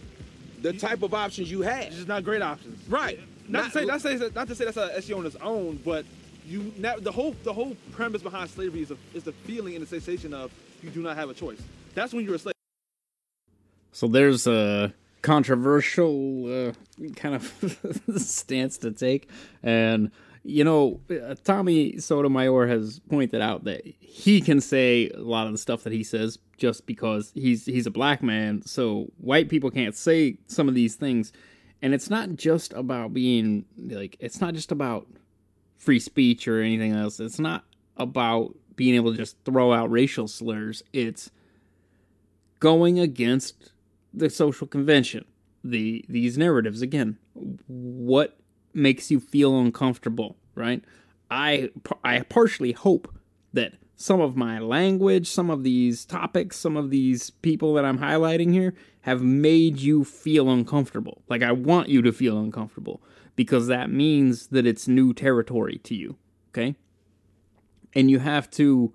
the 0.62 0.72
type 0.72 1.02
of 1.02 1.14
options 1.14 1.50
you 1.50 1.62
had. 1.62 1.92
just 1.92 2.08
not 2.08 2.24
great 2.24 2.42
options. 2.42 2.86
Right. 2.88 3.20
Not, 3.48 3.66
to 3.66 3.70
say 3.70 3.84
not 3.84 4.00
to 4.00 4.18
say 4.18 4.30
not 4.34 4.48
to 4.48 4.54
say 4.54 4.64
that's 4.66 4.76
a 4.76 4.90
SEO 4.98 5.18
on 5.18 5.26
its 5.26 5.36
own, 5.36 5.80
but 5.84 6.04
you 6.46 6.72
now 6.78 6.96
the 6.96 7.12
whole 7.12 7.34
the 7.44 7.52
whole 7.52 7.76
premise 7.92 8.22
behind 8.22 8.50
slavery 8.50 8.82
is 8.82 8.90
a, 8.90 8.96
is 9.14 9.24
the 9.24 9.32
feeling 9.32 9.74
and 9.74 9.82
the 9.82 9.86
sensation 9.86 10.34
of 10.34 10.52
you 10.82 10.90
do 10.90 11.00
not 11.00 11.16
have 11.16 11.30
a 11.30 11.34
choice. 11.34 11.60
That's 11.94 12.12
when 12.12 12.24
you're 12.24 12.34
a 12.34 12.38
slave. 12.38 12.54
So 13.92 14.06
there's 14.06 14.46
a 14.46 14.92
controversial 15.22 16.68
uh, 16.68 16.72
kind 17.16 17.34
of 17.34 18.02
stance 18.16 18.78
to 18.78 18.90
take, 18.92 19.28
and 19.62 20.10
you 20.48 20.64
know, 20.64 21.00
uh, 21.10 21.34
Tommy 21.44 21.98
Sotomayor 21.98 22.66
has 22.66 23.00
pointed 23.10 23.42
out 23.42 23.64
that 23.64 23.82
he 24.00 24.40
can 24.40 24.62
say 24.62 25.10
a 25.10 25.20
lot 25.20 25.46
of 25.46 25.52
the 25.52 25.58
stuff 25.58 25.84
that 25.84 25.92
he 25.92 26.02
says 26.02 26.38
just 26.56 26.86
because 26.86 27.30
he's 27.34 27.66
he's 27.66 27.86
a 27.86 27.90
black 27.90 28.22
man. 28.22 28.62
So 28.64 29.12
white 29.18 29.50
people 29.50 29.70
can't 29.70 29.94
say 29.94 30.38
some 30.46 30.66
of 30.66 30.74
these 30.74 30.94
things, 30.94 31.32
and 31.82 31.92
it's 31.92 32.08
not 32.08 32.36
just 32.36 32.72
about 32.72 33.12
being 33.12 33.66
like 33.76 34.16
it's 34.20 34.40
not 34.40 34.54
just 34.54 34.72
about 34.72 35.06
free 35.76 36.00
speech 36.00 36.48
or 36.48 36.62
anything 36.62 36.92
else. 36.94 37.20
It's 37.20 37.38
not 37.38 37.64
about 37.98 38.54
being 38.74 38.94
able 38.94 39.12
to 39.12 39.18
just 39.18 39.36
throw 39.44 39.74
out 39.74 39.90
racial 39.90 40.28
slurs. 40.28 40.82
It's 40.94 41.30
going 42.58 42.98
against 42.98 43.72
the 44.14 44.30
social 44.30 44.66
convention 44.66 45.26
the 45.62 46.04
these 46.08 46.38
narratives 46.38 46.82
again 46.82 47.18
what 47.66 48.38
makes 48.74 49.10
you 49.10 49.20
feel 49.20 49.58
uncomfortable 49.58 50.36
right? 50.58 50.82
I 51.30 51.70
i 52.04 52.20
partially 52.20 52.72
hope 52.72 53.14
that 53.52 53.74
some 53.96 54.20
of 54.20 54.36
my 54.36 54.58
language 54.58 55.28
some 55.28 55.50
of 55.50 55.62
these 55.62 56.04
topics 56.04 56.56
some 56.56 56.76
of 56.76 56.90
these 56.90 57.30
people 57.30 57.74
that 57.74 57.84
i'm 57.84 57.98
highlighting 57.98 58.52
here 58.52 58.74
have 59.02 59.22
made 59.22 59.78
you 59.78 60.04
feel 60.04 60.50
uncomfortable. 60.50 61.22
Like 61.28 61.42
i 61.42 61.52
want 61.52 61.88
you 61.88 62.02
to 62.02 62.12
feel 62.12 62.38
uncomfortable 62.38 63.02
because 63.36 63.66
that 63.68 63.90
means 63.90 64.48
that 64.48 64.66
it's 64.66 64.88
new 64.88 65.12
territory 65.12 65.78
to 65.84 65.94
you 65.94 66.16
okay? 66.50 66.76
And 67.94 68.10
you 68.10 68.18
have 68.18 68.50
to 68.52 68.92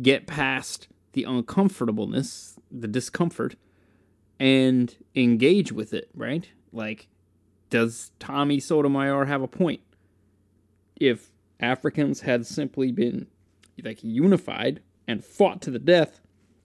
get 0.00 0.26
past 0.26 0.88
the 1.12 1.24
uncomfortableness 1.24 2.58
the 2.70 2.88
discomfort 2.88 3.56
and 4.38 4.94
engage 5.14 5.72
with 5.72 5.94
it, 5.94 6.10
right? 6.14 6.48
Like 6.72 7.08
does 7.70 8.12
Tommy 8.18 8.60
Sotomayor 8.60 9.24
have 9.26 9.42
a 9.42 9.48
point? 9.48 9.80
If 10.96 11.32
Africans 11.60 12.20
had 12.22 12.46
simply 12.46 12.92
been 12.92 13.26
like 13.82 14.02
unified 14.02 14.80
and 15.06 15.24
fought 15.24 15.60
to 15.62 15.70
the 15.70 15.78
death, 15.78 16.20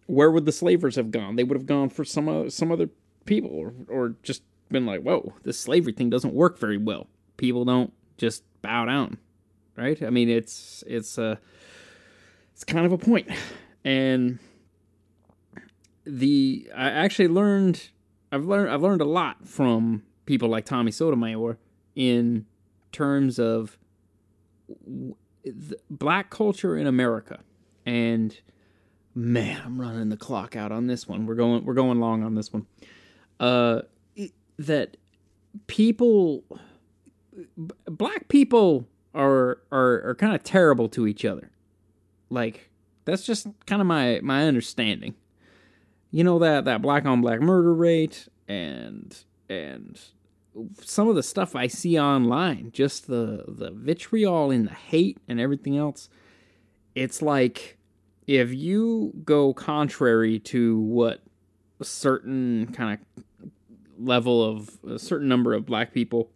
where 0.08 0.32
would 0.32 0.46
the 0.46 0.52
slavers 0.52 0.96
have 0.96 1.12
gone? 1.12 1.36
They 1.36 1.44
would 1.44 1.58
have 1.58 1.66
gone 1.66 1.90
for 1.90 2.04
some 2.04 2.28
uh, 2.28 2.50
some 2.50 2.72
other 2.72 2.90
people, 3.26 3.52
or, 3.52 3.74
or 3.88 4.16
just 4.24 4.44
been 4.70 4.86
like, 4.86 5.02
"Whoa, 5.02 5.34
this 5.44 5.60
slavery 5.60 5.94
thing 5.94 6.10
doesn't 6.10 6.34
work 6.34 6.60
very 6.60 6.78
well." 6.78 7.08
People 7.38 7.66
don't 7.66 7.94
just 8.18 8.44
bow 8.62 8.86
down, 8.86 9.18
right? 9.76 10.02
I 10.02 10.10
mean, 10.10 10.30
it's 10.30 10.84
it's 10.88 11.18
a 11.18 11.24
uh, 11.24 11.36
it's 12.54 12.64
kind 12.64 12.86
of 12.86 12.92
a 12.92 12.98
point, 12.98 13.30
and 13.84 14.40
the 16.06 16.70
I 16.76 16.90
actually 16.90 17.28
learned 17.28 17.90
I've 18.32 18.46
learned 18.46 18.72
I've 18.72 18.82
learned 18.82 19.02
a 19.02 19.06
lot 19.06 19.48
from 19.48 20.04
people 20.26 20.50
like 20.50 20.66
Tommy 20.66 20.92
Sotomayor 20.92 21.58
in 21.96 22.46
terms 22.92 23.40
of 23.40 23.78
black 25.90 26.30
culture 26.30 26.78
in 26.78 26.88
America. 26.88 27.40
And 27.86 28.40
man, 29.16 29.62
I'm 29.66 29.80
running 29.80 30.10
the 30.10 30.18
clock 30.18 30.56
out 30.56 30.72
on 30.72 30.88
this 30.88 31.08
one. 31.08 31.26
We're 31.26 31.36
going 31.36 31.66
we're 31.66 31.74
going 31.74 32.00
long 32.00 32.24
on 32.24 32.36
this 32.36 32.52
one. 32.54 32.68
Uh 33.40 33.82
that 34.58 34.98
people 35.68 36.44
black 37.88 38.28
people 38.28 38.88
are 39.14 39.60
are 39.72 40.10
are 40.10 40.16
kind 40.16 40.36
of 40.36 40.44
terrible 40.44 40.88
to 40.90 41.08
each 41.08 41.26
other. 41.26 41.52
Like 42.30 42.70
that's 43.06 43.26
just 43.26 43.48
kind 43.66 43.82
of 43.82 43.88
my 43.88 44.20
my 44.24 44.46
understanding. 44.48 45.16
You 46.12 46.24
know 46.24 46.40
that 46.40 46.66
that 46.66 46.82
black 46.82 47.06
on 47.06 47.22
black 47.22 47.42
murder 47.42 47.74
rate 47.74 48.28
and 48.48 49.18
and 49.52 50.00
some 50.82 51.08
of 51.08 51.16
the 51.16 51.24
stuff 51.24 51.56
I 51.56 51.68
see 51.68 52.00
online, 52.00 52.72
just 52.72 53.08
the 53.08 53.46
the 53.48 53.72
vitriol 53.72 54.52
and 54.52 54.68
the 54.68 54.74
hate 54.74 55.18
and 55.28 55.40
everything 55.40 55.78
else, 55.78 56.10
it's 56.96 57.22
like 57.22 57.78
if 58.28 58.54
you 58.54 59.14
go 59.26 59.54
contrary 59.54 60.40
to 60.40 60.80
what 60.80 61.22
a 61.80 61.86
certain 61.86 62.68
kind 62.74 63.00
of 63.18 63.50
level 63.98 64.44
of 64.44 64.78
a 64.88 65.00
certain 65.00 65.28
number 65.28 65.54
of 65.54 65.66
black 65.66 65.94
people 65.94 66.32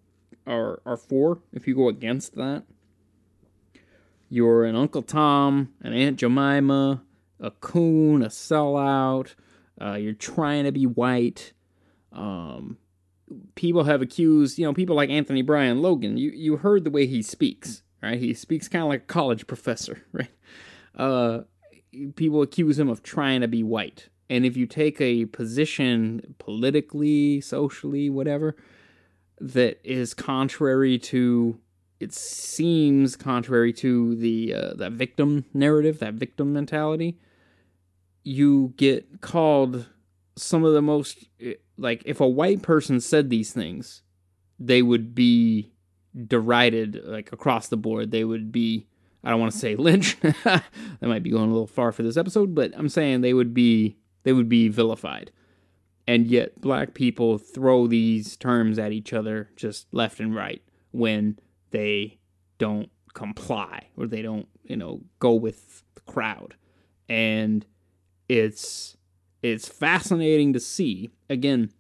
are 0.46 0.82
are 0.86 0.98
for, 0.98 1.40
if 1.54 1.68
you 1.68 1.76
go 1.76 1.88
against 1.88 2.36
that, 2.36 2.64
you're 4.30 4.66
an 4.66 4.76
Uncle 4.76 5.04
Tom, 5.04 5.74
an 5.82 5.94
Aunt 5.94 6.18
Jemima, 6.18 7.02
a 7.40 7.52
coon, 7.52 8.22
a 8.24 8.28
sellout. 8.28 9.36
Uh, 9.80 9.94
you're 9.94 10.14
trying 10.14 10.64
to 10.64 10.72
be 10.72 10.86
white. 10.86 11.52
Um, 12.14 12.78
people 13.56 13.84
have 13.86 14.02
accused, 14.02 14.58
you 14.58 14.66
know, 14.66 14.74
people 14.74 14.96
like 14.96 15.10
Anthony 15.10 15.42
Bryan 15.42 15.82
Logan. 15.82 16.18
You 16.18 16.32
you 16.32 16.58
heard 16.58 16.84
the 16.84 16.92
way 16.92 17.06
he 17.08 17.22
speaks, 17.22 17.84
right? 18.02 18.20
He 18.20 18.34
speaks 18.34 18.68
kind 18.68 18.84
of 18.84 18.90
like 18.90 19.04
a 19.04 19.06
college 19.06 19.48
professor, 19.48 20.04
right? 20.12 20.30
Uh, 20.96 21.42
people 22.16 22.42
accuse 22.42 22.80
him 22.80 22.90
of 22.90 23.04
trying 23.04 23.42
to 23.42 23.48
be 23.48 23.64
white. 23.64 24.10
And 24.30 24.46
if 24.46 24.58
you 24.58 24.66
take 24.66 25.00
a 25.00 25.26
position 25.26 26.36
politically, 26.40 27.42
socially, 27.42 28.10
whatever, 28.10 28.56
that 29.40 29.80
is 29.84 30.14
contrary 30.14 30.98
to 30.98 31.60
it 32.00 32.14
seems 32.14 33.16
contrary 33.16 33.72
to 33.72 34.16
the 34.16 34.54
uh, 34.54 34.74
that 34.76 34.92
victim 34.92 35.46
narrative, 35.54 36.00
that 36.00 36.16
victim 36.16 36.54
mentality, 36.54 37.18
you 38.24 38.74
get 38.78 39.22
called 39.22 39.88
some 40.36 40.64
of 40.66 40.74
the 40.74 40.82
most 40.82 41.26
like 41.78 42.04
if 42.06 42.20
a 42.20 42.28
white 42.28 42.62
person 42.62 43.00
said 43.00 43.30
these 43.30 43.52
things, 43.52 44.02
they 44.60 44.82
would 44.82 45.14
be 45.14 45.72
derided 46.28 47.02
like 47.04 47.32
across 47.32 47.68
the 47.68 47.78
board. 47.78 48.12
They 48.12 48.24
would 48.24 48.52
be 48.52 48.88
I 49.24 49.32
don't 49.32 49.40
want 49.40 49.54
to 49.54 49.58
say 49.58 49.76
lynched. 49.78 50.22
that 50.22 50.64
might 51.02 51.24
be 51.24 51.32
going 51.32 51.50
a 51.50 51.54
little 51.54 51.68
far 51.68 51.92
for 51.92 52.04
this 52.04 52.18
episode, 52.18 52.54
but 52.54 52.72
I'm 52.78 52.90
saying 52.90 53.22
they 53.22 53.34
would 53.34 53.54
be 53.54 53.98
they 54.24 54.34
would 54.34 54.50
be 54.50 54.70
vilified. 54.70 55.32
And 56.08 56.28
yet 56.28 56.62
black 56.62 56.94
people 56.94 57.40
throw 57.40 57.88
these 57.88 58.38
terms 58.38 58.78
at 58.78 58.92
each 58.92 59.12
other 59.12 59.50
just 59.56 59.88
left 59.92 60.20
and 60.20 60.36
right 60.36 60.62
when 60.92 61.40
they 61.72 62.20
don't 62.60 62.90
comply 63.16 63.88
or 63.98 64.06
they 64.06 64.22
don't, 64.22 64.48
you 64.64 64.78
know, 64.78 65.02
go 65.20 65.34
with 65.34 65.84
the 65.96 66.02
crowd. 66.02 66.56
And 67.10 67.66
it's 68.30 68.95
it's 69.52 69.68
fascinating 69.68 70.54
to 70.54 70.60
see 70.60 71.12
again 71.30 71.72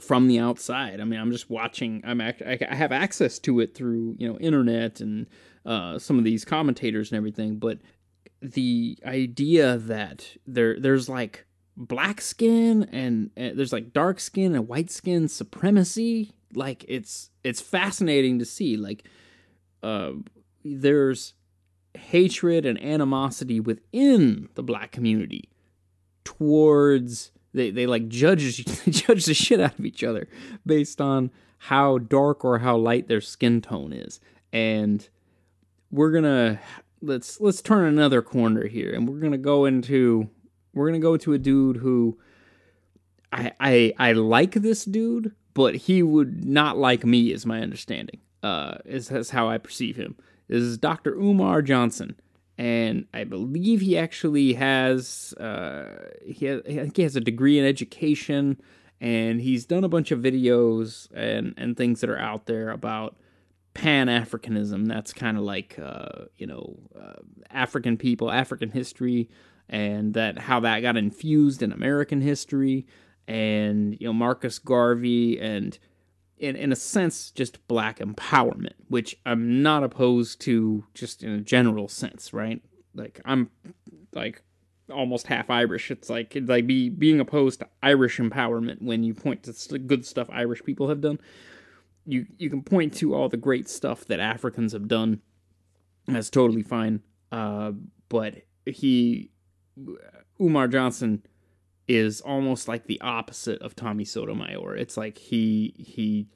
from 0.00 0.28
the 0.28 0.38
outside. 0.38 1.00
I 1.00 1.04
mean, 1.04 1.20
I'm 1.20 1.30
just 1.30 1.48
watching. 1.48 2.02
I'm 2.04 2.20
I 2.20 2.58
have 2.60 2.92
access 2.92 3.38
to 3.40 3.60
it 3.60 3.74
through 3.74 4.16
you 4.18 4.28
know 4.28 4.38
internet 4.38 5.00
and 5.00 5.26
uh, 5.64 5.98
some 5.98 6.18
of 6.18 6.24
these 6.24 6.44
commentators 6.44 7.10
and 7.10 7.16
everything. 7.16 7.56
But 7.56 7.78
the 8.40 8.98
idea 9.06 9.78
that 9.78 10.36
there 10.46 10.78
there's 10.78 11.08
like 11.08 11.46
black 11.76 12.20
skin 12.20 12.88
and, 12.92 13.30
and 13.36 13.58
there's 13.58 13.72
like 13.72 13.92
dark 13.92 14.20
skin 14.20 14.54
and 14.54 14.68
white 14.68 14.90
skin 14.90 15.28
supremacy. 15.28 16.32
Like 16.54 16.84
it's 16.88 17.30
it's 17.42 17.60
fascinating 17.60 18.38
to 18.38 18.44
see. 18.44 18.76
Like 18.76 19.06
uh, 19.82 20.12
there's 20.64 21.34
hatred 21.94 22.66
and 22.66 22.82
animosity 22.82 23.60
within 23.60 24.48
the 24.54 24.62
black 24.62 24.92
community 24.92 25.51
towards 26.24 27.30
they, 27.54 27.70
they 27.70 27.86
like 27.86 28.08
judge 28.08 28.64
judge 28.88 29.24
the 29.26 29.34
shit 29.34 29.60
out 29.60 29.78
of 29.78 29.84
each 29.84 30.02
other 30.04 30.28
based 30.64 31.00
on 31.00 31.30
how 31.58 31.98
dark 31.98 32.44
or 32.44 32.58
how 32.58 32.76
light 32.76 33.08
their 33.08 33.20
skin 33.20 33.60
tone 33.60 33.92
is 33.92 34.20
and 34.52 35.08
we're 35.90 36.10
gonna 36.10 36.60
let's 37.00 37.40
let's 37.40 37.62
turn 37.62 37.86
another 37.86 38.22
corner 38.22 38.66
here 38.66 38.92
and 38.92 39.08
we're 39.08 39.20
gonna 39.20 39.38
go 39.38 39.64
into 39.64 40.28
we're 40.74 40.86
gonna 40.86 40.98
go 40.98 41.16
to 41.16 41.32
a 41.32 41.38
dude 41.38 41.76
who 41.76 42.18
I 43.32 43.52
I 43.60 43.92
I 43.98 44.12
like 44.12 44.52
this 44.52 44.84
dude, 44.84 45.32
but 45.54 45.74
he 45.74 46.02
would 46.02 46.44
not 46.44 46.76
like 46.76 47.04
me, 47.04 47.32
is 47.32 47.46
my 47.46 47.60
understanding. 47.60 48.20
Uh, 48.42 48.78
is, 48.84 49.10
is 49.10 49.30
how 49.30 49.48
I 49.48 49.58
perceive 49.58 49.96
him. 49.96 50.16
This 50.48 50.62
is 50.62 50.76
Dr. 50.76 51.14
Umar 51.14 51.62
Johnson 51.62 52.16
and 52.58 53.06
I 53.14 53.24
believe 53.24 53.80
he 53.80 53.96
actually 53.96 54.54
has 54.54 55.32
uh, 55.34 56.10
he 56.24 56.46
has, 56.46 56.62
I 56.66 56.72
think 56.72 56.96
he 56.96 57.02
has 57.02 57.16
a 57.16 57.20
degree 57.20 57.58
in 57.58 57.64
education, 57.64 58.60
and 59.00 59.40
he's 59.40 59.64
done 59.64 59.84
a 59.84 59.88
bunch 59.88 60.10
of 60.10 60.20
videos 60.20 61.08
and 61.14 61.54
and 61.56 61.76
things 61.76 62.00
that 62.00 62.10
are 62.10 62.18
out 62.18 62.46
there 62.46 62.70
about 62.70 63.16
Pan 63.74 64.08
Africanism. 64.08 64.86
That's 64.86 65.12
kind 65.12 65.38
of 65.38 65.44
like 65.44 65.78
uh, 65.78 66.26
you 66.36 66.46
know 66.46 66.78
uh, 66.98 67.20
African 67.50 67.96
people, 67.96 68.30
African 68.30 68.70
history, 68.70 69.30
and 69.68 70.14
that 70.14 70.38
how 70.38 70.60
that 70.60 70.80
got 70.80 70.96
infused 70.96 71.62
in 71.62 71.72
American 71.72 72.20
history, 72.20 72.86
and 73.26 73.96
you 73.98 74.06
know 74.06 74.12
Marcus 74.12 74.58
Garvey 74.58 75.40
and 75.40 75.78
in, 76.38 76.56
in 76.56 76.72
a 76.72 76.76
sense, 76.76 77.30
just 77.30 77.66
black 77.68 77.98
empowerment, 77.98 78.74
which 78.88 79.16
I'm 79.24 79.62
not 79.62 79.84
opposed 79.84 80.40
to 80.42 80.84
just 80.94 81.22
in 81.22 81.30
a 81.30 81.40
general 81.40 81.88
sense, 81.88 82.32
right? 82.32 82.60
Like 82.94 83.20
I'm 83.24 83.50
like 84.12 84.42
almost 84.92 85.26
half 85.26 85.50
Irish. 85.50 85.90
It's 85.90 86.10
like 86.10 86.36
it's 86.36 86.48
like 86.48 86.66
be 86.66 86.88
being 86.88 87.20
opposed 87.20 87.60
to 87.60 87.68
Irish 87.82 88.18
empowerment 88.18 88.82
when 88.82 89.02
you 89.02 89.14
point 89.14 89.42
to 89.44 89.78
good 89.78 90.04
stuff 90.04 90.28
Irish 90.30 90.62
people 90.64 90.88
have 90.88 91.00
done. 91.00 91.20
You 92.04 92.26
you 92.38 92.50
can 92.50 92.62
point 92.62 92.94
to 92.94 93.14
all 93.14 93.28
the 93.28 93.36
great 93.36 93.68
stuff 93.68 94.04
that 94.06 94.20
Africans 94.20 94.72
have 94.72 94.88
done. 94.88 95.20
That's 96.06 96.30
totally 96.30 96.62
fine. 96.62 97.00
Uh, 97.30 97.72
but 98.08 98.42
he 98.66 99.30
Umar 100.40 100.68
Johnson 100.68 101.22
is 101.94 102.20
almost 102.20 102.68
like 102.68 102.86
the 102.86 103.00
opposite 103.00 103.60
of 103.60 103.76
Tommy 103.76 104.04
Sotomayor. 104.04 104.76
It's 104.76 104.96
like 104.96 105.18
he 105.18 105.74
he 105.76 106.28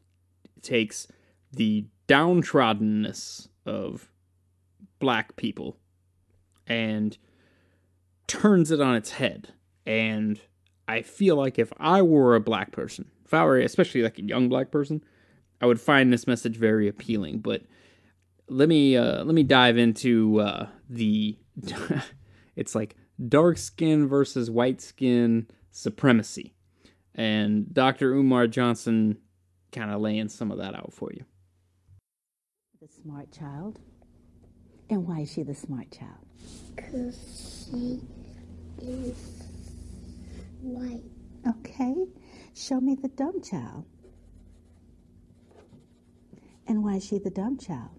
takes 0.62 1.06
the 1.52 1.86
downtroddenness 2.08 3.48
of 3.64 4.10
black 4.98 5.36
people 5.36 5.78
and 6.66 7.16
turns 8.26 8.70
it 8.70 8.80
on 8.80 8.96
its 8.96 9.12
head. 9.12 9.52
And 9.86 10.40
I 10.88 11.02
feel 11.02 11.36
like 11.36 11.58
if 11.58 11.72
I 11.78 12.02
were 12.02 12.34
a 12.34 12.40
black 12.40 12.72
person, 12.72 13.10
if 13.24 13.32
I 13.32 13.44
were 13.44 13.58
especially 13.58 14.02
like 14.02 14.18
a 14.18 14.24
young 14.24 14.48
black 14.48 14.70
person, 14.70 15.02
I 15.60 15.66
would 15.66 15.80
find 15.80 16.12
this 16.12 16.26
message 16.26 16.56
very 16.56 16.88
appealing. 16.88 17.38
But 17.38 17.62
let 18.48 18.68
me 18.68 18.96
uh, 18.96 19.24
let 19.24 19.34
me 19.34 19.42
dive 19.42 19.78
into 19.78 20.40
uh, 20.40 20.68
the 20.88 21.38
it's 22.56 22.74
like 22.74 22.96
dark 23.24 23.59
skin 23.59 24.06
versus 24.06 24.51
white 24.51 24.80
skin 24.80 25.48
supremacy. 25.70 26.55
And 27.14 27.72
Dr. 27.72 28.12
Umar 28.12 28.47
Johnson 28.47 29.18
kind 29.72 29.90
of 29.90 30.01
laying 30.01 30.28
some 30.28 30.51
of 30.51 30.59
that 30.59 30.74
out 30.74 30.93
for 30.93 31.10
you. 31.12 31.24
The 32.80 32.88
smart 32.88 33.32
child. 33.32 33.78
And 34.90 35.06
why 35.06 35.20
is 35.20 35.32
she 35.32 35.43
the 35.43 35.55
smart 35.55 35.90
child? 35.90 36.26
Because 36.74 37.18
she 37.72 38.01
is 38.80 39.43
white. 40.60 41.02
Okay. 41.48 41.94
Show 42.55 42.80
me 42.80 42.94
the 42.94 43.09
dumb 43.09 43.43
child. 43.43 43.84
And 46.66 46.82
why 46.82 46.97
is 46.97 47.05
she 47.05 47.18
the 47.18 47.30
dumb 47.30 47.59
child? 47.59 47.90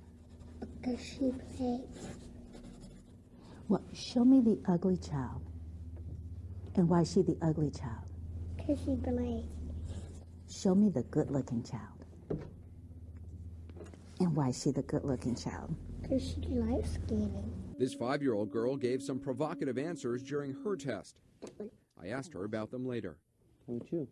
Because 0.60 1.04
she 1.04 1.32
plays. 1.56 2.17
Well, 3.70 3.84
show 3.94 4.24
me 4.24 4.40
the 4.42 4.60
ugly 4.72 4.98
child. 4.98 5.42
And 6.76 6.88
why 6.88 7.02
is 7.02 7.12
she 7.12 7.22
the 7.22 7.38
ugly 7.42 7.72
child? 7.72 8.06
Because 8.56 8.80
she 8.80 8.96
plays. 8.96 9.44
Show 10.50 10.74
me 10.74 10.90
the 10.90 11.04
good 11.04 11.30
looking 11.30 11.64
child. 11.64 12.06
And 14.20 14.36
why 14.36 14.50
is 14.50 14.62
she 14.62 14.72
the 14.72 14.84
good 14.84 15.04
looking 15.04 15.36
child? 15.36 15.76
Because 16.02 16.24
she 16.24 16.50
likes 16.50 16.94
skating. 16.94 17.52
This 17.78 17.94
five 17.94 18.22
year 18.22 18.34
old 18.34 18.52
girl 18.52 18.78
gave 18.78 19.04
some 19.04 19.20
provocative 19.20 19.78
answers 19.78 20.24
during 20.24 20.56
her 20.64 20.76
test. 20.78 21.20
I 22.02 22.08
asked 22.08 22.34
her 22.34 22.46
about 22.46 22.72
them 22.72 22.88
later. 22.88 23.18
How 23.68 23.76
about 23.76 23.92
you? 23.92 24.08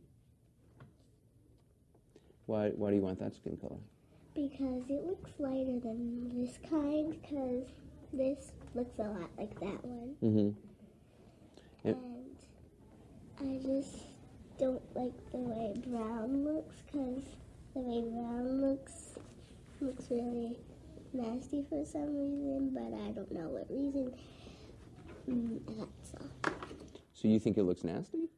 Why, 2.46 2.70
why 2.70 2.90
do 2.90 2.98
you 2.98 3.02
want 3.02 3.20
that 3.20 3.34
skin 3.34 3.58
color? 3.58 3.80
Because 4.36 4.84
it 4.90 5.06
looks 5.08 5.32
lighter 5.40 5.80
than 5.80 6.30
this 6.36 6.60
kind, 6.70 7.16
because 7.22 7.64
this 8.12 8.52
looks 8.76 9.00
a 9.00 9.04
lot 9.04 9.30
like 9.38 9.60
that 9.60 9.86
one. 9.86 10.16
Mm-hmm. 10.24 11.90
And 11.90 11.98
I 13.40 13.60
just 13.64 13.96
don't 14.60 14.82
like 14.96 15.14
the 15.32 15.38
way 15.38 15.74
brown 15.88 16.44
looks, 16.44 16.76
because 16.86 17.24
the 17.74 17.80
way 17.80 18.02
brown 18.02 18.62
looks 18.62 19.16
looks 19.82 20.10
really 20.10 20.58
nasty 21.14 21.66
for 21.70 21.86
some 21.86 22.16
reason, 22.16 22.72
but 22.74 22.94
I 23.06 23.12
don't 23.12 23.32
know 23.32 23.50
what 23.50 23.70
reason. 23.70 24.14
Mm, 25.30 25.60
that's 25.78 26.14
all. 26.20 26.54
So 27.14 27.28
you 27.28 27.40
think 27.40 27.58
it 27.58 27.64
looks 27.64 27.84
nasty? 27.84 28.30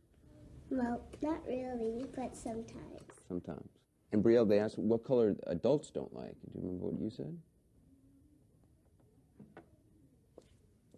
Well, 0.70 1.02
not 1.22 1.46
really, 1.48 2.06
but 2.16 2.36
sometimes. 2.36 3.02
Sometimes. 3.28 3.70
And 4.12 4.24
Brielle, 4.24 4.48
they 4.48 4.60
asked 4.60 4.78
what 4.78 5.04
color 5.04 5.36
adults 5.48 5.92
don't 5.92 6.14
like. 6.14 6.36
Do 6.46 6.52
you 6.56 6.62
remember 6.62 6.86
what 6.88 7.00
you 7.00 7.10
said? 7.10 7.38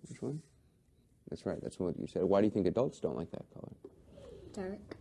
Which 0.10 0.22
one? 0.22 0.42
That's 1.30 1.46
right. 1.46 1.60
That's 1.62 1.80
what 1.80 2.00
you 2.00 2.08
said. 2.08 2.24
Why 2.24 2.42
do 2.42 2.46
you 2.46 2.52
think 2.52 2.68
adults 2.68 3.00
don't 3.00 3.16
like 3.16 3.32
that 3.32 3.46
color? 3.54 3.72
Dark. 4.54 4.98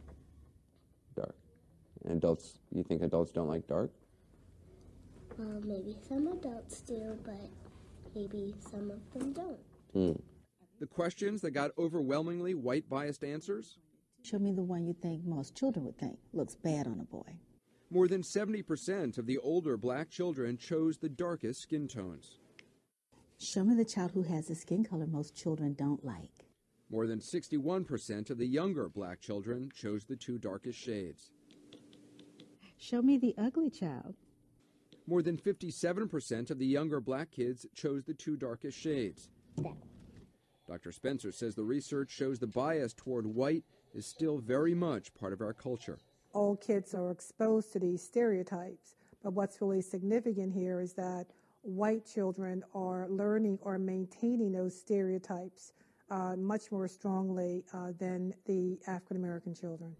Dark. 1.16 1.35
And 2.05 2.18
adults, 2.18 2.59
you 2.72 2.85
think 2.85 3.02
adults 3.02 3.32
don't 3.32 3.48
like 3.48 3.66
dark? 3.66 3.90
Well, 5.39 5.60
maybe 5.64 5.97
some 6.09 6.26
adults 6.28 6.80
do, 6.80 7.16
but 7.24 7.51
maybe 8.14 8.55
some 8.70 8.90
of 8.90 9.01
them 9.12 9.32
don't. 9.32 9.59
Hmm. 9.93 10.20
The 10.80 10.86
questions 10.86 11.40
that 11.40 11.52
got 11.52 11.70
overwhelmingly 11.78 12.55
white 12.55 12.89
biased 12.89 13.24
answers? 13.24 13.78
Show 14.22 14.39
me 14.39 14.52
the 14.52 14.62
one 14.62 14.86
you 14.86 14.94
think 15.01 15.24
most 15.24 15.56
children 15.56 15.85
would 15.86 15.98
think 15.98 16.18
looks 16.32 16.55
bad 16.55 16.86
on 16.86 17.01
a 17.01 17.05
boy. 17.05 17.39
More 17.90 18.06
than 18.06 18.22
70% 18.22 19.16
of 19.16 19.26
the 19.26 19.39
older 19.39 19.76
black 19.76 20.10
children 20.10 20.59
chose 20.59 20.98
the 20.98 21.09
darkest 21.09 21.62
skin 21.62 21.89
tones. 21.89 22.39
Show 23.39 23.65
me 23.65 23.74
the 23.77 23.85
child 23.85 24.12
who 24.12 24.23
has 24.23 24.51
a 24.51 24.55
skin 24.55 24.85
color 24.85 25.06
most 25.06 25.35
children 25.36 25.74
don't 25.74 26.05
like. 26.05 26.47
More 26.90 27.06
than 27.06 27.20
61% 27.20 28.31
of 28.31 28.39
the 28.39 28.47
younger 28.47 28.89
black 28.89 29.20
children 29.20 29.70
chose 29.74 30.05
the 30.05 30.16
two 30.16 30.39
darkest 30.39 30.78
shades. 30.78 31.31
Show 32.78 33.02
me 33.02 33.16
the 33.19 33.35
ugly 33.39 33.70
child. 33.70 34.15
More 35.06 35.23
than 35.23 35.36
57% 35.36 36.51
of 36.51 36.59
the 36.59 36.66
younger 36.66 37.01
black 37.01 37.31
kids 37.31 37.66
chose 37.74 38.05
the 38.05 38.15
two 38.15 38.36
darkest 38.36 38.77
shades. 38.78 39.28
Dr. 40.66 40.93
Spencer 40.93 41.32
says 41.32 41.55
the 41.55 41.65
research 41.65 42.10
shows 42.10 42.39
the 42.39 42.47
bias 42.47 42.93
toward 42.93 43.27
white 43.27 43.65
is 43.94 44.06
still 44.06 44.39
very 44.39 44.74
much 44.74 45.15
part 45.15 45.32
of 45.32 45.40
our 45.40 45.55
culture. 45.55 45.98
all 46.35 46.56
kids 46.56 46.94
are 46.94 47.10
exposed 47.10 47.73
to 47.73 47.78
these 47.78 48.02
stereotypes. 48.02 48.97
But 49.23 49.32
what's 49.32 49.60
really 49.62 49.81
significant 49.82 50.52
here 50.52 50.81
is 50.81 50.93
that 50.94 51.27
white 51.69 52.07
children 52.07 52.62
are 52.74 53.07
learning 53.11 53.59
or 53.62 53.78
maintaining 53.78 54.53
those 54.53 54.78
stereotypes 54.78 55.73
uh, 56.11 56.35
much 56.36 56.73
more 56.73 56.89
strongly 56.89 57.65
uh, 57.74 57.93
than 57.99 58.32
the 58.47 58.78
African 58.86 59.19
American 59.19 59.55
children. 59.55 59.95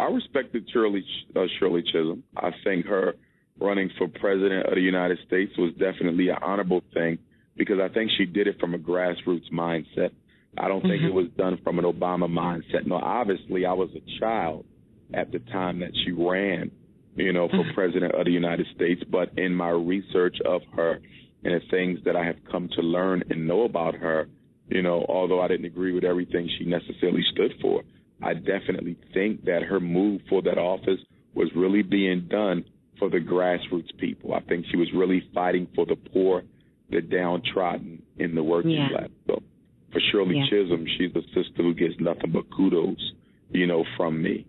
I 0.00 0.04
respected 0.04 0.68
Shirley, 0.72 1.04
uh, 1.36 1.44
Shirley 1.58 1.82
Chisholm. 1.82 2.24
I 2.36 2.50
think 2.64 2.86
her 2.86 3.14
running 3.60 3.90
for 3.98 4.08
president 4.08 4.66
of 4.66 4.74
the 4.74 4.80
United 4.80 5.18
States 5.26 5.52
was 5.56 5.72
definitely 5.74 6.30
an 6.30 6.38
honorable 6.42 6.82
thing 6.92 7.18
because 7.56 7.78
I 7.78 7.92
think 7.92 8.10
she 8.18 8.24
did 8.24 8.48
it 8.48 8.58
from 8.58 8.74
a 8.74 8.78
grassroots 8.78 9.52
mindset. 9.52 10.10
I 10.58 10.68
don't 10.68 10.82
think 10.82 11.02
it 11.02 11.14
was 11.14 11.28
done 11.38 11.58
from 11.62 11.78
an 11.78 11.84
Obama 11.84 12.28
mindset. 12.28 12.86
No, 12.86 12.96
obviously, 12.96 13.64
I 13.64 13.72
was 13.72 13.90
a 13.94 14.20
child 14.20 14.66
at 15.14 15.30
the 15.30 15.38
time 15.38 15.80
that 15.80 15.92
she 16.04 16.12
ran, 16.12 16.70
you 17.14 17.32
know, 17.32 17.48
for 17.48 17.64
president 17.74 18.14
of 18.14 18.24
the 18.24 18.32
United 18.32 18.66
States. 18.74 19.02
But 19.10 19.36
in 19.36 19.54
my 19.54 19.70
research 19.70 20.36
of 20.44 20.62
her 20.76 21.00
and 21.44 21.54
the 21.54 21.60
things 21.70 21.98
that 22.04 22.16
I 22.16 22.24
have 22.24 22.36
come 22.50 22.68
to 22.76 22.82
learn 22.82 23.22
and 23.30 23.46
know 23.46 23.62
about 23.64 23.94
her, 23.96 24.28
you 24.68 24.82
know, 24.82 25.04
although 25.08 25.40
I 25.40 25.48
didn't 25.48 25.66
agree 25.66 25.92
with 25.92 26.04
everything 26.04 26.48
she 26.58 26.64
necessarily 26.64 27.22
stood 27.32 27.52
for, 27.60 27.82
I 28.22 28.34
definitely 28.34 28.96
think 29.12 29.44
that 29.44 29.62
her 29.62 29.80
move 29.80 30.20
for 30.28 30.42
that 30.42 30.58
office 30.58 31.00
was 31.34 31.50
really 31.56 31.82
being 31.82 32.28
done 32.30 32.64
for 32.98 33.10
the 33.10 33.18
grassroots 33.18 33.96
people. 33.98 34.34
I 34.34 34.40
think 34.40 34.66
she 34.70 34.76
was 34.76 34.88
really 34.94 35.28
fighting 35.34 35.66
for 35.74 35.84
the 35.84 35.96
poor, 35.96 36.42
the 36.90 37.00
downtrodden, 37.00 38.02
in 38.18 38.34
the 38.34 38.42
working 38.42 38.70
Yeah. 38.72 38.88
class. 38.90 39.10
So 39.26 39.42
for 39.90 40.00
Shirley 40.00 40.36
Yeah. 40.38 40.46
Chisholm, 40.46 40.86
she's 40.96 41.14
a 41.16 41.22
sister 41.34 41.62
who 41.62 41.74
gets 41.74 41.98
nothing 41.98 42.30
but 42.30 42.48
kudos, 42.50 43.12
you 43.50 43.66
know, 43.66 43.84
from 43.96 44.22
me. 44.22 44.46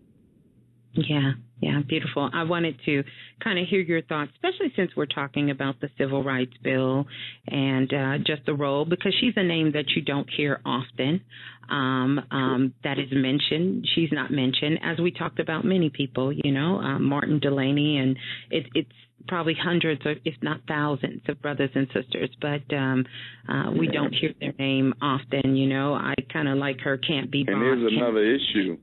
Yeah, 0.93 1.33
yeah, 1.63 1.81
beautiful. 1.87 2.29
I 2.33 2.43
wanted 2.43 2.75
to 2.85 3.03
kind 3.41 3.57
of 3.57 3.65
hear 3.67 3.79
your 3.79 4.01
thoughts, 4.01 4.31
especially 4.35 4.73
since 4.75 4.91
we're 4.97 5.05
talking 5.05 5.49
about 5.49 5.79
the 5.79 5.89
Civil 5.97 6.23
Rights 6.23 6.53
Bill 6.61 7.05
and 7.47 7.93
uh, 7.93 8.17
just 8.25 8.45
the 8.45 8.53
role, 8.53 8.83
because 8.83 9.15
she's 9.19 9.33
a 9.37 9.43
name 9.43 9.71
that 9.71 9.85
you 9.95 10.01
don't 10.01 10.29
hear 10.35 10.59
often 10.65 11.21
um, 11.69 12.19
um, 12.31 12.73
that 12.83 12.99
is 12.99 13.07
mentioned. 13.11 13.87
She's 13.95 14.09
not 14.11 14.29
mentioned, 14.29 14.79
as 14.83 14.99
we 14.99 15.11
talked 15.11 15.39
about 15.39 15.63
many 15.63 15.89
people, 15.89 16.33
you 16.33 16.51
know, 16.51 16.79
um, 16.79 17.05
Martin 17.05 17.39
Delany, 17.39 17.97
and 17.97 18.17
it, 18.51 18.65
it's 18.75 18.91
probably 19.29 19.55
hundreds, 19.61 20.05
or 20.05 20.15
if 20.25 20.35
not 20.41 20.59
thousands, 20.67 21.21
of 21.29 21.41
brothers 21.41 21.69
and 21.75 21.87
sisters, 21.93 22.29
but 22.41 22.75
um, 22.75 23.05
uh, 23.47 23.71
we 23.71 23.87
don't 23.87 24.13
hear 24.13 24.33
their 24.41 24.53
name 24.59 24.93
often. 25.01 25.55
You 25.55 25.67
know, 25.67 25.93
I 25.93 26.13
kind 26.31 26.49
of 26.49 26.57
like 26.57 26.81
her. 26.81 26.97
Can't 26.97 27.31
be 27.31 27.45
And 27.47 27.61
there's 27.61 27.93
another 27.93 28.23
issue. 28.23 28.77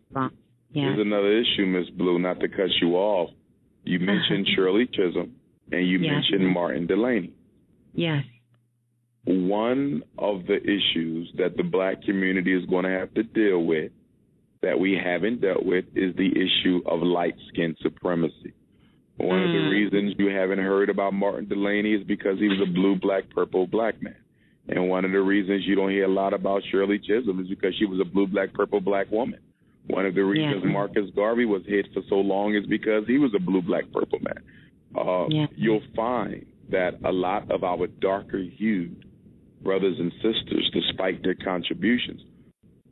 Yeah. 0.73 0.85
There's 0.85 1.01
another 1.07 1.33
issue, 1.37 1.67
Miss 1.67 1.89
Blue, 1.91 2.19
not 2.19 2.41
to 2.41 2.49
cut 2.49 2.71
you 2.81 2.95
off. 2.97 3.31
You 3.85 3.99
mentioned 3.99 4.47
Shirley 4.55 4.87
Chisholm 4.87 5.33
and 5.73 5.87
you 5.89 5.99
Yes. 5.99 6.13
mentioned 6.31 6.49
Martin 6.53 6.87
Delany. 6.87 7.33
Yes. 7.95 8.25
One 9.25 10.03
of 10.19 10.47
the 10.47 10.57
issues 10.63 11.31
that 11.37 11.57
the 11.57 11.63
black 11.63 12.03
community 12.03 12.53
is 12.55 12.65
going 12.67 12.85
to 12.85 12.91
have 12.91 13.13
to 13.15 13.23
deal 13.23 13.63
with 13.65 13.93
that 14.63 14.79
we 14.79 14.95
haven't 15.03 15.41
dealt 15.41 15.65
with 15.65 15.85
is 15.95 16.15
the 16.17 16.31
issue 16.31 16.83
of 16.87 17.03
light 17.03 17.35
skin 17.49 17.75
supremacy. 17.83 18.53
One 19.17 19.43
of 19.43 19.53
the 19.53 19.59
Mm. 19.59 19.71
reasons 19.71 20.15
you 20.19 20.29
haven't 20.29 20.59
heard 20.61 20.89
about 20.89 21.13
Martin 21.13 21.45
Delany 21.47 21.93
is 21.93 22.05
because 22.05 22.39
he 22.39 22.49
was 22.49 22.61
a 22.61 22.67
blue, 22.67 22.95
black, 22.97 23.29
purple 23.31 23.67
black 23.67 24.01
man. 24.03 24.17
And 24.69 24.89
one 24.89 25.05
of 25.05 25.13
the 25.13 25.21
reasons 25.21 25.67
you 25.67 25.75
don't 25.75 25.91
hear 25.91 26.05
a 26.05 26.09
lot 26.09 26.33
about 26.33 26.63
Shirley 26.65 26.99
Chisholm 26.99 27.41
is 27.41 27.49
because 27.49 27.75
she 27.77 27.85
was 27.87 28.01
a 28.01 28.05
blue, 28.05 28.27
black, 28.27 28.53
purple 28.55 28.81
black 28.81 29.11
woman. 29.11 29.41
One 29.87 30.07
of 30.07 30.15
the 30.15 30.25
reasons 30.25 30.63
Marcus 30.65 31.11
Garvey 31.17 31.45
was 31.47 31.63
hid 31.67 31.89
for 31.93 32.03
so 32.09 32.17
long 32.17 32.55
is 32.55 32.65
because 32.67 33.05
he 33.07 33.19
was 33.19 33.33
a 33.35 33.41
blue, 33.41 33.63
black, 33.63 33.85
purple 33.93 34.21
man. 34.21 34.43
Uh, 34.97 35.27
You'll 35.57 35.83
find 35.97 36.47
that 36.71 36.99
a 37.05 37.11
lot 37.13 37.51
of 37.51 37.65
our 37.65 37.87
darker 37.87 38.39
hued 38.39 39.05
brothers 39.63 39.97
and 39.99 40.13
sisters, 40.23 40.71
despite 40.73 41.23
their 41.23 41.35
contributions, 41.35 42.21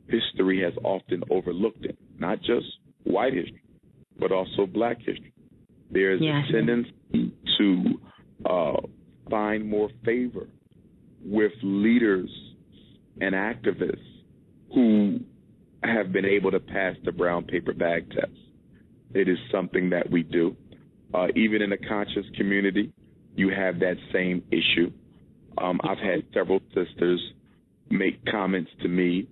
history 0.07 0.61
has 0.61 0.73
often 0.83 1.23
overlooked 1.29 1.85
it. 1.85 1.97
Not 2.17 2.39
just 2.39 2.65
white 3.03 3.33
history, 3.33 3.63
but 4.19 4.31
also 4.31 4.65
black 4.65 4.97
history. 4.97 5.33
There's 5.91 6.21
Yes. 6.21 6.45
a 6.49 6.51
tendency 6.51 6.93
to 7.57 7.99
uh, 8.45 8.77
find 9.29 9.67
more 9.67 9.89
favor 10.05 10.47
with 11.23 11.51
leaders 11.63 12.29
and 13.21 13.33
activists 13.35 13.97
who 14.73 15.19
have 15.83 16.11
been 16.11 16.25
able 16.25 16.51
to 16.51 16.59
pass 16.59 16.95
the 17.05 17.11
brown 17.11 17.43
paper 17.45 17.73
bag 17.73 18.09
test. 18.11 18.31
It 19.13 19.27
is 19.27 19.37
something 19.51 19.89
that 19.91 20.09
we 20.09 20.23
do. 20.23 20.55
Uh, 21.13 21.27
even 21.35 21.61
in 21.61 21.69
the 21.69 21.77
conscious 21.77 22.25
community, 22.37 22.91
you 23.35 23.49
have 23.49 23.79
that 23.79 23.95
same 24.13 24.43
issue. 24.51 24.91
Um, 25.57 25.79
I've 25.83 25.97
had 25.97 26.23
several 26.33 26.59
sisters 26.75 27.21
make 27.89 28.23
comments 28.25 28.69
to 28.81 28.87
me 28.87 29.27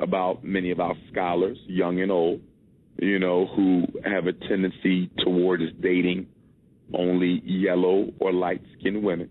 about 0.00 0.44
many 0.44 0.70
of 0.70 0.80
our 0.80 0.94
scholars, 1.10 1.58
young 1.66 2.00
and 2.00 2.10
old, 2.10 2.40
you 3.00 3.18
know, 3.18 3.46
who 3.46 3.84
have 4.04 4.26
a 4.26 4.32
tendency 4.32 5.10
towards 5.18 5.64
dating 5.80 6.26
only 6.94 7.42
yellow 7.44 8.10
or 8.18 8.32
light 8.32 8.62
skinned 8.78 9.02
women. 9.02 9.30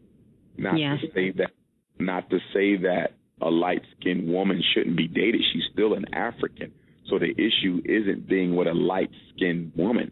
Not 0.57 0.77
Yes. 0.77 1.01
to 1.01 1.11
say 1.11 1.31
that 1.31 1.51
not 1.99 2.29
to 2.29 2.39
say 2.53 2.77
that 2.77 3.13
a 3.41 3.49
light 3.49 3.81
skinned 3.99 4.27
woman 4.31 4.61
shouldn't 4.73 4.97
be 4.97 5.07
dated. 5.07 5.41
She's 5.53 5.63
still 5.71 5.93
an 5.93 6.05
African. 6.13 6.71
So 7.09 7.19
the 7.19 7.31
issue 7.31 7.81
isn't 7.85 8.27
being 8.27 8.55
with 8.55 8.67
a 8.67 8.73
light 8.73 9.11
skinned 9.33 9.71
woman. 9.75 10.11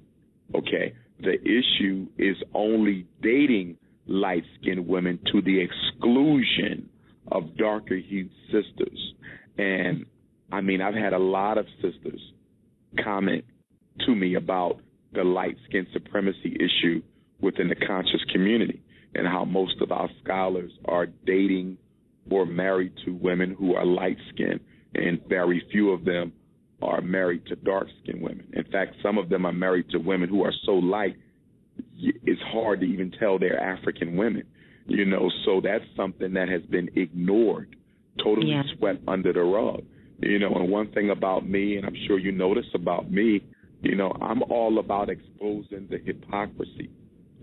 Okay. 0.54 0.94
the 1.20 1.42
issue 1.42 2.08
is 2.18 2.36
only 2.54 3.08
dating 3.22 3.78
light 4.06 4.44
skinned 4.60 4.88
women 4.88 5.18
to 5.32 5.42
the 5.42 5.60
exclusion 5.60 6.90
of 7.32 7.58
darker 7.58 7.96
hued 7.96 8.30
sisters. 8.52 9.14
And 9.58 10.06
I 10.52 10.62
mean, 10.62 10.82
I've 10.82 10.94
had 10.94 11.14
a 11.14 11.20
lot 11.20 11.58
of 11.58 11.66
sisters 11.82 12.22
comment 13.04 13.46
to 14.06 14.16
me 14.16 14.36
about 14.36 14.80
the 15.14 15.24
light 15.24 15.58
skin 15.68 15.88
supremacy 15.94 16.56
issue 16.60 17.02
within 17.42 17.70
the 17.70 17.76
conscious 17.76 18.24
community 18.32 18.82
and 19.16 19.28
how 19.28 19.46
most 19.46 19.82
of 19.82 19.92
our 19.92 20.10
scholars 20.24 20.72
are 20.86 21.08
dating 21.26 21.78
or 22.30 22.46
married 22.46 22.94
to 23.06 23.12
women 23.12 23.56
who 23.58 23.76
are 23.76 23.86
light 23.86 24.18
skinned, 24.34 24.60
and 24.96 25.20
very 25.28 25.64
few 25.72 25.92
of 25.92 26.06
them 26.06 26.32
are 26.82 27.02
married 27.02 27.46
to 27.48 27.56
dark 27.56 27.88
skinned 28.02 28.22
women. 28.22 28.48
In 28.54 28.64
fact, 28.66 28.96
some 29.02 29.18
of 29.18 29.30
them 29.30 29.46
are 29.46 29.54
married 29.54 29.90
to 29.92 29.98
women 29.98 30.30
who 30.30 30.44
are 30.44 30.54
so 30.66 30.74
light, 30.74 31.16
it's 31.98 32.42
hard 32.54 32.80
to 32.82 32.86
even 32.86 33.12
tell 33.20 33.38
they're 33.38 33.60
African 33.60 34.16
women. 34.16 34.44
You 34.88 35.06
know, 35.06 35.32
so 35.46 35.62
that's 35.62 35.84
something 35.96 36.34
that 36.34 36.48
has 36.50 36.62
been 36.64 36.90
ignored, 36.96 37.76
totally 38.24 38.52
Yeah. 38.52 38.64
swept 38.78 39.02
under 39.08 39.34
the 39.34 39.42
rug. 39.42 39.84
You 40.22 40.40
know, 40.40 40.54
and 40.54 40.70
one 40.70 40.88
thing 40.88 41.10
about 41.10 41.48
me, 41.48 41.76
and 41.78 41.86
I'm 41.86 41.96
sure 42.08 42.18
you 42.20 42.32
notice 42.32 42.68
about 42.74 43.12
me, 43.12 43.42
you 43.82 43.96
know, 43.96 44.16
I'm 44.22 44.42
all 44.44 44.80
about 44.80 45.10
exposing 45.10 45.88
the 45.90 45.98
hypocrisy, 45.98 46.90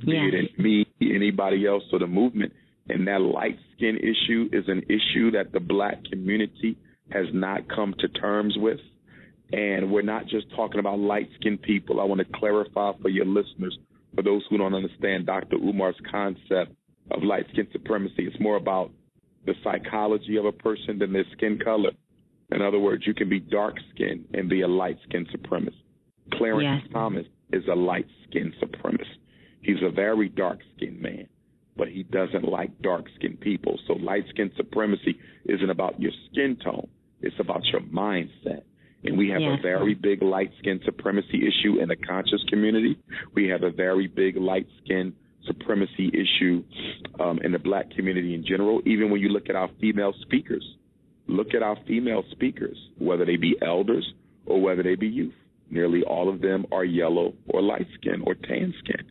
be 0.04 0.16
it 0.16 0.34
in 0.34 0.48
me, 0.62 0.86
anybody 1.00 1.66
else, 1.66 1.84
or 1.92 1.98
the 1.98 2.06
movement. 2.06 2.52
And 2.92 3.08
that 3.08 3.22
light 3.22 3.56
skin 3.74 3.96
issue 3.96 4.50
is 4.52 4.64
an 4.68 4.82
issue 4.82 5.30
that 5.30 5.50
the 5.52 5.60
black 5.60 6.04
community 6.10 6.76
has 7.10 7.24
not 7.32 7.66
come 7.74 7.94
to 8.00 8.08
terms 8.08 8.54
with. 8.58 8.80
And 9.50 9.90
we're 9.90 10.02
not 10.02 10.26
just 10.26 10.46
talking 10.54 10.78
about 10.78 10.98
light 10.98 11.28
skinned 11.40 11.62
people. 11.62 12.00
I 12.00 12.04
want 12.04 12.20
to 12.20 12.38
clarify 12.38 12.92
for 13.00 13.08
your 13.08 13.24
listeners, 13.24 13.78
for 14.14 14.22
those 14.22 14.42
who 14.50 14.58
don't 14.58 14.74
understand 14.74 15.24
Dr. 15.24 15.56
Umar's 15.56 15.96
concept 16.10 16.72
of 17.10 17.22
light 17.22 17.46
skin 17.52 17.66
supremacy, 17.72 18.26
it's 18.26 18.38
more 18.40 18.56
about 18.56 18.90
the 19.46 19.54
psychology 19.64 20.36
of 20.36 20.44
a 20.44 20.52
person 20.52 20.98
than 20.98 21.14
their 21.14 21.24
skin 21.32 21.58
color. 21.64 21.92
In 22.50 22.60
other 22.60 22.78
words, 22.78 23.06
you 23.06 23.14
can 23.14 23.30
be 23.30 23.40
dark 23.40 23.76
skinned 23.94 24.26
and 24.34 24.50
be 24.50 24.60
a 24.60 24.68
light 24.68 24.98
skinned 25.08 25.28
supremacist. 25.28 25.80
Clarence 26.34 26.84
Thomas 26.92 27.26
is 27.52 27.64
a 27.70 27.74
light 27.74 28.06
skinned 28.28 28.52
supremacist. 28.62 29.16
He's 29.62 29.82
a 29.82 29.90
very 29.90 30.28
dark 30.28 30.58
skinned 30.76 31.00
man, 31.00 31.26
but 31.76 31.88
he 31.88 32.02
doesn't 32.04 32.44
like 32.44 32.70
dark 32.82 33.06
skinned 33.16 33.40
people. 33.40 33.78
So 33.86 33.94
light 33.94 34.24
skinned 34.30 34.52
supremacy 34.56 35.18
isn't 35.46 35.70
about 35.70 36.00
your 36.00 36.12
skin 36.30 36.56
tone, 36.62 36.88
it's 37.20 37.38
about 37.38 37.64
your 37.66 37.80
mindset. 37.82 38.62
And 39.04 39.18
we 39.18 39.30
have 39.30 39.40
Yes. 39.40 39.58
a 39.58 39.62
very 39.62 39.94
big 39.94 40.22
light 40.22 40.52
skin 40.58 40.80
supremacy 40.84 41.46
issue 41.46 41.80
in 41.80 41.88
the 41.88 41.96
conscious 41.96 42.42
community. 42.48 42.96
We 43.34 43.48
have 43.48 43.64
a 43.64 43.70
very 43.70 44.06
big 44.06 44.36
light 44.36 44.66
skin 44.84 45.12
supremacy 45.44 46.08
issue 46.14 46.62
um, 47.18 47.40
in 47.42 47.50
the 47.50 47.58
black 47.58 47.90
community 47.90 48.34
in 48.34 48.44
general. 48.44 48.80
Even 48.86 49.10
when 49.10 49.20
you 49.20 49.28
look 49.28 49.48
at 49.48 49.56
our 49.56 49.68
female 49.80 50.12
speakers, 50.22 50.64
look 51.26 51.52
at 51.54 51.64
our 51.64 51.76
female 51.86 52.22
speakers, 52.30 52.76
whether 52.98 53.24
they 53.24 53.36
be 53.36 53.56
elders 53.60 54.14
or 54.46 54.60
whether 54.60 54.84
they 54.84 54.94
be 54.94 55.08
youth. 55.08 55.34
Nearly 55.70 56.02
all 56.04 56.28
of 56.28 56.40
them 56.40 56.66
are 56.70 56.84
yellow 56.84 57.34
or 57.48 57.60
light 57.60 57.88
skin 57.94 58.22
or 58.24 58.34
tan 58.34 58.72
skin. 58.84 59.04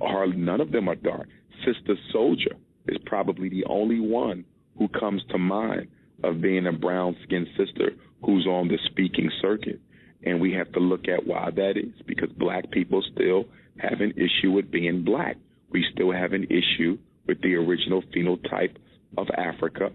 Hardly 0.00 0.36
none 0.36 0.60
of 0.60 0.72
them 0.72 0.88
are 0.88 0.96
dark. 0.96 1.28
Sister 1.64 1.94
Souljah 2.14 2.56
is 2.88 2.98
probably 3.06 3.48
the 3.48 3.64
only 3.66 4.00
one 4.00 4.44
who 4.78 4.88
comes 4.88 5.22
to 5.30 5.38
mind 5.38 5.88
of 6.24 6.40
being 6.40 6.66
a 6.66 6.72
brown 6.72 7.16
skinned 7.24 7.48
sister 7.56 7.92
who's 8.24 8.46
on 8.46 8.68
the 8.68 8.78
speaking 8.86 9.30
circuit. 9.40 9.80
And 10.24 10.40
we 10.40 10.52
have 10.52 10.72
to 10.72 10.80
look 10.80 11.06
at 11.08 11.26
why 11.26 11.50
that 11.54 11.76
is 11.76 11.92
because 12.06 12.30
black 12.30 12.70
people 12.70 13.02
still 13.12 13.44
have 13.78 14.00
an 14.00 14.12
issue 14.16 14.50
with 14.50 14.70
being 14.70 15.04
black. 15.04 15.36
We 15.70 15.84
still 15.92 16.12
have 16.12 16.32
an 16.32 16.44
issue 16.44 16.98
with 17.26 17.40
the 17.42 17.54
original 17.54 18.02
phenotype 18.14 18.76
of 19.16 19.28
Africa. 19.36 19.90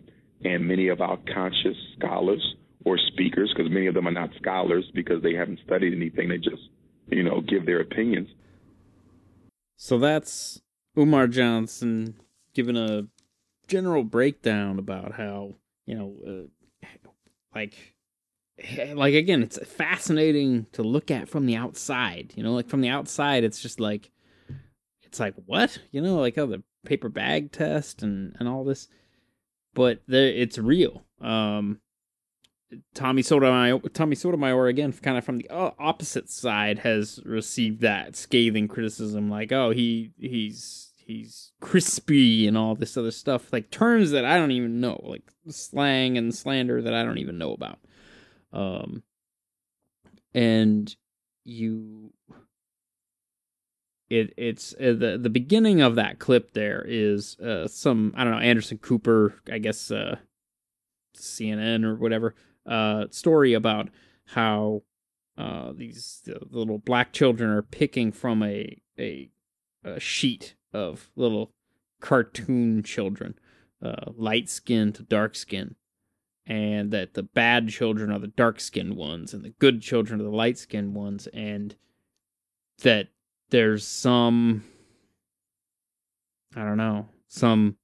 And 0.45 0.67
many 0.67 0.87
of 0.87 1.01
our 1.01 1.17
conscious 1.33 1.77
scholars 1.97 2.55
or 2.85 2.97
speakers, 2.97 3.53
because 3.55 3.71
many 3.71 3.87
of 3.87 3.95
them 3.95 4.07
are 4.07 4.11
not 4.11 4.29
scholars 4.39 4.89
because 4.93 5.21
they 5.23 5.33
haven't 5.33 5.59
studied 5.65 5.93
anything, 5.93 6.29
they 6.29 6.37
just, 6.37 6.69
you 7.07 7.23
know, 7.23 7.41
give 7.41 7.65
their 7.65 7.81
opinions. 7.81 8.29
So 9.75 9.99
that's 9.99 10.61
Umar 10.97 11.27
Johnson 11.27 12.15
giving 12.53 12.77
a 12.77 13.07
general 13.67 14.03
breakdown 14.03 14.77
about 14.79 15.13
how, 15.13 15.55
you 15.85 15.95
know, 15.95 16.15
uh, 16.27 16.87
like 17.55 17.95
like 18.93 19.13
again, 19.15 19.41
it's 19.41 19.57
fascinating 19.65 20.67
to 20.73 20.83
look 20.83 21.09
at 21.09 21.29
from 21.29 21.45
the 21.45 21.55
outside. 21.55 22.33
You 22.35 22.43
know, 22.43 22.53
like 22.53 22.69
from 22.69 22.81
the 22.81 22.89
outside 22.89 23.43
it's 23.43 23.61
just 23.61 23.79
like 23.79 24.11
it's 25.03 25.19
like 25.19 25.35
what? 25.45 25.79
You 25.91 26.01
know, 26.01 26.17
like 26.17 26.37
oh 26.37 26.45
the 26.45 26.63
paper 26.85 27.09
bag 27.09 27.51
test 27.51 28.03
and 28.03 28.35
and 28.39 28.47
all 28.47 28.63
this. 28.63 28.87
But 29.73 30.01
there 30.07 30.27
it's 30.27 30.57
real. 30.57 31.03
Um 31.21 31.79
Tommy 32.93 33.21
Sotomayor, 33.21 33.79
Tommy 33.93 34.15
Sotomayor 34.15 34.67
again, 34.67 34.93
kind 34.93 35.17
of 35.17 35.25
from 35.25 35.37
the 35.37 35.49
uh, 35.49 35.71
opposite 35.79 36.29
side, 36.29 36.79
has 36.79 37.19
received 37.25 37.81
that 37.81 38.15
scathing 38.15 38.67
criticism, 38.67 39.29
like, 39.29 39.51
"Oh, 39.51 39.71
he 39.71 40.11
he's 40.17 40.93
he's 40.97 41.51
crispy 41.61 42.47
and 42.47 42.57
all 42.57 42.75
this 42.75 42.97
other 42.97 43.11
stuff, 43.11 43.51
like 43.51 43.71
terms 43.71 44.11
that 44.11 44.25
I 44.25 44.37
don't 44.37 44.51
even 44.51 44.79
know, 44.79 44.99
like 45.03 45.23
slang 45.49 46.17
and 46.17 46.33
slander 46.33 46.81
that 46.81 46.93
I 46.93 47.03
don't 47.03 47.17
even 47.19 47.37
know 47.37 47.53
about." 47.53 47.79
Um, 48.51 49.03
and 50.33 50.95
you, 51.43 52.13
it 54.09 54.33
it's 54.37 54.73
uh, 54.73 54.93
the 54.97 55.19
the 55.21 55.29
beginning 55.29 55.81
of 55.81 55.95
that 55.95 56.19
clip. 56.19 56.53
There 56.53 56.85
is 56.87 57.37
uh, 57.39 57.67
some 57.67 58.13
I 58.15 58.23
don't 58.23 58.33
know 58.33 58.39
Anderson 58.39 58.77
Cooper, 58.77 59.35
I 59.51 59.59
guess. 59.59 59.91
Uh, 59.91 60.17
CNN 61.15 61.83
or 61.83 61.95
whatever 61.95 62.35
uh, 62.65 63.05
story 63.09 63.53
about 63.53 63.89
how 64.27 64.83
uh, 65.37 65.73
these 65.75 66.21
the 66.25 66.39
little 66.49 66.77
black 66.77 67.11
children 67.11 67.49
are 67.49 67.61
picking 67.61 68.11
from 68.11 68.43
a, 68.43 68.77
a 68.97 69.29
a 69.83 69.99
sheet 69.99 70.55
of 70.71 71.09
little 71.15 71.51
cartoon 71.99 72.83
children, 72.83 73.35
uh, 73.81 74.11
light 74.15 74.49
skin 74.49 74.93
to 74.93 75.03
dark 75.03 75.35
skin, 75.35 75.75
and 76.45 76.91
that 76.91 77.13
the 77.15 77.23
bad 77.23 77.69
children 77.69 78.11
are 78.11 78.19
the 78.19 78.27
dark 78.27 78.59
skinned 78.59 78.95
ones 78.95 79.33
and 79.33 79.43
the 79.43 79.53
good 79.59 79.81
children 79.81 80.19
are 80.19 80.25
the 80.25 80.29
light 80.29 80.57
skinned 80.57 80.95
ones, 80.95 81.27
and 81.33 81.75
that 82.81 83.09
there's 83.49 83.85
some 83.85 84.63
I 86.55 86.63
don't 86.63 86.77
know 86.77 87.07
some 87.27 87.77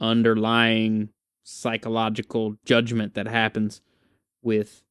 underlying 0.00 1.10
psychological 1.44 2.56
judgment 2.64 3.14
that 3.14 3.28
happens 3.28 3.80
with 4.44 4.82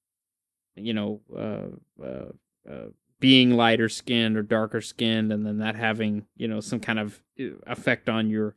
you 0.75 0.93
know 0.93 1.21
uh, 1.35 2.03
uh, 2.03 2.31
uh, 2.69 2.87
being 3.19 3.51
lighter 3.51 3.87
skinned 3.87 4.35
or 4.35 4.41
darker 4.41 4.81
skinned 4.81 5.31
and 5.31 5.45
then 5.45 5.59
that 5.59 5.75
having 5.75 6.25
you 6.35 6.47
know 6.47 6.59
some 6.59 6.79
kind 6.79 6.99
of 6.99 7.21
uh, 7.39 7.45
effect 7.67 8.09
on 8.09 8.29
your 8.29 8.55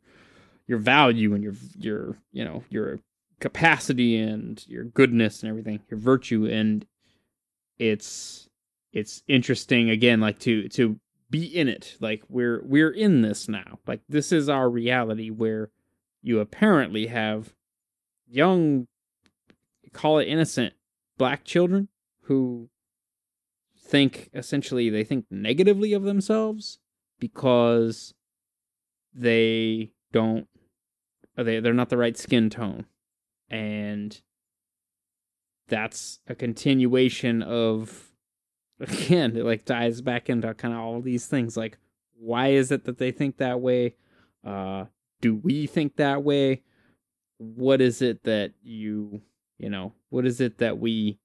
your 0.67 0.77
value 0.77 1.33
and 1.33 1.43
your 1.43 1.53
your 1.77 2.17
you 2.31 2.43
know 2.43 2.63
your 2.69 2.99
capacity 3.39 4.17
and 4.17 4.65
your 4.67 4.83
goodness 4.83 5.41
and 5.41 5.49
everything 5.49 5.79
your 5.89 5.99
virtue. 5.99 6.45
And 6.45 6.85
it's 7.77 8.49
it's 8.93 9.23
interesting 9.27 9.89
again 9.89 10.19
like 10.19 10.39
to 10.39 10.67
to 10.69 10.99
be 11.29 11.45
in 11.45 11.67
it 11.67 11.97
like 11.99 12.23
we're 12.29 12.61
we're 12.63 12.91
in 12.91 13.21
this 13.21 13.47
now. 13.47 13.79
Like 13.85 14.01
this 14.09 14.31
is 14.31 14.49
our 14.49 14.69
reality 14.69 15.29
where 15.29 15.69
you 16.21 16.39
apparently 16.39 17.07
have 17.07 17.53
young 18.27 18.87
call 19.93 20.19
it 20.19 20.25
innocent 20.25 20.73
black 21.17 21.43
children 21.43 21.89
who 22.23 22.69
think 23.79 24.29
essentially 24.33 24.89
they 24.89 25.03
think 25.03 25.25
negatively 25.31 25.93
of 25.93 26.03
themselves 26.03 26.79
because 27.19 28.13
they 29.13 29.91
don't 30.11 30.47
they 31.35 31.59
they're 31.59 31.73
not 31.73 31.89
the 31.89 31.97
right 31.97 32.17
skin 32.17 32.49
tone. 32.49 32.85
And 33.49 34.19
that's 35.67 36.19
a 36.27 36.35
continuation 36.35 37.41
of 37.41 38.11
again 38.79 39.35
it 39.35 39.45
like 39.45 39.65
ties 39.65 40.01
back 40.01 40.29
into 40.29 40.53
kind 40.53 40.73
of 40.73 40.79
all 40.79 41.01
these 41.01 41.27
things 41.27 41.57
like 41.57 41.77
why 42.19 42.49
is 42.49 42.71
it 42.71 42.85
that 42.85 42.97
they 42.97 43.11
think 43.11 43.37
that 43.37 43.61
way? 43.61 43.95
Uh 44.45 44.85
do 45.21 45.35
we 45.35 45.65
think 45.65 45.95
that 45.95 46.23
way? 46.23 46.61
What 47.37 47.81
is 47.81 48.01
it 48.01 48.23
that 48.23 48.53
you 48.61 49.21
you 49.57 49.69
know 49.69 49.93
what 50.09 50.25
is 50.25 50.39
it 50.41 50.57
that 50.57 50.79
we 50.79 51.19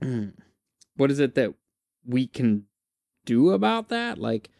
what 0.96 1.10
is 1.10 1.18
it 1.18 1.34
that 1.34 1.54
we 2.06 2.26
can 2.26 2.64
do 3.24 3.50
about 3.50 3.88
that 3.88 4.18
like 4.18 4.50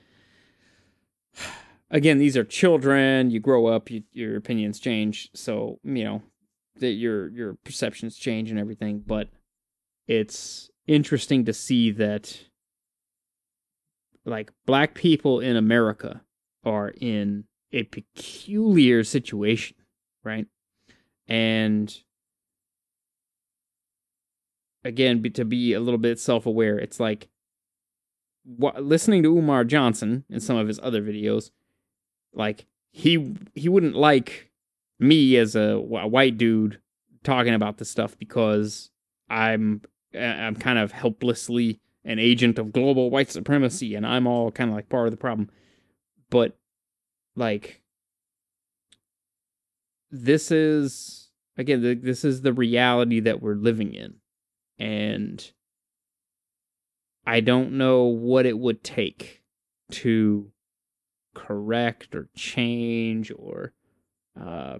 again 1.91 2.19
these 2.19 2.37
are 2.37 2.45
children 2.45 3.31
you 3.31 3.41
grow 3.41 3.67
up 3.67 3.91
you, 3.91 4.03
your 4.13 4.37
opinions 4.37 4.81
change 4.81 5.31
so 5.35 5.79
you 5.83 6.05
know 6.05 6.23
that 6.77 6.93
your 6.93 7.29
your 7.31 7.55
perceptions 7.65 8.17
change 8.17 8.51
and 8.51 8.59
everything 8.59 9.03
but 9.07 9.29
it's 10.07 10.71
interesting 10.87 11.45
to 11.45 11.53
see 11.53 11.91
that 11.91 12.39
like 14.25 14.51
black 14.67 14.95
people 14.95 15.41
in 15.41 15.57
America 15.57 16.23
are 16.65 16.93
in 17.01 17.45
a 17.73 17.83
peculiar 17.85 19.05
situation, 19.05 19.77
right? 20.23 20.47
And 21.27 21.95
again, 24.85 25.20
be, 25.20 25.31
to 25.31 25.44
be 25.44 25.73
a 25.73 25.81
little 25.81 25.98
bit 25.98 26.20
self-aware, 26.20 26.78
it's 26.78 27.01
like 27.01 27.28
wh- 28.44 28.78
listening 28.78 29.23
to 29.23 29.36
Umar 29.36 29.65
Johnson 29.65 30.24
in 30.28 30.40
some 30.40 30.56
of 30.56 30.69
his 30.69 30.78
other 30.82 31.02
videos, 31.02 31.51
like 32.32 32.66
he 32.90 33.35
he 33.55 33.69
wouldn't 33.69 33.97
like 33.97 34.51
me 34.98 35.36
as 35.36 35.56
a, 35.56 35.70
a 35.77 36.06
white 36.06 36.39
dude 36.39 36.81
talking 37.23 37.55
about 37.55 37.78
this 37.78 37.90
stuff 37.90 38.16
because 38.19 38.90
I'm 39.28 39.82
I'm 40.15 40.56
kind 40.56 40.78
of 40.78 40.93
helplessly 40.93 41.81
an 42.05 42.19
agent 42.19 42.59
of 42.59 42.73
global 42.73 43.11
white 43.11 43.31
supremacy 43.31 43.94
and 43.94 44.06
I'm 44.06 44.27
all 44.27 44.52
kind 44.52 44.70
of 44.70 44.77
like 44.77 44.89
part 44.89 45.06
of 45.06 45.11
the 45.11 45.16
problem. 45.16 45.51
But 46.31 46.56
like 47.35 47.82
this 50.11 50.51
is 50.51 51.31
again 51.56 52.01
this 52.02 52.24
is 52.24 52.43
the 52.43 52.52
reality 52.52 53.20
that 53.20 53.43
we're 53.43 53.55
living 53.55 53.94
in 53.94 54.15
and 54.79 55.53
I 57.27 57.41
don't 57.41 57.73
know 57.73 58.05
what 58.05 58.47
it 58.47 58.59
would 58.59 58.85
take 58.85 59.43
to 59.93 60.51
correct 61.35 62.15
or 62.15 62.29
change 62.37 63.33
or 63.37 63.73
uh 64.41 64.79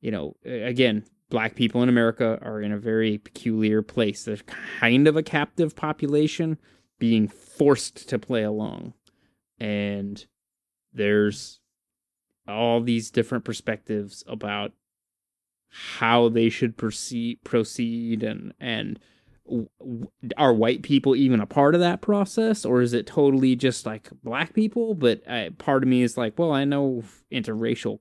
you 0.00 0.10
know 0.10 0.34
again 0.44 1.04
black 1.30 1.56
people 1.56 1.82
in 1.82 1.88
America 1.88 2.38
are 2.42 2.60
in 2.60 2.70
a 2.70 2.78
very 2.78 3.18
peculiar 3.18 3.82
place. 3.82 4.24
They're 4.24 4.36
kind 4.36 5.08
of 5.08 5.16
a 5.16 5.22
captive 5.22 5.74
population 5.74 6.58
being 7.00 7.26
forced 7.26 8.08
to 8.08 8.18
play 8.20 8.44
along. 8.44 8.94
And 9.58 10.24
there's 10.92 11.58
all 12.46 12.80
these 12.80 13.10
different 13.10 13.44
perspectives 13.44 14.22
about 14.26 14.72
how 15.96 16.28
they 16.28 16.50
should 16.50 16.76
proceed 16.76 17.42
proceed 17.42 18.22
and 18.22 18.54
and 18.60 19.00
are 20.38 20.54
white 20.54 20.82
people 20.82 21.14
even 21.14 21.38
a 21.38 21.46
part 21.46 21.74
of 21.74 21.80
that 21.80 22.00
process 22.00 22.64
or 22.64 22.80
is 22.80 22.94
it 22.94 23.06
totally 23.06 23.54
just 23.54 23.84
like 23.84 24.08
black 24.22 24.54
people 24.54 24.94
but 24.94 25.20
I, 25.28 25.50
part 25.58 25.82
of 25.82 25.88
me 25.88 26.02
is 26.02 26.16
like 26.16 26.38
well 26.38 26.50
i 26.50 26.64
know 26.64 27.04
interracial 27.30 27.98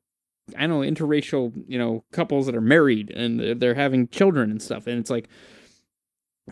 I 0.57 0.67
know 0.67 0.79
interracial, 0.79 1.53
you 1.67 1.77
know, 1.77 2.03
couples 2.11 2.45
that 2.45 2.55
are 2.55 2.61
married 2.61 3.11
and 3.11 3.61
they're 3.61 3.75
having 3.75 4.07
children 4.09 4.51
and 4.51 4.61
stuff. 4.61 4.87
And 4.87 4.99
it's 4.99 5.09
like 5.09 5.29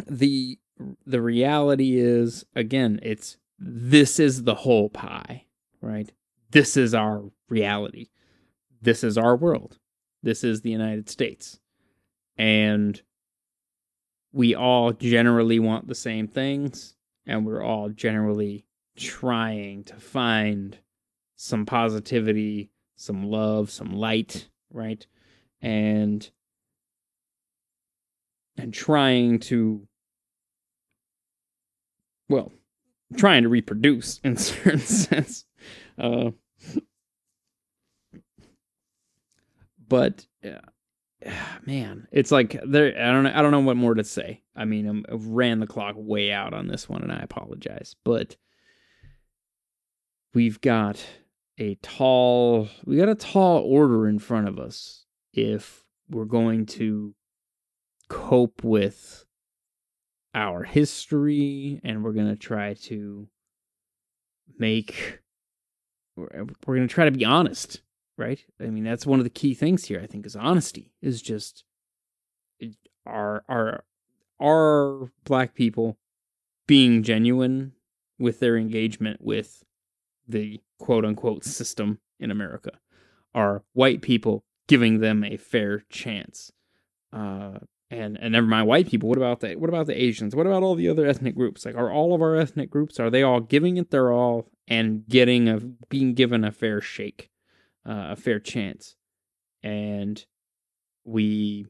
the 0.07 0.57
the 1.05 1.21
reality 1.21 1.99
is 1.99 2.45
again, 2.55 2.99
it's 3.03 3.37
this 3.59 4.19
is 4.19 4.43
the 4.43 4.55
whole 4.55 4.89
pie, 4.89 5.45
right? 5.81 6.11
This 6.51 6.77
is 6.77 6.93
our 6.93 7.23
reality. 7.49 8.09
This 8.81 9.03
is 9.03 9.17
our 9.17 9.35
world. 9.35 9.77
This 10.23 10.43
is 10.43 10.61
the 10.61 10.71
United 10.71 11.09
States. 11.09 11.59
And 12.37 13.01
we 14.33 14.55
all 14.55 14.91
generally 14.93 15.59
want 15.59 15.87
the 15.87 15.95
same 15.95 16.27
things 16.27 16.95
and 17.25 17.45
we're 17.45 17.63
all 17.63 17.89
generally 17.89 18.65
trying 18.97 19.83
to 19.83 19.95
find 19.95 20.77
some 21.35 21.65
positivity 21.65 22.71
some 23.01 23.23
love, 23.23 23.71
some 23.71 23.93
light, 23.93 24.47
right? 24.71 25.05
And 25.59 26.29
and 28.57 28.73
trying 28.73 29.39
to 29.39 29.87
well, 32.29 32.51
trying 33.17 33.43
to 33.43 33.49
reproduce 33.49 34.19
in 34.23 34.33
a 34.33 34.39
certain 34.39 34.79
sense. 34.79 35.45
Uh, 35.97 36.31
but 39.87 40.25
uh, 40.45 40.59
man, 41.65 42.07
it's 42.11 42.31
like 42.31 42.59
there. 42.65 42.93
I 42.97 43.11
don't. 43.11 43.27
I 43.27 43.41
don't 43.41 43.51
know 43.51 43.59
what 43.59 43.77
more 43.77 43.93
to 43.93 44.03
say. 44.03 44.41
I 44.55 44.65
mean, 44.65 44.87
I'm, 44.87 45.05
I've 45.11 45.25
ran 45.25 45.59
the 45.59 45.67
clock 45.67 45.95
way 45.97 46.31
out 46.31 46.53
on 46.53 46.67
this 46.67 46.89
one, 46.89 47.01
and 47.03 47.11
I 47.11 47.19
apologize. 47.19 47.95
But 48.03 48.35
we've 50.33 50.61
got 50.61 51.03
a 51.57 51.75
tall 51.75 52.67
we 52.85 52.97
got 52.97 53.09
a 53.09 53.15
tall 53.15 53.59
order 53.59 54.07
in 54.07 54.19
front 54.19 54.47
of 54.47 54.57
us 54.57 55.05
if 55.33 55.83
we're 56.09 56.25
going 56.25 56.65
to 56.65 57.13
cope 58.09 58.63
with 58.63 59.25
our 60.33 60.63
history 60.63 61.79
and 61.83 62.03
we're 62.03 62.13
going 62.13 62.29
to 62.29 62.35
try 62.35 62.73
to 62.73 63.27
make 64.57 65.19
we're, 66.15 66.45
we're 66.65 66.75
going 66.75 66.87
to 66.87 66.93
try 66.93 67.05
to 67.05 67.11
be 67.11 67.25
honest 67.25 67.81
right 68.21 68.45
i 68.61 68.65
mean 68.65 68.83
that's 68.83 69.05
one 69.05 69.19
of 69.19 69.23
the 69.23 69.29
key 69.29 69.53
things 69.53 69.85
here 69.85 69.99
i 70.01 70.05
think 70.05 70.25
is 70.25 70.35
honesty 70.35 70.93
is 71.01 71.21
just 71.21 71.63
are 73.05 73.43
are 73.49 73.83
are 74.39 75.11
black 75.25 75.53
people 75.53 75.97
being 76.67 77.03
genuine 77.03 77.73
with 78.19 78.39
their 78.39 78.55
engagement 78.55 79.19
with 79.21 79.63
the 80.27 80.61
quote 80.79 81.03
unquote 81.03 81.43
system 81.43 81.99
in 82.19 82.31
America 82.31 82.71
are 83.33 83.63
white 83.73 84.01
people 84.01 84.43
giving 84.67 84.99
them 84.99 85.23
a 85.23 85.37
fair 85.37 85.83
chance. 85.89 86.51
Uh, 87.11 87.59
and 87.89 88.17
and 88.21 88.31
never 88.31 88.47
mind 88.47 88.67
white 88.67 88.87
people. 88.87 89.09
What 89.09 89.17
about 89.17 89.41
the 89.41 89.55
what 89.55 89.69
about 89.69 89.87
the 89.87 90.01
Asians? 90.01 90.33
What 90.33 90.45
about 90.47 90.63
all 90.63 90.75
the 90.75 90.87
other 90.87 91.05
ethnic 91.05 91.35
groups? 91.35 91.65
Like, 91.65 91.75
are 91.75 91.91
all 91.91 92.13
of 92.15 92.21
our 92.21 92.37
ethnic 92.37 92.69
groups 92.69 92.99
are 93.01 93.09
they 93.09 93.21
all 93.21 93.41
giving 93.41 93.75
it 93.75 93.91
their 93.91 94.13
all 94.13 94.47
and 94.67 95.05
getting 95.09 95.49
a 95.49 95.59
being 95.89 96.13
given 96.13 96.45
a 96.45 96.53
fair 96.53 96.79
shake, 96.79 97.29
uh, 97.87 98.07
a 98.11 98.15
fair 98.15 98.39
chance? 98.39 98.95
And 99.63 100.23
we, 101.03 101.67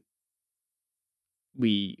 we 1.56 1.98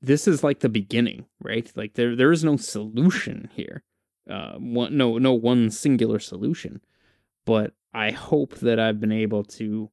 this 0.00 0.28
is 0.28 0.44
like 0.44 0.60
the 0.60 0.68
beginning, 0.68 1.26
right? 1.42 1.70
Like 1.74 1.94
there 1.94 2.14
there 2.14 2.32
is 2.32 2.44
no 2.44 2.56
solution 2.56 3.50
here 3.54 3.82
uh, 4.30 4.54
one, 4.54 4.96
no 4.96 5.18
no 5.18 5.32
one 5.32 5.70
singular 5.70 6.18
solution, 6.18 6.80
but 7.44 7.74
I 7.92 8.10
hope 8.10 8.56
that 8.56 8.78
I've 8.80 9.00
been 9.00 9.12
able 9.12 9.44
to 9.44 9.90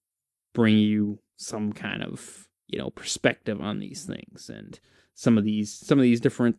bring 0.53 0.77
you 0.77 1.19
some 1.37 1.73
kind 1.73 2.03
of 2.03 2.47
you 2.67 2.79
know 2.79 2.89
perspective 2.91 3.59
on 3.59 3.79
these 3.79 4.05
things 4.05 4.49
and 4.49 4.79
some 5.13 5.37
of 5.37 5.43
these 5.43 5.73
some 5.73 5.99
of 5.99 6.03
these 6.03 6.21
different 6.21 6.57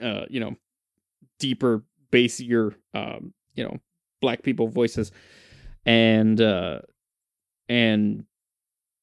uh 0.00 0.24
you 0.28 0.40
know 0.40 0.56
deeper 1.38 1.84
bassier 2.12 2.74
um 2.92 3.32
you 3.54 3.64
know 3.64 3.78
black 4.20 4.42
people 4.42 4.68
voices 4.68 5.12
and 5.86 6.40
uh 6.40 6.80
and 7.68 8.24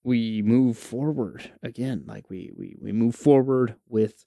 we 0.04 0.42
move 0.42 0.78
forward 0.78 1.52
again 1.64 2.04
like 2.06 2.30
we 2.30 2.52
we 2.56 2.76
we 2.80 2.92
move 2.92 3.16
forward 3.16 3.76
with 3.88 4.26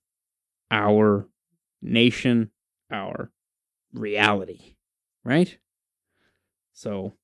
our 0.71 1.29
nation 1.83 2.51
our 2.91 3.31
reality, 3.93 4.77
right? 5.25 5.59
So, 6.73 7.15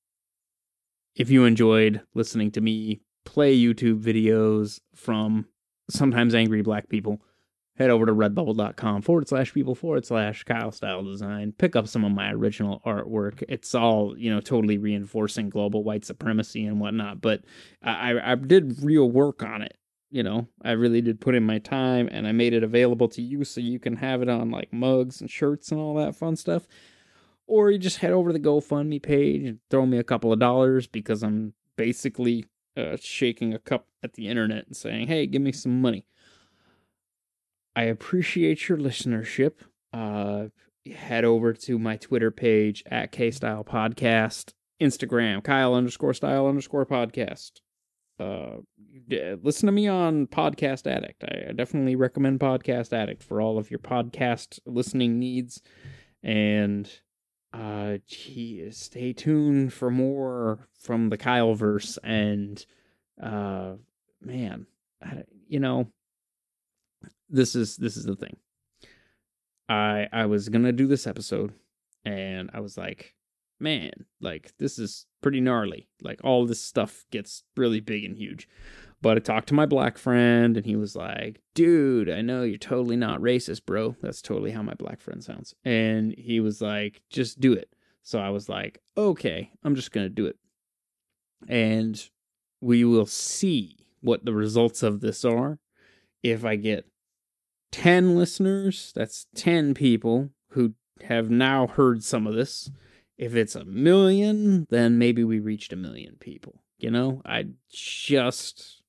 if 1.15 1.29
you 1.29 1.45
enjoyed 1.45 2.01
listening 2.13 2.51
to 2.51 2.61
me 2.61 3.01
play 3.23 3.57
YouTube 3.57 4.01
videos 4.01 4.79
from 4.95 5.45
sometimes 5.89 6.33
angry 6.33 6.61
black 6.61 6.89
people, 6.89 7.21
head 7.77 7.89
over 7.89 8.05
to 8.05 8.13
redbubble.com 8.13 9.01
forward 9.01 9.27
slash 9.27 9.53
people 9.53 9.75
forward 9.75 10.05
slash 10.05 10.43
Kyle 10.43 10.71
Style 10.71 11.03
Design. 11.03 11.53
Pick 11.57 11.75
up 11.75 11.87
some 11.87 12.05
of 12.05 12.11
my 12.11 12.31
original 12.31 12.81
artwork. 12.85 13.43
It's 13.49 13.73
all, 13.73 14.17
you 14.17 14.33
know, 14.33 14.39
totally 14.39 14.77
reinforcing 14.77 15.49
global 15.49 15.83
white 15.83 16.05
supremacy 16.05 16.65
and 16.65 16.79
whatnot, 16.79 17.21
but 17.21 17.41
I, 17.81 18.19
I 18.23 18.35
did 18.35 18.83
real 18.83 19.09
work 19.09 19.43
on 19.43 19.61
it 19.61 19.77
you 20.13 20.21
know, 20.21 20.47
I 20.61 20.73
really 20.73 21.01
did 21.01 21.19
put 21.19 21.33
in 21.33 21.43
my 21.43 21.57
time 21.57 22.07
and 22.11 22.27
I 22.27 22.33
made 22.33 22.53
it 22.53 22.63
available 22.63 23.07
to 23.09 23.21
you 23.23 23.43
so 23.43 23.59
you 23.59 23.79
can 23.79 23.95
have 23.95 24.21
it 24.21 24.29
on 24.29 24.51
like 24.51 24.71
mugs 24.71 25.19
and 25.21 25.29
shirts 25.29 25.71
and 25.71 25.81
all 25.81 25.95
that 25.95 26.15
fun 26.15 26.35
stuff. 26.35 26.67
Or 27.47 27.71
you 27.71 27.79
just 27.79 27.97
head 27.97 28.11
over 28.11 28.29
to 28.29 28.33
the 28.33 28.47
GoFundMe 28.47 29.01
page 29.01 29.43
and 29.43 29.57
throw 29.71 29.87
me 29.87 29.97
a 29.97 30.03
couple 30.03 30.31
of 30.31 30.37
dollars 30.37 30.85
because 30.85 31.23
I'm 31.23 31.55
basically 31.77 32.45
uh, 32.77 32.95
shaking 33.01 33.55
a 33.55 33.59
cup 33.59 33.87
at 34.03 34.13
the 34.13 34.27
internet 34.27 34.67
and 34.67 34.77
saying, 34.77 35.07
hey, 35.07 35.25
give 35.25 35.41
me 35.41 35.51
some 35.51 35.81
money. 35.81 36.05
I 37.75 37.83
appreciate 37.83 38.69
your 38.69 38.77
listenership. 38.77 39.53
Uh, 39.91 40.47
head 40.93 41.23
over 41.25 41.53
to 41.53 41.79
my 41.79 41.97
Twitter 41.97 42.31
page 42.31 42.83
at 42.87 43.11
K 43.11 43.31
Style 43.31 43.63
Podcast, 43.63 44.53
Instagram, 44.81 45.43
Kyle 45.43 45.73
underscore 45.73 46.13
style 46.13 46.47
underscore 46.47 46.85
podcast 46.85 47.61
uh, 48.19 48.57
listen 49.41 49.67
to 49.67 49.71
me 49.71 49.87
on 49.87 50.27
Podcast 50.27 50.87
Addict. 50.87 51.23
I 51.23 51.51
definitely 51.53 51.95
recommend 51.95 52.39
Podcast 52.39 52.93
Addict 52.93 53.23
for 53.23 53.41
all 53.41 53.57
of 53.57 53.71
your 53.71 53.79
podcast 53.79 54.59
listening 54.65 55.19
needs. 55.19 55.61
And 56.21 56.89
uh, 57.53 57.97
gee, 58.07 58.69
stay 58.71 59.13
tuned 59.13 59.73
for 59.73 59.89
more 59.89 60.67
from 60.79 61.09
the 61.09 61.17
Kyleverse. 61.17 61.97
And 62.03 62.63
uh, 63.21 63.73
man, 64.21 64.67
I, 65.01 65.23
you 65.47 65.59
know, 65.59 65.91
this 67.33 67.55
is 67.55 67.75
this 67.75 67.97
is 67.97 68.05
the 68.05 68.15
thing. 68.15 68.37
I 69.67 70.07
I 70.13 70.27
was 70.27 70.47
gonna 70.47 70.71
do 70.71 70.87
this 70.87 71.07
episode, 71.07 71.53
and 72.05 72.49
I 72.53 72.61
was 72.61 72.77
like, 72.77 73.15
man, 73.59 73.91
like 74.21 74.53
this 74.59 74.79
is 74.79 75.07
pretty 75.21 75.41
gnarly. 75.41 75.89
Like 76.01 76.21
all 76.23 76.45
this 76.45 76.61
stuff 76.61 77.05
gets 77.11 77.43
really 77.57 77.81
big 77.81 78.05
and 78.05 78.15
huge. 78.15 78.47
But 79.01 79.17
I 79.17 79.19
talked 79.19 79.49
to 79.49 79.53
my 79.53 79.65
black 79.65 79.97
friend, 79.97 80.55
and 80.55 80.65
he 80.65 80.77
was 80.77 80.95
like, 80.95 81.41
dude, 81.55 82.09
I 82.09 82.21
know 82.21 82.43
you're 82.43 82.57
totally 82.57 82.95
not 82.95 83.19
racist, 83.19 83.65
bro. 83.65 83.97
That's 84.01 84.21
totally 84.21 84.51
how 84.51 84.61
my 84.61 84.75
black 84.75 85.01
friend 85.01 85.21
sounds. 85.21 85.53
And 85.65 86.15
he 86.17 86.39
was 86.39 86.61
like, 86.61 87.01
just 87.09 87.41
do 87.41 87.51
it. 87.51 87.75
So 88.03 88.19
I 88.19 88.29
was 88.29 88.47
like, 88.47 88.79
okay, 88.95 89.51
I'm 89.63 89.75
just 89.75 89.91
gonna 89.91 90.07
do 90.07 90.27
it. 90.27 90.37
And 91.49 92.01
we 92.61 92.85
will 92.85 93.07
see 93.07 93.77
what 94.01 94.23
the 94.23 94.33
results 94.33 94.83
of 94.83 95.01
this 95.01 95.25
are. 95.25 95.59
If 96.21 96.45
I 96.45 96.55
get 96.55 96.85
10 97.73 98.15
listeners, 98.15 98.93
that's 98.95 99.25
10 99.35 99.73
people 99.73 100.29
who 100.49 100.75
have 101.01 101.29
now 101.29 101.65
heard 101.65 102.03
some 102.03 102.27
of 102.27 102.35
this. 102.35 102.69
If 103.17 103.35
it's 103.35 103.55
a 103.55 103.65
million, 103.65 104.67
then 104.69 104.99
maybe 104.99 105.23
we 105.23 105.39
reached 105.39 105.73
a 105.73 105.75
million 105.75 106.15
people. 106.19 106.61
You 106.77 106.91
know, 106.91 107.21
I 107.25 107.47
just 107.71 108.83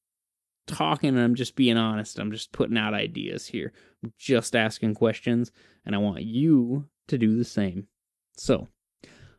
talking 0.66 1.10
and 1.10 1.20
I'm 1.20 1.34
just 1.34 1.56
being 1.56 1.78
honest. 1.78 2.18
I'm 2.18 2.30
just 2.30 2.52
putting 2.52 2.76
out 2.76 2.92
ideas 2.92 3.46
here. 3.46 3.72
I'm 4.02 4.12
just 4.18 4.54
asking 4.54 4.94
questions, 4.94 5.50
and 5.86 5.94
I 5.94 5.98
want 5.98 6.22
you 6.22 6.84
to 7.08 7.16
do 7.16 7.36
the 7.36 7.44
same. 7.44 7.86
So, 8.36 8.68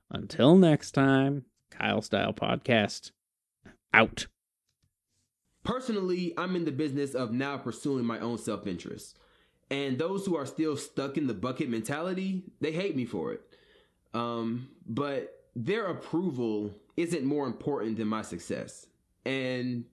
until 0.09 0.55
next 0.55 0.91
time, 0.91 1.45
Kyle 1.69 2.01
Style 2.01 2.33
Podcast 2.33 3.11
out. 3.93 4.25
Personally, 5.63 6.33
I'm 6.37 6.55
in 6.55 6.65
the 6.65 6.71
business 6.71 7.13
of 7.13 7.31
now 7.31 7.57
pursuing 7.57 8.05
my 8.05 8.19
own 8.19 8.37
self 8.37 8.65
interest. 8.65 9.19
And 9.71 9.97
those 9.97 10.25
who 10.25 10.35
are 10.37 10.45
still 10.45 10.77
stuck 10.77 11.17
in 11.17 11.27
the 11.27 11.33
bucket 11.33 11.69
mentality, 11.69 12.43
they 12.61 12.71
hate 12.71 12.95
me 12.95 13.05
for 13.05 13.33
it. 13.33 13.41
Um, 14.13 14.69
but 14.85 15.43
their 15.55 15.87
approval 15.87 16.71
isn't 16.97 17.23
more 17.23 17.47
important 17.47 17.97
than 17.97 18.07
my 18.07 18.21
success. 18.21 18.87
And 19.25 19.85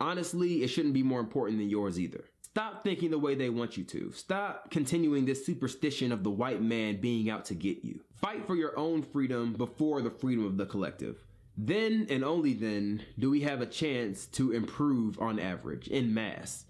honestly, 0.00 0.62
it 0.62 0.68
shouldn't 0.68 0.94
be 0.94 1.02
more 1.02 1.20
important 1.20 1.58
than 1.58 1.68
yours 1.68 1.98
either. 1.98 2.24
Stop 2.40 2.84
thinking 2.84 3.10
the 3.10 3.18
way 3.18 3.34
they 3.34 3.50
want 3.50 3.76
you 3.76 3.84
to. 3.84 4.12
Stop 4.12 4.70
continuing 4.70 5.26
this 5.26 5.44
superstition 5.44 6.12
of 6.12 6.24
the 6.24 6.30
white 6.30 6.62
man 6.62 7.00
being 7.00 7.28
out 7.28 7.44
to 7.46 7.54
get 7.54 7.84
you. 7.84 8.00
Fight 8.14 8.46
for 8.46 8.54
your 8.54 8.78
own 8.78 9.02
freedom 9.02 9.52
before 9.52 10.00
the 10.00 10.10
freedom 10.10 10.46
of 10.46 10.56
the 10.56 10.64
collective. 10.64 11.22
Then 11.58 12.06
and 12.10 12.24
only 12.24 12.54
then 12.54 13.02
do 13.18 13.30
we 13.30 13.40
have 13.42 13.60
a 13.60 13.66
chance 13.66 14.26
to 14.26 14.52
improve 14.52 15.18
on 15.20 15.38
average, 15.38 15.88
in 15.88 16.12
mass. 16.12 16.65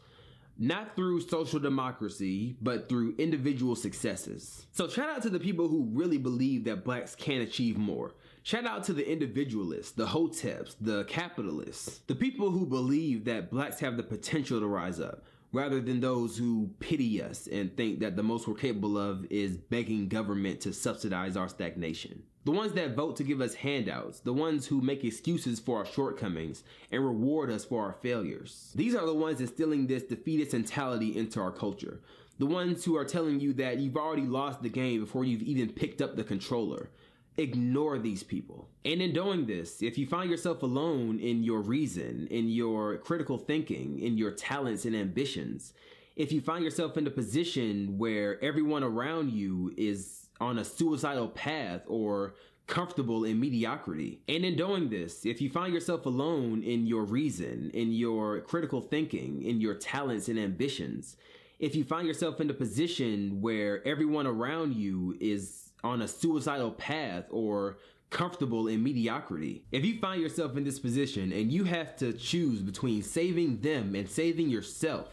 Not 0.59 0.97
through 0.97 1.21
social 1.21 1.61
democracy, 1.61 2.57
but 2.63 2.89
through 2.89 3.15
individual 3.19 3.77
successes. 3.77 4.67
So 4.73 4.89
shout 4.89 5.11
out 5.11 5.23
to 5.23 5.31
the 5.31 5.39
people 5.39 5.69
who 5.69 5.91
really 5.93 6.17
believe 6.17 6.65
that 6.65 6.85
blacks 6.85 7.15
can 7.15 7.43
achieve 7.43 7.77
more. 7.77 8.15
Shout 8.43 8.65
out 8.65 8.85
to 8.85 8.93
the 8.93 9.07
individualists, 9.07 9.93
the 9.93 10.07
hoteps, 10.07 10.77
the 10.81 11.05
capitalists, 11.05 11.99
the 12.07 12.15
people 12.15 12.51
who 12.51 12.65
believe 12.65 13.25
that 13.27 13.51
blacks 13.51 13.81
have 13.81 13.97
the 13.97 14.03
potential 14.03 14.61
to 14.61 14.67
rise 14.67 15.01
up, 15.01 15.25
rather 15.53 15.81
than 15.81 16.01
those 16.01 16.39
who 16.39 16.71
pity 16.79 17.21
us 17.21 17.49
and 17.49 17.77
think 17.77 18.01
that 18.01 18.17
the 18.17 18.23
most 18.23 18.47
we're 18.49 18.55
capable 18.55 18.97
of 18.97 19.27
is 19.31 19.57
begging 19.57 20.09
government 20.09 20.61
to 20.61 20.73
subsidize 20.73 21.37
our 21.37 21.49
stagnation. 21.49 22.23
The 22.47 22.53
ones 22.53 22.75
that 22.75 22.95
vote 22.95 23.17
to 23.17 23.25
give 23.25 23.41
us 23.41 23.55
handouts, 23.55 24.21
the 24.21 24.33
ones 24.33 24.69
who 24.69 24.81
make 24.81 25.03
excuses 25.03 25.59
for 25.59 25.79
our 25.79 25.85
shortcomings 25.85 26.63
and 26.93 27.05
reward 27.05 27.51
us 27.51 27.65
for 27.65 27.83
our 27.85 27.95
failures. 27.95 28.71
These 28.73 28.95
are 28.95 29.05
the 29.05 29.13
ones 29.13 29.41
instilling 29.41 29.89
this 29.89 30.05
defeatist 30.05 30.53
mentality 30.53 31.19
into 31.19 31.41
our 31.41 31.51
culture. 31.51 31.99
The 32.39 32.47
ones 32.47 32.85
who 32.85 32.97
are 32.97 33.05
telling 33.05 33.41
you 33.41 33.53
that 33.55 33.79
you've 33.79 33.97
already 33.97 34.29
lost 34.29 34.63
the 34.63 34.69
game 34.69 35.01
before 35.01 35.25
you've 35.25 35.43
even 35.43 35.73
picked 35.73 36.01
up 36.01 36.15
the 36.15 36.23
controller. 36.23 36.91
Ignore 37.37 37.99
these 37.99 38.23
people. 38.23 38.69
And 38.85 39.03
in 39.03 39.13
doing 39.13 39.47
this, 39.47 39.83
if 39.83 39.99
you 39.99 40.07
find 40.07 40.31
yourself 40.31 40.63
alone 40.63 41.19
in 41.19 41.43
your 41.43 41.63
reason, 41.63 42.29
in 42.31 42.49
your 42.49 42.99
critical 42.99 43.39
thinking, 43.39 43.99
in 43.99 44.17
your 44.17 44.31
talents 44.31 44.85
and 44.85 44.95
ambitions, 44.95 45.73
if 46.15 46.31
you 46.31 46.41
find 46.41 46.63
yourself 46.63 46.97
in 46.97 47.09
a 47.09 47.11
position 47.11 47.99
where 47.99 48.41
everyone 48.41 48.85
around 48.85 49.33
you 49.33 49.75
is 49.77 50.26
on 50.41 50.59
a 50.59 50.65
suicidal 50.65 51.29
path 51.29 51.83
or 51.87 52.35
comfortable 52.67 53.25
in 53.25 53.39
mediocrity. 53.39 54.21
And 54.29 54.45
in 54.45 54.57
doing 54.57 54.89
this, 54.89 55.25
if 55.25 55.41
you 55.41 55.51
find 55.51 55.73
yourself 55.73 56.07
alone 56.07 56.63
in 56.63 56.87
your 56.87 57.05
reason, 57.05 57.71
in 57.75 57.93
your 57.93 58.41
critical 58.41 58.81
thinking, 58.81 59.43
in 59.43 59.61
your 59.61 59.75
talents 59.75 60.29
and 60.29 60.39
ambitions, 60.39 61.17
if 61.59 61.75
you 61.75 61.85
find 61.85 62.07
yourself 62.07 62.41
in 62.41 62.51
a 62.51 62.55
position 62.55 63.41
where 63.41 63.87
everyone 63.87 64.27
around 64.27 64.75
you 64.75 65.17
is 65.21 65.71
on 65.85 66.03
a 66.03 66.09
suicidal 66.09 66.73
path 66.73 67.25
or 67.31 67.79
comfortable 68.11 68.69
in 68.69 68.83
mediocrity, 68.83 69.65
if 69.73 69.85
you 69.85 69.99
find 69.99 70.21
yourself 70.21 70.57
in 70.57 70.65
this 70.65 70.79
position 70.79 71.33
and 71.33 71.53
you 71.53 71.65
have 71.65 71.97
to 71.97 72.13
choose 72.13 72.61
between 72.61 73.03
saving 73.03 73.61
them 73.61 73.95
and 73.95 74.09
saving 74.09 74.49
yourself, 74.49 75.09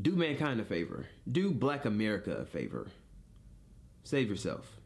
do 0.00 0.12
mankind 0.12 0.60
a 0.60 0.64
favor. 0.64 1.06
Do 1.30 1.52
black 1.52 1.84
America 1.84 2.32
a 2.32 2.44
favor. 2.44 2.88
Save 4.04 4.28
yourself. 4.28 4.79